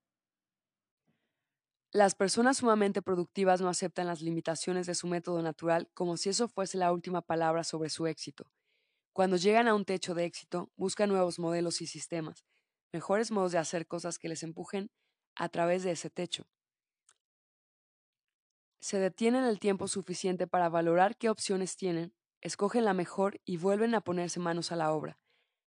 Las 1.92 2.14
personas 2.14 2.58
sumamente 2.58 3.02
productivas 3.02 3.62
no 3.62 3.70
aceptan 3.70 4.08
las 4.08 4.22
limitaciones 4.22 4.86
de 4.86 4.96
su 4.96 5.08
método 5.08 5.42
natural 5.42 5.90
como 5.94 6.18
si 6.18 6.30
eso 6.30 6.48
fuese 6.48 6.78
la 6.78 6.92
última 6.92 7.22
palabra 7.22 7.64
sobre 7.64 7.90
su 7.90 8.06
éxito. 8.08 8.52
Cuando 9.14 9.38
llegan 9.38 9.68
a 9.68 9.76
un 9.76 9.86
techo 9.86 10.14
de 10.16 10.26
éxito, 10.26 10.72
buscan 10.76 11.10
nuevos 11.10 11.40
modelos 11.40 11.82
y 11.82 11.88
sistemas, 11.88 12.46
mejores 12.94 13.32
modos 13.32 13.52
de 13.52 13.58
hacer 13.58 13.88
cosas 13.88 14.20
que 14.20 14.30
les 14.30 14.44
empujen 14.44 14.92
a 15.36 15.50
través 15.50 15.84
de 15.84 15.92
ese 15.92 16.10
techo. 16.10 16.48
Se 18.80 19.00
detienen 19.00 19.44
el 19.44 19.60
tiempo 19.60 19.88
suficiente 19.88 20.48
para 20.48 20.70
valorar 20.70 21.18
qué 21.18 21.30
opciones 21.30 21.76
tienen, 21.76 22.14
escogen 22.42 22.86
la 22.86 22.94
mejor 22.94 23.42
y 23.44 23.58
vuelven 23.58 23.96
a 23.96 24.02
ponerse 24.02 24.40
manos 24.40 24.72
a 24.72 24.76
la 24.76 24.94
obra. 24.94 25.20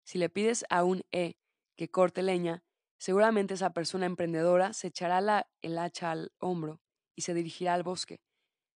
Si 0.04 0.20
le 0.20 0.30
pides 0.30 0.66
a 0.70 0.84
un 0.84 1.04
E 1.12 1.36
que 1.76 1.90
corte 1.90 2.22
leña, 2.22 2.64
seguramente 3.00 3.56
esa 3.56 3.74
persona 3.74 4.06
emprendedora 4.06 4.74
se 4.74 4.88
echará 4.88 5.20
la, 5.22 5.50
el 5.62 5.78
hacha 5.78 6.12
al 6.12 6.32
hombro 6.40 6.82
y 7.16 7.24
se 7.24 7.34
dirigirá 7.34 7.74
al 7.74 7.84
bosque. 7.84 8.22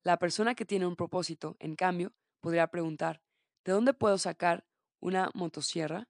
La 0.02 0.18
persona 0.18 0.54
que 0.54 0.64
tiene 0.64 0.86
un 0.86 0.96
propósito, 0.96 1.56
en 1.58 1.76
cambio, 1.76 2.14
podría 2.40 2.66
preguntar, 2.68 3.20
¿de 3.64 3.72
dónde 3.72 3.92
puedo 3.92 4.16
sacar 4.16 4.66
una 4.98 5.30
motosierra? 5.34 6.08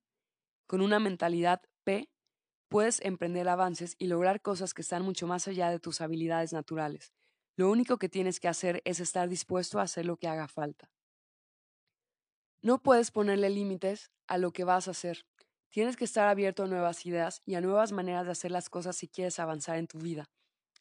Con 0.68 0.80
una 0.80 1.00
mentalidad 1.00 1.60
P, 1.82 2.08
puedes 2.70 3.00
emprender 3.02 3.48
avances 3.48 3.96
y 3.98 4.06
lograr 4.06 4.40
cosas 4.40 4.72
que 4.72 4.82
están 4.82 5.02
mucho 5.02 5.26
más 5.26 5.46
allá 5.48 5.70
de 5.70 5.80
tus 5.80 6.00
habilidades 6.00 6.52
naturales. 6.52 7.12
Lo 7.56 7.68
único 7.68 7.98
que 7.98 8.08
tienes 8.08 8.40
que 8.40 8.48
hacer 8.48 8.80
es 8.84 9.00
estar 9.00 9.28
dispuesto 9.28 9.78
a 9.78 9.82
hacer 9.82 10.06
lo 10.06 10.16
que 10.16 10.28
haga 10.28 10.48
falta. 10.48 10.88
No 12.62 12.80
puedes 12.80 13.10
ponerle 13.10 13.50
límites 13.50 14.10
a 14.28 14.38
lo 14.38 14.52
que 14.52 14.64
vas 14.64 14.86
a 14.86 14.92
hacer. 14.92 15.26
Tienes 15.70 15.96
que 15.96 16.04
estar 16.04 16.28
abierto 16.28 16.62
a 16.62 16.68
nuevas 16.68 17.04
ideas 17.04 17.42
y 17.44 17.56
a 17.56 17.60
nuevas 17.60 17.90
maneras 17.90 18.24
de 18.26 18.32
hacer 18.32 18.52
las 18.52 18.70
cosas 18.70 18.96
si 18.96 19.08
quieres 19.08 19.38
avanzar 19.40 19.76
en 19.76 19.88
tu 19.88 19.98
vida. 19.98 20.30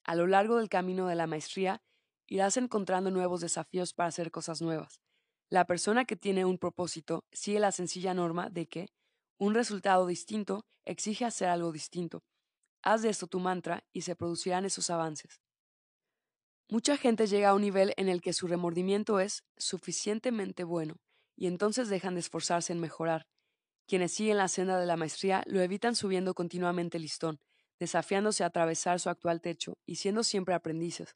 A 0.03 0.15
lo 0.15 0.27
largo 0.27 0.57
del 0.57 0.69
camino 0.69 1.07
de 1.07 1.15
la 1.15 1.27
maestría, 1.27 1.81
irás 2.27 2.57
encontrando 2.57 3.09
nuevos 3.09 3.41
desafíos 3.41 3.93
para 3.93 4.09
hacer 4.09 4.29
cosas 4.29 4.61
nuevas. 4.61 5.01
La 5.49 5.65
persona 5.65 6.05
que 6.05 6.15
tiene 6.15 6.45
un 6.45 6.59
propósito 6.59 7.25
sigue 7.31 7.59
la 7.59 7.71
sencilla 7.71 8.13
norma 8.13 8.49
de 8.49 8.67
que 8.67 8.89
un 9.39 9.55
resultado 9.55 10.05
distinto 10.05 10.65
exige 10.85 11.25
hacer 11.25 11.47
algo 11.47 11.71
distinto. 11.71 12.23
Haz 12.81 13.01
de 13.01 13.09
esto 13.09 13.27
tu 13.27 13.39
mantra 13.39 13.85
y 13.93 14.01
se 14.01 14.15
producirán 14.15 14.65
esos 14.65 14.89
avances. 14.89 15.41
Mucha 16.69 16.97
gente 16.97 17.25
llega 17.25 17.49
a 17.49 17.55
un 17.55 17.61
nivel 17.61 17.93
en 17.97 18.09
el 18.09 18.21
que 18.21 18.33
su 18.33 18.47
remordimiento 18.47 19.19
es 19.19 19.43
suficientemente 19.57 20.63
bueno 20.63 20.97
y 21.35 21.47
entonces 21.47 21.89
dejan 21.89 22.13
de 22.13 22.19
esforzarse 22.19 22.73
en 22.73 22.79
mejorar. 22.79 23.27
Quienes 23.87 24.13
siguen 24.13 24.37
la 24.37 24.49
senda 24.49 24.77
de 24.77 24.85
la 24.85 24.97
maestría 24.97 25.41
lo 25.47 25.61
evitan 25.61 25.95
subiendo 25.95 26.35
continuamente 26.35 26.97
el 26.97 27.03
listón, 27.03 27.39
desafiándose 27.79 28.43
a 28.43 28.47
atravesar 28.47 28.99
su 28.99 29.09
actual 29.09 29.41
techo 29.41 29.77
y 29.85 29.95
siendo 29.95 30.23
siempre 30.23 30.53
aprendices. 30.53 31.15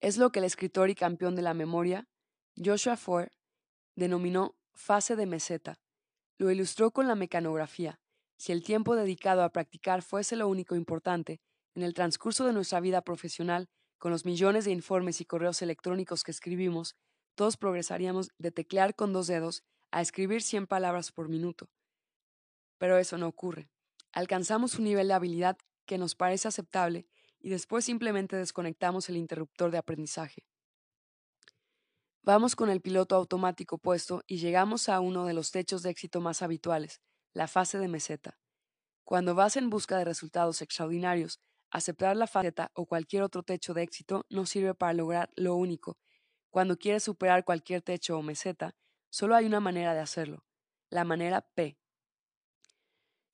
Es 0.00 0.16
lo 0.18 0.30
que 0.30 0.38
el 0.38 0.44
escritor 0.44 0.88
y 0.88 0.94
campeón 0.94 1.34
de 1.34 1.42
la 1.42 1.52
memoria, 1.52 2.08
Joshua 2.56 2.96
Ford, 2.96 3.28
denominó 3.96 4.56
fase 4.74 5.16
de 5.16 5.26
meseta. 5.26 5.78
Lo 6.38 6.50
ilustró 6.50 6.90
con 6.90 7.06
la 7.06 7.14
mecanografía. 7.14 8.00
Si 8.36 8.52
el 8.52 8.62
tiempo 8.62 8.96
dedicado 8.96 9.42
a 9.42 9.50
practicar 9.50 10.02
fuese 10.02 10.36
lo 10.36 10.48
único 10.48 10.74
importante, 10.74 11.40
en 11.74 11.82
el 11.82 11.94
transcurso 11.94 12.44
de 12.44 12.52
nuestra 12.52 12.80
vida 12.80 13.02
profesional, 13.02 13.68
con 13.98 14.10
los 14.10 14.24
millones 14.24 14.64
de 14.64 14.72
informes 14.72 15.20
y 15.20 15.24
correos 15.24 15.62
electrónicos 15.62 16.24
que 16.24 16.32
escribimos, 16.32 16.96
todos 17.34 17.56
progresaríamos 17.56 18.30
de 18.38 18.50
teclear 18.50 18.94
con 18.94 19.12
dos 19.12 19.26
dedos 19.26 19.62
a 19.90 20.00
escribir 20.00 20.42
100 20.42 20.66
palabras 20.66 21.12
por 21.12 21.28
minuto. 21.28 21.70
Pero 22.78 22.98
eso 22.98 23.16
no 23.16 23.28
ocurre. 23.28 23.70
Alcanzamos 24.12 24.78
un 24.78 24.84
nivel 24.84 25.08
de 25.08 25.14
habilidad 25.14 25.56
que 25.86 25.98
nos 25.98 26.14
parece 26.14 26.48
aceptable 26.48 27.06
y 27.38 27.50
después 27.50 27.84
simplemente 27.84 28.36
desconectamos 28.36 29.08
el 29.08 29.16
interruptor 29.16 29.70
de 29.70 29.78
aprendizaje. 29.78 30.44
Vamos 32.24 32.54
con 32.54 32.70
el 32.70 32.80
piloto 32.80 33.16
automático 33.16 33.78
puesto 33.78 34.22
y 34.28 34.36
llegamos 34.36 34.88
a 34.88 35.00
uno 35.00 35.26
de 35.26 35.34
los 35.34 35.50
techos 35.50 35.82
de 35.82 35.90
éxito 35.90 36.20
más 36.20 36.40
habituales, 36.40 37.00
la 37.34 37.48
fase 37.48 37.78
de 37.78 37.88
meseta. 37.88 38.38
Cuando 39.02 39.34
vas 39.34 39.56
en 39.56 39.70
busca 39.70 39.98
de 39.98 40.04
resultados 40.04 40.62
extraordinarios, 40.62 41.40
aceptar 41.72 42.16
la 42.16 42.28
faceta 42.28 42.70
o 42.74 42.86
cualquier 42.86 43.24
otro 43.24 43.42
techo 43.42 43.74
de 43.74 43.82
éxito 43.82 44.24
no 44.30 44.46
sirve 44.46 44.72
para 44.72 44.92
lograr 44.92 45.30
lo 45.34 45.56
único. 45.56 45.98
Cuando 46.50 46.78
quieres 46.78 47.02
superar 47.02 47.44
cualquier 47.44 47.82
techo 47.82 48.16
o 48.16 48.22
meseta, 48.22 48.76
solo 49.10 49.34
hay 49.34 49.46
una 49.46 49.58
manera 49.58 49.92
de 49.92 50.00
hacerlo, 50.00 50.44
la 50.90 51.02
manera 51.02 51.40
P. 51.40 51.76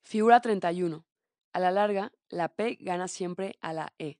Figura 0.01 0.41
31. 0.41 1.05
A 1.53 1.59
la 1.59 1.69
larga, 1.69 2.11
la 2.27 2.55
P 2.55 2.79
gana 2.81 3.07
siempre 3.07 3.53
a 3.61 3.71
la 3.71 3.93
E. 3.99 4.19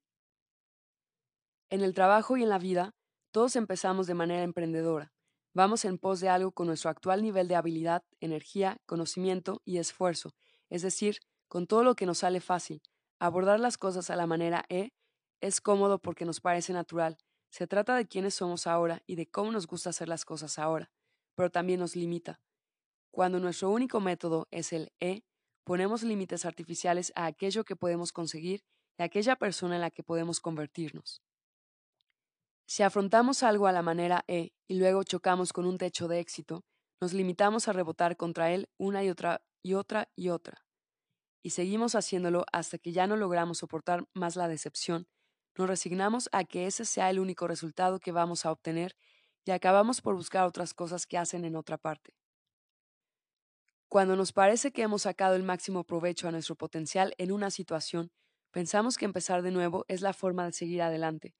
En 1.71 1.81
el 1.81 1.95
trabajo 1.95 2.37
y 2.37 2.43
en 2.43 2.49
la 2.49 2.59
vida, 2.59 2.93
todos 3.31 3.55
empezamos 3.55 4.07
de 4.07 4.13
manera 4.13 4.43
emprendedora. 4.43 5.13
Vamos 5.53 5.85
en 5.85 5.97
pos 5.97 6.19
de 6.19 6.29
algo 6.29 6.51
con 6.51 6.67
nuestro 6.67 6.89
actual 6.89 7.21
nivel 7.21 7.47
de 7.47 7.55
habilidad, 7.55 8.03
energía, 8.19 8.77
conocimiento 8.85 9.61
y 9.65 9.77
esfuerzo, 9.77 10.35
es 10.69 10.81
decir, 10.81 11.19
con 11.47 11.67
todo 11.67 11.83
lo 11.83 11.95
que 11.95 12.05
nos 12.05 12.19
sale 12.19 12.39
fácil. 12.39 12.81
Abordar 13.19 13.59
las 13.59 13.77
cosas 13.77 14.09
a 14.09 14.15
la 14.15 14.27
manera 14.27 14.65
E 14.69 14.91
es 15.41 15.61
cómodo 15.61 15.99
porque 15.99 16.25
nos 16.25 16.39
parece 16.39 16.73
natural. 16.73 17.17
Se 17.49 17.67
trata 17.67 17.95
de 17.95 18.07
quiénes 18.07 18.35
somos 18.35 18.67
ahora 18.67 19.01
y 19.07 19.15
de 19.15 19.29
cómo 19.29 19.51
nos 19.51 19.67
gusta 19.67 19.89
hacer 19.89 20.07
las 20.07 20.23
cosas 20.23 20.59
ahora, 20.59 20.91
pero 21.35 21.49
también 21.49 21.79
nos 21.79 21.95
limita. 21.95 22.39
Cuando 23.11 23.39
nuestro 23.39 23.71
único 23.71 23.99
método 23.99 24.47
es 24.51 24.71
el 24.71 24.91
E, 24.99 25.23
ponemos 25.63 26.03
límites 26.03 26.45
artificiales 26.45 27.11
a 27.15 27.25
aquello 27.25 27.63
que 27.63 27.75
podemos 27.75 28.11
conseguir 28.11 28.63
y 28.97 29.01
a 29.01 29.05
aquella 29.05 29.35
persona 29.35 29.75
en 29.75 29.81
la 29.81 29.91
que 29.91 30.03
podemos 30.03 30.39
convertirnos. 30.39 31.23
Si 32.71 32.83
afrontamos 32.83 33.41
algo 33.41 33.65
a 33.65 33.71
la 33.71 33.81
manera 33.81 34.23
E 34.27 34.53
y 34.67 34.75
luego 34.75 35.01
chocamos 35.03 35.53
con 35.53 35.65
un 35.65 35.79
techo 35.79 36.07
de 36.07 36.19
éxito, 36.19 36.65
nos 37.01 37.13
limitamos 37.13 37.67
a 37.67 37.73
rebotar 37.73 38.15
contra 38.15 38.51
él 38.51 38.69
una 38.77 39.03
y 39.03 39.09
otra 39.09 39.41
y 39.63 39.73
otra 39.73 40.11
y 40.15 40.29
otra. 40.29 40.67
Y 41.41 41.49
seguimos 41.49 41.95
haciéndolo 41.95 42.45
hasta 42.53 42.77
que 42.77 42.91
ya 42.91 43.07
no 43.07 43.17
logramos 43.17 43.57
soportar 43.57 44.05
más 44.13 44.35
la 44.35 44.47
decepción, 44.47 45.07
nos 45.57 45.67
resignamos 45.67 46.29
a 46.31 46.43
que 46.43 46.67
ese 46.67 46.85
sea 46.85 47.09
el 47.09 47.19
único 47.19 47.47
resultado 47.47 47.99
que 47.99 48.11
vamos 48.11 48.45
a 48.45 48.51
obtener 48.51 48.95
y 49.45 49.49
acabamos 49.49 50.01
por 50.01 50.13
buscar 50.13 50.45
otras 50.45 50.75
cosas 50.75 51.07
que 51.07 51.17
hacen 51.17 51.45
en 51.45 51.55
otra 51.55 51.79
parte. 51.79 52.13
Cuando 53.87 54.15
nos 54.15 54.31
parece 54.31 54.71
que 54.71 54.83
hemos 54.83 55.01
sacado 55.01 55.33
el 55.33 55.41
máximo 55.41 55.85
provecho 55.85 56.27
a 56.27 56.31
nuestro 56.31 56.53
potencial 56.53 57.15
en 57.17 57.31
una 57.31 57.49
situación, 57.49 58.11
pensamos 58.51 58.99
que 58.99 59.05
empezar 59.05 59.41
de 59.41 59.49
nuevo 59.49 59.85
es 59.87 60.01
la 60.01 60.13
forma 60.13 60.45
de 60.45 60.51
seguir 60.51 60.83
adelante, 60.83 61.33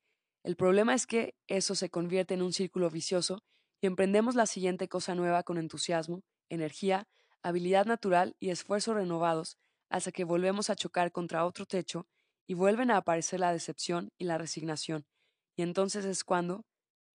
el 0.43 0.55
problema 0.55 0.93
es 0.93 1.05
que 1.05 1.35
eso 1.47 1.75
se 1.75 1.89
convierte 1.89 2.33
en 2.33 2.41
un 2.41 2.53
círculo 2.53 2.89
vicioso 2.89 3.43
y 3.81 3.87
emprendemos 3.87 4.35
la 4.35 4.45
siguiente 4.45 4.87
cosa 4.87 5.15
nueva 5.15 5.43
con 5.43 5.57
entusiasmo, 5.57 6.23
energía, 6.49 7.07
habilidad 7.41 7.85
natural 7.85 8.35
y 8.39 8.49
esfuerzos 8.49 8.95
renovados 8.95 9.57
hasta 9.89 10.11
que 10.11 10.23
volvemos 10.23 10.69
a 10.69 10.75
chocar 10.75 11.11
contra 11.11 11.45
otro 11.45 11.65
techo 11.65 12.07
y 12.47 12.53
vuelven 12.53 12.91
a 12.91 12.97
aparecer 12.97 13.39
la 13.39 13.51
decepción 13.51 14.11
y 14.17 14.25
la 14.25 14.37
resignación. 14.37 15.05
Y 15.55 15.61
entonces 15.61 16.05
es 16.05 16.23
cuando 16.23 16.65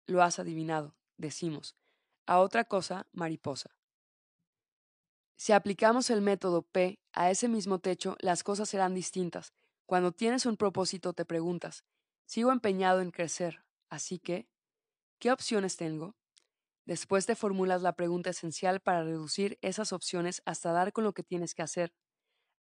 lo 0.06 0.22
has 0.22 0.38
adivinado, 0.38 0.94
decimos, 1.16 1.76
a 2.26 2.40
otra 2.40 2.64
cosa 2.64 3.06
mariposa. 3.12 3.70
Si 5.36 5.52
aplicamos 5.52 6.10
el 6.10 6.20
método 6.20 6.62
P 6.62 7.00
a 7.12 7.30
ese 7.30 7.48
mismo 7.48 7.78
techo, 7.78 8.16
las 8.20 8.42
cosas 8.44 8.68
serán 8.68 8.94
distintas. 8.94 9.52
Cuando 9.86 10.12
tienes 10.12 10.46
un 10.46 10.56
propósito 10.56 11.12
te 11.12 11.24
preguntas, 11.24 11.84
Sigo 12.26 12.52
empeñado 12.52 13.00
en 13.00 13.10
crecer, 13.10 13.64
así 13.90 14.18
que, 14.18 14.48
¿qué 15.20 15.32
opciones 15.32 15.76
tengo? 15.76 16.16
Después 16.86 17.26
te 17.26 17.36
formulas 17.36 17.82
la 17.82 17.94
pregunta 17.94 18.30
esencial 18.30 18.80
para 18.80 19.04
reducir 19.04 19.58
esas 19.62 19.92
opciones 19.92 20.42
hasta 20.46 20.72
dar 20.72 20.92
con 20.92 21.04
lo 21.04 21.14
que 21.14 21.22
tienes 21.22 21.54
que 21.54 21.62
hacer. 21.62 21.94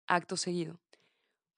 Acto 0.06 0.36
seguido. 0.36 0.80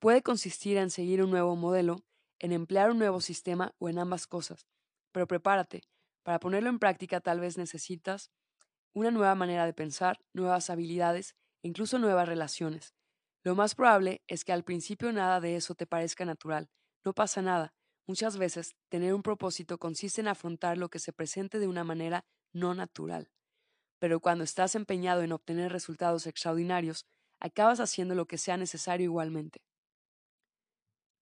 Puede 0.00 0.22
consistir 0.22 0.76
en 0.78 0.90
seguir 0.90 1.22
un 1.22 1.30
nuevo 1.30 1.56
modelo, 1.56 2.04
en 2.40 2.52
emplear 2.52 2.90
un 2.90 2.98
nuevo 2.98 3.20
sistema 3.20 3.74
o 3.78 3.88
en 3.88 3.98
ambas 3.98 4.26
cosas. 4.26 4.66
Pero 5.12 5.26
prepárate, 5.26 5.82
para 6.24 6.40
ponerlo 6.40 6.70
en 6.70 6.78
práctica 6.78 7.20
tal 7.20 7.40
vez 7.40 7.58
necesitas 7.58 8.30
una 8.94 9.10
nueva 9.10 9.34
manera 9.34 9.66
de 9.66 9.74
pensar, 9.74 10.20
nuevas 10.34 10.70
habilidades 10.70 11.36
e 11.62 11.68
incluso 11.68 11.98
nuevas 11.98 12.28
relaciones. 12.28 12.94
Lo 13.44 13.54
más 13.54 13.74
probable 13.74 14.22
es 14.28 14.44
que 14.44 14.52
al 14.52 14.64
principio 14.64 15.12
nada 15.12 15.40
de 15.40 15.56
eso 15.56 15.74
te 15.74 15.86
parezca 15.86 16.24
natural. 16.24 16.70
No 17.04 17.14
pasa 17.14 17.42
nada. 17.42 17.74
Muchas 18.09 18.39
veces 18.39 18.74
tener 18.89 19.12
un 19.12 19.22
propósito 19.22 19.76
consiste 19.76 20.22
en 20.22 20.28
afrontar 20.28 20.78
lo 20.78 20.89
que 20.89 20.98
se 20.98 21.12
presente 21.12 21.59
de 21.59 21.68
una 21.68 21.85
manera 21.85 22.24
no 22.55 22.74
natural. 22.74 23.30
Pero 23.98 24.20
cuando 24.20 24.44
estás 24.44 24.74
empeñado 24.74 25.20
en 25.20 25.32
obtener 25.32 25.70
resultados 25.70 26.26
extraordinarios, 26.26 27.05
acabas 27.39 27.80
haciendo 27.80 28.14
lo 28.14 28.26
que 28.26 28.39
sea 28.39 28.56
necesario 28.56 29.05
igualmente. 29.05 29.60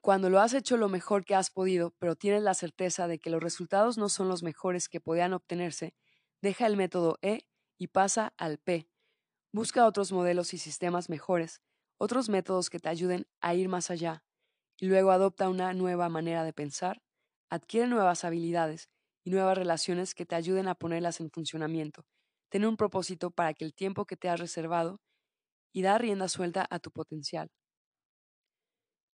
Cuando 0.01 0.31
lo 0.31 0.39
has 0.39 0.55
hecho 0.55 0.77
lo 0.77 0.89
mejor 0.89 1.25
que 1.25 1.35
has 1.35 1.51
podido, 1.51 1.93
pero 1.99 2.15
tienes 2.15 2.45
la 2.45 2.55
certeza 2.55 3.09
de 3.09 3.19
que 3.19 3.31
los 3.31 3.43
resultados 3.43 3.99
no 3.99 4.09
son 4.09 4.29
los 4.29 4.45
mejores 4.45 4.89
que 4.89 5.01
podían 5.01 5.33
obtenerse, 5.33 5.93
deja 6.41 6.69
el 6.69 6.77
método 6.77 7.19
E 7.21 7.49
y 7.79 7.89
pasa 7.89 8.33
al 8.37 8.59
P. 8.59 8.89
Busca 9.53 9.87
otros 9.87 10.13
modelos 10.13 10.55
y 10.55 10.59
sistemas 10.59 11.11
mejores, 11.11 11.63
otros 11.99 12.29
métodos 12.29 12.71
que 12.71 12.79
te 12.79 12.89
ayuden 12.89 13.27
a 13.41 13.55
ir 13.57 13.69
más 13.69 13.91
allá, 13.91 14.26
luego 14.81 15.11
adopta 15.11 15.49
una 15.49 15.73
nueva 15.73 16.11
manera 16.11 16.45
de 16.45 16.53
pensar, 16.53 17.01
adquiere 17.49 17.87
nuevas 17.87 18.25
habilidades 18.25 18.91
y 19.25 19.31
nuevas 19.31 19.57
relaciones 19.57 20.15
que 20.15 20.27
te 20.27 20.35
ayuden 20.35 20.69
a 20.69 20.75
ponerlas 20.75 21.21
en 21.21 21.31
funcionamiento. 21.31 22.05
Ten 22.51 22.65
un 22.67 22.77
propósito 22.77 23.31
para 23.31 23.55
que 23.55 23.65
el 23.65 23.75
tiempo 23.75 24.05
que 24.05 24.17
te 24.17 24.29
has 24.29 24.39
reservado 24.39 25.01
y 25.73 25.83
da 25.83 25.99
rienda 25.99 26.29
suelta 26.29 26.67
a 26.71 26.79
tu 26.79 26.91
potencial. 26.91 27.51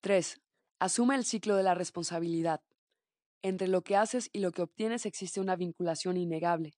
3. 0.02 0.40
Asume 0.80 1.14
el 1.14 1.24
ciclo 1.24 1.56
de 1.56 1.62
la 1.62 1.74
responsabilidad. 1.74 2.60
Entre 3.40 3.68
lo 3.68 3.82
que 3.82 3.96
haces 3.96 4.28
y 4.32 4.40
lo 4.40 4.52
que 4.52 4.62
obtienes 4.62 5.06
existe 5.06 5.40
una 5.40 5.56
vinculación 5.56 6.16
innegable. 6.16 6.74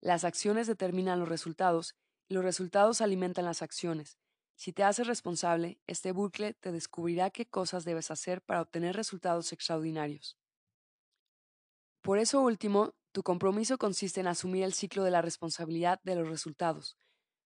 Las 0.00 0.24
acciones 0.24 0.66
determinan 0.66 1.20
los 1.20 1.28
resultados 1.28 1.94
y 2.28 2.34
los 2.34 2.44
resultados 2.44 3.00
alimentan 3.00 3.44
las 3.44 3.62
acciones. 3.62 4.18
Si 4.56 4.72
te 4.72 4.82
haces 4.82 5.06
responsable, 5.06 5.78
este 5.86 6.12
bucle 6.12 6.54
te 6.54 6.72
descubrirá 6.72 7.30
qué 7.30 7.46
cosas 7.46 7.84
debes 7.84 8.10
hacer 8.10 8.42
para 8.42 8.62
obtener 8.62 8.96
resultados 8.96 9.52
extraordinarios. 9.52 10.38
Por 12.00 12.18
eso 12.18 12.40
último, 12.40 12.94
tu 13.12 13.22
compromiso 13.22 13.76
consiste 13.76 14.20
en 14.20 14.28
asumir 14.28 14.64
el 14.64 14.72
ciclo 14.72 15.04
de 15.04 15.10
la 15.10 15.20
responsabilidad 15.20 16.00
de 16.04 16.16
los 16.16 16.28
resultados, 16.28 16.96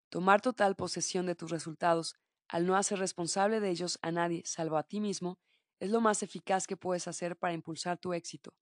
tomar 0.09 0.41
total 0.41 0.77
posesión 0.77 1.27
de 1.27 1.35
tus 1.35 1.51
resultados, 1.51 2.15
al 2.49 2.66
no 2.66 2.77
hacer 2.77 2.99
responsable 2.99 3.59
de 3.59 3.70
ellos 3.70 3.99
a 4.03 4.12
nadie 4.12 4.43
salvo 4.45 4.77
a 4.77 4.85
ti 4.85 5.01
mismo, 5.01 5.41
es 5.81 5.91
lo 5.91 6.01
más 6.01 6.23
eficaz 6.23 6.66
que 6.66 6.77
puedes 6.77 7.09
hacer 7.09 7.37
para 7.37 7.55
impulsar 7.55 7.99
tu 7.99 8.12
éxito. 8.12 8.55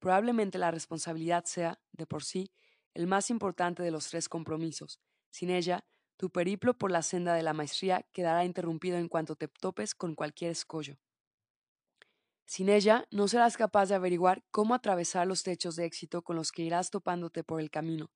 Probablemente 0.00 0.58
la 0.58 0.70
responsabilidad 0.70 1.44
sea, 1.44 1.80
de 1.92 2.06
por 2.06 2.24
sí, 2.24 2.52
el 2.92 3.06
más 3.06 3.30
importante 3.30 3.82
de 3.82 3.90
los 3.90 4.08
tres 4.08 4.28
compromisos. 4.28 5.00
Sin 5.30 5.50
ella, 5.50 5.86
tu 6.16 6.30
periplo 6.30 6.76
por 6.76 6.90
la 6.90 7.02
senda 7.02 7.34
de 7.34 7.42
la 7.42 7.52
maestría 7.52 8.06
quedará 8.12 8.44
interrumpido 8.44 8.96
en 8.98 9.08
cuanto 9.08 9.36
te 9.36 9.48
topes 9.48 9.94
con 9.94 10.14
cualquier 10.14 10.50
escollo. 10.50 10.98
Sin 12.46 12.68
ella, 12.68 13.06
no 13.10 13.26
serás 13.26 13.56
capaz 13.56 13.86
de 13.88 13.96
averiguar 13.96 14.44
cómo 14.50 14.74
atravesar 14.74 15.26
los 15.26 15.42
techos 15.42 15.74
de 15.76 15.84
éxito 15.84 16.22
con 16.22 16.36
los 16.36 16.52
que 16.52 16.62
irás 16.62 16.90
topándote 16.90 17.42
por 17.42 17.60
el 17.60 17.70
camino. 17.70 18.10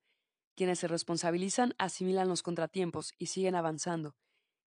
Quienes 0.54 0.78
se 0.78 0.88
responsabilizan 0.88 1.74
asimilan 1.78 2.28
los 2.28 2.42
contratiempos 2.42 3.12
y 3.18 3.26
siguen 3.26 3.56
avanzando. 3.56 4.14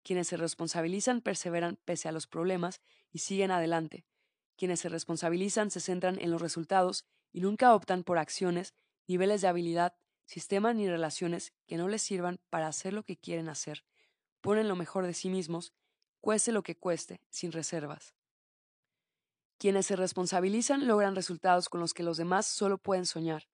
Quienes 0.03 0.27
se 0.27 0.37
responsabilizan 0.37 1.21
perseveran 1.21 1.79
pese 1.85 2.09
a 2.09 2.11
los 2.11 2.27
problemas 2.27 2.81
y 3.11 3.19
siguen 3.19 3.51
adelante. 3.51 4.05
Quienes 4.57 4.81
se 4.81 4.89
responsabilizan 4.89 5.71
se 5.71 5.79
centran 5.79 6.19
en 6.19 6.29
los 6.29 6.41
resultados 6.41 7.05
y 7.31 7.39
nunca 7.39 7.73
optan 7.73 8.03
por 8.03 8.17
acciones, 8.17 8.73
niveles 9.07 9.41
de 9.41 9.47
habilidad 9.47 9.95
sistemas 10.25 10.75
ni 10.75 10.87
relaciones 10.87 11.53
que 11.67 11.77
no 11.77 11.87
les 11.87 12.01
sirvan 12.01 12.39
para 12.49 12.67
hacer 12.67 12.93
lo 12.93 13.03
que 13.03 13.17
quieren 13.17 13.49
hacer. 13.49 13.83
Ponen 14.41 14.67
lo 14.67 14.75
mejor 14.75 15.05
de 15.05 15.13
sí 15.13 15.29
mismos, 15.29 15.73
cueste 16.21 16.51
lo 16.51 16.63
que 16.63 16.75
cueste, 16.75 17.21
sin 17.29 17.51
reservas. 17.51 18.13
Quienes 19.57 19.85
se 19.85 19.95
responsabilizan 19.95 20.87
logran 20.87 21.15
resultados 21.15 21.69
con 21.69 21.79
los 21.79 21.93
que 21.93 22.03
los 22.03 22.17
demás 22.17 22.45
solo 22.45 22.77
pueden 22.77 23.05
soñar. 23.05 23.47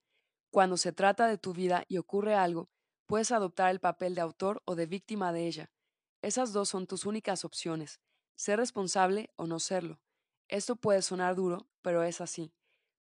Cuando 0.50 0.78
se 0.78 0.92
trata 0.92 1.28
de 1.28 1.38
tu 1.38 1.54
vida 1.54 1.84
y 1.88 1.98
ocurre 1.98 2.34
algo, 2.36 2.70
puedes 3.06 3.32
adoptar 3.32 3.70
el 3.70 3.80
papel 3.80 4.16
de 4.16 4.22
autor 4.22 4.62
o 4.66 4.76
de 4.76 4.88
víctima 4.88 5.32
de 5.32 5.46
ella. 5.46 5.72
Esas 6.22 6.54
dos 6.54 6.70
son 6.70 6.88
tus 6.88 7.06
únicas 7.06 7.46
opciones, 7.46 8.00
ser 8.36 8.58
responsable 8.58 9.30
o 9.36 9.46
no 9.46 9.60
serlo. 9.60 10.00
Esto 10.48 10.76
puede 10.76 11.02
sonar 11.02 11.36
duro, 11.36 11.68
pero 11.82 12.04
es 12.04 12.22
así. 12.22 12.52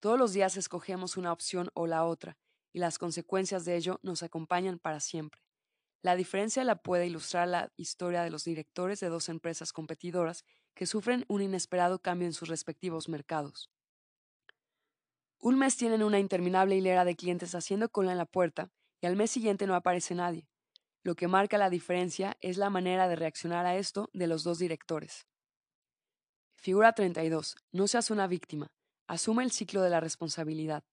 Todos 0.00 0.18
los 0.18 0.32
días 0.32 0.56
escogemos 0.56 1.16
una 1.16 1.32
opción 1.32 1.70
o 1.74 1.86
la 1.86 2.04
otra, 2.04 2.36
y 2.76 2.78
las 2.78 2.98
consecuencias 2.98 3.64
de 3.64 3.74
ello 3.74 4.00
nos 4.02 4.22
acompañan 4.22 4.78
para 4.78 5.00
siempre. 5.00 5.40
La 6.02 6.14
diferencia 6.14 6.62
la 6.62 6.82
puede 6.82 7.06
ilustrar 7.06 7.48
la 7.48 7.72
historia 7.78 8.22
de 8.22 8.28
los 8.28 8.44
directores 8.44 9.00
de 9.00 9.08
dos 9.08 9.30
empresas 9.30 9.72
competidoras 9.72 10.44
que 10.74 10.84
sufren 10.84 11.24
un 11.26 11.40
inesperado 11.40 12.00
cambio 12.02 12.26
en 12.26 12.34
sus 12.34 12.50
respectivos 12.50 13.08
mercados. 13.08 13.70
Un 15.38 15.58
mes 15.58 15.78
tienen 15.78 16.02
una 16.02 16.18
interminable 16.18 16.76
hilera 16.76 17.06
de 17.06 17.16
clientes 17.16 17.54
haciendo 17.54 17.88
cola 17.88 18.12
en 18.12 18.18
la 18.18 18.26
puerta 18.26 18.70
y 19.00 19.06
al 19.06 19.16
mes 19.16 19.30
siguiente 19.30 19.66
no 19.66 19.74
aparece 19.74 20.14
nadie. 20.14 20.46
Lo 21.02 21.14
que 21.14 21.28
marca 21.28 21.56
la 21.56 21.70
diferencia 21.70 22.36
es 22.42 22.58
la 22.58 22.68
manera 22.68 23.08
de 23.08 23.16
reaccionar 23.16 23.64
a 23.64 23.78
esto 23.78 24.10
de 24.12 24.26
los 24.26 24.44
dos 24.44 24.58
directores. 24.58 25.26
Figura 26.56 26.92
32. 26.92 27.56
No 27.72 27.88
seas 27.88 28.10
una 28.10 28.26
víctima. 28.26 28.66
Asume 29.06 29.44
el 29.44 29.50
ciclo 29.50 29.80
de 29.80 29.88
la 29.88 30.00
responsabilidad. 30.00 30.84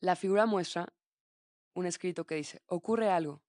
La 0.00 0.14
figura 0.14 0.46
muestra 0.46 0.94
un 1.74 1.84
escrito 1.84 2.24
que 2.24 2.36
dice, 2.36 2.62
ocurre 2.66 3.10
algo. 3.10 3.42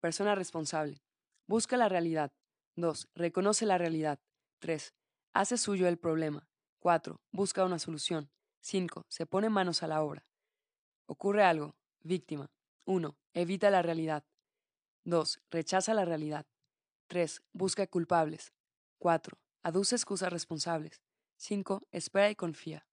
Persona 0.00 0.34
responsable. 0.34 1.02
Busca 1.46 1.76
la 1.76 1.88
realidad. 1.88 2.32
2. 2.76 3.08
Reconoce 3.14 3.66
la 3.66 3.76
realidad. 3.76 4.18
3. 4.60 4.94
Hace 5.34 5.58
suyo 5.58 5.86
el 5.86 5.98
problema. 5.98 6.48
4. 6.78 7.20
Busca 7.30 7.64
una 7.64 7.78
solución. 7.78 8.30
5. 8.60 9.04
Se 9.08 9.26
pone 9.26 9.50
manos 9.50 9.82
a 9.82 9.86
la 9.86 10.02
obra. 10.02 10.26
Ocurre 11.06 11.44
algo. 11.44 11.76
Víctima. 12.00 12.50
1. 12.86 13.14
Evita 13.34 13.68
la 13.68 13.82
realidad. 13.82 14.24
2. 15.04 15.40
Rechaza 15.50 15.92
la 15.92 16.06
realidad. 16.06 16.46
3. 17.08 17.42
Busca 17.52 17.86
culpables. 17.86 18.54
4. 18.98 19.38
Aduce 19.62 19.94
excusas 19.94 20.32
responsables. 20.32 21.02
5. 21.36 21.86
Espera 21.90 22.30
y 22.30 22.34
confía. 22.34 22.86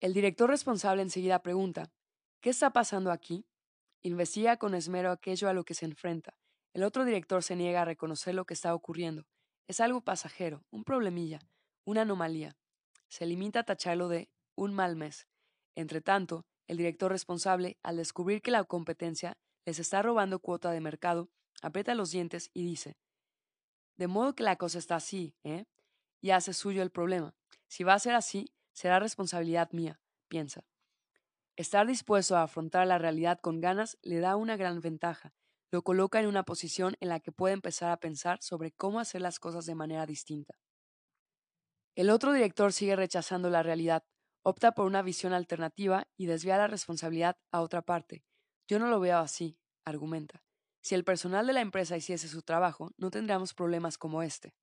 El 0.00 0.14
director 0.14 0.48
responsable 0.48 1.02
enseguida 1.02 1.42
pregunta, 1.42 1.90
¿qué 2.40 2.50
está 2.50 2.70
pasando 2.70 3.10
aquí? 3.10 3.44
Investiga 4.02 4.56
con 4.56 4.76
esmero 4.76 5.10
aquello 5.10 5.48
a 5.48 5.52
lo 5.52 5.64
que 5.64 5.74
se 5.74 5.86
enfrenta. 5.86 6.38
El 6.72 6.84
otro 6.84 7.04
director 7.04 7.42
se 7.42 7.56
niega 7.56 7.82
a 7.82 7.84
reconocer 7.84 8.36
lo 8.36 8.44
que 8.44 8.54
está 8.54 8.72
ocurriendo. 8.76 9.26
Es 9.66 9.80
algo 9.80 10.00
pasajero, 10.00 10.64
un 10.70 10.84
problemilla, 10.84 11.40
una 11.84 12.02
anomalía. 12.02 12.56
Se 13.08 13.26
limita 13.26 13.60
a 13.60 13.64
tacharlo 13.64 14.06
de 14.08 14.30
un 14.54 14.72
mal 14.72 14.94
mes. 14.94 15.26
Entre 15.74 16.00
tanto, 16.00 16.46
el 16.68 16.76
director 16.76 17.10
responsable, 17.10 17.76
al 17.82 17.96
descubrir 17.96 18.40
que 18.40 18.52
la 18.52 18.62
competencia 18.62 19.36
les 19.64 19.80
está 19.80 20.00
robando 20.00 20.38
cuota 20.38 20.70
de 20.70 20.80
mercado, 20.80 21.28
aprieta 21.60 21.96
los 21.96 22.12
dientes 22.12 22.50
y 22.54 22.62
dice, 22.62 22.96
de 23.96 24.06
modo 24.06 24.36
que 24.36 24.44
la 24.44 24.54
cosa 24.54 24.78
está 24.78 24.94
así, 24.94 25.34
¿eh? 25.42 25.64
Y 26.20 26.30
hace 26.30 26.52
suyo 26.52 26.82
el 26.82 26.90
problema. 26.90 27.34
Si 27.66 27.82
va 27.82 27.94
a 27.94 27.98
ser 27.98 28.14
así, 28.14 28.52
será 28.78 29.00
responsabilidad 29.00 29.72
mía, 29.72 30.00
piensa. 30.28 30.64
Estar 31.56 31.84
dispuesto 31.84 32.36
a 32.36 32.44
afrontar 32.44 32.86
la 32.86 32.96
realidad 32.96 33.40
con 33.40 33.60
ganas 33.60 33.98
le 34.02 34.20
da 34.20 34.36
una 34.36 34.56
gran 34.56 34.80
ventaja, 34.80 35.34
lo 35.72 35.82
coloca 35.82 36.20
en 36.20 36.28
una 36.28 36.44
posición 36.44 36.94
en 37.00 37.08
la 37.08 37.18
que 37.18 37.32
puede 37.32 37.54
empezar 37.54 37.90
a 37.90 37.96
pensar 37.96 38.38
sobre 38.40 38.70
cómo 38.70 39.00
hacer 39.00 39.20
las 39.20 39.40
cosas 39.40 39.66
de 39.66 39.74
manera 39.74 40.06
distinta. 40.06 40.54
El 41.96 42.08
otro 42.10 42.32
director 42.32 42.72
sigue 42.72 42.94
rechazando 42.94 43.50
la 43.50 43.64
realidad, 43.64 44.04
opta 44.44 44.70
por 44.70 44.86
una 44.86 45.02
visión 45.02 45.32
alternativa 45.32 46.06
y 46.16 46.26
desvía 46.26 46.56
la 46.56 46.68
responsabilidad 46.68 47.36
a 47.50 47.62
otra 47.62 47.82
parte. 47.82 48.22
Yo 48.68 48.78
no 48.78 48.86
lo 48.86 49.00
veo 49.00 49.18
así, 49.18 49.58
argumenta. 49.84 50.44
Si 50.84 50.94
el 50.94 51.02
personal 51.02 51.48
de 51.48 51.54
la 51.54 51.62
empresa 51.62 51.96
hiciese 51.96 52.28
su 52.28 52.42
trabajo, 52.42 52.92
no 52.96 53.10
tendríamos 53.10 53.54
problemas 53.54 53.98
como 53.98 54.22
este. 54.22 54.54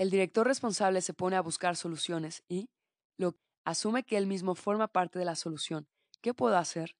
El 0.00 0.08
director 0.08 0.46
responsable 0.46 1.02
se 1.02 1.12
pone 1.12 1.36
a 1.36 1.42
buscar 1.42 1.76
soluciones 1.76 2.42
y 2.48 2.70
lo 3.18 3.36
asume 3.66 4.02
que 4.02 4.16
él 4.16 4.26
mismo 4.26 4.54
forma 4.54 4.88
parte 4.88 5.18
de 5.18 5.26
la 5.26 5.36
solución. 5.36 5.86
¿Qué 6.22 6.32
puedo 6.32 6.56
hacer? 6.56 6.96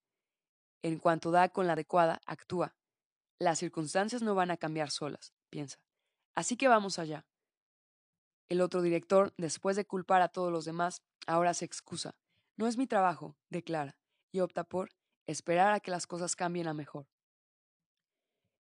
En 0.82 0.98
cuanto 0.98 1.30
da 1.30 1.48
con 1.48 1.66
la 1.66 1.72
adecuada, 1.72 2.20
actúa. 2.26 2.76
Las 3.38 3.58
circunstancias 3.58 4.20
no 4.20 4.34
van 4.34 4.50
a 4.50 4.58
cambiar 4.58 4.90
solas, 4.90 5.32
piensa. 5.48 5.78
Así 6.34 6.58
que 6.58 6.68
vamos 6.68 6.98
allá. 6.98 7.24
El 8.50 8.60
otro 8.60 8.82
director, 8.82 9.32
después 9.38 9.76
de 9.76 9.86
culpar 9.86 10.20
a 10.20 10.28
todos 10.28 10.52
los 10.52 10.66
demás, 10.66 11.00
ahora 11.26 11.54
se 11.54 11.64
excusa. 11.64 12.16
No 12.58 12.66
es 12.66 12.76
mi 12.76 12.86
trabajo, 12.86 13.34
declara, 13.48 13.96
y 14.30 14.40
opta 14.40 14.62
por 14.62 14.90
esperar 15.26 15.72
a 15.72 15.80
que 15.80 15.90
las 15.90 16.06
cosas 16.06 16.36
cambien 16.36 16.68
a 16.68 16.74
mejor. 16.74 17.08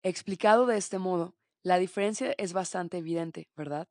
Explicado 0.03 0.67
de 0.67 0.77
este 0.77 0.99
modo, 0.99 1.33
la 1.63 1.79
diferencia 1.79 2.35
es 2.37 2.53
bastante 2.53 2.99
evidente, 2.99 3.49
¿verdad? 3.55 3.87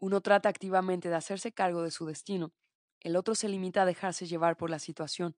Uno 0.00 0.20
trata 0.20 0.48
activamente 0.48 1.08
de 1.08 1.14
hacerse 1.14 1.52
cargo 1.52 1.82
de 1.82 1.90
su 1.90 2.06
destino, 2.06 2.52
el 3.00 3.16
otro 3.16 3.34
se 3.34 3.48
limita 3.48 3.82
a 3.82 3.86
dejarse 3.86 4.26
llevar 4.26 4.58
por 4.58 4.68
la 4.68 4.78
situación. 4.78 5.34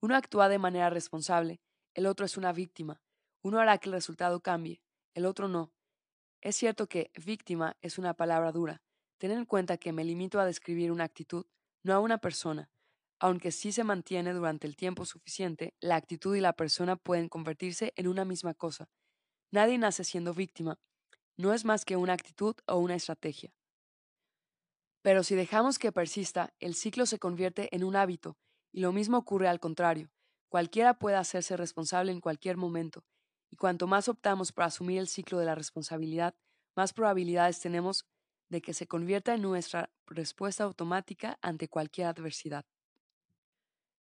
Uno 0.00 0.16
actúa 0.16 0.48
de 0.48 0.58
manera 0.58 0.90
responsable, 0.90 1.60
el 1.94 2.06
otro 2.06 2.26
es 2.26 2.36
una 2.36 2.52
víctima. 2.52 3.00
Uno 3.42 3.60
hará 3.60 3.78
que 3.78 3.88
el 3.88 3.94
resultado 3.94 4.40
cambie, 4.40 4.82
el 5.14 5.24
otro 5.24 5.46
no. 5.46 5.72
Es 6.40 6.56
cierto 6.56 6.88
que 6.88 7.12
víctima 7.24 7.76
es 7.80 7.96
una 7.96 8.14
palabra 8.14 8.50
dura. 8.50 8.82
Ten 9.18 9.30
en 9.30 9.44
cuenta 9.44 9.78
que 9.78 9.92
me 9.92 10.04
limito 10.04 10.40
a 10.40 10.44
describir 10.44 10.90
una 10.90 11.04
actitud, 11.04 11.46
no 11.84 11.94
a 11.94 12.00
una 12.00 12.18
persona. 12.18 12.70
Aunque 13.20 13.52
sí 13.52 13.72
se 13.72 13.84
mantiene 13.84 14.34
durante 14.34 14.66
el 14.66 14.76
tiempo 14.76 15.06
suficiente, 15.06 15.74
la 15.80 15.96
actitud 15.96 16.34
y 16.34 16.40
la 16.40 16.52
persona 16.52 16.96
pueden 16.96 17.28
convertirse 17.28 17.92
en 17.96 18.08
una 18.08 18.24
misma 18.24 18.52
cosa. 18.52 18.90
Nadie 19.52 19.78
nace 19.78 20.04
siendo 20.04 20.34
víctima. 20.34 20.78
No 21.36 21.54
es 21.54 21.64
más 21.64 21.84
que 21.84 21.96
una 21.96 22.12
actitud 22.12 22.56
o 22.66 22.76
una 22.76 22.96
estrategia. 22.96 23.55
Pero 25.06 25.22
si 25.22 25.36
dejamos 25.36 25.78
que 25.78 25.92
persista, 25.92 26.52
el 26.58 26.74
ciclo 26.74 27.06
se 27.06 27.20
convierte 27.20 27.68
en 27.70 27.84
un 27.84 27.94
hábito, 27.94 28.36
y 28.72 28.80
lo 28.80 28.90
mismo 28.90 29.18
ocurre 29.18 29.46
al 29.46 29.60
contrario. 29.60 30.10
Cualquiera 30.48 30.98
puede 30.98 31.14
hacerse 31.14 31.56
responsable 31.56 32.10
en 32.10 32.20
cualquier 32.20 32.56
momento, 32.56 33.04
y 33.48 33.54
cuanto 33.54 33.86
más 33.86 34.08
optamos 34.08 34.50
por 34.50 34.64
asumir 34.64 34.98
el 34.98 35.06
ciclo 35.06 35.38
de 35.38 35.44
la 35.44 35.54
responsabilidad, 35.54 36.34
más 36.74 36.92
probabilidades 36.92 37.60
tenemos 37.60 38.04
de 38.48 38.60
que 38.60 38.74
se 38.74 38.88
convierta 38.88 39.32
en 39.32 39.42
nuestra 39.42 39.90
respuesta 40.06 40.64
automática 40.64 41.38
ante 41.40 41.68
cualquier 41.68 42.08
adversidad. 42.08 42.64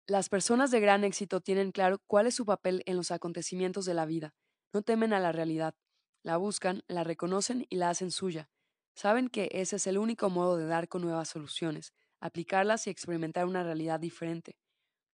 Las 0.07 0.29
personas 0.29 0.71
de 0.71 0.79
gran 0.79 1.03
éxito 1.03 1.41
tienen 1.41 1.73
claro 1.73 1.99
cuál 2.07 2.29
es 2.29 2.37
su 2.37 2.47
papel 2.47 2.85
en 2.87 2.97
los 2.97 3.11
acontecimientos 3.11 3.87
de 3.87 3.95
la 3.95 4.07
vida. 4.07 4.37
No 4.73 4.83
temen 4.83 5.13
a 5.13 5.19
la 5.19 5.33
realidad. 5.33 5.75
La 6.23 6.37
buscan, 6.37 6.85
la 6.87 7.03
reconocen 7.03 7.67
y 7.69 7.79
la 7.79 7.91
hacen 7.91 8.13
suya. 8.13 8.53
Saben 8.95 9.29
que 9.29 9.49
ese 9.53 9.77
es 9.77 9.87
el 9.87 9.99
único 9.99 10.31
modo 10.31 10.57
de 10.57 10.67
dar 10.67 10.89
con 10.89 11.03
nuevas 11.03 11.29
soluciones, 11.29 11.93
aplicarlas 12.21 12.87
y 12.87 12.91
experimentar 12.91 13.47
una 13.47 13.63
realidad 13.63 14.01
diferente, 14.01 14.57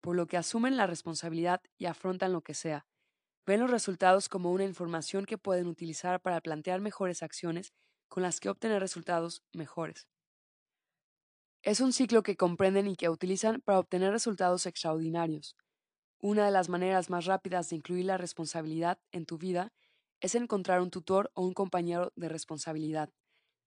por 0.00 0.16
lo 0.16 0.26
que 0.26 0.36
asumen 0.36 0.76
la 0.76 0.86
responsabilidad 0.86 1.62
y 1.78 1.86
afrontan 1.86 2.32
lo 2.32 2.42
que 2.42 2.55
sea. 2.55 2.86
Ven 3.46 3.60
los 3.60 3.70
resultados 3.70 4.28
como 4.28 4.52
una 4.52 4.64
información 4.64 5.26
que 5.26 5.38
pueden 5.38 5.68
utilizar 5.68 6.20
para 6.20 6.40
plantear 6.40 6.80
mejores 6.80 7.22
acciones 7.22 7.72
con 8.09 8.22
las 8.22 8.40
que 8.40 8.50
obtener 8.50 8.80
resultados 8.80 9.44
mejores. 9.52 10.09
Es 11.62 11.80
un 11.80 11.92
ciclo 11.92 12.24
que 12.24 12.36
comprenden 12.36 12.88
y 12.88 12.96
que 12.96 13.09
utilizan 13.09 13.60
para 13.60 13.78
obtener 13.78 14.10
resultados 14.12 14.66
extraordinarios. 14.66 15.56
Una 16.20 16.46
de 16.46 16.52
las 16.52 16.68
maneras 16.68 17.10
más 17.10 17.26
rápidas 17.26 17.70
de 17.70 17.76
incluir 17.76 18.06
la 18.06 18.18
responsabilidad 18.18 19.00
en 19.12 19.26
tu 19.26 19.38
vida 19.38 19.72
es 20.20 20.34
encontrar 20.34 20.80
un 20.80 20.90
tutor 20.90 21.30
o 21.34 21.42
un 21.46 21.55
compañero 21.55 22.12
de 22.16 22.28
responsabilidad. 22.28 23.10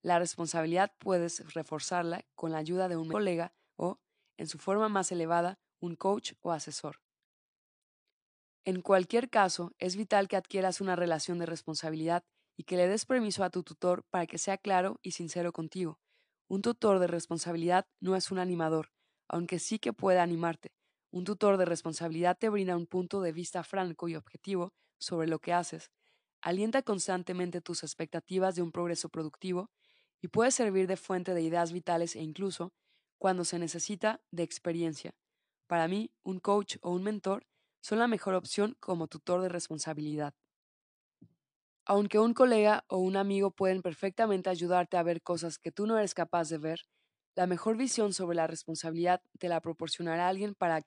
La 0.04 0.18
responsabilidad 0.18 0.92
puedes 0.98 1.54
reforzarla 1.54 2.26
con 2.36 2.52
la 2.52 2.58
ayuda 2.58 2.88
de 2.88 2.98
un 2.98 3.08
colega 3.08 3.54
o, 3.76 4.00
en 4.38 4.48
su 4.48 4.58
forma 4.58 4.90
más 4.90 5.12
elevada, 5.12 5.60
un 5.80 5.96
coach 5.96 6.34
o 6.42 6.52
asesor. 6.52 7.02
En 8.66 8.82
cualquier 8.82 9.30
caso, 9.30 9.74
es 9.80 9.96
vital 9.96 10.28
que 10.28 10.38
adquieras 10.38 10.82
una 10.82 10.96
relación 10.96 11.38
de 11.40 11.46
responsabilidad 11.46 12.24
y 12.58 12.64
que 12.64 12.78
le 12.78 12.88
des 12.88 13.06
permiso 13.06 13.44
a 13.44 13.50
tu 13.50 13.64
tutor 13.64 14.04
para 14.10 14.28
que 14.28 14.38
sea 14.38 14.58
claro 14.58 15.00
y 15.02 15.12
sincero 15.12 15.52
contigo. 15.52 16.00
Un 16.48 16.62
tutor 16.62 17.00
de 17.00 17.08
responsabilidad 17.08 17.88
no 18.00 18.16
es 18.16 18.32
un 18.32 18.40
animador, 18.40 18.92
aunque 19.28 19.60
sí 19.60 19.80
que 19.80 19.94
puede 19.94 20.20
animarte. 20.20 20.74
Un 21.12 21.24
tutor 21.24 21.58
de 21.58 21.66
responsabilidad 21.66 22.38
te 22.38 22.50
brinda 22.50 22.76
un 22.76 22.88
punto 22.88 23.22
de 23.22 23.32
vista 23.32 23.64
franco 23.64 24.08
y 24.08 24.16
objetivo 24.16 24.74
sobre 25.00 25.28
lo 25.28 25.40
que 25.40 25.54
haces, 25.54 25.92
alienta 26.42 26.82
constantemente 26.82 27.62
tus 27.62 27.84
expectativas 27.84 28.56
de 28.56 28.62
un 28.62 28.72
progreso 28.72 29.10
productivo 29.10 29.70
y 30.22 30.30
puede 30.30 30.52
servir 30.52 30.88
de 30.88 30.98
fuente 30.98 31.34
de 31.34 31.42
ideas 31.42 31.72
vitales 31.74 32.16
e 32.16 32.22
incluso, 32.22 32.74
cuando 33.20 33.46
se 33.46 33.60
necesita, 33.60 34.22
de 34.32 34.44
experiencia. 34.44 35.12
Para 35.68 35.88
mí, 35.88 36.12
un 36.24 36.40
coach 36.40 36.78
o 36.82 36.92
un 36.92 37.04
mentor 37.04 37.44
son 37.82 38.00
la 38.00 38.08
mejor 38.08 38.36
opción 38.36 38.76
como 38.80 39.08
tutor 39.08 39.42
de 39.42 39.50
responsabilidad. 39.50 40.34
Aunque 41.86 42.20
un 42.20 42.34
colega 42.34 42.86
o 42.88 42.98
un 42.98 43.16
amigo 43.18 43.52
pueden 43.52 43.82
perfectamente 43.82 44.50
ayudarte 44.50 44.98
a 44.98 45.04
ver 45.04 45.22
cosas 45.22 45.58
que 45.60 45.72
tú 45.72 45.86
no 45.88 45.98
eres 45.98 46.14
capaz 46.14 46.50
de 46.50 46.58
ver, 46.58 46.82
la 47.36 47.48
mejor 47.48 47.78
visión 47.78 48.14
sobre 48.14 48.36
la 48.36 48.48
responsabilidad 48.48 49.22
te 49.40 49.50
la 49.50 49.62
proporcionará 49.62 50.28
alguien 50.28 50.54
para 50.56 50.82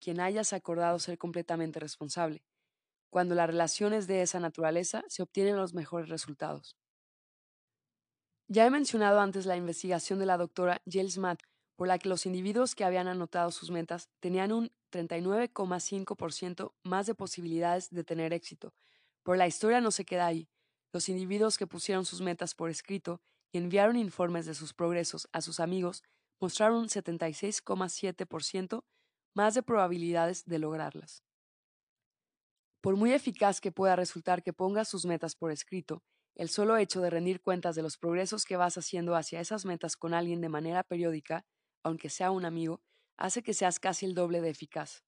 quien 0.00 0.20
hayas 0.20 0.52
acordado 0.52 0.98
ser 0.98 1.18
completamente 1.18 1.80
responsable. 1.80 2.44
Cuando 3.10 3.34
la 3.36 3.46
relación 3.46 3.94
es 3.94 4.06
de 4.06 4.22
esa 4.22 4.40
naturaleza, 4.40 5.04
se 5.08 5.22
obtienen 5.22 5.56
los 5.56 5.74
mejores 5.74 6.08
resultados. 6.10 6.76
Ya 8.48 8.66
he 8.66 8.70
mencionado 8.70 9.20
antes 9.20 9.46
la 9.46 9.56
investigación 9.56 10.18
de 10.18 10.26
la 10.26 10.36
doctora 10.36 10.82
Jill 10.86 11.10
Matt, 11.18 11.42
por 11.76 11.88
la 11.88 11.98
que 11.98 12.08
los 12.08 12.26
individuos 12.26 12.74
que 12.74 12.84
habían 12.84 13.08
anotado 13.08 13.50
sus 13.50 13.70
metas 13.70 14.08
tenían 14.20 14.52
un 14.52 14.70
39,5% 14.92 16.74
más 16.84 17.06
de 17.06 17.14
posibilidades 17.14 17.90
de 17.90 18.04
tener 18.04 18.32
éxito. 18.32 18.74
Pero 19.22 19.36
la 19.36 19.46
historia 19.46 19.80
no 19.80 19.90
se 19.90 20.04
queda 20.04 20.26
ahí. 20.26 20.48
Los 20.92 21.08
individuos 21.08 21.56
que 21.56 21.66
pusieron 21.66 22.04
sus 22.04 22.20
metas 22.20 22.54
por 22.54 22.68
escrito 22.68 23.22
y 23.52 23.58
enviaron 23.58 23.96
informes 23.96 24.46
de 24.46 24.54
sus 24.54 24.74
progresos 24.74 25.28
a 25.32 25.40
sus 25.40 25.60
amigos 25.60 26.02
mostraron 26.40 26.78
un 26.78 26.88
76,7% 26.88 28.84
más 29.34 29.54
de 29.54 29.62
probabilidades 29.62 30.44
de 30.44 30.58
lograrlas. 30.58 31.22
Por 32.82 32.96
muy 32.96 33.12
eficaz 33.12 33.60
que 33.60 33.72
pueda 33.72 33.96
resultar 33.96 34.42
que 34.42 34.52
pongas 34.52 34.88
sus 34.88 35.06
metas 35.06 35.36
por 35.36 35.52
escrito, 35.52 36.02
el 36.34 36.48
solo 36.48 36.76
hecho 36.76 37.00
de 37.00 37.10
rendir 37.10 37.40
cuentas 37.40 37.74
de 37.74 37.82
los 37.82 37.98
progresos 37.98 38.44
que 38.44 38.56
vas 38.56 38.78
haciendo 38.78 39.14
hacia 39.14 39.40
esas 39.40 39.64
metas 39.64 39.96
con 39.96 40.14
alguien 40.14 40.40
de 40.40 40.48
manera 40.48 40.82
periódica, 40.82 41.44
aunque 41.82 42.08
sea 42.08 42.30
un 42.30 42.44
amigo, 42.44 42.82
hace 43.16 43.42
que 43.42 43.54
seas 43.54 43.78
casi 43.78 44.06
el 44.06 44.14
doble 44.14 44.40
de 44.40 44.50
eficaz. 44.50 45.04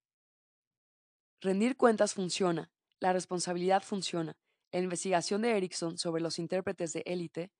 Rendir 1.41 1.77
cuentas 1.77 2.13
funciona, 2.13 2.71
la 2.99 3.13
responsabilidad 3.13 3.83
funciona. 3.83 4.37
La 4.71 4.79
investigación 4.79 5.41
de 5.41 5.55
Erickson 5.55 5.97
sobre 5.97 6.21
los 6.21 6.39
intérpretes 6.39 6.93
de 6.93 7.03
élite 7.05 7.51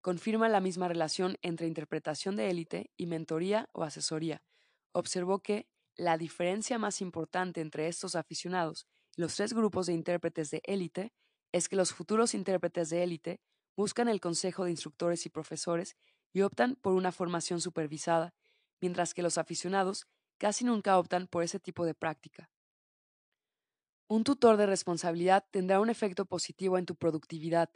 confirma 0.00 0.48
la 0.48 0.60
misma 0.60 0.88
relación 0.88 1.36
entre 1.42 1.66
interpretación 1.66 2.36
de 2.36 2.50
élite 2.50 2.90
y 2.96 3.06
mentoría 3.06 3.68
o 3.72 3.82
asesoría. 3.82 4.42
Observó 4.92 5.40
que 5.40 5.68
la 5.96 6.18
diferencia 6.18 6.78
más 6.78 7.00
importante 7.00 7.60
entre 7.60 7.88
estos 7.88 8.14
aficionados 8.14 8.86
y 9.16 9.22
los 9.22 9.34
tres 9.34 9.52
grupos 9.52 9.86
de 9.86 9.94
intérpretes 9.94 10.50
de 10.50 10.62
élite 10.64 11.12
es 11.56 11.70
que 11.70 11.76
los 11.76 11.94
futuros 11.94 12.34
intérpretes 12.34 12.90
de 12.90 13.02
élite 13.02 13.40
buscan 13.76 14.08
el 14.08 14.20
consejo 14.20 14.64
de 14.64 14.72
instructores 14.72 15.24
y 15.24 15.30
profesores 15.30 15.96
y 16.34 16.42
optan 16.42 16.76
por 16.76 16.92
una 16.92 17.12
formación 17.12 17.62
supervisada, 17.62 18.34
mientras 18.80 19.14
que 19.14 19.22
los 19.22 19.38
aficionados 19.38 20.06
casi 20.36 20.64
nunca 20.64 20.98
optan 20.98 21.26
por 21.26 21.42
ese 21.42 21.58
tipo 21.58 21.86
de 21.86 21.94
práctica. 21.94 22.50
Un 24.06 24.22
tutor 24.22 24.58
de 24.58 24.66
responsabilidad 24.66 25.46
tendrá 25.50 25.80
un 25.80 25.88
efecto 25.88 26.26
positivo 26.26 26.76
en 26.76 26.84
tu 26.84 26.94
productividad, 26.94 27.70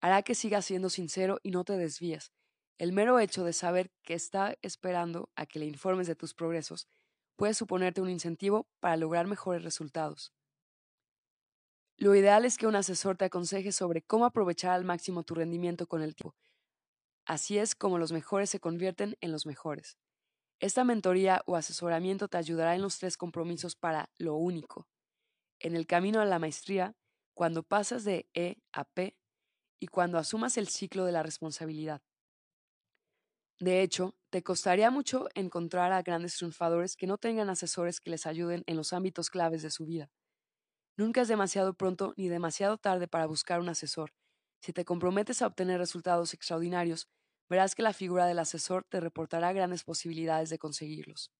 hará 0.00 0.22
que 0.22 0.36
sigas 0.36 0.64
siendo 0.64 0.88
sincero 0.88 1.40
y 1.42 1.50
no 1.50 1.64
te 1.64 1.76
desvíes. 1.76 2.32
El 2.78 2.92
mero 2.92 3.18
hecho 3.18 3.42
de 3.42 3.52
saber 3.52 3.90
que 4.04 4.14
está 4.14 4.56
esperando 4.62 5.28
a 5.34 5.46
que 5.46 5.58
le 5.58 5.66
informes 5.66 6.06
de 6.06 6.14
tus 6.14 6.34
progresos 6.34 6.88
puede 7.34 7.54
suponerte 7.54 8.00
un 8.00 8.10
incentivo 8.10 8.68
para 8.78 8.96
lograr 8.96 9.26
mejores 9.26 9.64
resultados. 9.64 10.32
Lo 11.96 12.14
ideal 12.14 12.44
es 12.44 12.56
que 12.56 12.66
un 12.66 12.76
asesor 12.76 13.16
te 13.16 13.26
aconseje 13.26 13.72
sobre 13.72 14.02
cómo 14.02 14.24
aprovechar 14.26 14.72
al 14.72 14.84
máximo 14.84 15.22
tu 15.22 15.34
rendimiento 15.34 15.86
con 15.86 16.02
el 16.02 16.14
tiempo. 16.14 16.36
Así 17.26 17.58
es 17.58 17.74
como 17.74 17.98
los 17.98 18.12
mejores 18.12 18.50
se 18.50 18.60
convierten 18.60 19.16
en 19.20 19.32
los 19.32 19.46
mejores. 19.46 19.98
Esta 20.60 20.84
mentoría 20.84 21.42
o 21.46 21.56
asesoramiento 21.56 22.28
te 22.28 22.38
ayudará 22.38 22.74
en 22.74 22.82
los 22.82 22.98
tres 22.98 23.16
compromisos 23.16 23.76
para 23.76 24.10
lo 24.18 24.36
único. 24.36 24.88
En 25.60 25.76
el 25.76 25.86
camino 25.86 26.20
a 26.20 26.24
la 26.26 26.38
maestría, 26.38 26.96
cuando 27.34 27.62
pasas 27.62 28.04
de 28.04 28.28
E 28.34 28.58
a 28.72 28.84
P 28.84 29.16
y 29.80 29.88
cuando 29.88 30.18
asumas 30.18 30.58
el 30.58 30.68
ciclo 30.68 31.04
de 31.04 31.12
la 31.12 31.22
responsabilidad. 31.22 32.02
De 33.58 33.82
hecho, 33.82 34.14
te 34.30 34.44
costaría 34.44 34.90
mucho 34.92 35.28
encontrar 35.34 35.92
a 35.92 36.02
grandes 36.02 36.36
triunfadores 36.36 36.96
que 36.96 37.08
no 37.08 37.18
tengan 37.18 37.50
asesores 37.50 38.00
que 38.00 38.10
les 38.10 38.26
ayuden 38.26 38.62
en 38.66 38.76
los 38.76 38.92
ámbitos 38.92 39.28
claves 39.30 39.62
de 39.62 39.70
su 39.70 39.86
vida. 39.86 40.10
Nunca 40.96 41.22
es 41.22 41.28
demasiado 41.28 41.74
pronto 41.74 42.14
ni 42.16 42.28
demasiado 42.28 42.78
tarde 42.78 43.08
para 43.08 43.26
buscar 43.26 43.60
un 43.60 43.68
asesor. 43.68 44.12
Si 44.60 44.72
te 44.72 44.84
comprometes 44.84 45.42
a 45.42 45.46
obtener 45.46 45.78
resultados 45.78 46.34
extraordinarios, 46.34 47.08
verás 47.48 47.74
que 47.74 47.82
la 47.82 47.92
figura 47.92 48.26
del 48.26 48.38
asesor 48.38 48.84
te 48.88 49.00
reportará 49.00 49.52
grandes 49.52 49.84
posibilidades 49.84 50.50
de 50.50 50.58
conseguirlos. 50.58 51.30